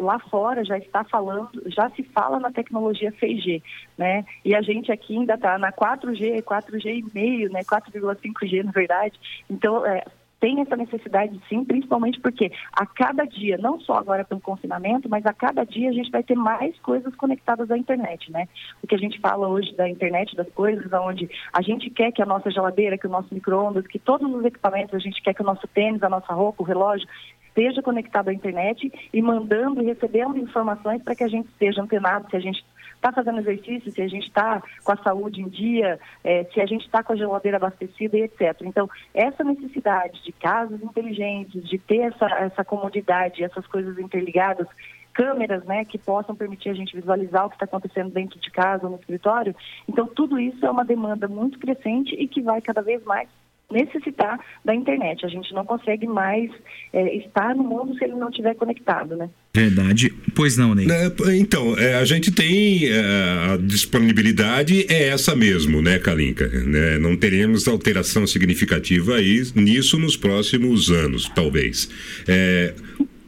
Lá 0.00 0.18
fora 0.18 0.64
já 0.64 0.78
está 0.78 1.04
falando, 1.04 1.48
já 1.66 1.88
se 1.90 2.02
fala 2.02 2.40
na 2.40 2.50
tecnologia 2.50 3.12
6G, 3.12 3.62
né? 3.96 4.24
E 4.44 4.52
a 4.54 4.60
gente 4.62 4.90
aqui 4.90 5.16
ainda 5.16 5.34
está 5.34 5.58
na 5.58 5.70
4G, 5.72 6.42
4G 6.42 6.86
e 6.86 7.04
meio, 7.14 7.50
né? 7.52 7.62
4,5G 7.62 8.64
na 8.64 8.72
verdade. 8.72 9.18
Então, 9.48 9.86
é, 9.86 10.04
tem 10.40 10.60
essa 10.60 10.74
necessidade 10.74 11.38
sim, 11.48 11.64
principalmente 11.64 12.18
porque 12.18 12.50
a 12.72 12.86
cada 12.86 13.24
dia, 13.24 13.58
não 13.58 13.78
só 13.80 13.94
agora 13.94 14.24
pelo 14.24 14.40
confinamento, 14.40 15.08
mas 15.08 15.24
a 15.26 15.34
cada 15.34 15.64
dia 15.64 15.90
a 15.90 15.92
gente 15.92 16.10
vai 16.10 16.22
ter 16.22 16.34
mais 16.34 16.76
coisas 16.80 17.14
conectadas 17.14 17.70
à 17.70 17.76
internet, 17.76 18.32
né? 18.32 18.48
O 18.82 18.86
que 18.86 18.94
a 18.94 18.98
gente 18.98 19.20
fala 19.20 19.48
hoje 19.48 19.74
da 19.76 19.88
internet 19.88 20.34
das 20.34 20.48
coisas, 20.50 20.90
onde 20.92 21.28
a 21.52 21.60
gente 21.60 21.90
quer 21.90 22.10
que 22.10 22.22
a 22.22 22.26
nossa 22.26 22.50
geladeira, 22.50 22.96
que 22.96 23.06
o 23.06 23.10
nosso 23.10 23.32
micro-ondas, 23.32 23.86
que 23.86 23.98
todos 23.98 24.32
os 24.34 24.44
equipamentos, 24.44 24.94
a 24.94 24.98
gente 24.98 25.22
quer 25.22 25.34
que 25.34 25.42
o 25.42 25.46
nosso 25.46 25.68
tênis, 25.68 26.02
a 26.02 26.08
nossa 26.08 26.32
roupa, 26.32 26.62
o 26.62 26.66
relógio, 26.66 27.06
esteja 27.48 27.82
conectado 27.82 28.28
à 28.28 28.32
internet 28.32 28.90
e 29.12 29.20
mandando 29.20 29.82
e 29.82 29.86
recebendo 29.86 30.38
informações 30.38 31.02
para 31.02 31.14
que 31.14 31.24
a 31.24 31.28
gente 31.28 31.48
esteja 31.48 31.82
antenado, 31.82 32.30
se 32.30 32.36
a 32.36 32.40
gente 32.40 32.64
está 33.00 33.10
fazendo 33.10 33.40
exercício, 33.40 33.90
se 33.90 34.02
a 34.02 34.08
gente 34.08 34.26
está 34.26 34.62
com 34.84 34.92
a 34.92 34.96
saúde 34.96 35.40
em 35.40 35.48
dia, 35.48 35.98
é, 36.22 36.44
se 36.44 36.60
a 36.60 36.66
gente 36.66 36.84
está 36.84 37.02
com 37.02 37.14
a 37.14 37.16
geladeira 37.16 37.56
abastecida 37.56 38.16
e 38.16 38.22
etc. 38.22 38.56
Então, 38.62 38.88
essa 39.14 39.42
necessidade 39.42 40.22
de 40.22 40.32
casas 40.32 40.80
inteligentes, 40.82 41.64
de 41.64 41.78
ter 41.78 42.12
essa, 42.12 42.26
essa 42.26 42.64
comodidade, 42.64 43.42
essas 43.42 43.66
coisas 43.66 43.98
interligadas, 43.98 44.68
câmeras 45.12 45.64
né, 45.64 45.84
que 45.84 45.98
possam 45.98 46.36
permitir 46.36 46.68
a 46.68 46.74
gente 46.74 46.94
visualizar 46.94 47.46
o 47.46 47.48
que 47.48 47.56
está 47.56 47.64
acontecendo 47.64 48.10
dentro 48.10 48.38
de 48.38 48.50
casa 48.50 48.88
no 48.88 48.96
escritório. 48.96 49.56
Então, 49.88 50.06
tudo 50.06 50.38
isso 50.38 50.64
é 50.64 50.70
uma 50.70 50.84
demanda 50.84 51.26
muito 51.26 51.58
crescente 51.58 52.14
e 52.14 52.28
que 52.28 52.42
vai 52.42 52.60
cada 52.60 52.82
vez 52.82 53.02
mais 53.04 53.28
necessitar 53.70 54.38
da 54.64 54.74
internet. 54.74 55.24
A 55.24 55.28
gente 55.28 55.52
não 55.52 55.64
consegue 55.64 56.06
mais 56.06 56.50
é, 56.92 57.16
estar 57.16 57.54
no 57.54 57.64
mundo 57.64 57.96
se 57.96 58.04
ele 58.04 58.14
não 58.14 58.28
estiver 58.28 58.54
conectado, 58.54 59.16
né? 59.16 59.28
Verdade. 59.54 60.12
Pois 60.34 60.56
não, 60.56 60.74
Ney? 60.74 60.86
É, 60.90 61.36
então, 61.36 61.78
é, 61.78 61.94
a 61.94 62.04
gente 62.04 62.30
tem 62.30 62.86
é, 62.86 63.52
a 63.52 63.56
disponibilidade 63.56 64.86
é 64.88 65.08
essa 65.08 65.34
mesmo, 65.34 65.82
né, 65.82 65.98
Kalinka? 65.98 66.48
Né? 66.48 66.98
Não 66.98 67.16
teremos 67.16 67.66
alteração 67.66 68.26
significativa 68.26 69.16
aí, 69.16 69.42
nisso 69.54 69.98
nos 69.98 70.16
próximos 70.16 70.90
anos, 70.90 71.28
talvez. 71.34 71.88
É, 72.28 72.74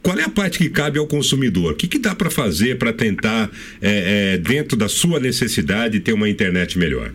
qual 0.03 0.19
é 0.19 0.25
a 0.25 0.29
parte 0.29 0.59
que 0.59 0.69
cabe 0.69 0.99
ao 0.99 1.07
consumidor? 1.07 1.73
O 1.73 1.77
que, 1.77 1.87
que 1.87 1.99
dá 1.99 2.15
para 2.15 2.29
fazer 2.29 2.77
para 2.77 2.93
tentar, 2.93 3.49
é, 3.81 4.35
é, 4.35 4.39
dentro 4.39 4.77
da 4.77 4.89
sua 4.89 5.21
necessidade, 5.21 6.01
ter 6.01 6.13
uma 6.13 6.29
internet 6.29 6.77
melhor? 6.77 7.13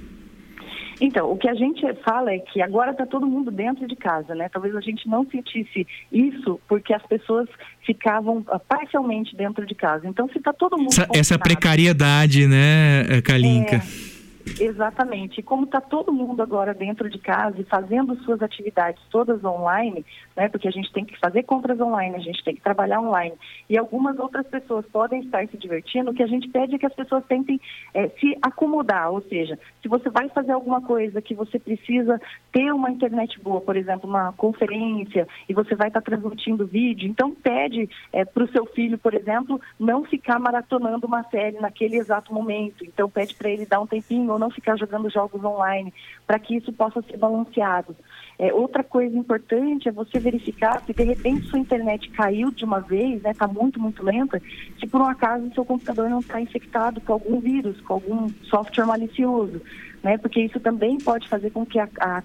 Então, 1.00 1.32
o 1.32 1.38
que 1.38 1.48
a 1.48 1.54
gente 1.54 1.82
fala 2.04 2.32
é 2.32 2.40
que 2.40 2.62
agora 2.62 2.92
está 2.92 3.06
todo 3.06 3.28
mundo 3.28 3.52
dentro 3.52 3.88
de 3.88 3.96
casa, 3.96 4.34
né? 4.34 4.50
Talvez 4.50 4.76
a 4.76 4.82
gente 4.82 5.08
não 5.08 5.26
sentisse 5.30 5.88
isso 6.12 6.60
porque 6.68 6.94
as 6.94 7.06
pessoas 7.06 7.48
ficavam 7.86 8.44
ah, 8.48 8.60
parcialmente 8.60 9.36
dentro 9.36 9.66
de 9.66 9.76
casa. 9.76 10.08
Então, 10.08 10.28
se 10.30 10.38
está 10.40 10.52
todo 10.52 10.78
mundo. 10.78 10.90
Essa, 10.90 11.08
essa 11.14 11.40
precariedade, 11.40 12.48
né, 12.48 13.22
Kalinka? 13.24 13.76
É... 13.76 14.18
Exatamente. 14.60 15.40
E 15.40 15.44
como 15.44 15.66
está 15.66 15.82
todo 15.82 16.14
mundo 16.14 16.42
agora 16.42 16.74
dentro 16.74 17.10
de 17.10 17.18
casa 17.18 17.60
e 17.60 17.66
fazendo 17.66 18.16
suas 18.24 18.42
atividades 18.42 19.02
todas 19.12 19.44
online, 19.44 20.06
né, 20.38 20.48
porque 20.48 20.68
a 20.68 20.72
gente 20.72 20.94
tem 20.94 21.04
que 21.04 21.20
fazer 21.20 21.44
compras 21.44 21.82
online, 21.82 22.16
a 22.16 22.20
gente 22.20 22.44
tem 22.44 22.56
que 22.56 22.62
trabalhar 22.62 23.02
online, 23.02 23.34
e 23.68 23.78
algumas 23.78 24.20
outras 24.20 24.46
pessoas 24.46 24.86
podem 24.86 25.22
estar 25.22 25.46
se 25.48 25.58
divertindo, 25.58 26.12
o 26.12 26.14
que 26.14 26.22
a 26.22 26.28
gente 26.28 26.48
pede 26.48 26.76
é 26.76 26.78
que 26.78 26.86
as 26.86 26.94
pessoas 26.94 27.26
tentem 27.26 27.60
é, 27.94 28.08
se 28.10 28.38
acomodar, 28.42 29.12
ou 29.12 29.22
seja, 29.24 29.58
se 29.82 29.88
você 29.88 30.10
vai 30.10 30.30
fazer 30.30 30.52
alguma 30.52 30.82
coisa 30.82 31.22
que 31.22 31.34
você 31.34 31.58
precisa 31.58 32.22
ter 32.52 32.72
uma 32.72 32.92
internet 32.92 33.40
boa, 33.42 33.60
por 33.60 33.76
exemplo, 33.76 34.08
uma 34.08 34.32
conferência, 34.34 35.28
e 35.50 35.54
você 35.54 35.74
vai 35.76 35.88
estar 35.88 36.02
transmitindo 36.02 36.68
vídeo, 36.68 37.10
então 37.10 37.34
pede 37.34 37.90
é, 38.14 38.24
para 38.24 38.44
o 38.44 38.52
seu 38.52 38.66
filho, 38.68 38.98
por 38.98 39.16
exemplo, 39.16 39.60
não 39.80 40.04
ficar 40.04 40.40
maratonando 40.40 41.08
uma 41.08 41.24
série 41.24 41.60
naquele 41.60 41.98
exato 41.98 42.34
momento. 42.34 42.86
Então 42.86 43.10
pede 43.10 43.34
para 43.36 43.50
ele 43.50 43.66
dar 43.66 43.80
um 43.80 43.88
tempinho 43.88 44.32
ou 44.32 44.38
não 44.38 44.52
ficar 44.52 44.78
jogando 44.78 45.10
jogos 45.10 45.44
online, 45.44 45.94
para 46.26 46.38
que 46.38 46.56
isso 46.56 46.72
possa 46.74 47.02
ser 47.02 47.18
balanceado. 47.18 47.96
É, 48.40 48.54
outra 48.54 48.84
coisa 48.84 49.18
importante 49.18 49.90
é 49.90 49.92
você 49.92 50.20
verificar 50.20 50.84
se 50.86 50.94
de 50.94 51.04
repente 51.04 51.48
sua 51.48 51.58
internet 51.58 52.08
caiu 52.12 52.52
de 52.52 52.64
uma 52.64 52.80
vez, 52.80 53.16
está 53.16 53.30
né, 53.30 53.36
tá 53.36 53.48
muito, 53.48 53.80
muito 53.80 54.04
lenta, 54.04 54.40
se 54.80 54.86
por 54.86 55.02
um 55.02 55.06
acaso 55.06 55.52
seu 55.56 55.66
computador 55.66 56.08
não 56.08 56.20
está 56.20 56.40
infectado 56.40 57.02
com 57.02 57.14
algum 57.14 57.40
vírus, 57.40 57.82
com 57.82 57.94
algum 57.94 58.30
software 58.44 58.86
malicioso, 58.86 59.60
né? 60.04 60.20
Porque 60.20 60.42
isso 60.42 60.60
também 60.60 61.00
pode 61.00 61.28
fazer 61.28 61.50
com 61.50 61.66
que 61.66 61.80
a, 61.80 61.90
a 62.00 62.24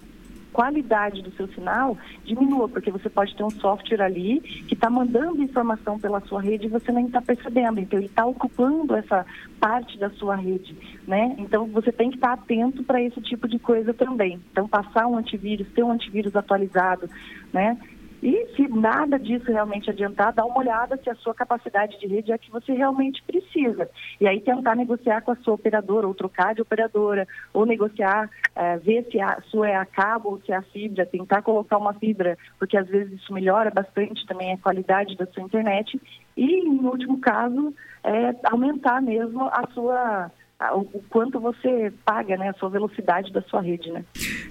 qualidade 0.53 1.23
do 1.23 1.33
seu 1.33 1.49
sinal 1.49 1.97
diminua, 2.25 2.69
porque 2.69 2.91
você 2.91 3.09
pode 3.09 3.35
ter 3.35 3.43
um 3.43 3.51
software 3.51 4.03
ali 4.03 4.41
que 4.69 4.75
está 4.75 4.91
mandando 4.91 5.43
informação 5.43 5.99
pela 5.99 6.21
sua 6.21 6.41
rede 6.41 6.67
e 6.67 6.71
você 6.71 6.93
nem 6.93 7.07
está 7.07 7.21
percebendo. 7.21 7.81
Então, 7.81 7.99
ele 7.99 8.07
está 8.07 8.25
ocupando 8.27 8.95
essa 8.95 9.25
parte 9.59 9.99
da 9.99 10.11
sua 10.11 10.37
rede, 10.37 10.77
né? 11.07 11.35
Então, 11.39 11.67
você 11.67 11.91
tem 11.91 12.11
que 12.11 12.17
estar 12.17 12.37
tá 12.37 12.43
atento 12.43 12.85
para 12.85 13.03
esse 13.03 13.21
tipo 13.21 13.49
de 13.49 13.59
coisa 13.59 13.95
também. 13.95 14.41
Então, 14.51 14.69
passar 14.69 15.07
um 15.07 15.17
antivírus, 15.17 15.67
ter 15.75 15.83
um 15.83 15.91
antivírus 15.91 16.37
atualizado, 16.37 17.09
né? 17.53 17.77
E 18.23 18.47
se 18.55 18.69
nada 18.69 19.19
disso 19.19 19.51
realmente 19.51 19.91
adiantar, 19.91 20.33
dá 20.33 20.45
uma 20.45 20.59
olhada 20.59 20.97
se 21.03 21.11
a 21.11 21.15
sua 21.17 21.35
capacidade 21.35 21.99
de 21.99 22.07
rede 22.07 22.31
é 22.31 22.35
a 22.37 22.39
que 22.39 22.53
você 22.53 22.73
realmente 22.73 23.21
precisa. 23.25 23.91
E 24.21 24.29
aí 24.29 24.41
tentar 24.41 24.77
negociar 24.77 25.23
com 25.23 25.33
a 25.33 25.37
sua 25.37 25.55
operadora, 25.55 26.07
ou 26.07 26.15
trocar 26.15 26.55
de 26.55 26.63
operadora, 26.63 27.27
ou 27.53 27.67
negociar, 27.67 28.31
é, 28.55 28.79
ver 28.79 29.09
se 29.11 29.21
a 29.21 29.41
sua 29.51 29.71
é 29.71 29.75
a 29.75 29.85
cabo 29.85 30.31
ou 30.31 30.41
se 30.41 30.53
é 30.53 30.57
a 30.57 30.63
fibra, 30.63 31.05
tentar 31.05 31.43
colocar 31.43 31.79
uma 31.79 31.95
fibra, 31.95 32.39
porque 32.61 32.77
às 32.77 32.87
vezes 32.87 33.13
isso 33.15 33.33
melhora 33.33 33.73
bastante 33.73 34.25
também 34.25 34.53
a 34.53 34.59
qualidade 34.59 35.17
da 35.17 35.27
sua 35.27 35.43
internet. 35.43 36.01
E, 36.37 36.69
em 36.69 36.79
último 36.85 37.19
caso, 37.21 37.75
é, 38.05 38.37
aumentar 38.45 39.03
mesmo 39.03 39.47
a 39.47 39.65
sua 39.75 40.31
o, 40.75 40.85
quanto 41.09 41.41
você 41.41 41.93
paga, 42.05 42.37
né, 42.37 42.51
a 42.51 42.55
sua 42.55 42.69
velocidade 42.69 43.33
da 43.33 43.43
sua 43.43 43.61
rede, 43.61 43.91
né? 43.91 44.05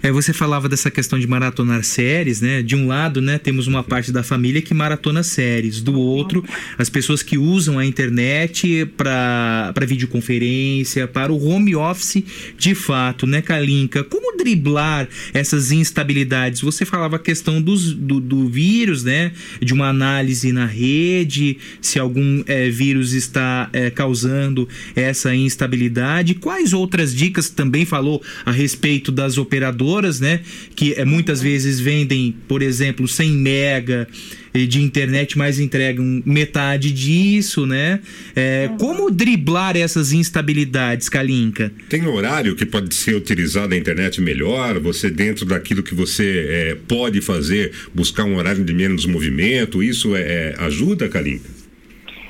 É, 0.04 0.12
você 0.12 0.34
falava 0.34 0.68
dessa 0.68 0.90
questão 0.90 1.18
de 1.20 1.28
maratonar 1.28 1.84
séries, 1.84 2.42
né? 2.42 2.62
De 2.62 2.76
um 2.76 2.88
lado, 2.88 3.22
né, 3.22 3.38
temos 3.38 3.68
uma 3.68 3.84
parte 3.84 4.12
da 4.12 4.24
família 4.24 4.62
que 4.62 4.74
maratona 4.74 5.24
séries, 5.24 5.82
do 5.82 5.98
outro, 6.00 6.44
as 6.78 6.90
pessoas 6.90 7.24
que 7.24 7.38
usam 7.38 7.78
a 7.80 7.86
internet 7.86 8.86
para 8.98 9.74
videoconferência, 9.86 11.08
para 11.08 11.32
o 11.32 11.48
home 11.48 11.76
office 11.76 12.24
de 12.58 12.76
fato, 12.76 13.26
né, 13.26 13.42
Kalinka? 13.42 14.04
Como 14.04 14.38
driblar 14.38 15.08
essas 15.34 15.72
instabilidades? 15.72 16.62
Você 16.62 16.86
falava 16.86 17.16
a 17.16 17.20
questão 17.20 17.62
dos, 17.62 17.94
do, 17.94 18.20
do 18.20 18.48
vírus, 18.48 19.04
né? 19.04 19.32
De 19.62 19.74
uma 19.74 19.90
análise 19.90 20.52
na 20.52 20.66
rede, 20.66 21.58
se 21.82 22.00
algum 22.00 22.44
eh, 22.48 22.70
vírus 22.70 23.14
está 23.14 23.70
eh, 23.72 23.90
causando 23.90 24.68
essa 24.96 25.34
instabilidade. 25.36 26.01
Quais 26.36 26.74
outras 26.74 27.14
dicas 27.16 27.50
também 27.50 27.86
falou 27.86 28.22
a 28.46 28.52
respeito 28.52 29.12
das 29.12 29.38
operadoras, 29.38 30.20
né? 30.20 30.42
Que 30.76 30.94
eh, 30.94 31.06
muitas 31.06 31.42
vezes 31.42 31.80
vendem, 31.80 32.36
por 32.48 32.62
exemplo, 32.62 33.08
100 33.08 33.32
mega 33.32 34.08
eh, 34.54 34.66
de 34.66 34.82
internet, 34.82 35.38
mas 35.38 35.60
entregam 35.60 36.22
metade 36.26 36.92
disso, 36.92 37.66
né? 37.66 38.00
Eh, 38.36 38.70
Como 38.80 39.10
driblar 39.12 39.78
essas 39.78 40.12
instabilidades, 40.14 41.10
Kalinka? 41.10 41.72
Tem 41.90 42.06
horário 42.06 42.56
que 42.56 42.66
pode 42.66 42.94
ser 42.94 43.16
utilizado 43.16 43.74
a 43.74 43.78
internet 43.78 44.20
melhor? 44.22 44.80
Você, 44.80 45.10
dentro 45.10 45.46
daquilo 45.46 45.84
que 45.84 45.96
você 45.96 46.46
eh, 46.50 46.78
pode 46.88 47.22
fazer, 47.22 47.72
buscar 47.94 48.24
um 48.26 48.36
horário 48.36 48.64
de 48.64 48.74
menos 48.74 49.06
movimento? 49.06 49.82
Isso 49.84 50.16
é, 50.16 50.22
é- 50.22 50.56
ajuda, 50.60 51.08
Kalinka? 51.10 51.62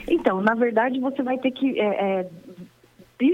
Então, 0.07 0.41
na 0.41 0.53
verdade, 0.53 0.99
você 0.99 1.23
vai 1.23 1.37
ter 1.37 1.51
que. 1.51 1.79
é, 1.79 1.85
é, 1.85 2.25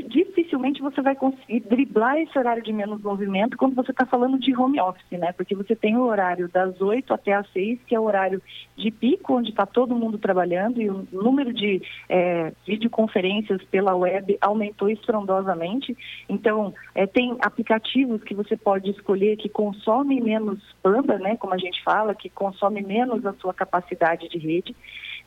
dificilmente 0.03 0.81
você 0.81 1.01
vai 1.01 1.15
conseguir 1.15 1.61
driblar 1.61 2.17
esse 2.17 2.37
horário 2.37 2.61
de 2.61 2.73
menos 2.73 3.01
movimento 3.01 3.55
quando 3.55 3.75
você 3.75 3.91
está 3.91 4.05
falando 4.05 4.37
de 4.37 4.55
home 4.55 4.79
office, 4.81 5.05
né? 5.11 5.31
Porque 5.31 5.55
você 5.55 5.75
tem 5.75 5.95
o 5.95 6.01
horário 6.01 6.49
das 6.49 6.79
8 6.81 7.13
até 7.13 7.33
as 7.33 7.49
6, 7.51 7.79
que 7.87 7.95
é 7.95 7.99
o 7.99 8.03
horário 8.03 8.41
de 8.75 8.91
pico, 8.91 9.35
onde 9.35 9.51
está 9.51 9.65
todo 9.65 9.95
mundo 9.95 10.17
trabalhando, 10.17 10.81
e 10.81 10.89
o 10.89 11.07
número 11.11 11.53
de 11.53 11.81
é, 12.09 12.51
videoconferências 12.65 13.63
pela 13.65 13.95
web 13.95 14.37
aumentou 14.41 14.89
estrondosamente. 14.89 15.97
Então, 16.27 16.73
é, 16.93 17.07
tem 17.07 17.37
aplicativos 17.41 18.23
que 18.23 18.35
você 18.35 18.57
pode 18.57 18.91
escolher 18.91 19.37
que 19.37 19.47
consomem 19.47 20.21
menos 20.21 20.59
banda, 20.83 21.17
né? 21.17 21.37
Como 21.37 21.53
a 21.53 21.57
gente 21.57 21.81
fala, 21.83 22.13
que 22.13 22.29
consome 22.29 22.81
menos 22.81 23.25
a 23.25 23.33
sua 23.33 23.53
capacidade 23.53 24.27
de 24.27 24.37
rede. 24.37 24.75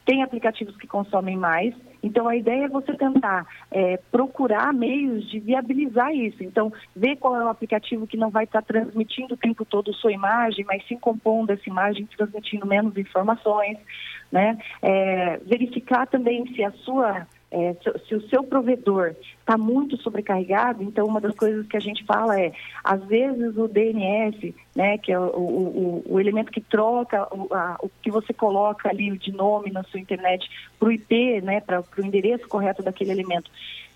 Tem 0.05 0.23
aplicativos 0.23 0.77
que 0.77 0.87
consomem 0.87 1.37
mais. 1.37 1.75
Então, 2.03 2.27
a 2.27 2.37
ideia 2.37 2.65
é 2.65 2.69
você 2.69 2.95
tentar 2.95 3.47
é, 3.71 3.99
procurar 4.11 4.73
meios 4.73 5.29
de 5.31 5.39
viabilizar 5.39 6.13
isso. 6.15 6.43
Então, 6.43 6.73
ver 6.97 7.17
qual 7.17 7.37
é 7.37 7.45
o 7.45 7.49
aplicativo 7.49 8.07
que 8.07 8.17
não 8.17 8.31
vai 8.31 8.45
estar 8.45 8.63
transmitindo 8.63 9.35
o 9.35 9.37
tempo 9.37 9.65
todo 9.65 9.93
sua 9.95 10.13
imagem, 10.13 10.65
mas 10.65 10.87
sim 10.89 10.99
compondo 10.99 11.51
essa 11.51 11.69
imagem, 11.69 12.07
transmitindo 12.17 12.67
menos 12.67 12.97
informações. 12.97 13.79
Né? 14.33 14.59
É, 14.81 15.39
verificar 15.39 16.07
também 16.07 16.47
se 16.55 16.65
a 16.65 16.71
sua 16.73 17.27
é, 17.51 17.75
se, 17.83 18.07
se 18.09 18.15
o 18.15 18.29
seu 18.29 18.45
provedor 18.45 19.15
está 19.41 19.59
muito 19.59 19.97
sobrecarregado, 19.97 20.83
então 20.83 21.07
uma 21.07 21.21
das 21.21 21.35
coisas 21.35 21.67
que 21.67 21.77
a 21.77 21.81
gente 21.81 22.05
fala 22.05 22.41
é, 22.41 22.53
às 22.85 23.03
vezes 23.05 23.57
o 23.57 23.67
DNS, 23.67 24.55
né, 24.75 24.97
que 24.99 25.11
é 25.11 25.19
o, 25.19 25.25
o, 25.25 26.03
o- 26.07 26.21
elemento 26.21 26.53
que 26.53 26.61
troca 26.61 27.27
o, 27.35 27.53
a- 27.53 27.77
o 27.83 27.91
que 28.03 28.11
você 28.11 28.33
coloca 28.33 28.89
ali 28.89 29.17
de 29.19 29.33
nome 29.33 29.71
na 29.73 29.83
sua 29.85 29.99
internet 29.99 30.49
para 30.79 30.89
o 30.89 30.93
IP, 30.93 31.41
né, 31.41 31.61
para 31.61 31.81
o 31.81 32.05
endereço 32.05 32.47
correto 32.49 32.83
daquele 32.83 33.11
elemento. 33.11 33.51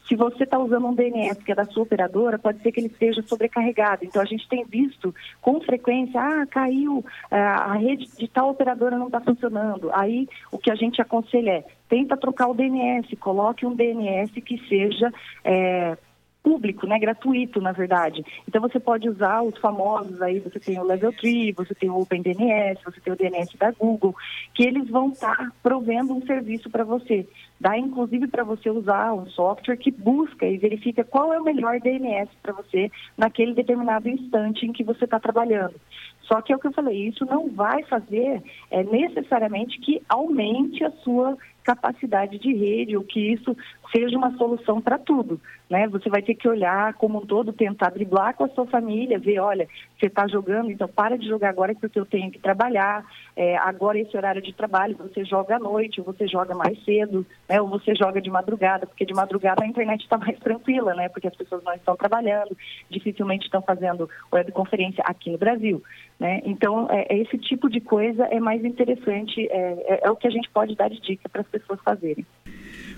Se 0.07 0.15
você 0.17 0.45
está 0.45 0.59
usando 0.59 0.87
um 0.87 0.95
DNS 0.95 1.43
que 1.43 1.53
é 1.53 1.55
da 1.55 1.65
sua 1.65 1.83
operadora, 1.83 2.39
pode 2.39 2.63
ser 2.63 2.73
que 2.73 2.81
ele 2.81 2.89
esteja 2.89 3.23
sobrecarregado. 3.23 4.05
Então, 4.05 4.21
a 4.21 4.25
gente 4.25 4.49
tem 4.49 4.65
visto 4.65 5.15
com 5.41 5.61
frequência, 5.61 6.21
ah, 6.21 6.47
caiu, 6.47 7.05
ah, 7.31 7.73
a 7.73 7.75
rede 7.75 8.07
de 8.17 8.29
tal 8.29 8.51
operadora 8.51 8.99
não 8.99 9.07
está 9.07 9.21
funcionando. 9.21 9.91
Aí, 9.93 10.29
o 10.53 10.59
que 10.59 10.71
a 10.71 10.75
gente 10.75 11.01
aconselha 11.01 11.51
é, 11.51 11.65
tenta 11.89 12.17
trocar 12.17 12.49
o 12.49 12.55
DNS, 12.55 13.17
coloque 13.17 13.65
um 13.65 13.75
DNS 13.75 14.33
que 14.41 14.59
seja... 14.69 15.13
eh, 15.45 15.97
público, 16.45 16.87
né, 16.87 16.99
gratuito, 16.99 17.59
na 17.59 17.73
verdade. 17.73 18.23
Então 18.47 18.61
você 18.61 18.79
pode 18.79 19.09
usar 19.09 19.43
os 19.43 19.57
famosos 19.59 20.21
aí, 20.21 20.39
você 20.39 20.61
tem 20.61 20.79
o 20.79 20.85
Level 20.85 21.13
3, 21.15 21.57
você 21.57 21.75
tem 21.75 21.89
o 21.89 21.99
OpenDNS, 21.99 22.81
você 22.85 23.01
tem 23.01 23.13
o 23.15 23.17
DNS 23.17 23.57
da 23.57 23.71
Google, 23.71 24.15
que 24.53 24.63
eles 24.63 24.87
vão 24.91 25.09
estar 25.09 25.51
provendo 25.63 26.13
um 26.13 26.25
serviço 26.27 26.69
para 26.69 26.85
você. 26.85 27.27
Dá 27.61 27.79
inclusive 27.79 28.27
para 28.27 28.45
você 28.45 28.69
usar 28.69 29.15
um 29.15 29.27
software 29.27 29.77
que 29.77 29.91
busca 29.91 30.47
e 30.47 30.59
verifica 30.59 31.05
qual 31.05 31.33
é 31.33 31.41
o 31.41 31.45
melhor 31.45 31.81
DNS 31.81 32.29
para 32.43 32.53
você 32.53 32.91
naquele 33.17 33.55
determinado 33.55 34.09
instante 34.09 34.67
em 34.67 34.73
que 34.73 34.85
você 34.85 35.05
está 35.05 35.21
trabalhando. 35.21 35.75
Só 36.23 36.41
que 36.41 36.53
é 36.53 36.57
o 36.57 36.59
que 36.59 36.67
eu 36.67 36.73
falei, 36.73 37.09
isso 37.09 37.25
não 37.25 37.51
vai 37.51 37.83
fazer 37.85 38.43
é, 38.71 38.83
necessariamente 38.83 39.79
que 39.79 40.03
aumente 40.09 40.83
a 40.83 40.91
sua 41.03 41.37
capacidade 41.63 42.39
de 42.39 42.53
rede 42.53 42.97
ou 42.97 43.05
que 43.05 43.33
isso 43.33 43.57
seja 43.91 44.17
uma 44.17 44.37
solução 44.37 44.81
para 44.81 44.99
tudo, 44.99 45.41
né? 45.69 45.87
Você 45.89 46.09
vai 46.09 46.23
ter 46.23 46.35
que 46.35 46.49
olhar 46.49 46.95
como 46.95 47.19
um 47.19 47.27
todo, 47.27 47.53
tentar 47.53 47.91
driblar 47.91 48.35
com 48.35 48.45
a 48.45 48.49
sua 48.49 48.67
família, 48.67 49.19
ver, 49.19 49.39
olha, 49.41 49.69
você 49.99 50.07
está 50.07 50.27
jogando, 50.27 50.71
então 50.71 50.89
para 50.89 51.17
de 51.17 51.29
jogar 51.29 51.51
agora 51.51 51.75
porque 51.75 51.99
eu 51.99 52.07
tenho 52.07 52.31
que 52.31 52.39
trabalhar, 52.39 53.05
é, 53.37 53.57
agora 53.57 53.99
esse 53.99 54.17
horário 54.17 54.43
de 54.43 54.53
trabalho, 54.53 54.97
você 54.97 55.25
joga 55.25 55.57
à 55.57 55.59
noite, 55.59 56.01
ou 56.01 56.07
você 56.07 56.27
joga 56.27 56.55
mais 56.55 56.83
cedo, 56.85 57.27
né? 57.49 57.61
Ou 57.61 57.69
você 57.69 57.95
joga 57.95 58.21
de 58.21 58.31
madrugada, 58.31 58.87
porque 58.87 59.05
de 59.05 59.15
madrugada 59.15 59.65
a 59.65 59.67
internet 59.67 60.03
está 60.03 60.19
mais 60.19 60.39
tranquila, 60.41 60.95
né? 60.95 61.09
Porque 61.09 61.29
as 61.29 61.37
pessoas 61.37 61.63
não 61.65 61.75
estão 61.75 61.97
trabalhando, 61.97 62.57
dificilmente 62.91 63.45
estão 63.45 63.63
fazendo 63.63 64.09
webconferência 64.33 65.03
aqui 65.07 65.31
no 65.31 65.39
Brasil, 65.39 65.83
né? 66.19 66.41
Então, 66.45 66.89
é, 66.91 67.07
é 67.11 67.19
esse 67.19 67.39
tipo 67.39 67.69
de 67.69 67.81
coisa 67.81 68.25
é 68.25 68.41
mais 68.41 68.65
interessante, 68.65 69.47
é, 69.51 69.85
é- 69.87 70.01
é 70.05 70.11
o 70.11 70.17
que 70.17 70.27
a 70.27 70.31
gente 70.31 70.49
pode 70.51 70.75
dar 70.75 70.89
de 70.89 71.01
dica 71.01 71.29
para 71.29 71.43
as 71.43 71.49
pessoas 71.49 71.81
fazerem. 71.81 72.25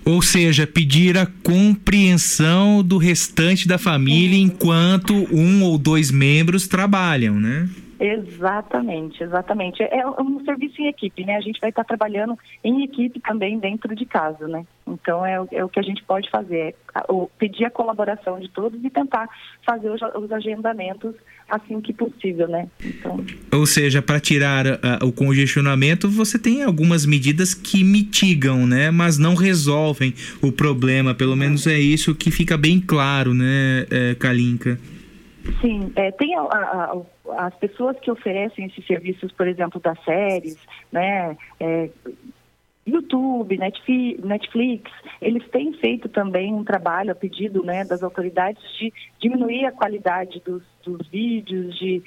Ou 0.07 0.21
seja, 0.21 0.65
pedir 0.65 1.17
a 1.17 1.25
compreensão 1.43 2.81
do 2.81 2.97
restante 2.97 3.67
da 3.67 3.77
família 3.77 4.37
enquanto 4.39 5.13
um 5.35 5.61
ou 5.63 5.77
dois 5.77 6.09
membros 6.09 6.65
trabalham, 6.65 7.37
né? 7.37 7.67
Exatamente, 7.99 9.23
exatamente. 9.23 9.81
É 9.83 10.05
um 10.21 10.43
serviço 10.45 10.81
em 10.81 10.87
equipe, 10.87 11.25
né? 11.25 11.35
A 11.35 11.41
gente 11.41 11.59
vai 11.59 11.69
estar 11.69 11.83
trabalhando 11.83 12.37
em 12.63 12.83
equipe 12.83 13.19
também 13.19 13.59
dentro 13.59 13.95
de 13.95 14.05
casa, 14.05 14.47
né? 14.47 14.65
Então 14.87 15.25
é, 15.25 15.41
o- 15.41 15.47
é 15.51 15.63
o 15.63 15.69
que 15.69 15.79
a 15.79 15.83
gente 15.83 16.03
pode 16.03 16.29
fazer, 16.29 16.57
é 16.95 17.01
pedir 17.37 17.65
a 17.65 17.69
colaboração 17.69 18.39
de 18.39 18.49
todos 18.49 18.83
e 18.83 18.89
tentar 18.89 19.27
fazer 19.65 19.89
os, 19.89 19.99
os 20.15 20.31
agendamentos 20.31 21.13
assim 21.49 21.79
que 21.81 21.93
possível, 21.93 22.47
né? 22.47 22.67
Então, 22.83 23.23
Ou 23.53 23.65
seja, 23.65 24.01
para 24.01 24.19
tirar 24.19 24.65
ah, 24.67 24.99
o 25.03 25.11
congestionamento, 25.11 26.09
você 26.09 26.37
tem 26.37 26.63
algumas 26.63 27.05
medidas 27.05 27.53
que 27.53 27.83
mitigam, 27.83 28.65
né? 28.67 28.91
Mas 28.91 29.17
não 29.17 29.33
resolvem 29.35 30.13
o 30.41 30.51
problema. 30.51 31.13
Pelo 31.15 31.35
menos 31.35 31.65
é 31.67 31.79
isso 31.79 32.13
que 32.15 32.31
fica 32.31 32.57
bem 32.57 32.79
claro, 32.79 33.33
né, 33.33 33.85
eh, 33.89 34.15
Kalinka? 34.19 34.79
Sim, 35.61 35.91
é, 35.95 36.11
tem 36.11 36.35
a- 36.35 36.41
a- 36.41 37.45
as 37.45 37.55
pessoas 37.55 37.97
que 37.99 38.11
oferecem 38.11 38.65
esses 38.65 38.85
serviços, 38.85 39.31
por 39.31 39.47
exemplo, 39.47 39.79
das 39.79 40.01
séries, 40.03 40.57
né, 40.91 41.37
é, 41.59 41.89
YouTube, 42.85 43.57
Netflix, 43.57 44.89
eles 45.21 45.45
têm 45.49 45.73
feito 45.73 46.07
também 46.07 46.53
um 46.53 46.63
trabalho 46.63 47.11
a 47.11 47.15
pedido 47.15 47.61
né, 47.61 47.83
das 47.83 48.01
autoridades 48.01 48.63
de 48.79 48.93
diminuir 49.19 49.65
a 49.65 49.73
qualidade 49.73 50.41
dos, 50.45 50.63
dos 50.85 51.05
vídeos, 51.09 51.77
de 51.77 52.01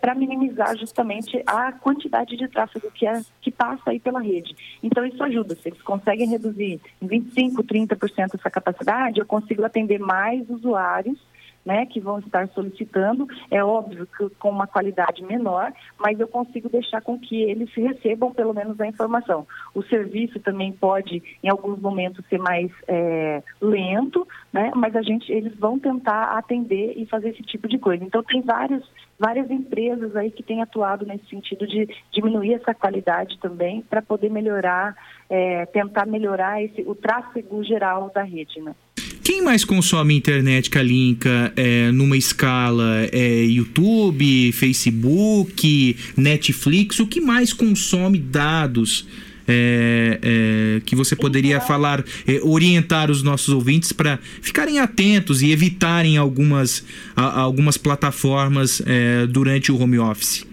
para 0.00 0.14
minimizar 0.14 0.74
justamente 0.78 1.42
a 1.46 1.70
quantidade 1.72 2.34
de 2.34 2.48
tráfego 2.48 2.90
que, 2.92 3.06
é, 3.06 3.20
que 3.42 3.50
passa 3.50 3.90
aí 3.90 4.00
pela 4.00 4.22
rede. 4.22 4.56
Então 4.82 5.04
isso 5.04 5.22
ajuda, 5.22 5.54
se 5.54 5.68
eles 5.68 5.82
conseguem 5.82 6.26
reduzir 6.30 6.80
em 7.02 7.06
25%, 7.06 7.62
30% 7.62 8.34
essa 8.34 8.50
capacidade, 8.50 9.20
eu 9.20 9.26
consigo 9.26 9.62
atender 9.66 9.98
mais 9.98 10.48
usuários 10.48 11.18
né, 11.64 11.86
que 11.86 12.00
vão 12.00 12.18
estar 12.18 12.48
solicitando, 12.48 13.26
é 13.50 13.62
óbvio 13.62 14.06
que 14.06 14.28
com 14.36 14.50
uma 14.50 14.66
qualidade 14.66 15.22
menor, 15.24 15.72
mas 15.98 16.18
eu 16.18 16.26
consigo 16.26 16.68
deixar 16.68 17.00
com 17.00 17.18
que 17.18 17.42
eles 17.42 17.72
recebam 17.74 18.32
pelo 18.32 18.52
menos 18.52 18.80
a 18.80 18.86
informação. 18.86 19.46
O 19.74 19.82
serviço 19.82 20.40
também 20.40 20.72
pode, 20.72 21.22
em 21.42 21.48
alguns 21.48 21.80
momentos, 21.80 22.24
ser 22.28 22.38
mais 22.38 22.70
é, 22.88 23.42
lento, 23.60 24.26
né, 24.52 24.72
mas 24.74 24.96
a 24.96 25.02
gente, 25.02 25.30
eles 25.32 25.54
vão 25.56 25.78
tentar 25.78 26.36
atender 26.36 26.94
e 26.96 27.06
fazer 27.06 27.30
esse 27.30 27.42
tipo 27.42 27.68
de 27.68 27.78
coisa. 27.78 28.04
Então 28.04 28.22
tem 28.22 28.42
vários, 28.42 28.84
várias 29.18 29.50
empresas 29.50 30.14
aí 30.16 30.30
que 30.30 30.42
têm 30.42 30.62
atuado 30.62 31.06
nesse 31.06 31.26
sentido 31.26 31.66
de 31.66 31.88
diminuir 32.10 32.54
essa 32.54 32.74
qualidade 32.74 33.38
também 33.38 33.82
para 33.82 34.02
poder 34.02 34.30
melhorar, 34.30 34.96
é, 35.30 35.66
tentar 35.66 36.06
melhorar 36.06 36.62
esse, 36.62 36.82
o 36.82 36.94
tráfego 36.94 37.62
geral 37.62 38.10
da 38.12 38.22
rede, 38.22 38.60
né? 38.60 38.74
Quem 39.22 39.40
mais 39.42 39.64
consome 39.64 40.14
internet, 40.16 40.68
Kalinka, 40.68 41.52
é, 41.54 41.92
numa 41.92 42.16
escala 42.16 43.08
é, 43.12 43.44
YouTube, 43.44 44.50
Facebook, 44.52 45.96
Netflix? 46.16 46.98
O 46.98 47.06
que 47.06 47.20
mais 47.20 47.52
consome 47.52 48.18
dados 48.18 49.06
é, 49.46 50.18
é, 50.22 50.80
que 50.84 50.96
você 50.96 51.14
poderia 51.14 51.60
falar, 51.60 52.04
é, 52.26 52.40
orientar 52.42 53.10
os 53.12 53.22
nossos 53.22 53.50
ouvintes 53.50 53.92
para 53.92 54.18
ficarem 54.40 54.80
atentos 54.80 55.40
e 55.40 55.52
evitarem 55.52 56.16
algumas, 56.16 56.84
a- 57.14 57.40
algumas 57.42 57.76
plataformas 57.76 58.82
é, 58.86 59.26
durante 59.28 59.70
o 59.70 59.78
home 59.80 59.98
office? 60.00 60.44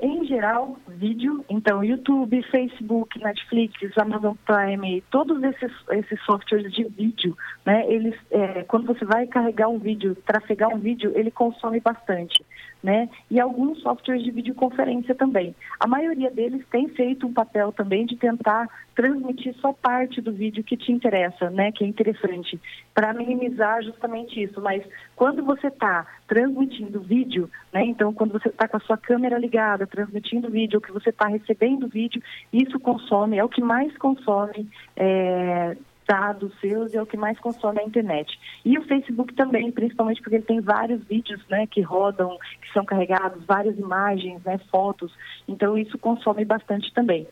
Em 0.00 0.25
geral, 0.36 0.76
vídeo, 0.86 1.42
então 1.48 1.82
YouTube, 1.82 2.42
Facebook, 2.50 3.18
Netflix, 3.18 3.96
Amazon 3.96 4.34
Prime, 4.44 5.02
todos 5.10 5.42
esses, 5.42 5.72
esses 5.92 6.22
softwares 6.26 6.70
de 6.74 6.84
vídeo, 6.84 7.34
né, 7.64 7.90
eles, 7.90 8.14
é, 8.30 8.62
quando 8.64 8.86
você 8.86 9.02
vai 9.06 9.26
carregar 9.26 9.68
um 9.68 9.78
vídeo, 9.78 10.14
trafegar 10.26 10.68
um 10.68 10.78
vídeo, 10.78 11.10
ele 11.14 11.30
consome 11.30 11.80
bastante. 11.80 12.44
Né? 12.82 13.08
E 13.28 13.40
alguns 13.40 13.80
softwares 13.80 14.22
de 14.22 14.30
videoconferência 14.30 15.12
também. 15.12 15.56
A 15.80 15.88
maioria 15.88 16.30
deles 16.30 16.64
tem 16.70 16.88
feito 16.88 17.26
um 17.26 17.32
papel 17.32 17.72
também 17.72 18.06
de 18.06 18.14
tentar 18.14 18.68
transmitir 18.94 19.54
só 19.60 19.72
parte 19.72 20.20
do 20.20 20.32
vídeo 20.32 20.62
que 20.62 20.76
te 20.76 20.92
interessa, 20.92 21.50
né? 21.50 21.72
Que 21.72 21.84
é 21.84 21.86
interessante, 21.86 22.60
para 22.94 23.12
minimizar 23.12 23.82
justamente 23.82 24.40
isso. 24.40 24.60
Mas 24.60 24.84
quando 25.16 25.42
você 25.42 25.66
está 25.66 26.06
transmitindo 26.28 27.00
vídeo, 27.00 27.50
né? 27.72 27.84
Então, 27.84 28.12
quando 28.12 28.32
você 28.32 28.48
está 28.48 28.66
com 28.66 28.76
a 28.76 28.80
sua 28.80 28.96
câmera 28.96 29.38
ligada, 29.38 29.86
transmitindo 29.86 30.25
vídeo, 30.50 30.78
ou 30.78 30.80
que 30.80 30.92
você 30.92 31.10
está 31.10 31.26
recebendo 31.28 31.88
vídeo, 31.88 32.22
isso 32.52 32.78
consome, 32.80 33.38
é 33.38 33.44
o 33.44 33.48
que 33.48 33.60
mais 33.60 33.96
consome. 33.98 34.68
é, 34.96 35.76
dados 36.06 36.52
seus 36.60 36.94
e 36.94 36.96
é 36.96 37.02
o 37.02 37.06
que 37.06 37.16
mais 37.16 37.38
consome 37.40 37.80
a 37.80 37.84
internet. 37.84 38.38
E 38.64 38.78
o 38.78 38.84
Facebook 38.86 39.34
também, 39.34 39.70
principalmente 39.72 40.22
porque 40.22 40.36
ele 40.36 40.44
tem 40.44 40.60
vários 40.60 41.02
vídeos 41.04 41.42
né, 41.48 41.66
que 41.66 41.80
rodam, 41.80 42.38
que 42.62 42.72
são 42.72 42.84
carregados, 42.84 43.44
várias 43.44 43.76
imagens, 43.78 44.42
né, 44.44 44.58
fotos, 44.70 45.12
então 45.48 45.76
isso 45.76 45.98
consome 45.98 46.44
bastante 46.44 46.92
também. 46.94 47.26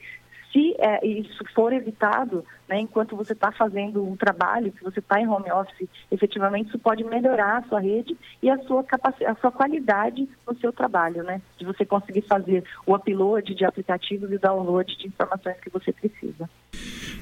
Se 0.54 0.72
é, 0.78 1.04
isso 1.04 1.42
for 1.52 1.72
evitado, 1.72 2.44
né, 2.68 2.78
enquanto 2.78 3.16
você 3.16 3.32
está 3.32 3.50
fazendo 3.50 4.06
um 4.06 4.16
trabalho, 4.16 4.72
se 4.78 4.84
você 4.84 5.00
está 5.00 5.20
em 5.20 5.26
home 5.26 5.50
office, 5.50 5.88
efetivamente 6.12 6.68
isso 6.68 6.78
pode 6.78 7.02
melhorar 7.02 7.58
a 7.58 7.62
sua 7.68 7.80
rede 7.80 8.16
e 8.40 8.48
a 8.48 8.56
sua, 8.58 8.84
capaci- 8.84 9.24
a 9.24 9.34
sua 9.34 9.50
qualidade 9.50 10.28
no 10.46 10.56
seu 10.60 10.72
trabalho, 10.72 11.24
né? 11.24 11.42
De 11.58 11.64
você 11.64 11.84
conseguir 11.84 12.22
fazer 12.22 12.62
o 12.86 12.94
upload 12.94 13.52
de 13.52 13.64
aplicativos 13.64 14.30
e 14.30 14.38
download 14.38 14.96
de 14.96 15.08
informações 15.08 15.56
que 15.60 15.70
você 15.70 15.92
precisa. 15.92 16.48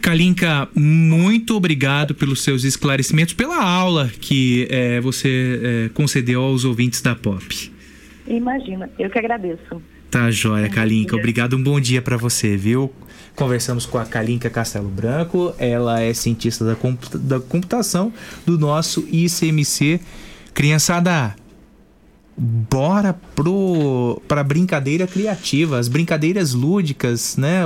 Kalinka, 0.02 0.68
muito 0.76 1.56
obrigado 1.56 2.14
pelos 2.14 2.44
seus 2.44 2.64
esclarecimentos, 2.64 3.32
pela 3.32 3.64
aula 3.64 4.09
que 4.09 4.68
é, 4.70 5.00
você 5.00 5.60
é, 5.62 5.88
concedeu 5.94 6.42
aos 6.42 6.66
ouvintes 6.66 7.00
da 7.00 7.14
POP. 7.14 7.72
Imagina, 8.26 8.90
eu 8.98 9.09
que 9.09 9.18
agradeço. 9.18 9.80
Tá 10.12 10.30
joia, 10.30 10.68
Kalinka. 10.68 11.16
Obrigado. 11.16 11.56
Um 11.56 11.62
bom 11.62 11.80
dia 11.80 12.02
pra 12.02 12.18
você, 12.18 12.55
viu? 12.55 12.93
Conversamos 13.34 13.86
com 13.86 13.97
a 13.97 14.05
Kalinka 14.05 14.51
Castelo 14.51 14.90
Branco. 14.90 15.55
Ela 15.59 16.02
é 16.02 16.12
cientista 16.12 16.66
da, 16.66 16.76
compu- 16.76 17.16
da 17.16 17.40
computação 17.40 18.12
do 18.44 18.59
nosso 18.59 19.06
ICMC. 19.10 19.98
Criançada, 20.52 21.34
bora 22.36 23.14
pro 23.34 24.20
pra 24.28 24.44
brincadeira 24.44 25.06
criativa, 25.06 25.78
as 25.78 25.89
brincadeiras 25.89 26.52
lúdicas, 26.52 27.39
né? 27.39 27.62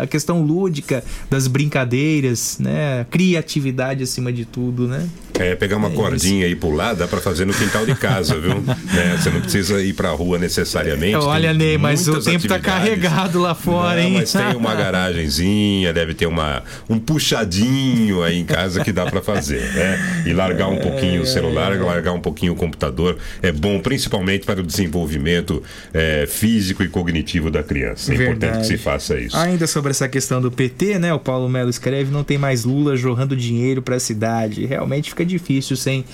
A 0.00 0.06
questão 0.06 0.42
lúdica 0.42 1.04
das 1.28 1.46
brincadeiras, 1.46 2.58
né? 2.58 3.04
Criatividade 3.10 4.02
acima 4.04 4.32
de 4.32 4.46
tudo, 4.46 4.88
né? 4.88 5.06
É, 5.40 5.54
pegar 5.56 5.78
uma 5.78 5.90
cordinha 5.90 6.46
e 6.46 6.54
pular, 6.54 6.92
dá 6.94 7.08
pra 7.08 7.18
fazer 7.18 7.46
no 7.46 7.54
quintal 7.54 7.86
de 7.86 7.94
casa, 7.94 8.38
viu? 8.38 8.60
Né, 8.90 9.16
Você 9.16 9.30
não 9.30 9.40
precisa 9.40 9.80
ir 9.82 9.92
pra 9.94 10.10
rua 10.10 10.38
necessariamente. 10.38 11.16
Olha, 11.16 11.50
tem 11.50 11.58
Ney, 11.58 11.78
mas 11.78 12.06
o 12.08 12.20
tempo 12.20 12.46
tá 12.46 12.56
atividades. 12.56 12.66
carregado 12.66 13.40
lá 13.40 13.54
fora, 13.54 14.00
Não, 14.00 14.08
hein? 14.08 14.14
Mas 14.18 14.32
tem 14.32 14.54
uma 14.56 14.74
garagenzinha, 14.76 15.92
deve 15.92 16.12
ter 16.12 16.26
uma, 16.26 16.62
um 16.88 16.98
puxadinho 16.98 18.22
aí 18.22 18.38
em 18.38 18.44
casa 18.44 18.82
que 18.84 18.92
dá 18.92 19.06
pra 19.06 19.22
fazer, 19.22 19.60
né? 19.72 20.22
E 20.26 20.32
largar 20.32 20.68
um 20.68 20.78
pouquinho 20.78 21.22
o 21.22 21.26
celular, 21.26 21.76
largar 21.78 22.12
um 22.12 22.20
pouquinho 22.20 22.52
o 22.52 22.56
computador. 22.56 23.16
É 23.42 23.52
bom, 23.52 23.78
principalmente 23.80 24.44
para 24.44 24.60
o 24.60 24.62
desenvolvimento 24.62 25.62
é, 25.94 26.26
físico 26.26 26.82
e 26.82 26.88
cognitivo 26.88 27.50
da 27.50 27.62
criança. 27.62 28.12
É 28.12 28.14
importante 28.14 28.40
Verdade. 28.40 28.60
que 28.60 28.66
se 28.66 28.78
faça 28.78 29.18
isso. 29.18 29.36
Ainda 29.36 29.66
sobre 29.66 29.90
essa 29.90 30.08
questão 30.08 30.40
do 30.40 30.50
PT, 30.50 30.98
né? 30.98 31.14
O 31.14 31.18
Paulo 31.18 31.48
Melo 31.48 31.70
escreve: 31.70 32.10
não 32.10 32.24
tem 32.24 32.38
mais 32.38 32.64
Lula 32.64 32.96
jorrando 32.96 33.36
dinheiro 33.36 33.80
para 33.82 33.96
a 33.96 34.00
cidade. 34.00 34.66
Realmente 34.66 35.10
fica 35.10 35.24
difícil 35.30 35.76
sem 35.76 36.04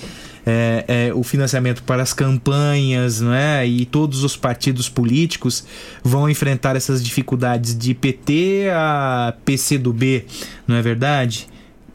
é, 0.45 0.85
é, 0.87 1.13
o 1.13 1.23
financiamento 1.23 1.83
para 1.83 2.01
as 2.01 2.13
campanhas, 2.13 3.19
não 3.19 3.33
é? 3.33 3.67
E 3.67 3.85
todos 3.85 4.23
os 4.23 4.37
partidos 4.37 4.87
políticos 4.87 5.65
vão 6.01 6.29
enfrentar 6.29 6.77
essas 6.77 7.03
dificuldades 7.03 7.77
de 7.77 7.93
PT 7.93 8.69
a 8.71 9.33
PCdoB, 9.43 10.25
não 10.65 10.77
é 10.77 10.81
verdade? 10.81 11.47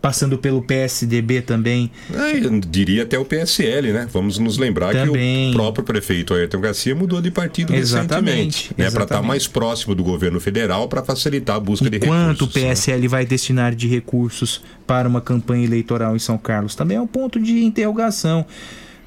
Passando 0.03 0.37
pelo 0.37 0.61
PSDB 0.61 1.41
também. 1.43 1.89
Eu 2.11 2.59
diria 2.61 3.05
até 3.05 3.17
o 3.17 3.25
PSL, 3.25 3.93
né? 3.93 4.09
Vamos 4.13 4.37
nos 4.37 4.59
lembrar 4.59 4.93
Também. 4.93 5.51
que 5.51 5.51
o 5.51 5.53
próprio 5.57 5.85
prefeito 5.85 6.35
Ayrton 6.35 6.61
Garcia 6.61 6.93
mudou 6.93 7.23
de 7.23 7.31
partido 7.31 7.73
Exatamente, 7.73 8.25
recentemente, 8.27 8.69
né? 8.71 8.75
Para 8.77 8.87
estar 8.89 8.99
exatamente. 9.05 9.29
mais 9.29 9.47
próximo 9.47 9.95
do 9.95 10.03
governo 10.03 10.41
federal 10.41 10.89
para 10.89 11.05
facilitar 11.05 11.55
a 11.55 11.61
busca 11.61 11.89
de 11.89 12.01
Quanto 12.01 12.43
o 12.43 12.47
recursos. 12.47 12.63
né? 12.63 12.71
PSL 12.71 13.07
vai 13.07 13.25
destinar 13.25 13.77
de 13.77 13.87
recursos 13.87 14.61
para 14.89 15.09
uma 15.09 15.21
campanha 15.21 15.65
eleitoral 15.65 16.17
em 16.17 16.19
São 16.19 16.37
Carlos? 16.37 16.75
Também 16.75 16.97
é 16.97 17.01
um 17.01 17.07
ponto 17.07 17.39
de 17.41 17.63
interrogação. 17.65 18.45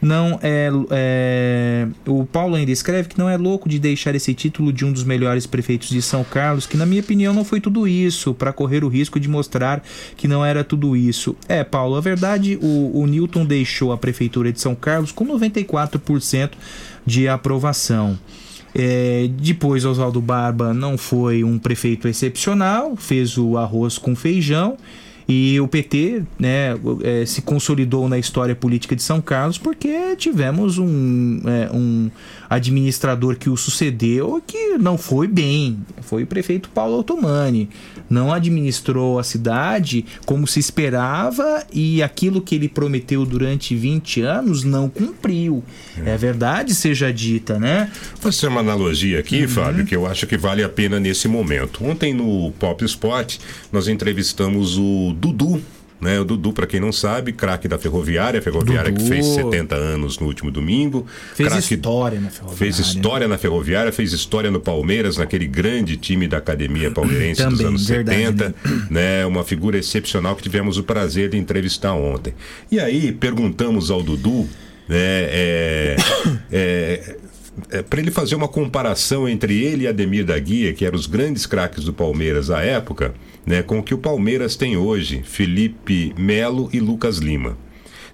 Não 0.05 0.39
é, 0.43 0.69
é- 0.91 1.87
O 2.05 2.25
Paulo 2.25 2.53
ainda 2.53 2.71
escreve 2.71 3.09
que 3.09 3.17
não 3.17 3.27
é 3.27 3.35
louco 3.37 3.67
de 3.67 3.79
deixar 3.79 4.13
esse 4.13 4.35
título 4.35 4.71
de 4.71 4.85
um 4.85 4.91
dos 4.91 5.03
melhores 5.03 5.47
prefeitos 5.47 5.89
de 5.89 5.99
São 5.99 6.23
Carlos, 6.23 6.67
que 6.67 6.77
na 6.77 6.85
minha 6.85 7.01
opinião 7.01 7.33
não 7.33 7.43
foi 7.43 7.59
tudo 7.59 7.87
isso, 7.87 8.31
para 8.31 8.53
correr 8.53 8.83
o 8.83 8.87
risco 8.87 9.19
de 9.19 9.27
mostrar 9.27 9.83
que 10.15 10.27
não 10.27 10.45
era 10.45 10.63
tudo 10.63 10.95
isso. 10.95 11.35
É, 11.49 11.63
Paulo, 11.63 11.95
a 11.95 12.01
verdade, 12.01 12.59
o, 12.61 12.99
o 13.01 13.07
Newton 13.07 13.45
deixou 13.45 13.91
a 13.91 13.97
prefeitura 13.97 14.53
de 14.53 14.61
São 14.61 14.75
Carlos 14.75 15.11
com 15.11 15.25
94% 15.25 16.51
de 17.03 17.27
aprovação. 17.27 18.15
É, 18.75 19.27
depois, 19.39 19.85
Oswaldo 19.85 20.21
Barba 20.21 20.71
não 20.71 20.99
foi 20.99 21.43
um 21.43 21.57
prefeito 21.57 22.07
excepcional, 22.07 22.95
fez 22.95 23.39
o 23.39 23.57
arroz 23.57 23.97
com 23.97 24.15
feijão. 24.15 24.77
E 25.27 25.59
o 25.59 25.67
PT 25.67 26.23
né, 26.37 26.75
é, 27.03 27.25
se 27.25 27.41
consolidou 27.41 28.07
na 28.07 28.17
história 28.17 28.55
política 28.55 28.95
de 28.95 29.01
São 29.01 29.19
Carlos 29.19 29.57
porque 29.57 30.15
tivemos 30.15 30.77
um, 30.77 31.41
é, 31.45 31.69
um 31.73 32.11
administrador 32.49 33.35
que 33.37 33.49
o 33.49 33.57
sucedeu 33.57 34.41
que 34.45 34.77
não 34.77 34.97
foi 34.97 35.27
bem. 35.27 35.79
Foi 36.01 36.23
o 36.23 36.27
prefeito 36.27 36.69
Paulo 36.69 36.99
Otomani. 36.99 37.69
Não 38.09 38.31
administrou 38.31 39.17
a 39.17 39.23
cidade 39.23 40.05
como 40.25 40.45
se 40.45 40.59
esperava 40.59 41.65
e 41.73 42.03
aquilo 42.03 42.41
que 42.41 42.55
ele 42.55 42.69
prometeu 42.69 43.25
durante 43.25 43.75
20 43.75 44.21
anos 44.21 44.63
não 44.63 44.87
cumpriu. 44.89 45.63
É 46.05 46.15
verdade, 46.15 46.75
seja 46.75 47.11
dita, 47.11 47.59
né? 47.59 47.89
Vou 48.21 48.31
fazer 48.31 48.47
uma 48.47 48.59
analogia 48.61 49.19
aqui, 49.19 49.41
Uhum. 49.41 49.47
Fábio, 49.47 49.85
que 49.85 49.95
eu 49.95 50.05
acho 50.05 50.27
que 50.27 50.37
vale 50.37 50.63
a 50.63 50.69
pena 50.69 50.99
nesse 50.99 51.27
momento. 51.27 51.83
Ontem 51.83 52.13
no 52.13 52.51
Pop 52.59 52.83
Sport, 52.85 53.37
nós 53.71 53.87
entrevistamos 53.87 54.77
o 54.77 55.13
Dudu. 55.17 55.61
Né, 55.99 56.19
o 56.19 56.25
Dudu, 56.25 56.51
para 56.51 56.67
quem 56.67 56.79
não 56.79 56.91
sabe, 56.91 57.31
craque 57.31 57.69
da 57.69 57.79
Ferroviária, 57.79 58.41
Ferroviária 58.41 58.91
Dudu. 58.91 59.03
que 59.03 59.09
fez 59.09 59.25
70 59.27 59.75
anos 59.75 60.19
no 60.19 60.27
último 60.27 60.51
domingo. 60.51 61.05
Fez 61.33 61.47
Craque- 61.49 61.73
história 61.75 62.19
na 62.19 62.29
Ferroviária. 62.29 62.57
Fez 62.57 62.79
história 62.79 63.27
na 63.29 63.37
Ferroviária, 63.37 63.91
fez 63.93 64.11
história 64.11 64.51
no 64.51 64.59
Palmeiras, 64.59 65.15
naquele 65.17 65.47
grande 65.47 65.95
time 65.95 66.27
da 66.27 66.37
Academia 66.37 66.91
Palmeirense 66.91 67.43
dos 67.45 67.53
Também, 67.53 67.67
anos 67.67 67.87
verdade, 67.87 68.17
70. 68.19 68.55
Né? 68.91 69.25
Uma 69.25 69.43
figura 69.45 69.77
excepcional 69.77 70.35
que 70.35 70.43
tivemos 70.43 70.77
o 70.77 70.83
prazer 70.83 71.29
de 71.29 71.37
entrevistar 71.37 71.93
ontem. 71.93 72.33
E 72.69 72.77
aí, 72.79 73.13
perguntamos 73.13 73.89
ao 73.89 74.03
Dudu, 74.03 74.47
né, 74.87 74.97
é, 74.99 75.95
é, 76.51 77.15
para 77.89 77.99
ele 77.99 78.11
fazer 78.11 78.35
uma 78.35 78.47
comparação 78.47 79.27
entre 79.27 79.63
ele 79.63 79.83
e 79.83 79.87
Ademir 79.87 80.25
da 80.25 80.37
Guia, 80.37 80.73
que 80.73 80.85
eram 80.85 80.97
os 80.97 81.07
grandes 81.07 81.45
craques 81.45 81.85
do 81.85 81.93
Palmeiras 81.93 82.49
à 82.49 82.61
época, 82.61 83.13
né, 83.45 83.61
com 83.61 83.79
o 83.79 83.83
que 83.83 83.93
o 83.93 83.97
Palmeiras 83.97 84.55
tem 84.55 84.75
hoje, 84.75 85.21
Felipe 85.23 86.13
Melo 86.17 86.69
e 86.73 86.79
Lucas 86.79 87.17
Lima. 87.17 87.57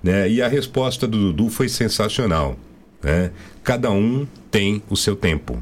Né? 0.03 0.29
E 0.29 0.41
a 0.41 0.47
resposta 0.47 1.07
do 1.07 1.17
Dudu 1.31 1.49
foi 1.49 1.69
sensacional. 1.69 2.57
Né? 3.01 3.31
Cada 3.63 3.91
um 3.91 4.27
tem 4.49 4.81
o 4.89 4.95
seu 4.95 5.15
tempo. 5.15 5.61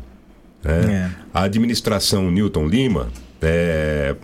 né? 0.63 1.15
A 1.33 1.43
administração 1.43 2.29
Newton 2.31 2.67
Lima 2.67 3.11
é, 3.41 4.15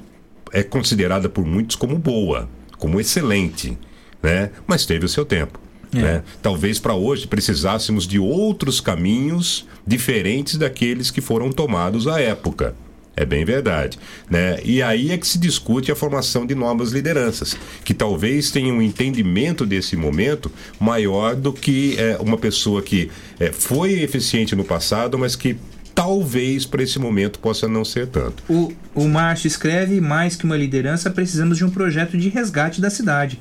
é 0.52 0.64
considerada 0.64 1.30
por 1.30 1.45
muitos 1.45 1.76
como 1.76 1.98
boa, 1.98 2.49
como 2.77 2.99
excelente, 2.99 3.77
né? 4.22 4.52
mas 4.68 4.86
teve 4.86 5.06
o 5.06 5.10
seu 5.10 5.26
tempo. 5.26 5.60
É. 6.00 6.02
né? 6.02 6.24
Talvez 6.42 6.80
para 6.80 6.96
hoje 6.96 7.28
precisássemos 7.28 8.08
de 8.08 8.20
outros 8.20 8.80
caminhos 8.80 9.66
diferentes 9.86 10.58
daqueles 10.58 11.12
que 11.12 11.22
foram 11.22 11.52
tomados 11.52 12.08
à 12.08 12.20
época. 12.20 12.76
É 13.18 13.26
bem 13.26 13.46
verdade. 13.46 13.98
Né? 14.30 14.60
E 14.64 14.82
aí 14.82 15.12
é 15.12 15.18
que 15.18 15.26
se 15.26 15.38
discute 15.38 15.92
a 15.92 15.96
formação 15.96 16.46
de 16.46 16.54
novas 16.54 16.92
lideranças, 16.92 17.56
que 17.84 17.94
talvez 17.94 18.52
tenham 18.52 18.78
um 18.78 18.82
entendimento 18.82 19.66
desse 19.66 19.96
momento 19.96 20.52
maior 20.80 21.36
do 21.36 21.54
que 21.54 21.96
é, 21.98 22.18
uma 22.20 22.38
pessoa 22.38 22.82
que 22.82 23.10
é, 23.40 23.52
foi 23.52 24.02
eficiente 24.02 24.56
no 24.56 24.66
passado, 24.66 25.18
mas 25.18 25.36
que 25.36 25.56
talvez 25.96 26.66
para 26.66 26.84
esse 26.84 27.00
momento 27.00 27.40
possa 27.40 27.70
não 27.70 27.86
ser 27.86 28.08
tanto. 28.08 28.44
O, 28.50 28.74
o 28.94 29.08
Márcio 29.08 29.48
escreve: 29.48 30.02
mais 30.02 30.36
que 30.36 30.44
uma 30.44 30.58
liderança, 30.58 31.10
precisamos 31.10 31.58
de 31.58 31.64
um 31.64 31.70
projeto 31.70 32.18
de 32.18 32.28
resgate 32.28 32.82
da 32.82 32.90
cidade. 32.90 33.40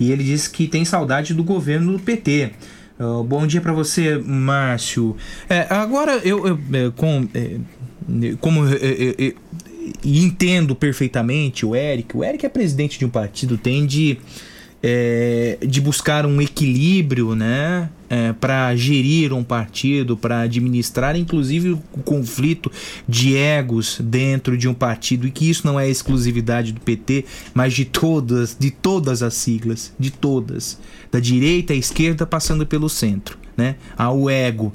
E 0.00 0.10
ele 0.10 0.24
diz 0.24 0.48
que 0.48 0.66
tem 0.66 0.84
saudade 0.84 1.34
do 1.34 1.44
governo 1.44 1.92
do 1.92 1.98
PT. 1.98 2.52
Uh, 2.98 3.22
bom 3.22 3.46
dia 3.46 3.60
para 3.60 3.72
você, 3.72 4.16
Márcio. 4.18 5.14
É, 5.48 5.66
agora, 5.70 6.16
eu, 6.24 6.46
eu 6.46 6.58
é, 6.72 6.90
com, 6.96 7.28
é, 7.34 7.58
como 8.40 8.66
é, 8.66 8.74
é, 8.74 9.26
é, 9.26 9.34
entendo 10.04 10.74
perfeitamente 10.74 11.64
o 11.64 11.76
Eric, 11.76 12.16
o 12.16 12.24
Eric 12.24 12.44
é 12.44 12.48
presidente 12.48 12.98
de 12.98 13.04
um 13.04 13.10
partido, 13.10 13.58
tem 13.58 13.86
de 13.86 14.18
é, 14.82 15.58
de 15.60 15.80
buscar 15.80 16.24
um 16.24 16.40
equilíbrio, 16.40 17.34
né, 17.34 17.90
é, 18.08 18.32
para 18.32 18.74
gerir 18.74 19.32
um 19.32 19.44
partido, 19.44 20.16
para 20.16 20.40
administrar, 20.40 21.16
inclusive 21.16 21.70
o 21.70 22.02
conflito 22.04 22.72
de 23.08 23.36
egos 23.36 23.98
dentro 24.02 24.56
de 24.56 24.68
um 24.68 24.74
partido 24.74 25.26
e 25.26 25.30
que 25.30 25.48
isso 25.48 25.66
não 25.66 25.78
é 25.78 25.88
exclusividade 25.88 26.72
do 26.72 26.80
PT, 26.80 27.24
mas 27.52 27.74
de 27.74 27.84
todas, 27.84 28.56
de 28.58 28.70
todas 28.70 29.22
as 29.22 29.34
siglas, 29.34 29.92
de 29.98 30.10
todas, 30.10 30.78
da 31.12 31.20
direita 31.20 31.72
à 31.72 31.76
esquerda, 31.76 32.26
passando 32.26 32.66
pelo 32.66 32.88
centro, 32.88 33.38
né, 33.56 33.76
há 33.96 34.10
o 34.10 34.30
ego. 34.30 34.72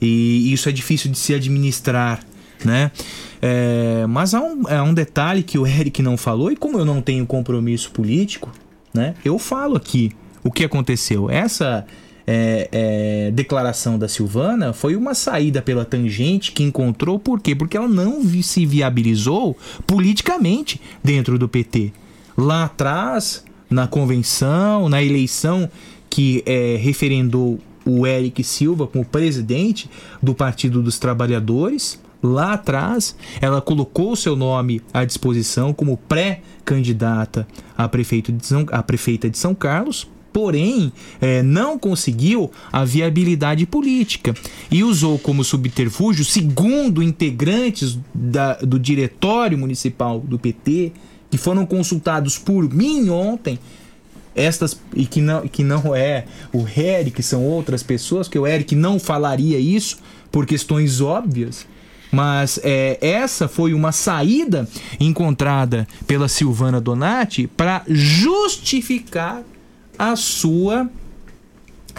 E 0.00 0.52
isso 0.52 0.68
é 0.68 0.72
difícil 0.72 1.10
de 1.10 1.18
se 1.18 1.34
administrar, 1.34 2.20
né? 2.64 2.92
É, 3.40 4.04
mas 4.08 4.34
há 4.34 4.40
um, 4.40 4.66
há 4.66 4.82
um 4.82 4.92
detalhe 4.92 5.42
que 5.42 5.58
o 5.58 5.66
Eric 5.66 6.02
não 6.02 6.16
falou, 6.16 6.50
e 6.50 6.56
como 6.56 6.78
eu 6.78 6.84
não 6.84 7.00
tenho 7.00 7.26
compromisso 7.26 7.90
político, 7.90 8.52
né? 8.98 9.14
Eu 9.24 9.38
falo 9.38 9.76
aqui 9.76 10.10
o 10.42 10.50
que 10.50 10.64
aconteceu. 10.64 11.30
Essa 11.30 11.86
é, 12.26 12.68
é, 12.72 13.30
declaração 13.30 13.96
da 13.96 14.08
Silvana 14.08 14.72
foi 14.72 14.96
uma 14.96 15.14
saída 15.14 15.62
pela 15.62 15.84
tangente 15.84 16.50
que 16.50 16.64
encontrou, 16.64 17.18
por 17.18 17.40
quê? 17.40 17.54
Porque 17.54 17.76
ela 17.76 17.88
não 17.88 18.22
se 18.42 18.66
viabilizou 18.66 19.56
politicamente 19.86 20.80
dentro 21.02 21.38
do 21.38 21.48
PT. 21.48 21.92
Lá 22.36 22.64
atrás, 22.64 23.44
na 23.70 23.86
convenção, 23.86 24.88
na 24.88 25.02
eleição 25.02 25.70
que 26.10 26.42
é, 26.44 26.76
referendou 26.76 27.60
o 27.86 28.06
Eric 28.06 28.42
Silva 28.42 28.86
como 28.86 29.04
presidente 29.04 29.88
do 30.20 30.34
Partido 30.34 30.82
dos 30.82 30.98
Trabalhadores, 30.98 32.00
lá 32.22 32.54
atrás, 32.54 33.14
ela 33.40 33.60
colocou 33.60 34.16
seu 34.16 34.34
nome 34.34 34.82
à 34.92 35.04
disposição 35.04 35.72
como 35.72 35.96
pré-candidata 35.96 37.46
a, 37.76 37.88
prefeito 37.88 38.32
de 38.32 38.46
São, 38.46 38.66
a 38.70 38.82
prefeita 38.82 39.30
de 39.30 39.38
São 39.38 39.54
Carlos, 39.54 40.08
porém 40.32 40.92
é, 41.20 41.42
não 41.42 41.78
conseguiu 41.78 42.50
a 42.72 42.84
viabilidade 42.84 43.64
política 43.66 44.34
e 44.70 44.84
usou 44.84 45.18
como 45.18 45.42
subterfúgio, 45.42 46.24
segundo 46.24 47.02
integrantes 47.02 47.98
da, 48.14 48.54
do 48.54 48.78
diretório 48.78 49.56
municipal 49.56 50.20
do 50.20 50.38
PT, 50.38 50.92
que 51.30 51.38
foram 51.38 51.66
consultados 51.66 52.38
por 52.38 52.72
mim 52.72 53.08
ontem, 53.10 53.58
estas 54.34 54.80
e 54.94 55.04
que 55.04 55.20
não, 55.20 55.48
que 55.48 55.64
não 55.64 55.94
é 55.94 56.26
o 56.52 56.66
Eric, 56.68 57.22
são 57.22 57.44
outras 57.44 57.82
pessoas, 57.82 58.28
que 58.28 58.38
o 58.38 58.46
Eric 58.46 58.74
não 58.74 58.98
falaria 58.98 59.58
isso 59.58 59.98
por 60.30 60.46
questões 60.46 61.00
óbvias 61.00 61.66
mas 62.10 62.58
é, 62.62 62.98
essa 63.00 63.48
foi 63.48 63.74
uma 63.74 63.92
saída 63.92 64.68
encontrada 64.98 65.86
pela 66.06 66.28
Silvana 66.28 66.80
Donati 66.80 67.46
para 67.46 67.82
justificar 67.88 69.42
a 69.98 70.16
sua 70.16 70.88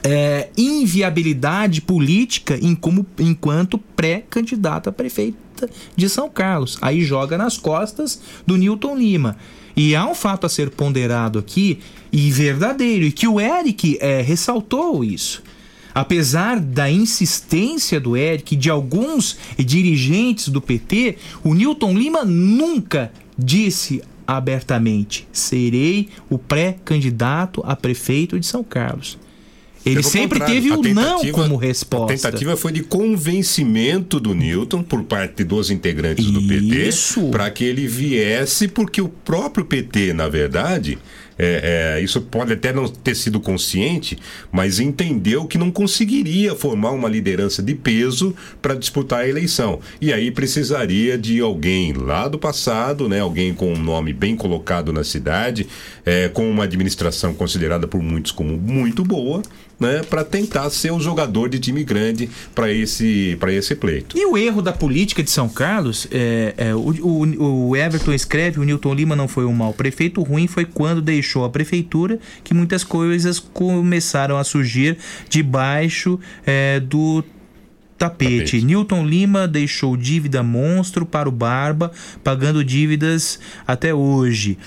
é, 0.04 0.50
inviabilidade 0.58 1.82
política 1.82 2.58
em 2.62 2.74
como, 2.74 3.06
enquanto 3.20 3.78
pré-candidata 3.78 4.90
a 4.90 4.94
prefeita 4.94 5.70
de 5.96 6.10
São 6.10 6.30
Carlos. 6.30 6.78
Aí 6.82 7.02
joga 7.02 7.38
nas 7.38 7.58
costas 7.58 8.22
do 8.48 8.58
Newton 8.58 8.96
Lima. 8.96 9.38
E 9.76 9.96
há 9.96 10.06
um 10.06 10.16
fato 10.16 10.46
a 10.46 10.50
ser 10.50 10.70
ponderado 10.72 11.40
aqui, 11.40 11.80
e 12.12 12.32
verdadeiro, 12.32 13.06
e 13.06 13.12
que 13.12 13.28
o 13.28 13.40
Eric 13.40 13.98
é, 14.02 14.22
ressaltou 14.22 15.04
isso 15.04 15.44
apesar 15.94 16.60
da 16.60 16.90
insistência 16.90 18.00
do 18.00 18.16
Eric 18.16 18.54
e 18.54 18.58
de 18.58 18.70
alguns 18.70 19.38
dirigentes 19.58 20.50
do 20.50 20.62
PT, 20.62 21.18
o 21.44 21.54
Newton 21.54 21.98
Lima 21.98 22.24
nunca 22.26 23.12
disse 23.38 24.02
abertamente: 24.26 25.28
serei 25.32 26.10
o 26.30 26.38
pré-candidato 26.38 27.62
a 27.66 27.76
prefeito 27.76 28.40
de 28.40 28.46
São 28.46 28.64
Carlos. 28.64 29.18
Ele 29.86 30.04
sempre 30.04 30.40
teve 30.42 30.72
o 30.72 30.82
não 30.94 31.20
como 31.32 31.56
resposta. 31.56 32.14
A 32.14 32.18
tentativa 32.18 32.58
foi 32.58 32.72
de 32.72 32.84
convencimento 32.84 34.20
do 34.20 34.36
Newton 34.36 34.84
por 34.84 35.04
parte 35.04 35.44
dos 35.44 35.72
integrantes 35.72 36.26
do 36.26 36.42
PT 36.42 36.90
para 37.32 37.50
que 37.50 37.64
ele 37.64 37.88
viesse, 37.88 38.68
porque 38.68 39.02
o 39.02 39.08
próprio 39.08 39.64
PT, 39.66 40.14
na 40.14 40.28
verdade, 40.28 40.98
é, 41.40 41.96
é, 41.98 42.04
isso 42.04 42.20
pode 42.20 42.52
até 42.52 42.74
não 42.74 42.88
ter 42.88 43.16
sido 43.16 43.40
consciente, 43.40 44.20
mas 44.52 44.80
entendeu 44.80 45.46
que 45.46 45.58
não 45.58 45.72
conseguiria 45.72 46.54
formar 46.54 46.92
uma 46.92 47.08
liderança 47.08 47.64
de 47.64 47.74
peso 47.74 48.36
para 48.62 48.76
disputar 48.76 49.22
a 49.22 49.28
eleição. 49.28 49.80
E 50.02 50.12
aí 50.12 50.30
precisaria 50.30 51.18
de 51.18 51.40
alguém 51.40 51.94
lá 51.94 52.28
do 52.28 52.38
passado, 52.38 53.08
né, 53.08 53.22
alguém 53.22 53.54
com 53.54 53.72
um 53.72 53.82
nome 53.82 54.12
bem 54.12 54.36
colocado 54.36 54.92
na 54.92 55.04
cidade, 55.04 55.66
é, 56.06 56.28
com 56.28 56.50
uma 56.50 56.66
administração 56.66 57.34
considerada 57.34 57.88
por 57.88 58.02
muitos 58.02 58.34
como 58.34 58.58
muito 58.58 59.04
boa, 59.06 59.42
né, 59.80 60.02
para 60.10 60.24
tentar 60.24 60.70
ser 60.70 60.92
o 60.92 61.00
jogador 61.00 61.50
de 61.50 61.60
time 61.60 61.84
grande 61.84 62.30
para 62.54 62.72
esse, 62.72 63.38
esse 63.50 63.76
pleito. 63.76 64.18
E 64.18 64.26
o 64.26 64.38
erro 64.38 64.62
da 64.62 64.74
política 64.74 65.24
de 65.24 65.32
São 65.32 65.48
Carlos, 65.48 66.08
é, 66.12 66.54
é 66.58 66.76
o, 66.76 66.80
o, 66.80 67.70
o, 67.70 67.76
Everton 67.76 68.14
escreve: 68.14 68.60
o 68.60 68.64
Newton 68.64 68.94
Lima 68.94 69.16
não 69.16 69.28
foi 69.28 69.46
um 69.46 69.54
mau 69.54 69.74
prefeito, 69.74 70.22
o 70.22 70.24
ruim 70.24 70.48
foi 70.48 70.66
quando 70.66 71.02
deixou 71.02 71.46
a 71.46 71.50
prefeitura 71.50 72.20
que 72.44 72.54
muitas 72.54 72.84
coisas 72.84 73.40
começaram 73.40 74.38
a 74.38 74.44
surgir 74.44 74.98
debaixo 75.30 76.20
é, 76.46 76.80
do 76.80 77.24
tapete. 78.00 78.38
tapete. 78.38 78.66
Newton 78.66 79.06
Lima 79.06 79.48
deixou 79.48 79.96
dívida 79.98 80.42
monstro 80.42 81.06
para 81.06 81.28
o 81.28 81.32
Barba, 81.32 81.92
pagando 82.24 82.64
dívidas 82.64 83.40
até 83.68 83.94
hoje. 83.94 84.58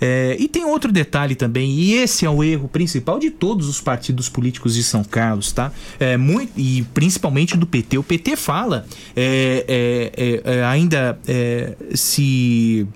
É, 0.00 0.36
e 0.38 0.48
tem 0.48 0.64
outro 0.64 0.90
detalhe 0.90 1.34
também, 1.34 1.70
e 1.70 1.94
esse 1.94 2.26
é 2.26 2.30
o 2.30 2.42
erro 2.42 2.68
principal 2.68 3.18
de 3.18 3.30
todos 3.30 3.68
os 3.68 3.80
partidos 3.80 4.28
políticos 4.28 4.74
de 4.74 4.82
São 4.82 5.04
Carlos, 5.04 5.52
tá? 5.52 5.72
É, 5.98 6.16
muito, 6.16 6.52
e 6.56 6.82
principalmente 6.92 7.56
do 7.56 7.66
PT. 7.66 7.96
O 7.96 8.02
PT 8.02 8.36
fala, 8.36 8.84
é, 9.16 9.64
é, 9.68 10.52
é, 10.52 10.56
é 10.58 10.64
ainda 10.64 11.18
se 11.94 12.86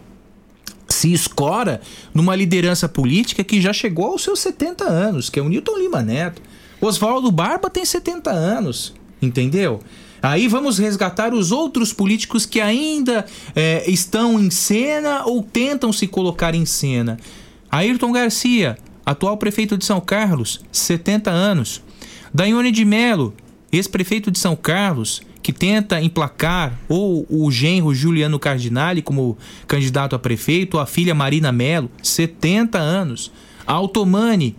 se 0.88 1.12
escora 1.12 1.80
numa 2.12 2.36
liderança 2.36 2.88
política 2.88 3.42
que 3.42 3.60
já 3.60 3.72
chegou 3.72 4.06
aos 4.06 4.22
seus 4.22 4.40
70 4.40 4.84
anos, 4.84 5.28
que 5.30 5.38
é 5.38 5.42
o 5.42 5.48
Newton 5.48 5.78
Lima 5.78 6.02
Neto. 6.02 6.40
Oswaldo 6.80 7.30
Barba 7.30 7.70
tem 7.70 7.84
70 7.84 8.30
anos. 8.30 8.94
Entendeu? 9.24 9.80
Aí 10.22 10.48
vamos 10.48 10.78
resgatar 10.78 11.34
os 11.34 11.52
outros 11.52 11.92
políticos 11.92 12.46
que 12.46 12.60
ainda 12.60 13.26
é, 13.54 13.84
estão 13.90 14.40
em 14.40 14.50
cena 14.50 15.24
ou 15.24 15.42
tentam 15.42 15.92
se 15.92 16.06
colocar 16.06 16.54
em 16.54 16.64
cena. 16.64 17.18
Ayrton 17.70 18.12
Garcia, 18.12 18.78
atual 19.04 19.36
prefeito 19.36 19.76
de 19.76 19.84
São 19.84 20.00
Carlos, 20.00 20.60
70 20.72 21.30
anos. 21.30 21.82
Daione 22.32 22.70
de 22.70 22.84
Melo, 22.84 23.34
ex-prefeito 23.70 24.30
de 24.30 24.38
São 24.38 24.56
Carlos, 24.56 25.22
que 25.42 25.52
tenta 25.52 26.00
emplacar 26.00 26.78
ou 26.88 27.26
o 27.28 27.50
genro 27.50 27.94
Juliano 27.94 28.38
Cardinali 28.38 29.02
como 29.02 29.36
candidato 29.66 30.16
a 30.16 30.18
prefeito, 30.18 30.74
ou 30.74 30.80
a 30.80 30.86
filha 30.86 31.14
Marina 31.14 31.52
Melo, 31.52 31.90
70 32.02 32.78
anos. 32.78 33.30
Altomani, 33.66 34.56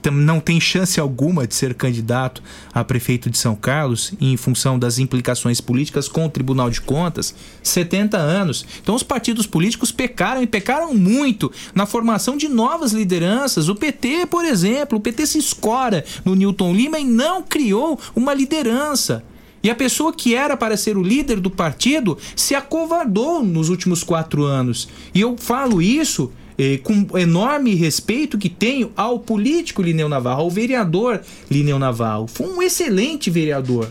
que 0.00 0.10
não 0.10 0.40
tem 0.40 0.60
chance 0.60 0.98
alguma 0.98 1.46
de 1.46 1.54
ser 1.54 1.74
candidato 1.74 2.42
a 2.72 2.84
prefeito 2.84 3.30
de 3.30 3.38
São 3.38 3.54
Carlos, 3.54 4.12
em 4.20 4.36
função 4.36 4.78
das 4.78 4.98
implicações 4.98 5.60
políticas 5.60 6.08
com 6.08 6.26
o 6.26 6.30
Tribunal 6.30 6.70
de 6.70 6.80
Contas, 6.80 7.34
70 7.62 8.16
anos. 8.16 8.64
Então 8.82 8.94
os 8.94 9.02
partidos 9.02 9.46
políticos 9.46 9.92
pecaram 9.92 10.42
e 10.42 10.46
pecaram 10.46 10.94
muito 10.94 11.50
na 11.74 11.86
formação 11.86 12.36
de 12.36 12.48
novas 12.48 12.92
lideranças. 12.92 13.68
O 13.68 13.74
PT, 13.74 14.26
por 14.26 14.44
exemplo, 14.44 14.98
o 14.98 15.00
PT 15.00 15.26
se 15.26 15.38
escora 15.38 16.04
no 16.24 16.34
Newton 16.34 16.74
Lima 16.74 16.98
e 16.98 17.04
não 17.04 17.42
criou 17.42 17.98
uma 18.14 18.34
liderança. 18.34 19.24
E 19.62 19.70
a 19.70 19.74
pessoa 19.74 20.12
que 20.12 20.34
era 20.34 20.56
para 20.56 20.76
ser 20.76 20.96
o 20.96 21.02
líder 21.02 21.38
do 21.38 21.50
partido 21.50 22.18
se 22.34 22.54
acovardou 22.54 23.44
nos 23.44 23.68
últimos 23.68 24.02
quatro 24.02 24.42
anos. 24.44 24.88
E 25.14 25.20
eu 25.20 25.36
falo 25.36 25.80
isso 25.80 26.32
eh, 26.62 26.78
com 26.78 27.18
enorme 27.18 27.74
respeito 27.74 28.38
que 28.38 28.48
tenho 28.48 28.92
ao 28.96 29.18
político 29.18 29.82
Lineu 29.82 30.08
Navarro, 30.08 30.42
ao 30.42 30.50
vereador 30.50 31.20
Lineu 31.50 31.76
Navarro. 31.76 32.28
Foi 32.28 32.46
um 32.46 32.62
excelente 32.62 33.28
vereador. 33.28 33.88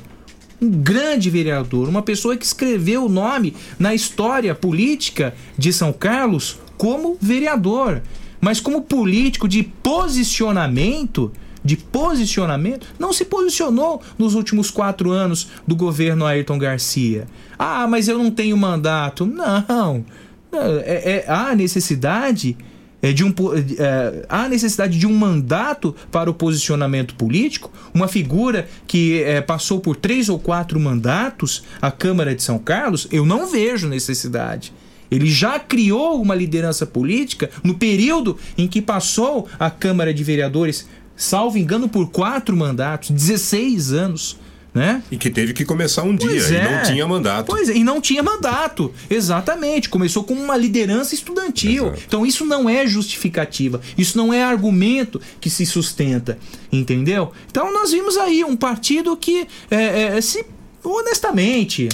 Um 0.62 0.70
grande 0.70 1.30
vereador, 1.30 1.90
uma 1.90 2.02
pessoa 2.02 2.38
que 2.38 2.46
escreveu 2.46 3.06
o 3.06 3.10
nome 3.10 3.54
na 3.78 3.94
história 3.94 4.56
política 4.56 5.36
de 5.58 5.74
São 5.74 5.92
Carlos 5.92 6.60
como 6.78 7.18
vereador. 7.20 8.02
Mas 8.40 8.62
como 8.62 8.84
político 8.84 9.50
de 9.50 9.64
posicionamento, 9.64 11.30
de 11.62 11.76
posicionamento, 11.76 12.88
não 12.98 13.12
se 13.12 13.26
posicionou 13.26 14.02
nos 14.18 14.34
últimos 14.34 14.72
quatro 14.72 15.12
anos 15.12 15.50
do 15.68 15.76
governo 15.76 16.26
Ayrton 16.26 16.58
Garcia. 16.58 17.28
Ah, 17.60 17.86
mas 17.86 18.08
eu 18.08 18.18
não 18.18 18.32
tenho 18.32 18.56
mandato. 18.56 19.26
Não. 19.26 20.06
É, 20.54 21.24
é, 21.26 21.32
há 21.32 21.56
necessidade 21.56 22.58
é, 23.02 23.12
de 23.12 23.24
um, 23.24 23.34
é, 23.80 24.26
há 24.30 24.48
necessidade 24.48 24.98
de 24.98 25.08
um 25.08 25.14
mandato 25.14 25.96
para 26.12 26.30
o 26.30 26.34
posicionamento 26.34 27.16
político, 27.16 27.72
uma 27.94 28.08
figura 28.08 28.68
que 28.86 29.24
é, 29.24 29.42
passou 29.42 29.80
por 29.80 29.96
três 29.96 30.30
ou 30.30 30.38
quatro 30.38 30.80
mandatos, 30.80 31.64
a 31.82 31.90
Câmara 31.90 32.36
de 32.36 32.44
São 32.44 32.60
Carlos, 32.60 33.08
eu 33.12 33.26
não 33.26 33.50
vejo 33.50 33.88
necessidade. 33.88 34.72
Ele 35.10 35.30
já 35.30 35.60
criou 35.60 36.22
uma 36.22 36.36
liderança 36.36 36.86
política 36.86 37.50
no 37.64 37.74
período 37.74 38.38
em 38.58 38.68
que 38.68 38.82
passou 38.82 39.48
a 39.60 39.70
Câmara 39.70 40.14
de 40.14 40.24
Vereadores, 40.24 40.88
salvo 41.16 41.58
engano, 41.58 41.90
por 41.90 42.10
quatro 42.12 42.56
mandatos, 42.56 43.10
16 43.10 43.92
anos 43.92 44.38
né? 44.74 45.04
E 45.12 45.18
que 45.18 45.30
teve 45.30 45.54
que 45.54 45.66
começar 45.66 46.04
um 46.04 46.16
Pois 46.16 46.48
dia 46.48 46.58
é. 46.58 46.66
e 46.66 46.72
não 46.72 46.84
tinha 46.84 47.08
mandato. 47.08 47.46
Pois 47.48 47.70
é, 47.70 47.76
e 47.76 47.84
não 47.84 48.00
tinha 48.00 48.24
mandato. 48.24 48.94
Exatamente. 49.10 49.90
Começou 49.90 50.24
com 50.24 50.34
uma 50.34 50.56
liderança 50.56 51.14
estudantil. 51.14 51.94
Então 52.08 52.26
isso 52.26 52.46
não 52.46 52.70
é 52.70 52.88
justificativa. 52.88 53.82
Isso 53.98 54.18
não 54.18 54.34
é 54.34 54.44
argumento 54.44 55.20
que 55.42 55.50
se 55.50 55.66
sustenta. 55.66 56.38
Entendeu? 56.72 57.32
Então 57.50 57.74
nós 57.74 57.92
vimos 57.92 58.18
aí 58.18 58.44
um 58.44 58.56
partido 58.56 59.16
que 59.18 59.46
é, 59.70 60.16
é, 60.16 60.22
se 60.22 60.46
honestamente 60.84 61.90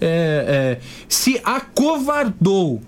é, 0.00 0.78
é, 0.80 0.80
se 1.08 1.40
acovardou 1.42 2.82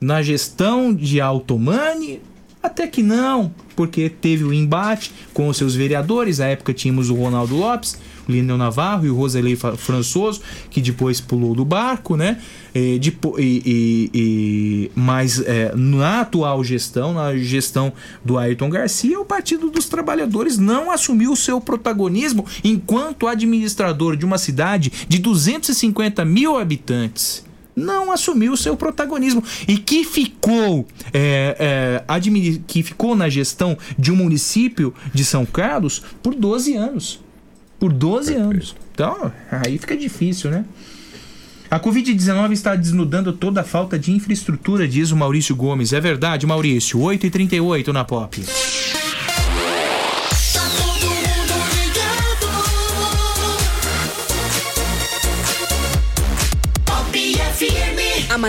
na 0.00 0.22
gestão 0.22 0.92
de 0.92 1.20
Altomani. 1.20 2.20
Até 2.62 2.86
que 2.86 3.02
não, 3.02 3.54
porque 3.74 4.10
teve 4.10 4.44
o 4.44 4.52
embate 4.52 5.12
com 5.32 5.48
os 5.48 5.56
seus 5.56 5.74
vereadores. 5.74 6.38
Na 6.38 6.46
época 6.48 6.74
tínhamos 6.74 7.08
o 7.08 7.14
Ronaldo 7.14 7.56
Lopes, 7.56 7.96
o 8.30 8.32
Lineu 8.32 8.56
Navarro 8.56 9.04
e 9.06 9.10
o 9.10 9.14
Roselei 9.16 9.56
Françoso, 9.56 10.40
que 10.70 10.80
depois 10.80 11.20
pulou 11.20 11.54
do 11.54 11.64
barco, 11.64 12.16
né? 12.16 12.40
E, 12.74 12.98
depo- 12.98 13.34
e- 13.38 14.10
e- 14.14 14.90
mas 14.94 15.40
é, 15.40 15.72
na 15.74 16.20
atual 16.20 16.62
gestão, 16.62 17.12
na 17.14 17.36
gestão 17.36 17.92
do 18.24 18.38
Ayrton 18.38 18.70
Garcia, 18.70 19.18
o 19.20 19.24
Partido 19.24 19.70
dos 19.70 19.88
Trabalhadores 19.88 20.56
não 20.56 20.90
assumiu 20.90 21.32
o 21.32 21.36
seu 21.36 21.60
protagonismo 21.60 22.46
enquanto 22.62 23.26
administrador 23.26 24.16
de 24.16 24.24
uma 24.24 24.38
cidade 24.38 24.92
de 25.08 25.18
250 25.18 26.24
mil 26.24 26.56
habitantes 26.56 27.44
não 27.76 28.12
assumiu 28.12 28.56
seu 28.56 28.76
protagonismo 28.76 29.42
e 29.66 29.78
que 29.78 30.04
ficou 30.04 30.86
é, 31.14 32.02
é, 32.08 32.60
que 32.66 32.82
ficou 32.82 33.16
na 33.16 33.28
gestão 33.28 33.78
de 33.98 34.12
um 34.12 34.16
município 34.16 34.92
de 35.14 35.24
São 35.24 35.46
Carlos 35.46 36.02
por 36.22 36.34
12 36.34 36.74
anos. 36.74 37.20
Por 37.80 37.92
12 37.92 38.34
anos. 38.34 38.76
Então, 38.92 39.32
aí 39.50 39.78
fica 39.78 39.96
difícil, 39.96 40.50
né? 40.50 40.64
A 41.70 41.80
Covid-19 41.80 42.52
está 42.52 42.76
desnudando 42.76 43.32
toda 43.32 43.62
a 43.62 43.64
falta 43.64 43.98
de 43.98 44.12
infraestrutura, 44.12 44.86
diz 44.86 45.10
o 45.12 45.16
Maurício 45.16 45.56
Gomes. 45.56 45.92
É 45.92 46.00
verdade, 46.00 46.46
Maurício. 46.46 46.98
8h38 46.98 47.88
na 47.88 48.04
Pop. 48.04 48.38
Pop 48.40 48.79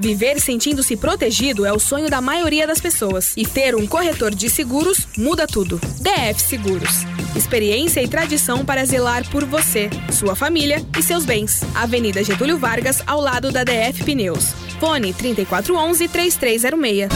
Viver 0.00 0.40
sentindo-se 0.40 0.96
protegido 0.96 1.66
é 1.66 1.72
o 1.72 1.78
sonho 1.78 2.08
da 2.08 2.22
maioria 2.22 2.66
das 2.66 2.80
pessoas. 2.80 3.34
E 3.36 3.46
ter 3.46 3.76
um 3.76 3.86
corretor 3.86 4.34
de 4.34 4.48
seguros 4.48 5.06
muda 5.14 5.46
tudo. 5.46 5.78
DF 6.00 6.40
Seguros. 6.40 7.04
Experiência 7.36 8.02
e 8.02 8.08
tradição 8.08 8.64
para 8.64 8.86
zelar 8.86 9.28
por 9.28 9.44
você, 9.44 9.90
sua 10.10 10.34
família 10.34 10.82
e 10.98 11.02
seus 11.02 11.26
bens. 11.26 11.60
Avenida 11.74 12.24
Getúlio 12.24 12.56
Vargas, 12.58 13.02
ao 13.06 13.20
lado 13.20 13.52
da 13.52 13.62
DF 13.62 14.02
Pneus. 14.02 14.54
Fone 14.80 15.12
3411-3306. 15.12 17.08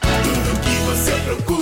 Tudo 0.00 0.60
que 0.62 0.76
você 0.86 1.12
procura 1.26 1.61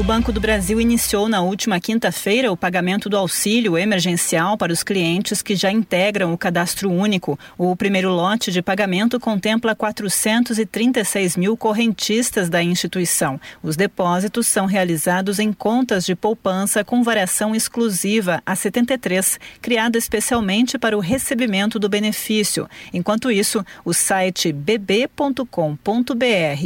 O 0.00 0.02
Banco 0.02 0.32
do 0.32 0.40
Brasil 0.40 0.80
iniciou 0.80 1.28
na 1.28 1.42
última 1.42 1.78
quinta-feira 1.78 2.50
o 2.50 2.56
pagamento 2.56 3.06
do 3.06 3.18
auxílio 3.18 3.76
emergencial 3.76 4.56
para 4.56 4.72
os 4.72 4.82
clientes 4.82 5.42
que 5.42 5.54
já 5.54 5.70
integram 5.70 6.32
o 6.32 6.38
cadastro 6.38 6.90
único. 6.90 7.38
O 7.58 7.76
primeiro 7.76 8.08
lote 8.08 8.50
de 8.50 8.62
pagamento 8.62 9.20
contempla 9.20 9.74
436 9.74 11.36
mil 11.36 11.54
correntistas 11.54 12.48
da 12.48 12.62
instituição. 12.62 13.38
Os 13.62 13.76
depósitos 13.76 14.46
são 14.46 14.64
realizados 14.64 15.38
em 15.38 15.52
contas 15.52 16.06
de 16.06 16.16
poupança 16.16 16.82
com 16.82 17.02
variação 17.02 17.54
exclusiva 17.54 18.42
a 18.46 18.56
73, 18.56 19.38
criada 19.60 19.98
especialmente 19.98 20.78
para 20.78 20.96
o 20.96 21.00
recebimento 21.00 21.78
do 21.78 21.90
benefício. 21.90 22.66
Enquanto 22.90 23.30
isso, 23.30 23.62
o 23.84 23.92
site 23.92 24.50
bb.com.br 24.50 25.44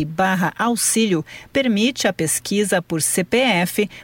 barra 0.07 0.55
auxílio 0.57 1.25
permite 1.53 2.07
a 2.07 2.13
pesquisa 2.13 2.81
por 2.81 3.03
CPF 3.03 3.24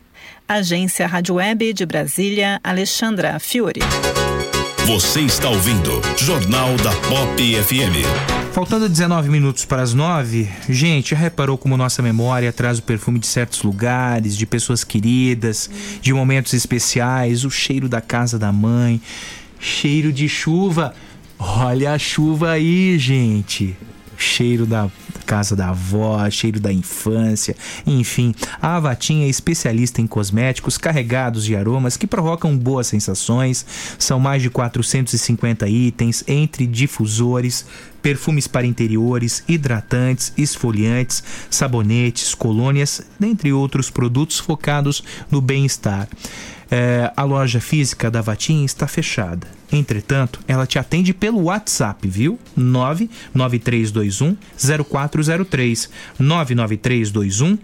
Agência 0.47 1.05
Rádio 1.05 1.35
Web 1.35 1.73
de 1.73 1.85
Brasília, 1.85 2.61
Alexandra 2.63 3.37
Fiore. 3.37 3.81
Você 4.87 5.19
está 5.19 5.49
ouvindo 5.49 6.01
Jornal 6.17 6.77
da 6.77 6.91
Pop 7.09 7.35
FM. 7.37 8.07
Faltando 8.53 8.87
19 8.87 9.29
minutos 9.29 9.65
para 9.65 9.81
as 9.81 9.93
9, 9.93 10.47
gente, 10.69 11.09
já 11.09 11.17
reparou 11.17 11.57
como 11.57 11.75
nossa 11.75 12.01
memória 12.01 12.53
traz 12.53 12.79
o 12.79 12.83
perfume 12.83 13.19
de 13.19 13.27
certos 13.27 13.63
lugares, 13.63 14.37
de 14.37 14.45
pessoas 14.45 14.85
queridas, 14.85 15.69
de 16.01 16.13
momentos 16.13 16.53
especiais, 16.53 17.43
o 17.43 17.51
cheiro 17.51 17.89
da 17.89 17.99
casa 17.99 18.39
da 18.39 18.49
mãe, 18.49 19.01
cheiro 19.59 20.13
de 20.13 20.29
chuva. 20.29 20.95
Olha 21.37 21.91
a 21.91 21.99
chuva 21.99 22.51
aí, 22.51 22.97
gente. 22.97 23.75
Cheiro 24.17 24.65
da 24.65 24.89
casa 25.27 25.57
da 25.57 25.69
avó, 25.69 26.27
cheiro 26.29 26.57
da 26.57 26.71
infância, 26.71 27.53
enfim. 27.85 28.33
A 28.61 28.77
Avatim 28.77 29.23
é 29.23 29.27
especialista 29.27 30.01
em 30.01 30.07
cosméticos 30.07 30.77
carregados 30.77 31.43
de 31.43 31.53
aromas 31.53 31.97
que 31.97 32.07
provocam 32.07 32.57
boas 32.57 32.87
sensações. 32.87 33.65
São 33.99 34.21
mais 34.21 34.41
de 34.41 34.49
450 34.49 35.67
itens, 35.67 36.23
entre 36.25 36.65
difusores, 36.65 37.65
perfumes 38.01 38.47
para 38.47 38.65
interiores, 38.65 39.43
hidratantes, 39.49 40.31
esfoliantes, 40.37 41.21
sabonetes, 41.49 42.33
colônias, 42.33 43.01
dentre 43.19 43.51
outros 43.51 43.89
produtos 43.89 44.39
focados 44.39 45.03
no 45.29 45.41
bem-estar. 45.41 46.07
É, 46.69 47.11
a 47.15 47.23
loja 47.23 47.61
física 47.61 48.11
da 48.11 48.21
Vatim 48.21 48.63
está 48.65 48.87
fechada. 48.87 49.47
Entretanto, 49.71 50.39
ela 50.47 50.65
te 50.65 50.79
atende 50.79 51.13
pelo 51.13 51.43
WhatsApp, 51.43 52.07
viu? 52.07 52.39
99321 52.55 54.37
0403 54.85 55.89
99321 56.19 57.57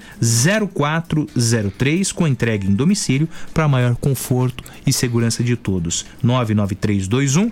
0403 0.73 2.11
com 2.11 2.27
entrega 2.27 2.67
em 2.67 2.73
domicílio 2.73 3.29
para 3.53 3.67
maior 3.67 3.95
conforto 3.95 4.63
e 4.85 4.91
segurança 4.91 5.43
de 5.43 5.55
todos. 5.55 6.05
99321 6.21 7.51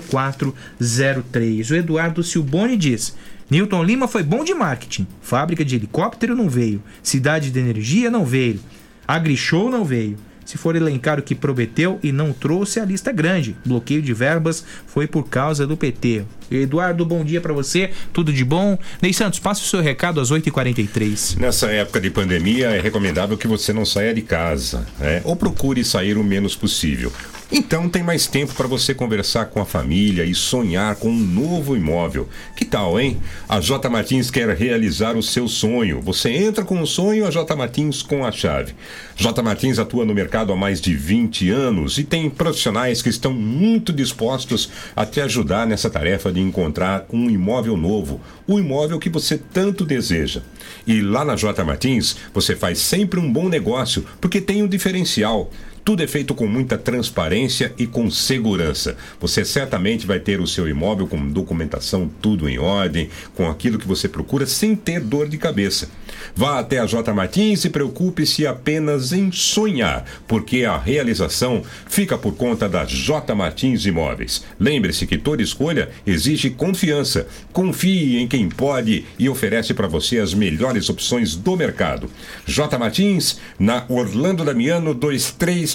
0403. 0.00 1.70
O 1.70 1.74
Eduardo 1.74 2.22
Silboni 2.22 2.76
diz: 2.76 3.16
Newton 3.48 3.82
Lima 3.82 4.06
foi 4.08 4.22
bom 4.22 4.44
de 4.44 4.52
marketing. 4.52 5.06
Fábrica 5.22 5.64
de 5.64 5.76
helicóptero 5.76 6.34
não 6.34 6.48
veio. 6.48 6.82
Cidade 7.02 7.50
de 7.50 7.58
energia 7.58 8.10
não 8.10 8.26
veio. 8.26 8.60
AgriShow 9.06 9.70
não 9.70 9.84
veio. 9.84 10.18
Se 10.46 10.56
for 10.56 10.76
elencar 10.76 11.18
o 11.18 11.22
que 11.22 11.34
prometeu 11.34 11.98
e 12.02 12.12
não 12.12 12.32
trouxe, 12.32 12.78
a 12.78 12.84
lista 12.84 13.10
é 13.10 13.12
grande. 13.12 13.56
Bloqueio 13.66 14.00
de 14.00 14.14
verbas 14.14 14.64
foi 14.86 15.06
por 15.08 15.28
causa 15.28 15.66
do 15.66 15.76
PT. 15.76 16.24
Eduardo, 16.50 17.04
bom 17.04 17.24
dia 17.24 17.40
para 17.40 17.52
você. 17.52 17.90
Tudo 18.12 18.32
de 18.32 18.44
bom? 18.44 18.78
Ney 19.00 19.12
Santos, 19.12 19.38
passe 19.38 19.62
o 19.62 19.66
seu 19.66 19.80
recado 19.80 20.20
às 20.20 20.30
8h43. 20.30 21.38
Nessa 21.38 21.66
época 21.68 22.00
de 22.00 22.10
pandemia, 22.10 22.68
é 22.70 22.80
recomendável 22.80 23.36
que 23.36 23.48
você 23.48 23.72
não 23.72 23.84
saia 23.84 24.14
de 24.14 24.22
casa, 24.22 24.86
né? 24.98 25.20
ou 25.24 25.36
procure 25.36 25.84
sair 25.84 26.16
o 26.16 26.24
menos 26.24 26.54
possível. 26.54 27.12
Então 27.50 27.88
tem 27.88 28.02
mais 28.02 28.26
tempo 28.26 28.52
para 28.54 28.66
você 28.66 28.92
conversar 28.92 29.46
com 29.46 29.60
a 29.60 29.64
família 29.64 30.24
e 30.24 30.34
sonhar 30.34 30.96
com 30.96 31.08
um 31.08 31.16
novo 31.16 31.76
imóvel. 31.76 32.28
Que 32.56 32.64
tal, 32.64 32.98
hein? 32.98 33.18
A 33.48 33.60
J 33.60 33.88
Martins 33.88 34.32
quer 34.32 34.48
realizar 34.48 35.16
o 35.16 35.22
seu 35.22 35.46
sonho. 35.46 36.00
Você 36.00 36.30
entra 36.30 36.64
com 36.64 36.80
o 36.80 36.86
sonho, 36.86 37.24
a 37.24 37.30
J 37.30 37.54
Martins 37.54 38.02
com 38.02 38.24
a 38.24 38.32
chave. 38.32 38.74
J 39.14 39.40
Martins 39.42 39.78
atua 39.78 40.04
no 40.04 40.12
mercado 40.12 40.52
há 40.52 40.56
mais 40.56 40.80
de 40.80 40.96
20 40.96 41.48
anos 41.50 41.98
e 41.98 42.04
tem 42.04 42.28
profissionais 42.28 43.00
que 43.00 43.10
estão 43.10 43.32
muito 43.32 43.92
dispostos 43.92 44.68
a 44.96 45.06
te 45.06 45.20
ajudar 45.20 45.68
nessa 45.68 45.88
tarefa 45.88 46.32
de 46.36 46.42
encontrar 46.42 47.06
um 47.12 47.30
imóvel 47.30 47.76
novo, 47.76 48.20
o 48.46 48.58
imóvel 48.58 48.98
que 48.98 49.08
você 49.08 49.38
tanto 49.38 49.84
deseja. 49.84 50.42
E 50.86 51.00
lá 51.00 51.24
na 51.24 51.34
J 51.34 51.64
Martins, 51.64 52.16
você 52.32 52.54
faz 52.54 52.78
sempre 52.78 53.18
um 53.18 53.32
bom 53.32 53.48
negócio, 53.48 54.04
porque 54.20 54.40
tem 54.40 54.62
um 54.62 54.68
diferencial. 54.68 55.50
Tudo 55.86 56.02
é 56.02 56.06
feito 56.08 56.34
com 56.34 56.48
muita 56.48 56.76
transparência 56.76 57.72
e 57.78 57.86
com 57.86 58.10
segurança. 58.10 58.96
Você 59.20 59.44
certamente 59.44 60.04
vai 60.04 60.18
ter 60.18 60.40
o 60.40 60.46
seu 60.46 60.68
imóvel 60.68 61.06
com 61.06 61.28
documentação 61.28 62.10
tudo 62.20 62.48
em 62.48 62.58
ordem, 62.58 63.08
com 63.36 63.48
aquilo 63.48 63.78
que 63.78 63.86
você 63.86 64.08
procura 64.08 64.46
sem 64.46 64.74
ter 64.74 64.98
dor 64.98 65.28
de 65.28 65.38
cabeça. 65.38 65.88
Vá 66.34 66.58
até 66.58 66.80
a 66.80 66.86
J 66.86 67.14
Martins 67.14 67.64
e 67.64 67.70
preocupe-se 67.70 68.48
apenas 68.48 69.12
em 69.12 69.30
sonhar, 69.30 70.04
porque 70.26 70.64
a 70.64 70.76
realização 70.76 71.62
fica 71.88 72.18
por 72.18 72.34
conta 72.34 72.68
da 72.68 72.84
J 72.84 73.32
Martins 73.32 73.86
Imóveis. 73.86 74.44
Lembre-se 74.58 75.06
que 75.06 75.16
toda 75.16 75.40
escolha 75.40 75.90
exige 76.04 76.50
confiança. 76.50 77.28
Confie 77.52 78.18
em 78.18 78.26
quem 78.26 78.48
pode 78.48 79.04
e 79.16 79.28
oferece 79.28 79.72
para 79.72 79.86
você 79.86 80.18
as 80.18 80.34
melhores 80.34 80.90
opções 80.90 81.36
do 81.36 81.56
mercado. 81.56 82.10
J 82.44 82.76
Martins, 82.76 83.38
na 83.56 83.84
Orlando 83.88 84.44
Damiano 84.44 84.92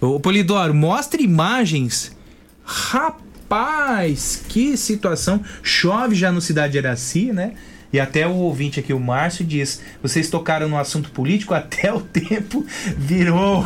O 0.00 0.18
Polidoro, 0.18 0.72
mostre 0.74 1.22
imagens. 1.22 2.16
Rapaz, 2.64 4.42
que 4.48 4.76
situação. 4.76 5.42
Chove 5.62 6.14
já 6.14 6.32
no 6.32 6.40
Cidade 6.40 6.72
de 6.72 6.78
Araci, 6.78 7.32
né? 7.32 7.52
E 7.92 7.98
até 7.98 8.26
o 8.26 8.34
ouvinte 8.34 8.78
aqui, 8.78 8.92
o 8.94 9.00
Márcio, 9.00 9.44
diz: 9.44 9.82
vocês 10.00 10.30
tocaram 10.30 10.68
no 10.68 10.78
assunto 10.78 11.10
político, 11.10 11.52
até 11.52 11.92
o 11.92 12.00
tempo 12.00 12.64
virou. 12.96 13.64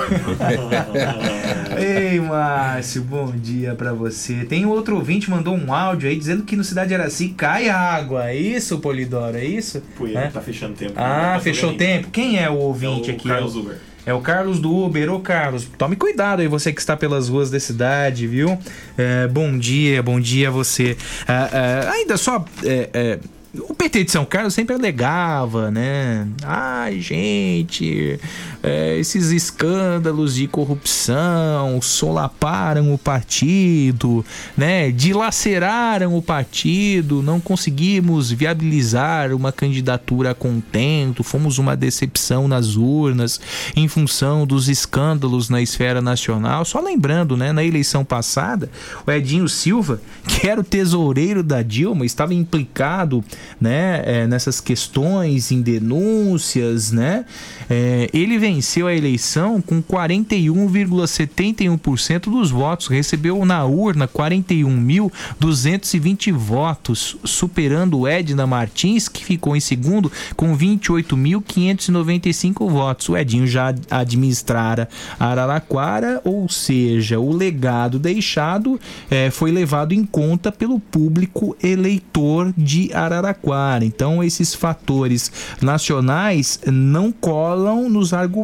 Ei, 1.79 2.19
Márcio, 2.19 3.03
bom 3.03 3.31
dia 3.31 3.75
para 3.75 3.93
você. 3.93 4.45
Tem 4.45 4.65
outro 4.67 4.97
ouvinte 4.97 5.31
mandou 5.31 5.55
um 5.55 5.73
áudio 5.73 6.09
aí 6.09 6.17
dizendo 6.17 6.43
que 6.43 6.57
no 6.57 6.65
Cidade 6.65 6.89
de 6.89 6.95
Araci 6.95 7.29
cai 7.29 7.69
água. 7.69 8.31
É 8.31 8.37
isso, 8.37 8.79
Polidoro? 8.79 9.37
É 9.37 9.45
isso? 9.45 9.83
Foi, 9.95 10.17
é? 10.17 10.29
tá 10.29 10.41
fechando 10.41 10.73
o 10.73 10.77
tempo. 10.77 10.95
Ah, 10.97 11.35
Tá 11.35 11.41
fechou 11.41 11.71
o 11.71 11.77
tempo. 11.77 12.09
Quem 12.11 12.43
é 12.43 12.49
o 12.49 12.55
ouvinte 12.55 13.11
É 13.11 13.13
o 13.13 13.17
aqui? 13.17 13.29
Carlos 13.29 13.55
Uber. 13.55 13.77
É 14.07 14.13
o 14.13 14.21
Carlos 14.21 14.59
do 14.59 14.75
Uber. 14.75 15.13
Ô, 15.13 15.21
Carlos, 15.21 15.67
tome 15.79 15.97
cuidado 15.97 16.41
aí, 16.41 16.49
você 16.49 16.73
que 16.73 16.81
está 16.81 16.97
pelas 16.97 17.29
ruas 17.29 17.51
da 17.51 17.59
cidade, 17.59 18.27
viu? 18.27 18.59
É, 18.99 19.27
bom 19.29 19.57
dia, 19.57 20.03
bom 20.03 20.21
dia 20.21 20.49
a 20.49 20.51
você. 20.51 20.97
Ah, 21.27 21.49
ah, 21.53 21.91
ainda 21.93 22.17
só. 22.17 22.45
é, 22.65 22.91
é, 22.93 23.19
o 23.61 23.75
PT 23.75 24.05
de 24.05 24.11
São 24.11 24.25
Carlos 24.25 24.53
sempre 24.53 24.75
alegava, 24.75 25.71
né? 25.71 26.27
Ai, 26.43 27.01
gente, 27.01 28.19
é, 28.65 28.97
esses 28.99 29.31
escândalos 29.31 30.37
de 30.37 30.49
corrupção 30.49 31.83
solaparam 31.83 32.95
o 32.95 32.99
partido, 32.99 34.25
né? 34.57 34.91
Dilaceraram 34.91 36.17
o 36.17 36.23
partido, 36.23 37.23
não 37.23 37.39
conseguimos 37.39 38.31
viabilizar 38.31 39.35
uma 39.35 39.53
candidatura 39.53 40.31
a 40.31 40.35
contento, 40.35 41.23
fomos 41.23 41.59
uma 41.59 41.77
decepção 41.77 42.49
nas 42.49 42.75
urnas 42.75 43.39
em 43.77 43.87
função 43.87 44.47
dos 44.47 44.71
escândalos 44.71 45.51
na 45.51 45.61
esfera 45.61 46.01
nacional. 46.01 46.65
Só 46.65 46.81
lembrando, 46.81 47.37
né? 47.37 47.53
Na 47.53 47.63
eleição 47.63 48.03
passada, 48.03 48.71
o 49.07 49.11
Edinho 49.11 49.47
Silva, 49.47 50.01
que 50.27 50.49
era 50.49 50.59
o 50.59 50.65
tesoureiro 50.65 51.43
da 51.43 51.61
Dilma, 51.61 52.07
estava 52.07 52.33
implicado 52.33 53.23
né, 53.61 54.03
é, 54.07 54.27
nessas 54.27 54.59
questões, 54.59 55.53
em 55.53 55.61
denúncias, 55.61 56.91
né? 56.91 57.27
É, 57.69 58.09
ele 58.13 58.39
venceu 58.55 58.87
a 58.87 58.95
eleição 58.95 59.61
com 59.61 59.83
41,71% 59.83 62.31
dos 62.31 62.53
votos, 62.53 62.87
recebeu 62.87 63.45
na 63.45 63.65
urna 63.65 64.07
41.220 64.07 66.33
votos, 66.33 67.17
superando 67.25 68.07
Edna 68.07 68.47
Martins, 68.47 69.09
que 69.09 69.25
ficou 69.25 69.57
em 69.57 69.61
segundo 69.61 70.13
com 70.37 70.57
28.595 70.57 72.71
votos. 72.71 73.09
O 73.09 73.17
Edinho 73.17 73.45
já 73.45 73.75
administrara 73.91 74.89
Araraquara, 75.19 76.21
ou 76.25 76.49
seja, 76.49 77.19
o 77.19 77.33
legado 77.33 77.99
deixado 77.99 78.79
é, 79.11 79.33
foi 79.33 79.51
levado 79.51 79.93
em 79.93 80.05
conta 80.05 80.53
pelo 80.53 80.79
público 80.79 81.57
eleitor 81.61 82.55
de 82.57 82.95
Araraquara. 82.95 83.85
Então, 83.85 84.23
esses 84.23 84.55
fatores 84.55 85.33
nacionais 85.61 86.61
não 86.67 87.11
colam 87.11 87.89
nos 87.89 88.13
argumentos 88.13 88.44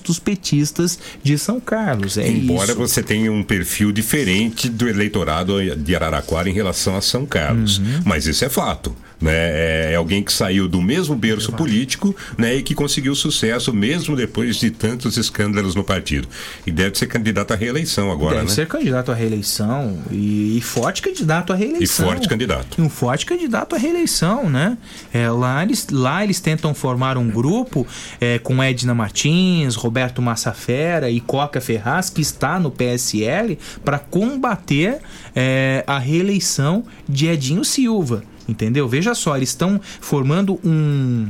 dos 0.00 0.18
petistas 0.18 0.98
de 1.22 1.38
São 1.38 1.60
Carlos. 1.60 2.18
É 2.18 2.28
Embora 2.28 2.70
isso. 2.70 2.78
você 2.78 3.02
tenha 3.02 3.30
um 3.32 3.42
perfil 3.42 3.92
diferente 3.92 4.68
do 4.68 4.88
eleitorado 4.88 5.58
de 5.76 5.94
Araraquara 5.94 6.48
em 6.48 6.52
relação 6.52 6.96
a 6.96 7.00
São 7.00 7.26
Carlos. 7.26 7.78
Uhum. 7.78 8.02
Mas 8.04 8.26
isso 8.26 8.44
é 8.44 8.48
fato. 8.48 8.94
Né? 9.20 9.32
É, 9.32 9.90
é 9.92 9.94
alguém 9.96 10.22
que 10.22 10.32
saiu 10.32 10.68
do 10.68 10.80
mesmo 10.80 11.16
berço 11.16 11.52
político 11.52 12.14
né? 12.36 12.56
e 12.56 12.62
que 12.62 12.74
conseguiu 12.74 13.14
sucesso 13.14 13.72
mesmo 13.72 14.14
depois 14.14 14.56
de 14.56 14.70
tantos 14.70 15.16
escândalos 15.16 15.74
no 15.74 15.82
partido. 15.82 16.28
E 16.66 16.70
deve 16.70 16.96
ser 16.96 17.06
candidato 17.06 17.52
à 17.52 17.56
reeleição 17.56 18.10
agora, 18.10 18.36
Deve 18.36 18.48
né? 18.48 18.54
ser 18.54 18.66
candidato 18.66 19.10
à 19.10 19.14
reeleição 19.14 19.98
e, 20.10 20.56
e 20.56 20.60
forte 20.60 21.02
candidato 21.02 21.52
à 21.52 21.56
reeleição. 21.56 22.06
E 22.06 22.08
forte 22.08 22.28
candidato. 22.28 22.78
E 22.78 22.82
um 22.82 22.88
forte 22.88 23.26
candidato 23.26 23.74
à 23.74 23.78
reeleição, 23.78 24.48
né? 24.48 24.78
É, 25.12 25.28
lá, 25.30 25.62
eles, 25.62 25.88
lá 25.90 26.22
eles 26.22 26.40
tentam 26.40 26.72
formar 26.74 27.16
um 27.16 27.28
grupo 27.28 27.86
é, 28.20 28.38
com 28.38 28.62
Edna 28.62 28.94
Martins, 28.94 29.74
Roberto 29.74 30.22
Massafera 30.22 31.10
e 31.10 31.20
Coca 31.20 31.60
Ferraz, 31.60 32.10
que 32.10 32.20
está 32.20 32.60
no 32.60 32.70
PSL, 32.70 33.58
para 33.84 33.98
combater 33.98 34.98
é, 35.34 35.82
a 35.86 35.98
reeleição 35.98 36.84
de 37.08 37.26
Edinho 37.26 37.64
Silva. 37.64 38.22
Entendeu? 38.48 38.88
Veja 38.88 39.14
só, 39.14 39.36
eles 39.36 39.50
estão 39.50 39.80
formando 40.00 40.58
um. 40.64 41.28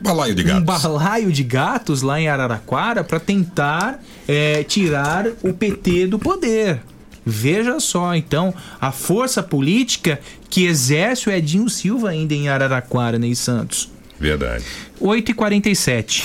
Balaio 0.00 0.34
de 0.34 0.50
Um 0.50 0.62
balaio 0.62 1.30
de 1.30 1.42
gatos 1.42 2.00
lá 2.02 2.20
em 2.20 2.28
Araraquara 2.28 3.04
para 3.04 3.20
tentar 3.20 4.02
é, 4.26 4.62
tirar 4.64 5.26
o 5.42 5.52
PT 5.52 6.06
do 6.06 6.18
poder. 6.18 6.80
Veja 7.24 7.78
só, 7.80 8.14
então, 8.14 8.54
a 8.80 8.92
força 8.92 9.42
política 9.42 10.18
que 10.48 10.64
exerce 10.64 11.28
o 11.28 11.32
Edinho 11.32 11.68
Silva 11.68 12.10
ainda 12.10 12.34
em 12.34 12.48
Araraquara, 12.48 13.18
Ney 13.18 13.34
Santos. 13.34 13.90
Verdade. 14.18 14.64
8h47. 15.00 16.24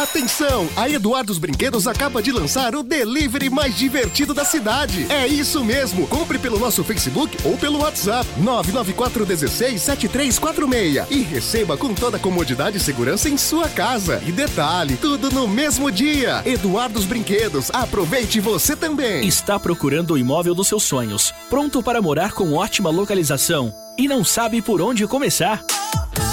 Atenção! 0.00 0.66
A 0.76 0.88
Eduardo 0.88 1.38
Brinquedos 1.38 1.86
acaba 1.86 2.22
de 2.22 2.32
lançar 2.32 2.74
o 2.74 2.82
delivery 2.82 3.50
mais 3.50 3.76
divertido 3.76 4.32
da 4.32 4.46
cidade. 4.46 5.04
É 5.10 5.26
isso 5.26 5.62
mesmo! 5.62 6.06
Compre 6.06 6.38
pelo 6.38 6.58
nosso 6.58 6.82
Facebook 6.82 7.36
ou 7.44 7.58
pelo 7.58 7.80
WhatsApp 7.80 8.26
994167346 8.40 11.06
e 11.10 11.20
receba 11.20 11.76
com 11.76 11.92
toda 11.92 12.16
a 12.16 12.20
comodidade 12.20 12.78
e 12.78 12.80
segurança 12.80 13.28
em 13.28 13.36
sua 13.36 13.68
casa. 13.68 14.22
E 14.26 14.32
detalhe, 14.32 14.96
tudo 14.96 15.30
no 15.30 15.46
mesmo 15.46 15.92
dia. 15.92 16.40
Eduardo 16.46 17.02
Brinquedos, 17.02 17.70
aproveite 17.70 18.40
você 18.40 18.74
também. 18.74 19.28
Está 19.28 19.60
procurando 19.60 20.14
o 20.14 20.18
imóvel 20.18 20.54
dos 20.54 20.68
seus 20.68 20.84
sonhos, 20.84 21.30
pronto 21.50 21.82
para 21.82 22.00
morar 22.00 22.32
com 22.32 22.54
ótima 22.54 22.88
localização 22.88 23.70
e 23.98 24.08
não 24.08 24.24
sabe 24.24 24.62
por 24.62 24.80
onde 24.80 25.06
começar? 25.06 25.62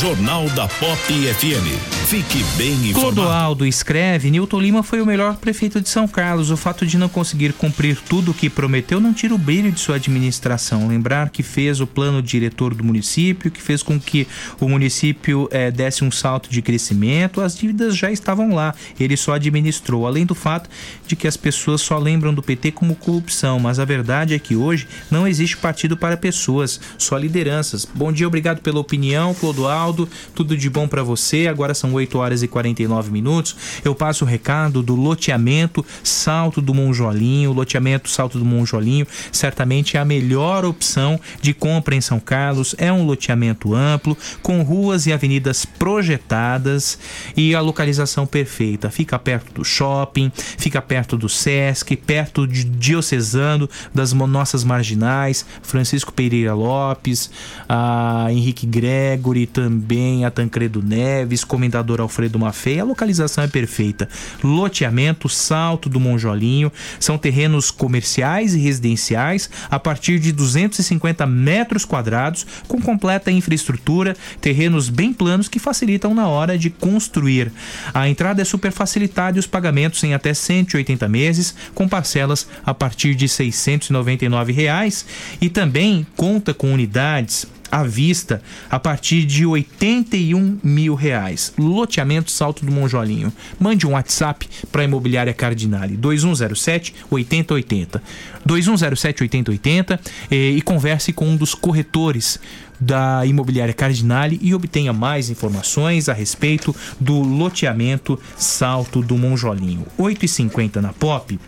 Jornal 0.00 0.48
da 0.54 0.66
Pop 0.66 0.98
FM. 0.98 1.99
Fique 2.10 2.42
bem 2.56 2.72
informado. 2.72 3.14
Clodoaldo 3.14 3.64
escreve: 3.64 4.32
Newton 4.32 4.60
Lima 4.60 4.82
foi 4.82 5.00
o 5.00 5.06
melhor 5.06 5.36
prefeito 5.36 5.80
de 5.80 5.88
São 5.88 6.08
Carlos. 6.08 6.50
O 6.50 6.56
fato 6.56 6.84
de 6.84 6.98
não 6.98 7.08
conseguir 7.08 7.52
cumprir 7.52 8.00
tudo 8.00 8.32
o 8.32 8.34
que 8.34 8.50
prometeu 8.50 8.98
não 8.98 9.14
tira 9.14 9.32
o 9.32 9.38
brilho 9.38 9.70
de 9.70 9.78
sua 9.78 9.94
administração. 9.94 10.88
Lembrar 10.88 11.30
que 11.30 11.44
fez 11.44 11.80
o 11.80 11.86
plano 11.86 12.20
diretor 12.20 12.74
do 12.74 12.82
município, 12.82 13.48
que 13.48 13.62
fez 13.62 13.80
com 13.80 14.00
que 14.00 14.26
o 14.58 14.68
município 14.68 15.48
eh, 15.52 15.70
desse 15.70 16.02
um 16.02 16.10
salto 16.10 16.50
de 16.50 16.60
crescimento. 16.60 17.40
As 17.40 17.56
dívidas 17.56 17.96
já 17.96 18.10
estavam 18.10 18.52
lá, 18.56 18.74
ele 18.98 19.16
só 19.16 19.34
administrou. 19.34 20.04
Além 20.04 20.26
do 20.26 20.34
fato 20.34 20.68
de 21.06 21.14
que 21.14 21.28
as 21.28 21.36
pessoas 21.36 21.80
só 21.80 21.96
lembram 21.96 22.34
do 22.34 22.42
PT 22.42 22.72
como 22.72 22.96
corrupção, 22.96 23.60
mas 23.60 23.78
a 23.78 23.84
verdade 23.84 24.34
é 24.34 24.38
que 24.40 24.56
hoje 24.56 24.88
não 25.12 25.28
existe 25.28 25.56
partido 25.56 25.96
para 25.96 26.16
pessoas, 26.16 26.80
só 26.98 27.16
lideranças. 27.16 27.86
Bom 27.94 28.10
dia, 28.10 28.26
obrigado 28.26 28.62
pela 28.62 28.80
opinião, 28.80 29.32
Clodoaldo. 29.32 30.08
Tudo 30.34 30.56
de 30.56 30.68
bom 30.68 30.88
para 30.88 31.04
você. 31.04 31.46
Agora 31.46 31.72
são 31.72 31.92
8 31.92 31.99
horas 32.14 32.42
e 32.42 32.48
49 32.48 33.10
minutos. 33.10 33.56
Eu 33.84 33.94
passo 33.94 34.24
o 34.24 34.28
recado 34.28 34.82
do 34.82 34.94
loteamento 34.94 35.84
Salto 36.02 36.60
do 36.60 36.74
Monjolinho. 36.74 37.50
O 37.50 37.54
loteamento 37.54 38.08
Salto 38.08 38.38
do 38.38 38.44
Monjolinho 38.44 39.06
certamente 39.32 39.96
é 39.96 40.00
a 40.00 40.04
melhor 40.04 40.64
opção 40.64 41.18
de 41.40 41.52
compra 41.52 41.94
em 41.94 42.00
São 42.00 42.20
Carlos. 42.20 42.74
É 42.78 42.92
um 42.92 43.04
loteamento 43.04 43.74
amplo, 43.74 44.16
com 44.42 44.62
ruas 44.62 45.06
e 45.06 45.12
avenidas 45.12 45.64
projetadas 45.64 46.98
e 47.36 47.54
a 47.54 47.60
localização 47.60 48.26
perfeita. 48.26 48.90
Fica 48.90 49.18
perto 49.18 49.52
do 49.52 49.64
shopping, 49.64 50.30
fica 50.34 50.80
perto 50.80 51.16
do 51.16 51.28
Sesc, 51.28 51.96
perto 51.96 52.46
de 52.46 52.64
Diocesano, 52.64 53.68
das 53.94 54.12
nossas 54.12 54.64
marginais, 54.64 55.44
Francisco 55.62 56.12
Pereira 56.12 56.54
Lopes, 56.54 57.30
a 57.68 58.26
Henrique 58.30 58.66
Gregory, 58.66 59.46
também 59.46 60.24
a 60.24 60.30
Tancredo 60.30 60.82
Neves, 60.82 61.44
Comendador 61.44 61.89
Alfredo 61.98 62.38
Maffei. 62.38 62.78
A 62.78 62.84
localização 62.84 63.42
é 63.42 63.48
perfeita. 63.48 64.06
Loteamento 64.44 65.30
Salto 65.30 65.88
do 65.88 65.98
Monjolinho 65.98 66.70
são 66.98 67.16
terrenos 67.16 67.70
comerciais 67.70 68.54
e 68.54 68.58
residenciais 68.58 69.48
a 69.70 69.78
partir 69.78 70.18
de 70.18 70.30
250 70.30 71.24
metros 71.26 71.86
quadrados, 71.86 72.46
com 72.68 72.80
completa 72.80 73.30
infraestrutura, 73.30 74.14
terrenos 74.40 74.90
bem 74.90 75.12
planos 75.12 75.48
que 75.48 75.58
facilitam 75.58 76.14
na 76.14 76.28
hora 76.28 76.58
de 76.58 76.68
construir. 76.68 77.50
A 77.94 78.08
entrada 78.08 78.42
é 78.42 78.44
super 78.44 78.70
facilitada 78.70 79.38
e 79.38 79.40
os 79.40 79.46
pagamentos 79.46 80.04
em 80.04 80.12
até 80.12 80.34
180 80.34 81.08
meses, 81.08 81.54
com 81.74 81.88
parcelas 81.88 82.46
a 82.64 82.74
partir 82.74 83.14
de 83.14 83.28
699 83.28 84.52
reais, 84.52 85.06
e 85.40 85.48
também 85.48 86.06
conta 86.16 86.52
com 86.52 86.72
unidades 86.72 87.46
à 87.70 87.82
vista 87.82 88.42
a 88.68 88.78
partir 88.78 89.24
de 89.24 89.46
81 89.46 90.58
mil 90.62 90.94
reais. 90.94 91.52
Loteamento 91.58 92.30
Salto 92.30 92.64
do 92.64 92.72
Monjolinho. 92.72 93.32
Mande 93.58 93.86
um 93.86 93.92
WhatsApp 93.92 94.48
para 94.70 94.82
a 94.82 94.84
Imobiliária 94.84 95.32
Cardinale 95.32 95.96
2107 95.96 96.94
8080. 97.10 98.02
2107 98.44 99.22
8080 99.22 100.00
eh, 100.30 100.50
e 100.50 100.62
converse 100.62 101.12
com 101.12 101.28
um 101.28 101.36
dos 101.36 101.54
corretores 101.54 102.38
da 102.80 103.26
Imobiliária 103.26 103.74
Cardinale 103.74 104.38
e 104.40 104.54
obtenha 104.54 104.92
mais 104.92 105.28
informações 105.28 106.08
a 106.08 106.14
respeito 106.14 106.74
do 106.98 107.20
loteamento 107.20 108.18
Salto 108.36 109.02
do 109.02 109.18
Monjolinho. 109.18 109.86
8h50 109.98 110.76
na 110.76 110.92
Pop. 110.92 111.38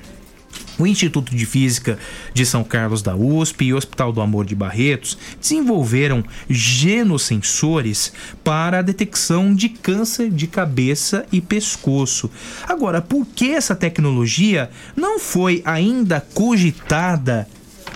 O 0.82 0.86
Instituto 0.86 1.32
de 1.36 1.46
Física 1.46 1.96
de 2.34 2.44
São 2.44 2.64
Carlos 2.64 3.02
da 3.02 3.14
USP 3.14 3.66
e 3.66 3.72
o 3.72 3.76
Hospital 3.76 4.12
do 4.12 4.20
Amor 4.20 4.44
de 4.44 4.56
Barretos 4.56 5.16
desenvolveram 5.40 6.24
genosensores 6.50 8.12
para 8.42 8.80
a 8.80 8.82
detecção 8.82 9.54
de 9.54 9.68
câncer 9.68 10.28
de 10.28 10.48
cabeça 10.48 11.24
e 11.30 11.40
pescoço. 11.40 12.28
Agora, 12.68 13.00
por 13.00 13.24
que 13.24 13.52
essa 13.52 13.76
tecnologia 13.76 14.70
não 14.96 15.20
foi 15.20 15.62
ainda 15.64 16.20
cogitada 16.34 17.46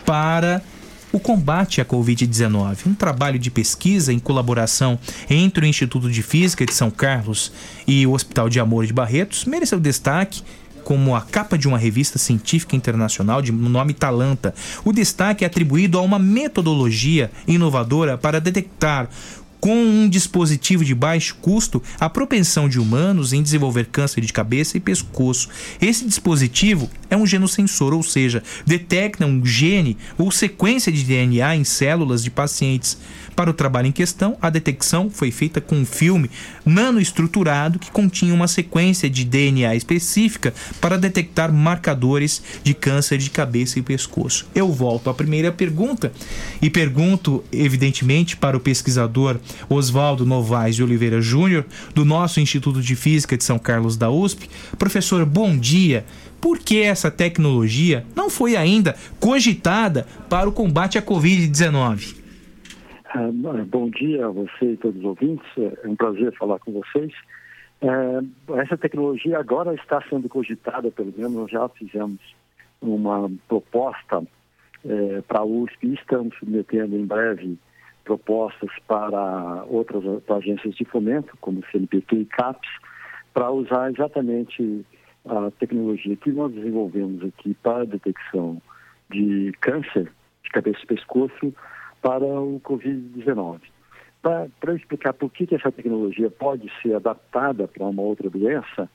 para 0.05 0.63
o 1.13 1.19
combate 1.19 1.81
à 1.81 1.85
Covid-19. 1.85 2.87
Um 2.87 2.95
trabalho 2.95 3.39
de 3.39 3.51
pesquisa 3.51 4.13
em 4.13 4.19
colaboração 4.21 4.97
entre 5.29 5.65
o 5.65 5.69
Instituto 5.69 6.09
de 6.09 6.23
Física 6.23 6.65
de 6.65 6.75
São 6.75 6.91
Carlos 6.91 7.51
e 7.85 8.07
o 8.07 8.13
Hospital 8.13 8.49
de 8.49 8.61
Amor 8.61 8.87
de 8.87 8.93
Barretos 8.93 9.45
mereceu 9.45 9.81
destaque 9.81 10.43
como 10.87 11.17
a 11.17 11.21
capa 11.21 11.59
de 11.59 11.67
uma 11.67 11.77
revista 11.77 12.17
científica 12.17 12.77
internacional 12.77 13.43
de 13.43 13.51
nome 13.51 13.93
Talanta. 13.93 14.55
O 14.85 14.93
destaque 14.93 15.43
é 15.43 15.47
atribuído 15.49 15.99
a 15.99 16.01
uma 16.01 16.17
metodologia 16.17 17.29
inovadora 17.45 18.17
para 18.17 18.41
detectar 18.41 19.11
com 19.59 19.75
um 19.75 20.09
dispositivo 20.09 20.85
de 20.85 20.95
baixo 20.95 21.39
custo 21.43 21.83
a 21.99 22.09
propensão 22.09 22.69
de 22.69 22.79
humanos 22.79 23.33
em 23.33 23.43
desenvolver 23.43 23.87
câncer 23.87 24.21
de 24.21 24.33
cabeça 24.33 24.77
e 24.77 24.81
pescoço. 24.81 25.49
Esse 25.81 26.05
dispositivo 26.05 26.89
é 27.11 27.17
um 27.17 27.27
genosensor, 27.27 27.93
ou 27.93 28.05
seja, 28.05 28.41
detecta 28.65 29.27
um 29.27 29.45
gene 29.45 29.97
ou 30.17 30.31
sequência 30.31 30.93
de 30.93 31.03
DNA 31.03 31.57
em 31.57 31.65
células 31.65 32.23
de 32.23 32.31
pacientes. 32.31 32.97
Para 33.37 33.51
o 33.51 33.55
trabalho 33.55 33.89
em 33.89 33.93
questão, 33.93 34.39
a 34.41 34.49
detecção 34.49 35.11
foi 35.11 35.31
feita 35.31 35.61
com 35.61 35.77
um 35.77 35.85
filme 35.85 36.31
nanoestruturado 36.65 37.79
que 37.79 37.91
continha 37.91 38.33
uma 38.33 38.49
sequência 38.49 39.11
de 39.11 39.27
DNA 39.27 39.77
específica 39.77 40.55
para 40.81 40.97
detectar 40.97 41.53
marcadores 41.53 42.43
de 42.65 42.73
câncer 42.73 43.19
de 43.19 43.29
cabeça 43.29 43.79
e 43.79 43.83
pescoço. 43.83 44.47
Eu 44.55 44.73
volto 44.73 45.11
à 45.11 45.15
primeira 45.15 45.53
pergunta 45.53 46.11
e 46.63 46.71
pergunto, 46.71 47.45
evidentemente, 47.53 48.39
para 48.39 48.57
o 48.57 48.61
pesquisador 48.61 49.39
Oswaldo 49.69 50.25
Novaes 50.25 50.75
de 50.75 50.83
Oliveira 50.83 51.21
Júnior, 51.21 51.67
do 51.95 52.07
nosso 52.07 52.41
Instituto 52.41 52.81
de 52.81 52.97
Física 52.97 53.37
de 53.37 53.45
São 53.45 53.59
Carlos 53.59 53.99
da 53.99 54.11
USP. 54.11 54.49
Professor, 54.79 55.27
bom 55.27 55.59
dia. 55.59 56.07
Por 56.41 56.59
que 56.59 56.81
essa 56.81 57.11
tecnologia 57.11 58.07
não 58.15 58.31
foi 58.31 58.57
ainda 58.57 58.97
cogitada 59.21 60.07
para 60.31 60.49
o 60.49 60.53
combate 60.53 60.97
à 60.97 61.03
Covid-19? 61.03 62.26
Ah, 63.11 63.31
bom 63.67 63.89
dia 63.89 64.27
a 64.27 64.31
você 64.31 64.73
e 64.73 64.77
todos 64.77 64.99
os 64.99 65.05
ouvintes. 65.05 65.47
É 65.57 65.89
um 65.89 65.95
prazer 65.95 66.35
falar 66.37 66.59
com 66.59 66.73
vocês. 66.73 67.13
É, 67.81 68.59
essa 68.61 68.77
tecnologia 68.77 69.39
agora 69.39 69.75
está 69.75 70.03
sendo 70.09 70.29
cogitada, 70.29 70.91
pelo 70.91 71.13
menos 71.17 71.33
nós 71.33 71.51
já 71.51 71.69
fizemos 71.69 72.19
uma 72.81 73.31
proposta 73.47 74.27
é, 74.85 75.21
para 75.23 75.41
a 75.41 75.45
USP 75.45 75.87
e 75.87 75.95
estamos 75.95 76.37
submetendo 76.39 76.97
em 76.97 77.07
breve 77.07 77.57
propostas 78.05 78.71
para 78.87 79.65
outras 79.69 80.23
para 80.23 80.37
agências 80.37 80.75
de 80.75 80.85
fomento, 80.85 81.37
como 81.41 81.65
CNPq 81.71 82.17
e 82.17 82.25
CAPES, 82.25 82.71
para 83.33 83.51
usar 83.51 83.91
exatamente 83.91 84.85
a 85.25 85.51
tecnologia 85.53 86.17
que 86.17 86.31
nós 86.31 86.53
desenvolvemos 86.53 87.23
aqui 87.25 87.55
para 87.63 87.83
a 87.83 87.85
detecção 87.85 88.61
de 89.11 89.53
câncer 89.61 90.11
de 90.43 90.51
cabeça 90.51 90.79
e 90.83 90.87
pescoço 90.87 91.55
para 92.07 92.25
o 92.25 92.61
Covid-19. 92.61 93.63
Para 94.23 94.75
explicar 94.77 95.13
por 95.13 95.29
que, 95.29 95.45
que 95.45 95.57
essa 95.57 95.73
tecnologia 95.73 96.31
pode 96.31 96.71
ser 96.81 96.95
adaptada 96.95 97.67
para 97.67 97.85
uma 97.85 98.01
outra 98.01 98.31
doença, 98.31 98.89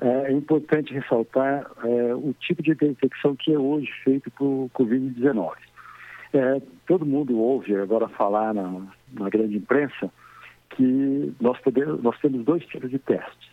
é, 0.00 0.30
é 0.30 0.32
importante 0.32 0.94
ressaltar 0.94 1.68
é, 1.82 2.14
o 2.14 2.32
tipo 2.38 2.62
de 2.62 2.72
detecção 2.76 3.34
que 3.34 3.52
é 3.52 3.58
hoje 3.58 3.90
feito 4.04 4.30
para 4.30 4.44
o 4.44 4.70
Covid-19. 4.76 5.54
É, 6.34 6.62
todo 6.86 7.04
mundo 7.04 7.36
ouve 7.36 7.74
agora 7.74 8.06
falar 8.06 8.54
na, 8.54 8.80
na 9.12 9.28
grande 9.28 9.56
imprensa 9.56 10.08
que 10.70 11.34
nós, 11.40 11.58
podemos, 11.58 12.00
nós 12.00 12.16
temos 12.20 12.44
dois 12.44 12.64
tipos 12.66 12.90
de 12.90 12.98
testes. 13.00 13.50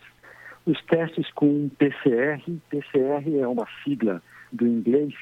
Os 0.68 0.80
testes 0.86 1.32
com 1.32 1.68
PCR, 1.80 2.44
PCR 2.70 3.40
é 3.40 3.48
uma 3.48 3.68
sigla 3.84 4.22
do 4.54 4.68
inglês 4.68 5.16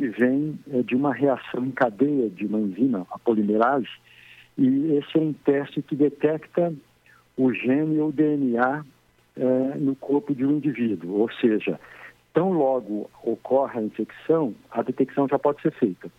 que 0.00 0.08
vem 0.08 0.58
é, 0.72 0.80
de 0.80 0.96
uma 0.96 1.12
reação 1.12 1.62
em 1.62 1.70
cadeia 1.70 2.30
de 2.30 2.46
uma 2.46 2.58
enzima, 2.58 3.06
a 3.10 3.18
polimerase, 3.18 3.86
e 4.56 4.94
esse 4.94 5.18
é 5.18 5.20
um 5.20 5.34
teste 5.34 5.82
que 5.82 5.94
detecta 5.94 6.72
o 7.36 7.52
gene 7.52 8.00
ou 8.00 8.10
DNA 8.10 8.82
é, 9.36 9.78
no 9.78 9.94
corpo 9.94 10.34
de 10.34 10.46
um 10.46 10.52
indivíduo, 10.52 11.18
ou 11.18 11.30
seja, 11.32 11.78
tão 12.32 12.50
logo 12.50 13.10
ocorre 13.22 13.78
a 13.78 13.82
infecção, 13.82 14.54
a 14.70 14.80
detecção 14.80 15.28
já 15.28 15.38
pode 15.38 15.60
ser 15.60 15.72
feita. 15.72 16.10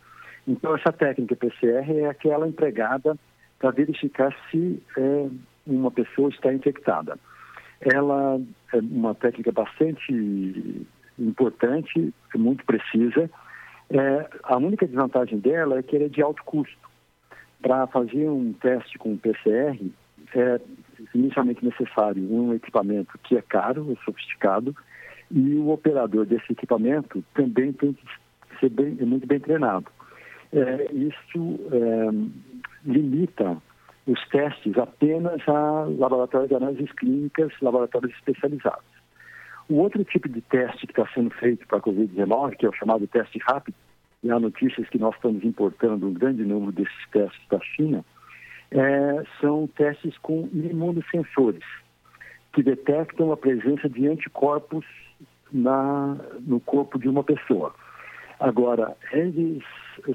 Então, 0.48 0.76
essa 0.76 0.92
técnica 0.92 1.36
PCR 1.36 1.92
é 1.92 2.06
aquela 2.06 2.48
empregada 2.48 3.18
para 3.58 3.72
verificar 3.72 4.32
se 4.52 4.80
é, 4.96 5.28
uma 5.66 5.90
pessoa 5.90 6.30
está 6.30 6.54
infectada. 6.54 7.18
Ela 7.80 8.40
é 8.74 8.78
uma 8.78 9.16
técnica 9.16 9.52
bastante 9.52 10.86
importante, 11.18 12.14
muito 12.36 12.64
precisa, 12.64 13.28
é, 13.92 14.30
a 14.44 14.58
única 14.58 14.88
desvantagem 14.88 15.40
dela 15.40 15.80
é 15.80 15.84
que 15.84 15.96
ele 15.96 16.06
é 16.06 16.10
de 16.10 16.22
alto 16.22 16.44
custo. 16.44 16.90
Para 17.62 17.86
fazer 17.88 18.28
um 18.28 18.54
teste 18.54 18.98
com 18.98 19.18
PCR, 19.18 19.78
é 20.34 20.62
inicialmente 21.14 21.64
necessário 21.64 22.24
um 22.24 22.54
equipamento 22.54 23.18
que 23.20 23.38
é 23.38 23.42
caro, 23.42 23.92
é 23.92 24.06
sofisticado, 24.06 24.76
e 25.30 25.56
o 25.56 25.70
operador 25.70 26.26
desse 26.26 26.52
equipamento 26.52 27.24
também 27.34 27.74
tem 27.74 27.94
que 27.94 28.06
ser 28.60 28.70
bem, 28.70 28.96
muito 28.96 29.28
bem 29.28 29.40
treinado. 29.40 29.88
É, 30.54 30.92
isso 30.92 31.60
é, 31.72 32.90
limita 32.90 33.58
os 34.08 34.28
testes 34.30 34.78
apenas 34.78 35.42
a 35.48 35.86
laboratórios 35.98 36.50
de 36.50 36.56
análises 36.56 36.92
clínicas, 36.94 37.54
laboratórios 37.62 38.14
especializados. 38.14 38.84
O 39.70 39.76
outro 39.76 40.04
tipo 40.04 40.28
de 40.28 40.42
teste 40.42 40.86
que 40.86 40.92
está 40.92 41.08
sendo 41.14 41.30
feito 41.32 41.66
para 41.68 41.78
a 41.78 41.82
Covid-19, 41.82 42.58
que 42.58 42.66
é 42.66 42.70
o 42.70 42.74
chamado 42.74 43.08
teste 43.08 43.40
rápido, 43.40 43.76
e 44.24 44.30
há 44.30 44.40
notícias 44.40 44.88
que 44.90 44.98
nós 44.98 45.16
estamos 45.16 45.44
importando 45.44 46.08
um 46.08 46.14
grande 46.14 46.44
número 46.44 46.72
desses 46.72 47.10
testes 47.12 47.42
da 47.50 47.60
China, 47.60 48.06
é, 48.72 49.24
são 49.40 49.68
testes 49.68 50.18
com 50.20 50.48
imunossensores, 50.54 51.64
que 52.54 52.62
detectam 52.62 53.32
a 53.32 53.38
presença 53.38 53.90
de 53.90 54.08
anticorpos 54.08 54.86
na, 55.52 56.18
no 56.42 56.60
corpo 56.60 57.00
de 57.00 57.10
uma 57.10 57.24
pessoa. 57.24 57.74
Agora, 58.40 58.96
eles 59.12 59.64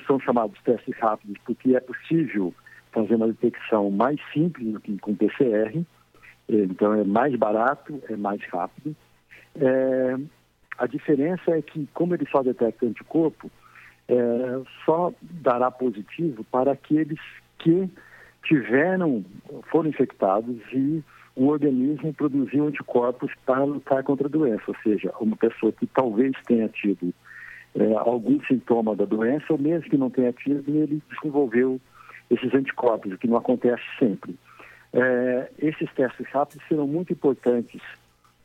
são 0.06 0.18
chamados 0.20 0.60
testes 0.62 0.96
rápidos 0.98 1.36
porque 1.44 1.76
é 1.76 1.80
possível 1.80 2.54
fazer 2.92 3.14
uma 3.14 3.28
detecção 3.28 3.90
mais 3.90 4.18
simples 4.32 4.72
do 4.72 4.80
que 4.80 4.98
com 4.98 5.14
PCR, 5.14 5.84
então 6.48 6.94
é 6.94 7.04
mais 7.04 7.34
barato, 7.36 8.02
é 8.08 8.16
mais 8.16 8.42
rápido, 8.50 8.96
é, 9.56 10.16
a 10.78 10.86
diferença 10.86 11.50
é 11.50 11.62
que, 11.62 11.86
como 11.92 12.14
ele 12.14 12.26
só 12.30 12.42
detecta 12.42 12.86
anticorpo, 12.86 13.50
é, 14.08 14.62
só 14.84 15.12
dará 15.20 15.70
positivo 15.70 16.44
para 16.44 16.72
aqueles 16.72 17.20
que 17.58 17.90
tiveram, 18.44 19.24
foram 19.70 19.88
infectados 19.90 20.60
e 20.72 21.02
o 21.34 21.48
organismo 21.48 22.14
produziu 22.14 22.66
anticorpos 22.66 23.30
para 23.44 23.64
lutar 23.64 24.02
contra 24.02 24.26
a 24.26 24.30
doença, 24.30 24.62
ou 24.68 24.76
seja, 24.82 25.12
uma 25.20 25.36
pessoa 25.36 25.72
que 25.72 25.86
talvez 25.86 26.32
tenha 26.46 26.68
tido 26.68 27.12
é, 27.74 27.92
algum 27.94 28.40
sintoma 28.44 28.96
da 28.96 29.04
doença, 29.04 29.44
ou 29.50 29.58
mesmo 29.58 29.90
que 29.90 29.98
não 29.98 30.08
tenha 30.08 30.32
tido, 30.32 30.64
ele 30.68 31.02
desenvolveu 31.10 31.80
esses 32.30 32.54
anticorpos, 32.54 33.12
o 33.12 33.18
que 33.18 33.28
não 33.28 33.36
acontece 33.36 33.82
sempre. 33.98 34.34
É, 34.92 35.50
esses 35.58 35.92
testes 35.92 36.26
rápidos 36.30 36.66
serão 36.68 36.86
muito 36.86 37.12
importantes 37.12 37.82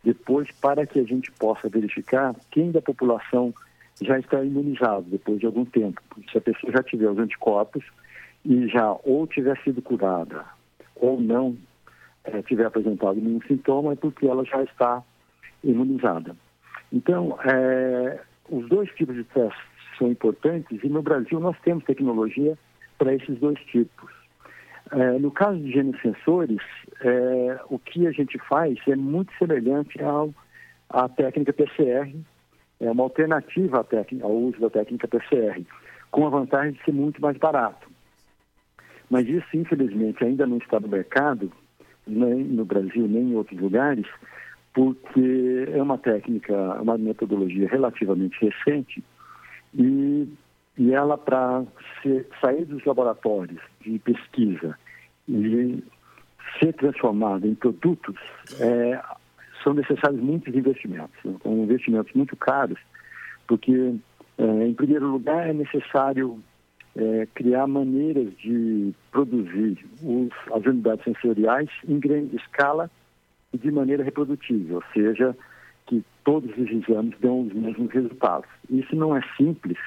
depois 0.04 0.50
para 0.60 0.86
que 0.86 1.00
a 1.00 1.04
gente 1.04 1.32
possa 1.32 1.70
verificar 1.70 2.36
quem 2.50 2.72
da 2.72 2.82
população 2.82 3.54
já 4.02 4.20
está 4.20 4.44
imunizado 4.44 5.06
depois 5.10 5.40
de 5.40 5.46
algum 5.46 5.66
tempo. 5.66 6.02
Se 6.32 6.38
a 6.38 6.42
pessoa 6.42 6.74
já 6.74 6.84
tiver 6.84 7.10
os 7.10 7.18
anticorpos 7.18 7.84
e 8.44 8.68
já 8.68 8.92
ou 9.04 9.28
tiver 9.28 9.58
sido 9.64 9.82
curada 9.82 10.46
ou 10.96 11.20
não 11.20 11.56
é, 12.24 12.42
tiver 12.42 12.66
apresentado 12.66 13.16
nenhum 13.16 13.42
sintoma, 13.48 13.94
é 13.94 13.96
porque 13.96 14.28
ela 14.28 14.44
já 14.46 14.64
está 14.64 15.04
imunizada. 15.64 16.36
Então, 16.92 17.38
é, 17.46 18.20
os 18.50 18.68
dois 18.68 18.90
tipos 18.96 19.16
de 19.16 19.24
testes 19.24 19.62
são 19.98 20.10
importantes 20.10 20.84
e 20.84 20.90
no 20.90 21.02
Brasil 21.02 21.40
nós 21.40 21.58
temos 21.64 21.84
tecnologia 21.86 22.58
para 22.98 23.14
esses 23.14 23.40
dois 23.40 23.60
tipos. 23.66 24.12
É, 24.92 25.18
no 25.20 25.32
caso 25.32 25.58
de 25.60 25.72
genosensores, 25.72 26.62
é, 27.02 27.60
o 27.70 27.80
que 27.80 28.06
a 28.08 28.12
gente 28.12 28.38
faz 28.40 28.78
é 28.88 28.96
muito 28.96 29.32
semelhante 29.38 30.02
ao, 30.04 30.34
à 30.90 31.08
técnica 31.08 31.54
PCR, 31.54 32.14
é 32.82 32.92
uma 32.92 33.04
alternativa 33.04 33.86
ao 34.22 34.32
uso 34.32 34.60
da 34.60 34.70
técnica 34.70 35.08
PCR, 35.08 35.64
com 36.10 36.28
a 36.28 36.30
vantagem 36.30 36.74
de 36.74 36.84
ser 36.84 36.92
muito 36.92 37.22
mais 37.22 37.38
barato. 37.38 37.90
Mas 39.10 39.28
isso, 39.28 39.48
infelizmente, 39.54 40.24
ainda 40.24 40.46
não 40.46 40.58
está 40.58 40.80
no 40.80 40.88
mercado, 40.88 41.52
nem 42.08 42.44
no 42.44 42.66
Brasil, 42.66 43.08
nem 43.08 43.32
em 43.32 43.36
outros 43.36 43.60
lugares, 43.60 44.06
porque 44.74 45.70
é 45.72 45.82
uma 45.82 45.98
técnica, 45.98 46.54
uma 46.82 46.98
metodologia 46.98 47.68
relativamente 47.68 48.38
recente 48.44 49.04
e 49.74 50.28
e 50.78 50.94
ela, 50.94 51.18
para 51.18 51.64
sair 52.40 52.66
dos 52.66 52.84
laboratórios 52.86 53.62
de 53.82 54.00
pesquisa 54.00 54.78
e 55.28 55.84
ser 56.60 56.74
transformada 56.74 57.48
em 57.48 57.56
produtos, 57.56 58.16
é, 58.60 59.00
são 59.64 59.74
necessários 59.74 60.22
muitos 60.22 60.54
investimentos, 60.54 61.16
né? 61.24 61.36
são 61.42 61.64
investimentos 61.64 62.14
muito 62.14 62.36
caros, 62.36 62.80
porque, 63.48 63.96
é, 64.38 64.68
em 64.68 64.74
primeiro 64.74 65.08
lugar, 65.08 65.50
é 65.50 65.54
necessário 65.54 66.42
é, 66.96 67.28
criar 67.34 67.68
maneiras 67.68 68.36
de 68.38 68.94
produzir 69.12 69.78
as 70.54 70.66
unidades 70.66 71.04
sensoriais 71.04 71.70
em 71.88 72.00
grande 72.00 72.36
escala 72.36 72.90
e 73.54 73.58
de 73.58 73.72
maneira 73.72 74.04
reprodutível, 74.04 74.78
ou 74.78 74.84
seja, 74.94 75.36
que 75.86 76.04
todos 76.24 76.50
os 76.58 76.70
exames 76.70 77.16
dão 77.20 77.42
os 77.42 77.54
mesmos 77.54 77.92
resultados. 77.92 78.50
Isso 78.70 78.96
não 78.96 79.16
é 79.16 79.22
simples, 79.38 79.78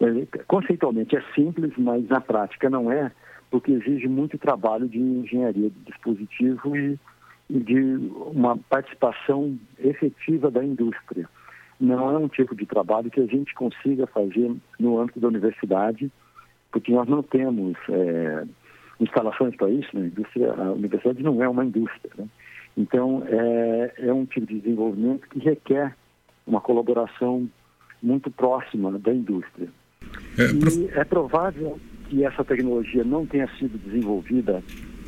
é, 0.00 0.42
conceitualmente 0.46 1.16
é 1.16 1.22
simples, 1.34 1.72
mas 1.76 2.06
na 2.08 2.20
prática 2.20 2.70
não 2.70 2.90
é, 2.90 3.10
porque 3.50 3.72
exige 3.72 4.06
muito 4.06 4.38
trabalho 4.38 4.88
de 4.88 4.98
engenharia 4.98 5.70
do 5.70 5.80
dispositivo 5.84 6.76
e 6.76 6.98
de 7.48 7.96
uma 8.26 8.56
participação 8.56 9.58
efetiva 9.78 10.50
da 10.50 10.62
indústria. 10.62 11.28
Não 11.80 12.10
é 12.10 12.18
um 12.18 12.28
tipo 12.28 12.54
de 12.54 12.66
trabalho 12.66 13.10
que 13.10 13.20
a 13.20 13.26
gente 13.26 13.54
consiga 13.54 14.06
fazer 14.06 14.54
no 14.78 15.00
âmbito 15.00 15.20
da 15.20 15.28
universidade, 15.28 16.10
porque 16.70 16.92
nós 16.92 17.08
não 17.08 17.22
temos 17.22 17.76
é, 17.88 18.44
instalações 19.00 19.56
para 19.56 19.70
isso, 19.70 19.88
né? 19.94 20.02
a, 20.02 20.06
indústria, 20.06 20.52
a 20.52 20.72
universidade 20.72 21.22
não 21.22 21.42
é 21.42 21.48
uma 21.48 21.64
indústria. 21.64 22.10
Né? 22.18 22.26
Então, 22.76 23.22
é, 23.26 23.94
é 23.98 24.12
um 24.12 24.26
tipo 24.26 24.46
de 24.46 24.60
desenvolvimento 24.60 25.28
que 25.28 25.38
requer 25.38 25.96
uma 26.46 26.60
colaboração 26.60 27.48
muito 28.02 28.30
próxima 28.30 28.98
da 28.98 29.12
indústria. 29.12 29.68
É, 30.38 30.48
prof... 30.58 30.78
E 30.78 30.88
é 30.92 31.04
provável 31.04 31.78
que 32.08 32.24
essa 32.24 32.44
tecnologia 32.44 33.04
não 33.04 33.26
tenha 33.26 33.48
sido 33.56 33.78
desenvolvida 33.78 34.62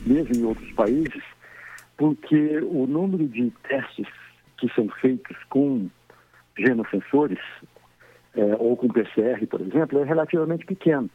mesmo 0.07 0.35
em 0.35 0.45
outros 0.45 0.71
países, 0.73 1.23
porque 2.01 2.61
o 2.63 2.87
número 2.87 3.29
de 3.29 3.51
testes 3.69 4.09
que 4.57 4.73
são 4.75 4.89
feitos 4.89 5.37
com 5.51 5.91
genosensores, 6.59 7.39
é, 8.35 8.57
ou 8.59 8.75
com 8.75 8.89
PCR, 8.89 9.47
por 9.47 9.61
exemplo, 9.61 9.99
é 10.01 10.05
relativamente 10.05 10.65
pequeno. 10.65 11.11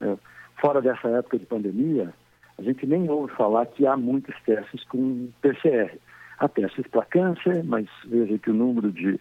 É, 0.00 0.16
fora 0.60 0.80
dessa 0.80 1.08
época 1.08 1.36
de 1.36 1.46
pandemia, 1.46 2.14
a 2.56 2.62
gente 2.62 2.86
nem 2.86 3.10
ouve 3.10 3.32
falar 3.34 3.66
que 3.66 3.84
há 3.84 3.96
muitos 3.96 4.32
testes 4.42 4.84
com 4.84 5.30
PCR. 5.42 5.98
Há 6.38 6.48
testes 6.48 6.86
para 6.86 7.04
câncer, 7.06 7.64
mas 7.64 7.88
veja 8.06 8.38
que 8.38 8.50
o 8.50 8.54
número 8.54 8.92
de 8.92 9.18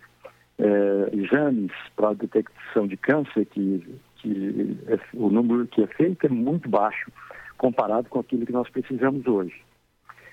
é, 0.59 1.09
exames 1.11 1.71
para 1.95 2.13
detecção 2.13 2.85
de 2.85 2.97
câncer, 2.97 3.47
que, 3.47 3.99
que 4.17 4.77
é, 4.85 4.99
o 5.15 5.31
número 5.31 5.65
que 5.65 5.81
é 5.81 5.87
feito 5.87 6.27
é 6.27 6.29
muito 6.29 6.69
baixo 6.69 7.11
comparado 7.57 8.07
com 8.09 8.19
aquilo 8.19 8.45
que 8.45 8.53
nós 8.53 8.69
precisamos 8.69 9.25
hoje. 9.25 9.59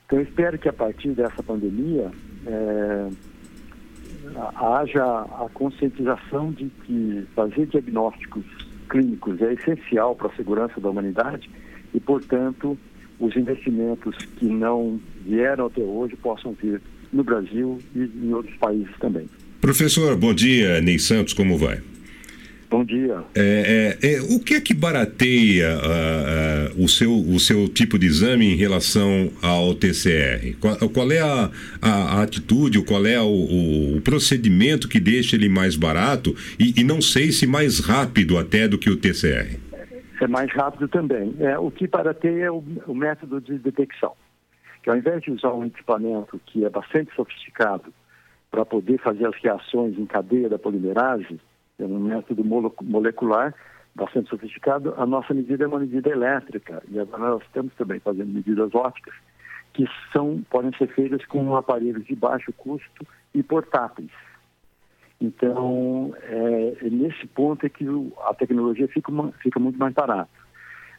Então, 0.07 0.21
eu 0.21 0.25
espero 0.25 0.57
que 0.57 0.69
a 0.69 0.73
partir 0.73 1.11
dessa 1.11 1.43
pandemia 1.43 2.11
é, 2.47 3.09
haja 4.55 5.03
a 5.03 5.49
conscientização 5.53 6.53
de 6.53 6.71
que 6.85 7.27
fazer 7.35 7.67
diagnósticos 7.67 8.45
clínicos 8.89 9.41
é 9.43 9.55
essencial 9.55 10.15
para 10.15 10.29
a 10.29 10.37
segurança 10.37 10.81
da 10.81 10.89
humanidade 10.89 11.51
e, 11.93 11.99
portanto, 11.99 12.79
os 13.19 13.35
investimentos 13.37 14.17
que 14.39 14.47
não 14.47 15.01
vieram 15.25 15.67
até 15.67 15.83
hoje 15.83 16.15
possam 16.17 16.53
vir 16.53 16.81
no 17.13 17.25
Brasil 17.25 17.79
e 17.95 18.01
em 18.01 18.33
outros 18.33 18.57
países 18.59 18.95
também. 19.01 19.29
Professor, 19.61 20.17
bom 20.17 20.33
dia. 20.33 20.81
Ney 20.81 21.01
Santos, 21.01 21.35
como 21.35 21.59
vai? 21.59 21.81
Bom 22.69 22.85
dia. 22.85 23.23
É, 23.35 23.97
é, 24.03 24.15
é, 24.15 24.21
o 24.23 24.41
que 24.41 24.55
é 24.55 24.61
que 24.61 24.75
barateia 24.75 25.77
uh, 25.77 26.79
uh, 26.79 26.85
o, 26.85 26.89
seu, 26.89 27.13
o 27.13 27.39
seu 27.39 27.69
tipo 27.69 27.99
de 27.99 28.07
exame 28.07 28.53
em 28.53 28.57
relação 28.57 29.31
ao 29.41 29.75
TCR? 29.75 30.57
Qual, 30.61 30.77
qual 30.91 31.13
é 31.13 31.21
a, 31.21 31.51
a, 31.81 31.91
a, 31.91 32.23
atitude, 32.23 32.83
qual 32.85 33.07
é 33.07 33.21
o, 33.21 33.97
o, 33.97 34.01
procedimento 34.03 34.89
que 34.89 34.99
deixa 34.99 35.37
ele 35.37 35.49
mais 35.49 35.77
barato 35.77 36.35
e, 36.59 36.81
e, 36.81 36.85
não 36.85 37.01
sei 37.01 37.31
se 37.31 37.47
mais 37.47 37.79
rápido 37.79 38.37
até 38.37 38.67
do 38.67 38.79
que 38.79 38.91
o 38.91 38.97
TCR? 38.97 39.61
É 40.21 40.27
mais 40.27 40.51
rápido 40.53 40.89
também. 40.89 41.35
É, 41.39 41.57
o 41.59 41.71
que 41.71 41.87
barateia 41.87 42.47
é 42.47 42.51
o, 42.51 42.65
o 42.87 42.95
método 42.95 43.41
de 43.41 43.59
detecção. 43.59 44.13
Que 44.83 44.91
ao 44.91 44.97
invés 44.97 45.23
de 45.23 45.31
usar 45.31 45.53
um 45.53 45.65
equipamento 45.65 46.41
que 46.47 46.65
é 46.65 46.71
bastante 46.71 47.15
sofisticado 47.15 47.93
para 48.51 48.65
poder 48.65 48.99
fazer 48.99 49.27
as 49.27 49.37
reações 49.41 49.97
em 49.99 50.07
cadeia 50.07 50.49
da 50.49 50.59
polimerase, 50.59 51.39
é 51.79 51.85
um 51.85 52.01
método 52.01 52.45
molecular 52.45 53.55
bastante 53.95 54.29
sofisticado. 54.29 54.95
A 54.97 55.07
nossa 55.07 55.33
medida 55.35 55.65
é 55.65 55.67
uma 55.67 55.81
medida 55.81 56.11
elétrica 56.11 56.83
e 56.89 56.99
agora 56.99 57.31
nós 57.31 57.43
estamos 57.43 57.73
também 57.75 58.01
fazendo 58.01 58.33
medidas 58.33 58.75
ópticas 58.75 59.15
que 59.73 59.87
são, 60.11 60.43
podem 60.51 60.73
ser 60.79 60.89
feitas 60.89 61.25
com 61.27 61.55
aparelhos 61.55 62.05
de 62.07 62.17
baixo 62.17 62.53
custo 62.55 63.07
e 63.35 63.43
portáteis. 63.43 64.11
Então, 65.21 66.15
é, 66.23 66.77
é 66.83 66.91
nesse 66.91 67.27
ponto 67.27 67.65
é 67.65 67.69
que 67.69 67.85
a 68.27 68.35
tecnologia 68.35 68.89
fica, 68.89 69.13
fica 69.43 69.61
muito 69.61 69.79
mais 69.79 69.93
barata. 69.93 70.31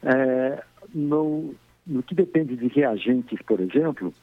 É, 0.04 0.64
no, 0.94 1.56
no 1.86 2.04
que 2.04 2.14
depende 2.14 2.56
de 2.56 2.68
reagentes, 2.68 3.40
por 3.48 3.60
exemplo, 3.60 4.14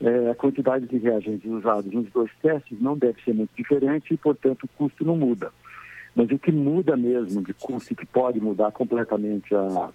é, 0.00 0.30
a 0.30 0.34
quantidade 0.34 0.86
de 0.86 0.96
reagentes 0.96 1.50
usados 1.50 1.92
nos 1.92 2.10
dois 2.10 2.30
testes 2.40 2.80
não 2.80 2.96
deve 2.96 3.22
ser 3.22 3.34
muito 3.34 3.50
diferente 3.54 4.14
e, 4.14 4.16
portanto, 4.16 4.64
o 4.64 4.68
custo 4.68 5.04
não 5.04 5.16
muda. 5.16 5.52
Mas 6.14 6.30
o 6.30 6.38
que 6.38 6.50
muda 6.50 6.96
mesmo 6.96 7.42
de 7.42 7.54
custo, 7.54 7.94
que 7.94 8.06
pode 8.06 8.40
mudar 8.40 8.72
completamente 8.72 9.54
a, 9.54 9.90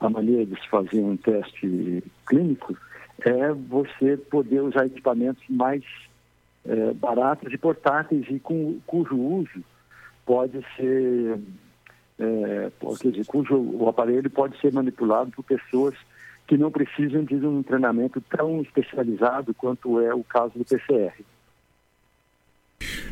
a 0.00 0.10
maneira 0.10 0.44
de 0.44 0.60
se 0.60 0.68
fazer 0.68 1.00
um 1.00 1.16
teste 1.16 2.04
clínico, 2.26 2.76
é 3.20 3.52
você 3.52 4.16
poder 4.16 4.60
usar 4.60 4.86
equipamentos 4.86 5.42
mais 5.48 5.82
é, 6.66 6.92
baratos 6.92 7.52
e 7.52 7.58
portáteis 7.58 8.26
e 8.28 8.38
com, 8.38 8.78
cujo 8.86 9.16
uso 9.16 9.64
pode 10.26 10.64
ser, 10.76 11.38
é, 12.18 12.70
quer 13.00 13.10
dizer, 13.10 13.26
cujo 13.26 13.56
o 13.56 13.88
aparelho 13.88 14.30
pode 14.30 14.58
ser 14.60 14.72
manipulado 14.72 15.30
por 15.30 15.44
pessoas 15.44 15.94
que 16.46 16.56
não 16.58 16.70
precisam 16.70 17.24
de 17.24 17.34
um 17.36 17.62
treinamento 17.62 18.20
tão 18.20 18.60
especializado 18.60 19.54
quanto 19.54 20.00
é 20.00 20.14
o 20.14 20.24
caso 20.24 20.58
do 20.58 20.64
PCR. 20.64 21.14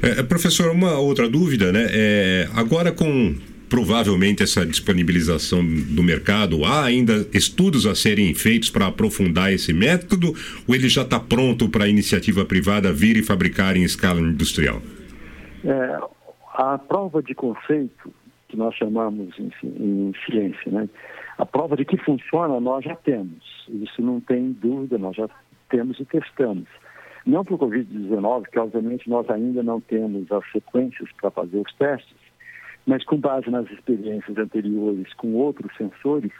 É, 0.01 0.23
professor, 0.23 0.71
uma 0.71 0.99
outra 0.99 1.29
dúvida, 1.29 1.73
né? 1.73 1.87
É, 1.91 2.49
agora 2.55 2.93
com 2.93 3.35
provavelmente 3.69 4.43
essa 4.43 4.67
disponibilização 4.67 5.65
do 5.65 6.03
mercado, 6.03 6.63
há 6.63 6.85
ainda 6.85 7.27
estudos 7.33 7.87
a 7.87 7.95
serem 7.95 8.35
feitos 8.35 8.69
para 8.69 8.87
aprofundar 8.87 9.51
esse 9.51 9.73
método 9.73 10.35
ou 10.69 10.75
ele 10.75 10.91
já 10.91 11.01
está 11.01 11.19
pronto 11.19 11.71
para 11.71 11.85
a 11.85 11.89
iniciativa 11.89 12.45
privada 12.45 12.93
vir 12.93 13.17
e 13.17 13.23
fabricar 13.23 13.75
em 13.75 13.83
escala 13.83 14.21
industrial? 14.21 14.83
É, 15.65 15.99
a 16.55 16.77
prova 16.77 17.23
de 17.23 17.35
conceito, 17.35 18.13
que 18.47 18.59
nós 18.59 18.75
chamamos 18.75 19.35
em, 19.39 19.51
em 19.65 20.13
ciência, 20.27 20.71
né? 20.71 20.87
a 21.39 21.47
prova 21.47 21.75
de 21.75 21.87
que 21.87 21.97
funciona 21.97 22.61
nós 22.61 22.85
já 22.85 22.95
temos. 22.95 23.43
Isso 23.69 24.03
não 24.03 24.21
tem 24.21 24.53
dúvida, 24.53 24.99
nós 24.99 25.17
já 25.17 25.29
temos 25.71 25.99
e 25.99 26.05
testamos. 26.05 26.69
Não 27.25 27.45
para 27.45 27.55
o 27.55 27.59
Covid-19, 27.59 28.49
que 28.51 28.59
obviamente 28.59 29.09
nós 29.09 29.29
ainda 29.31 29.63
não 29.63 29.81
temos 29.81 30.31
as 30.33 30.51
sequências 30.51 31.11
para 31.21 31.31
fazer 31.31 31.59
os 31.59 31.73
testes, 31.75 32.17
mas 32.87 33.05
com 33.05 33.17
base 33.17 33.49
nas 33.49 33.71
experiências 33.71 34.37
anteriores 34.37 35.13
com 35.15 35.35
outros 35.35 35.75
sensores, 35.77 36.33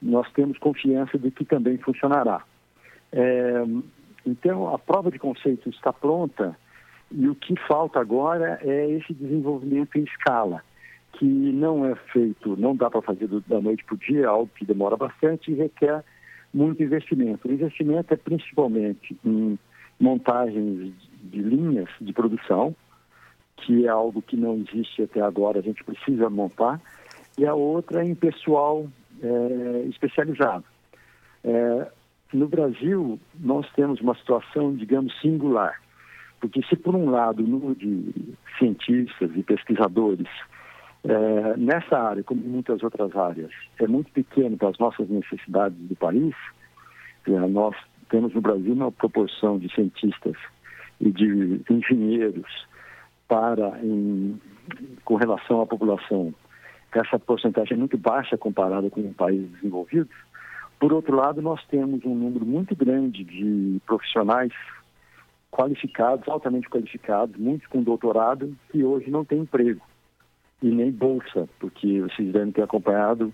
nós 0.00 0.30
temos 0.32 0.58
confiança 0.58 1.18
de 1.18 1.30
que 1.30 1.44
também 1.44 1.76
funcionará. 1.78 2.42
É, 3.12 3.62
então, 4.26 4.72
a 4.74 4.78
prova 4.78 5.10
de 5.10 5.18
conceito 5.18 5.68
está 5.68 5.92
pronta 5.92 6.56
e 7.10 7.28
o 7.28 7.34
que 7.34 7.54
falta 7.68 8.00
agora 8.00 8.58
é 8.62 8.90
esse 8.90 9.12
desenvolvimento 9.12 9.96
em 9.96 10.04
escala, 10.04 10.62
que 11.12 11.26
não 11.26 11.84
é 11.84 11.94
feito, 12.10 12.56
não 12.56 12.74
dá 12.74 12.88
para 12.88 13.02
fazer 13.02 13.28
da 13.46 13.60
noite 13.60 13.84
para 13.84 13.94
o 13.94 13.98
dia, 13.98 14.22
é 14.22 14.24
algo 14.24 14.50
que 14.54 14.64
demora 14.64 14.96
bastante 14.96 15.50
e 15.50 15.54
requer 15.54 16.02
muito 16.54 16.82
investimento. 16.82 17.46
O 17.46 17.52
investimento 17.52 18.14
é 18.14 18.16
principalmente 18.16 19.16
em 19.24 19.58
montagens 20.02 20.92
de 21.22 21.40
linhas 21.40 21.88
de 22.00 22.12
produção, 22.12 22.74
que 23.58 23.86
é 23.86 23.88
algo 23.88 24.20
que 24.20 24.36
não 24.36 24.56
existe 24.56 25.02
até 25.02 25.20
agora, 25.20 25.60
a 25.60 25.62
gente 25.62 25.84
precisa 25.84 26.28
montar, 26.28 26.80
e 27.38 27.46
a 27.46 27.54
outra 27.54 28.04
é 28.04 28.08
em 28.08 28.14
pessoal 28.14 28.86
é, 29.22 29.86
especializado. 29.88 30.64
É, 31.44 31.90
no 32.32 32.48
Brasil, 32.48 33.20
nós 33.38 33.70
temos 33.72 34.00
uma 34.00 34.14
situação, 34.16 34.74
digamos, 34.74 35.18
singular, 35.20 35.80
porque 36.40 36.60
se 36.64 36.74
por 36.74 36.96
um 36.96 37.08
lado 37.08 37.44
o 37.44 37.46
número 37.46 37.76
de 37.76 38.34
cientistas 38.58 39.30
e 39.36 39.42
pesquisadores 39.44 40.28
é, 41.04 41.56
nessa 41.56 41.96
área, 41.96 42.24
como 42.24 42.40
em 42.40 42.48
muitas 42.48 42.82
outras 42.82 43.14
áreas, 43.14 43.52
é 43.78 43.86
muito 43.86 44.10
pequeno 44.10 44.56
para 44.56 44.70
as 44.70 44.78
nossas 44.78 45.08
necessidades 45.08 45.78
do 45.78 45.94
país, 45.94 46.34
é, 47.28 47.30
nós 47.30 47.76
temos 48.12 48.34
no 48.34 48.42
Brasil 48.42 48.74
uma 48.74 48.92
proporção 48.92 49.58
de 49.58 49.74
cientistas 49.74 50.36
e 51.00 51.10
de 51.10 51.62
engenheiros 51.70 52.66
para, 53.26 53.80
em, 53.82 54.38
com 55.02 55.16
relação 55.16 55.62
à 55.62 55.66
população, 55.66 56.34
essa 56.92 57.18
porcentagem 57.18 57.74
é 57.74 57.78
muito 57.78 57.96
baixa 57.96 58.36
comparada 58.36 58.90
com 58.90 59.10
países 59.14 59.50
desenvolvidos. 59.52 60.14
Por 60.78 60.92
outro 60.92 61.16
lado, 61.16 61.40
nós 61.40 61.64
temos 61.68 62.04
um 62.04 62.14
número 62.14 62.44
muito 62.44 62.76
grande 62.76 63.24
de 63.24 63.80
profissionais 63.86 64.52
qualificados, 65.50 66.28
altamente 66.28 66.68
qualificados, 66.68 67.34
muitos 67.38 67.66
com 67.68 67.82
doutorado, 67.82 68.54
que 68.70 68.84
hoje 68.84 69.10
não 69.10 69.24
têm 69.24 69.40
emprego 69.40 69.80
e 70.62 70.66
nem 70.66 70.92
bolsa, 70.92 71.48
porque 71.58 72.02
vocês 72.02 72.30
devem 72.30 72.52
ter 72.52 72.62
acompanhado 72.62 73.32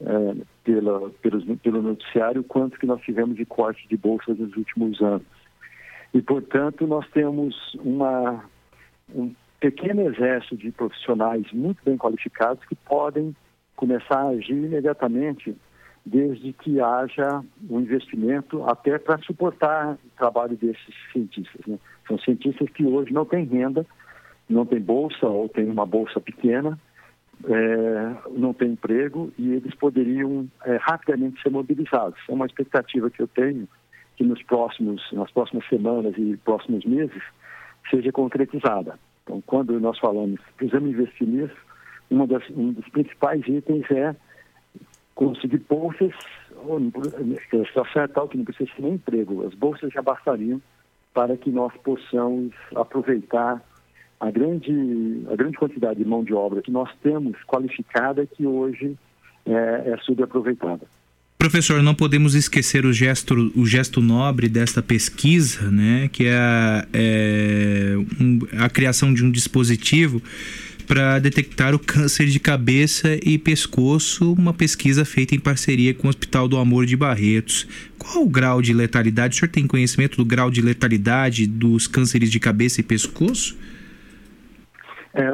é, 0.00 0.34
pela, 0.64 1.10
pelos, 1.22 1.44
pelo 1.60 1.82
noticiário 1.82 2.44
quanto 2.44 2.78
que 2.78 2.86
nós 2.86 3.00
tivemos 3.02 3.36
de 3.36 3.44
corte 3.44 3.86
de 3.88 3.96
bolsas 3.96 4.38
nos 4.38 4.56
últimos 4.56 5.00
anos. 5.00 5.26
E, 6.12 6.20
portanto, 6.22 6.86
nós 6.86 7.08
temos 7.10 7.74
uma, 7.74 8.44
um 9.14 9.34
pequeno 9.60 10.02
exército 10.02 10.56
de 10.56 10.70
profissionais 10.70 11.50
muito 11.52 11.78
bem 11.84 11.96
qualificados 11.96 12.64
que 12.66 12.74
podem 12.74 13.34
começar 13.74 14.20
a 14.20 14.28
agir 14.28 14.52
imediatamente 14.52 15.54
desde 16.04 16.52
que 16.52 16.80
haja 16.80 17.42
um 17.68 17.80
investimento 17.80 18.62
até 18.64 18.96
para 18.96 19.18
suportar 19.18 19.94
o 19.94 20.16
trabalho 20.16 20.56
desses 20.56 20.94
cientistas. 21.12 21.66
Né? 21.66 21.78
São 22.06 22.16
cientistas 22.20 22.70
que 22.70 22.84
hoje 22.86 23.12
não 23.12 23.24
têm 23.24 23.44
renda, 23.44 23.84
não 24.48 24.64
têm 24.64 24.80
bolsa 24.80 25.26
ou 25.26 25.48
têm 25.48 25.68
uma 25.68 25.84
bolsa 25.84 26.20
pequena, 26.20 26.78
é, 27.44 28.16
não 28.30 28.52
têm 28.52 28.72
emprego 28.72 29.32
e 29.38 29.52
eles 29.52 29.74
poderiam 29.74 30.48
é, 30.64 30.76
rapidamente 30.76 31.40
ser 31.42 31.50
mobilizados. 31.50 32.18
É 32.28 32.32
uma 32.32 32.46
expectativa 32.46 33.10
que 33.10 33.20
eu 33.20 33.28
tenho 33.28 33.68
que 34.16 34.24
nos 34.24 34.42
próximos, 34.42 35.02
nas 35.12 35.30
próximas 35.30 35.66
semanas 35.68 36.14
e 36.16 36.36
próximos 36.38 36.84
meses 36.84 37.22
seja 37.90 38.10
concretizada. 38.10 38.98
Então, 39.22 39.42
quando 39.46 39.78
nós 39.78 39.98
falamos 39.98 40.40
precisamos 40.56 40.90
investir 40.90 41.28
nisso, 41.28 41.56
das, 42.26 42.48
um 42.50 42.72
dos 42.72 42.88
principais 42.88 43.46
itens 43.46 43.90
é 43.90 44.16
conseguir 45.14 45.58
bolsas, 45.68 46.14
ou, 46.64 46.78
a 46.78 47.64
situação 47.64 48.02
é 48.02 48.08
tal 48.08 48.28
que 48.28 48.36
não 48.36 48.44
precisa 48.44 48.70
ser 48.74 48.82
nem 48.82 48.94
emprego, 48.94 49.46
as 49.46 49.54
bolsas 49.54 49.92
já 49.92 50.02
bastariam 50.02 50.60
para 51.12 51.36
que 51.36 51.50
nós 51.50 51.72
possamos 51.78 52.54
aproveitar 52.74 53.62
a 54.20 54.30
grande, 54.30 54.72
a 55.30 55.36
grande 55.36 55.56
quantidade 55.56 55.98
de 56.02 56.08
mão 56.08 56.24
de 56.24 56.32
obra 56.32 56.62
que 56.62 56.70
nós 56.70 56.90
temos 57.02 57.36
qualificada 57.46 58.26
que 58.26 58.46
hoje 58.46 58.96
é, 59.44 59.52
é 59.52 59.96
subaproveitada. 60.04 60.86
Professor, 61.38 61.82
não 61.82 61.94
podemos 61.94 62.34
esquecer 62.34 62.86
o 62.86 62.92
gesto, 62.92 63.52
o 63.54 63.66
gesto 63.66 64.00
nobre 64.00 64.48
desta 64.48 64.82
pesquisa, 64.82 65.70
né, 65.70 66.08
que 66.10 66.26
é 66.26 66.34
a, 66.34 66.86
é, 66.92 67.94
um, 68.20 68.38
a 68.58 68.70
criação 68.70 69.12
de 69.12 69.22
um 69.22 69.30
dispositivo 69.30 70.22
para 70.86 71.18
detectar 71.18 71.74
o 71.74 71.78
câncer 71.78 72.26
de 72.26 72.40
cabeça 72.40 73.18
e 73.22 73.36
pescoço, 73.36 74.32
uma 74.32 74.54
pesquisa 74.54 75.04
feita 75.04 75.34
em 75.34 75.38
parceria 75.38 75.92
com 75.92 76.06
o 76.06 76.10
Hospital 76.10 76.48
do 76.48 76.56
Amor 76.56 76.86
de 76.86 76.96
Barretos. 76.96 77.66
Qual 77.98 78.24
o 78.24 78.28
grau 78.28 78.62
de 78.62 78.72
letalidade? 78.72 79.34
O 79.34 79.38
senhor 79.38 79.50
tem 79.50 79.66
conhecimento 79.66 80.16
do 80.16 80.24
grau 80.24 80.50
de 80.50 80.62
letalidade 80.62 81.46
dos 81.46 81.86
cânceres 81.86 82.30
de 82.30 82.40
cabeça 82.40 82.80
e 82.80 82.84
pescoço? 82.84 83.56
É, 85.16 85.30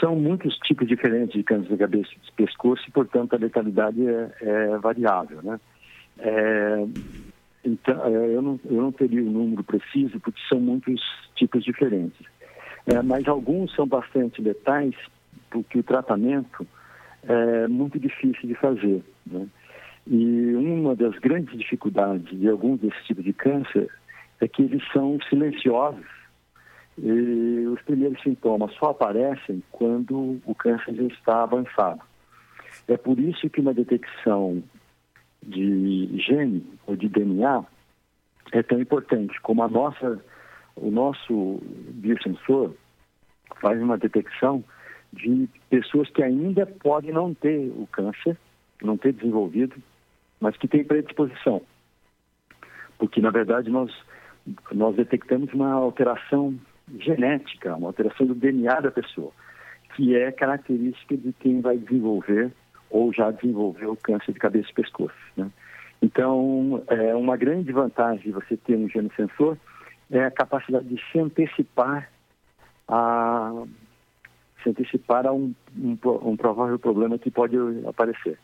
são 0.00 0.16
muitos 0.16 0.56
tipos 0.58 0.88
diferentes 0.88 1.32
de 1.32 1.44
câncer 1.44 1.68
de 1.68 1.76
cabeça 1.76 2.10
e 2.12 2.26
de 2.26 2.32
pescoço 2.32 2.82
e, 2.88 2.90
portanto, 2.90 3.34
a 3.34 3.38
letalidade 3.38 4.04
é, 4.04 4.30
é 4.40 4.78
variável, 4.78 5.40
né? 5.42 5.60
É, 6.18 6.84
então, 7.64 8.04
é, 8.04 8.34
eu 8.34 8.42
não, 8.42 8.58
eu 8.64 8.82
não 8.82 8.90
teria 8.90 9.22
o 9.22 9.28
um 9.28 9.30
número 9.30 9.62
preciso 9.62 10.18
porque 10.18 10.40
são 10.48 10.58
muitos 10.58 11.00
tipos 11.36 11.62
diferentes. 11.62 12.26
É, 12.86 13.00
mas 13.00 13.28
alguns 13.28 13.72
são 13.76 13.86
bastante 13.86 14.42
letais, 14.42 14.94
porque 15.50 15.78
o 15.78 15.84
tratamento 15.84 16.66
é 17.22 17.68
muito 17.68 18.00
difícil 18.00 18.48
de 18.48 18.54
fazer. 18.56 19.04
Né? 19.24 19.46
E 20.08 20.52
uma 20.54 20.96
das 20.96 21.16
grandes 21.20 21.56
dificuldades 21.56 22.36
de 22.38 22.48
alguns 22.48 22.80
desses 22.80 23.04
tipos 23.04 23.24
de 23.24 23.32
câncer 23.32 23.88
é 24.40 24.48
que 24.48 24.62
eles 24.62 24.82
são 24.92 25.16
silenciosos. 25.28 26.15
E 26.98 27.66
os 27.66 27.80
primeiros 27.82 28.20
sintomas 28.22 28.72
só 28.74 28.90
aparecem 28.90 29.62
quando 29.70 30.40
o 30.46 30.54
câncer 30.54 30.94
já 30.94 31.02
está 31.04 31.42
avançado. 31.42 32.00
É 32.88 32.96
por 32.96 33.18
isso 33.18 33.50
que 33.50 33.60
uma 33.60 33.74
detecção 33.74 34.62
de 35.42 36.18
gene 36.18 36.64
ou 36.86 36.96
de 36.96 37.08
DNA 37.08 37.64
é 38.52 38.62
tão 38.62 38.80
importante, 38.80 39.40
como 39.42 39.62
a 39.62 39.68
nossa 39.68 40.20
o 40.76 40.90
nosso 40.90 41.58
biosensor 41.88 42.74
faz 43.60 43.80
uma 43.80 43.96
detecção 43.96 44.62
de 45.12 45.48
pessoas 45.70 46.10
que 46.10 46.22
ainda 46.22 46.66
podem 46.66 47.12
não 47.12 47.32
ter 47.32 47.70
o 47.70 47.88
câncer, 47.90 48.36
não 48.82 48.98
ter 48.98 49.14
desenvolvido, 49.14 49.74
mas 50.38 50.56
que 50.58 50.68
têm 50.68 50.84
predisposição. 50.84 51.62
Porque, 52.98 53.20
na 53.20 53.30
verdade, 53.30 53.70
nós, 53.70 53.90
nós 54.70 54.94
detectamos 54.96 55.52
uma 55.54 55.72
alteração 55.72 56.54
genética, 56.98 57.74
uma 57.76 57.88
alteração 57.88 58.26
do 58.26 58.34
DNA 58.34 58.80
da 58.80 58.90
pessoa, 58.90 59.32
que 59.94 60.16
é 60.16 60.30
característica 60.30 61.16
de 61.16 61.32
quem 61.32 61.60
vai 61.60 61.76
desenvolver 61.76 62.52
ou 62.90 63.12
já 63.12 63.30
desenvolveu 63.30 63.96
câncer 63.96 64.32
de 64.32 64.38
cabeça 64.38 64.68
e 64.70 64.74
pescoço. 64.74 65.14
Né? 65.36 65.50
Então, 66.00 66.82
é 66.88 67.14
uma 67.14 67.36
grande 67.36 67.72
vantagem 67.72 68.22
de 68.22 68.32
você 68.32 68.56
ter 68.56 68.76
um 68.76 68.88
gene 68.88 69.10
sensor 69.16 69.56
é 70.10 70.24
a 70.24 70.30
capacidade 70.30 70.86
de 70.86 71.02
se 71.10 71.18
antecipar 71.18 72.08
a 72.88 73.64
se 74.62 74.70
antecipar 74.70 75.26
a 75.26 75.32
um, 75.32 75.54
um, 75.76 75.98
um 76.22 76.36
provável 76.36 76.78
problema 76.78 77.18
que 77.18 77.30
pode 77.30 77.56
aparecer. 77.86 78.38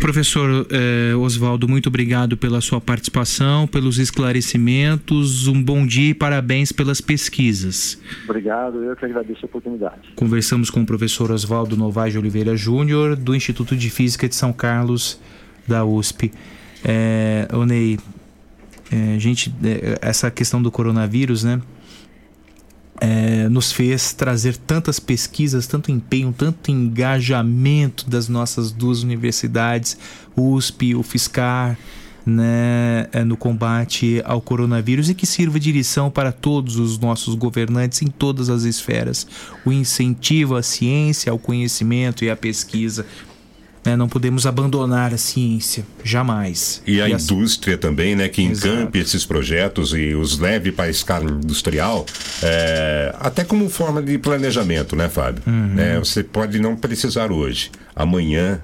Professor 0.00 0.66
eh, 0.70 1.14
Oswaldo, 1.16 1.68
muito 1.68 1.88
obrigado 1.88 2.36
pela 2.36 2.60
sua 2.60 2.80
participação, 2.80 3.66
pelos 3.66 3.98
esclarecimentos. 3.98 5.48
Um 5.48 5.60
bom 5.60 5.84
dia 5.84 6.10
e 6.10 6.14
parabéns 6.14 6.70
pelas 6.70 7.00
pesquisas. 7.00 8.00
Obrigado, 8.24 8.82
eu 8.84 8.94
que 8.94 9.04
agradeço 9.04 9.40
a 9.42 9.46
oportunidade. 9.46 10.12
Conversamos 10.14 10.70
com 10.70 10.82
o 10.82 10.86
professor 10.86 11.32
Oswaldo 11.32 11.76
Novaes 11.76 12.12
de 12.12 12.18
Oliveira 12.18 12.56
Júnior, 12.56 13.16
do 13.16 13.34
Instituto 13.34 13.76
de 13.76 13.90
Física 13.90 14.28
de 14.28 14.36
São 14.36 14.52
Carlos, 14.52 15.20
da 15.66 15.84
USP. 15.84 16.32
É, 16.84 17.48
Onei, 17.52 17.98
é, 18.92 19.18
gente, 19.18 19.52
essa 20.00 20.30
questão 20.30 20.62
do 20.62 20.70
coronavírus, 20.70 21.42
né? 21.42 21.60
É, 23.00 23.48
nos 23.48 23.70
fez 23.70 24.12
trazer 24.12 24.56
tantas 24.56 24.98
pesquisas, 24.98 25.66
tanto 25.66 25.90
empenho, 25.90 26.34
tanto 26.36 26.70
engajamento 26.70 28.10
das 28.10 28.28
nossas 28.28 28.72
duas 28.72 29.02
universidades, 29.04 29.96
USP, 30.36 30.96
UFSCar, 30.96 31.78
né, 32.28 33.08
é, 33.10 33.24
no 33.24 33.36
combate 33.36 34.20
ao 34.24 34.40
coronavírus 34.40 35.08
e 35.08 35.14
que 35.14 35.24
sirva 35.24 35.58
de 35.58 35.72
lição 35.72 36.10
para 36.10 36.30
todos 36.30 36.76
os 36.76 36.98
nossos 36.98 37.34
governantes 37.34 38.02
em 38.02 38.08
todas 38.08 38.50
as 38.50 38.64
esferas. 38.64 39.26
O 39.64 39.72
incentivo 39.72 40.54
à 40.54 40.62
ciência, 40.62 41.32
ao 41.32 41.38
conhecimento 41.38 42.24
e 42.24 42.30
à 42.30 42.36
pesquisa 42.36 43.06
né? 43.88 43.96
Não 43.96 44.08
podemos 44.08 44.46
abandonar 44.46 45.14
a 45.14 45.18
ciência, 45.18 45.84
jamais. 46.04 46.82
E 46.86 47.00
a 47.00 47.08
indústria 47.08 47.78
também, 47.78 48.14
né? 48.14 48.28
Que 48.28 48.42
encampe 48.42 48.98
Exato. 48.98 48.98
esses 48.98 49.24
projetos 49.24 49.92
e 49.94 50.14
os 50.14 50.38
leve 50.38 50.70
para 50.70 50.84
a 50.86 50.90
escala 50.90 51.24
industrial, 51.24 52.04
é... 52.42 53.14
até 53.18 53.44
como 53.44 53.68
forma 53.68 54.02
de 54.02 54.18
planejamento, 54.18 54.94
né, 54.94 55.08
Fábio? 55.08 55.42
Uhum. 55.46 55.78
É, 55.78 55.98
você 55.98 56.22
pode 56.22 56.58
não 56.58 56.76
precisar 56.76 57.32
hoje, 57.32 57.70
amanhã 57.96 58.60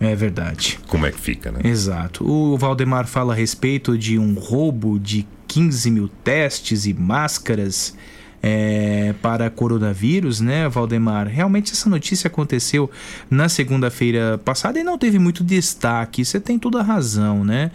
é 0.00 0.14
verdade. 0.14 0.78
Como 0.88 1.04
é 1.04 1.12
que 1.12 1.20
fica, 1.20 1.52
né? 1.52 1.60
Exato. 1.62 2.26
O 2.26 2.56
Valdemar 2.56 3.06
fala 3.06 3.34
a 3.34 3.36
respeito 3.36 3.98
de 3.98 4.18
um 4.18 4.32
roubo 4.32 4.98
de 4.98 5.26
15 5.46 5.90
mil 5.90 6.08
testes 6.24 6.86
e 6.86 6.94
máscaras 6.94 7.94
é, 8.42 9.14
para 9.20 9.50
coronavírus, 9.50 10.40
né, 10.40 10.68
Valdemar? 10.68 11.28
Realmente 11.28 11.72
essa 11.72 11.88
notícia 11.88 12.28
aconteceu 12.28 12.90
na 13.30 13.48
segunda-feira 13.48 14.38
passada 14.38 14.78
e 14.78 14.84
não 14.84 14.96
teve 14.96 15.18
muito 15.18 15.44
destaque. 15.44 16.24
Você 16.24 16.40
tem 16.40 16.58
toda 16.58 16.80
a 16.80 16.82
razão, 16.82 17.44
né? 17.44 17.70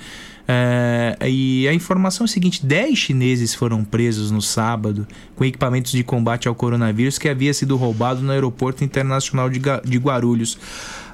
É, 0.47 1.17
e 1.27 1.67
a 1.67 1.73
informação 1.73 2.23
é 2.23 2.25
a 2.25 2.27
seguinte: 2.27 2.65
10 2.65 2.97
chineses 2.97 3.53
foram 3.55 3.83
presos 3.83 4.29
no 4.29 4.41
sábado 4.41 5.07
com 5.35 5.43
equipamentos 5.43 5.91
de 5.91 6.03
combate 6.03 6.47
ao 6.47 6.53
coronavírus 6.53 7.17
que 7.17 7.27
havia 7.27 7.53
sido 7.53 7.75
roubado 7.75 8.21
no 8.21 8.31
aeroporto 8.31 8.83
internacional 8.83 9.49
de, 9.49 9.59
de 9.83 9.97
Guarulhos. 9.97 10.57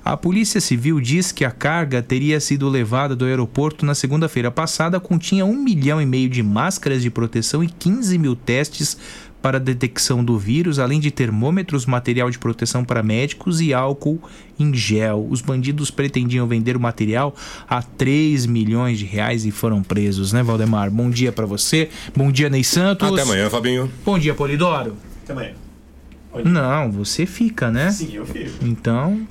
A 0.04 0.18
Polícia 0.18 0.60
Civil 0.60 1.00
diz 1.00 1.32
que 1.32 1.46
a 1.46 1.52
carga 1.52 2.02
teria 2.02 2.40
sido 2.40 2.68
levada 2.68 3.16
do 3.16 3.24
aeroporto 3.24 3.86
na 3.86 3.94
segunda-feira 3.94 4.50
passada, 4.50 5.00
continha 5.00 5.46
um 5.46 5.56
milhão 5.56 6.02
e 6.02 6.08
meio 6.08 6.28
de 6.28 6.42
máscaras 6.42 7.04
de 7.04 7.12
proteção 7.12 7.64
e 7.64 7.68
15 7.68 8.18
mil 8.18 8.36
testes 8.36 8.98
para 9.42 9.60
detecção 9.60 10.24
do 10.24 10.38
vírus, 10.38 10.78
além 10.78 11.00
de 11.00 11.10
termômetros, 11.10 11.86
material 11.86 12.30
de 12.30 12.38
proteção 12.38 12.86
para 12.86 13.02
médicos 13.02 13.60
e 13.60 13.74
álcool 13.74 14.22
em 14.60 14.74
gel. 14.74 15.26
Os 15.30 15.42
bandidos 15.42 15.90
pretendiam 15.90 16.48
vender 16.48 16.78
o 16.78 16.80
material 16.80 17.36
a 17.68 17.82
3 17.82 18.46
milhões 18.46 19.00
de 19.00 19.06
reais 19.06 19.46
e 19.46 19.52
foram 19.52 19.82
presos, 19.82 20.32
né, 20.32 20.44
Valdemar? 20.44 20.92
Bom 20.92 21.10
dia 21.10 21.32
para 21.32 21.46
você. 21.46 21.90
Bom 22.16 22.32
dia, 22.32 22.50
Ney 22.50 22.64
Santos. 22.64 23.12
Até 23.12 23.22
amanhã, 23.24 23.50
Fabinho. 23.50 23.92
Bom 24.06 24.20
dia, 24.20 24.36
Polidoro. 24.36 24.96
Até 25.24 25.34
amanhã. 25.34 25.54
Não, 26.46 26.92
você 26.92 27.26
fica, 27.26 27.70
né? 27.70 27.92
Sim, 27.92 28.14
eu 28.14 28.26
fico. 28.26 28.64
Então. 28.64 29.28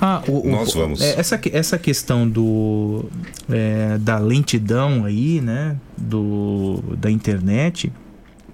Ah, 0.00 0.22
o, 0.26 0.50
Nós 0.50 0.74
vamos. 0.74 1.00
É, 1.00 1.18
essa, 1.18 1.40
essa 1.52 1.78
questão 1.78 2.28
do 2.28 3.04
é, 3.48 3.96
da 3.98 4.18
lentidão 4.18 5.04
aí, 5.04 5.40
né? 5.40 5.76
Do, 5.96 6.82
da 6.98 7.10
internet 7.10 7.92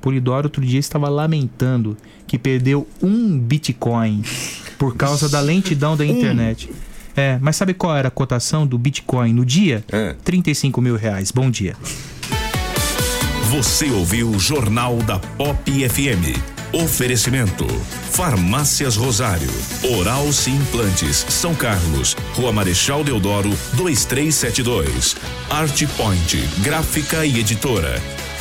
Polidoro 0.00 0.46
outro 0.46 0.64
dia 0.64 0.80
estava 0.80 1.08
lamentando 1.08 1.96
que 2.26 2.38
perdeu 2.38 2.86
um 3.02 3.38
Bitcoin 3.38 4.22
por 4.78 4.96
causa 4.96 5.28
da 5.28 5.40
lentidão 5.40 5.96
da 5.96 6.06
internet. 6.06 6.70
É, 7.16 7.38
mas 7.40 7.56
sabe 7.56 7.74
qual 7.74 7.96
era 7.96 8.08
a 8.08 8.10
cotação 8.10 8.66
do 8.66 8.78
Bitcoin 8.78 9.32
no 9.32 9.44
dia? 9.44 9.84
É. 9.90 10.14
35 10.24 10.80
mil 10.80 10.96
reais. 10.96 11.30
Bom 11.30 11.50
dia. 11.50 11.74
Você 13.50 13.90
ouviu 13.90 14.30
o 14.30 14.38
Jornal 14.38 14.96
da 14.98 15.18
Pop 15.18 15.88
FM. 15.88 16.38
Oferecimento: 16.72 17.66
Farmácias 18.12 18.96
Rosário, 18.96 19.50
Oral 19.98 20.32
Sim 20.32 20.54
Implantes, 20.54 21.26
São 21.28 21.52
Carlos, 21.54 22.16
Rua 22.34 22.52
Marechal 22.52 23.02
Deodoro, 23.02 23.50
2372. 23.72 25.16
Art 25.50 25.84
Point, 25.96 26.48
Gráfica 26.62 27.26
e 27.26 27.40
Editora. 27.40 28.00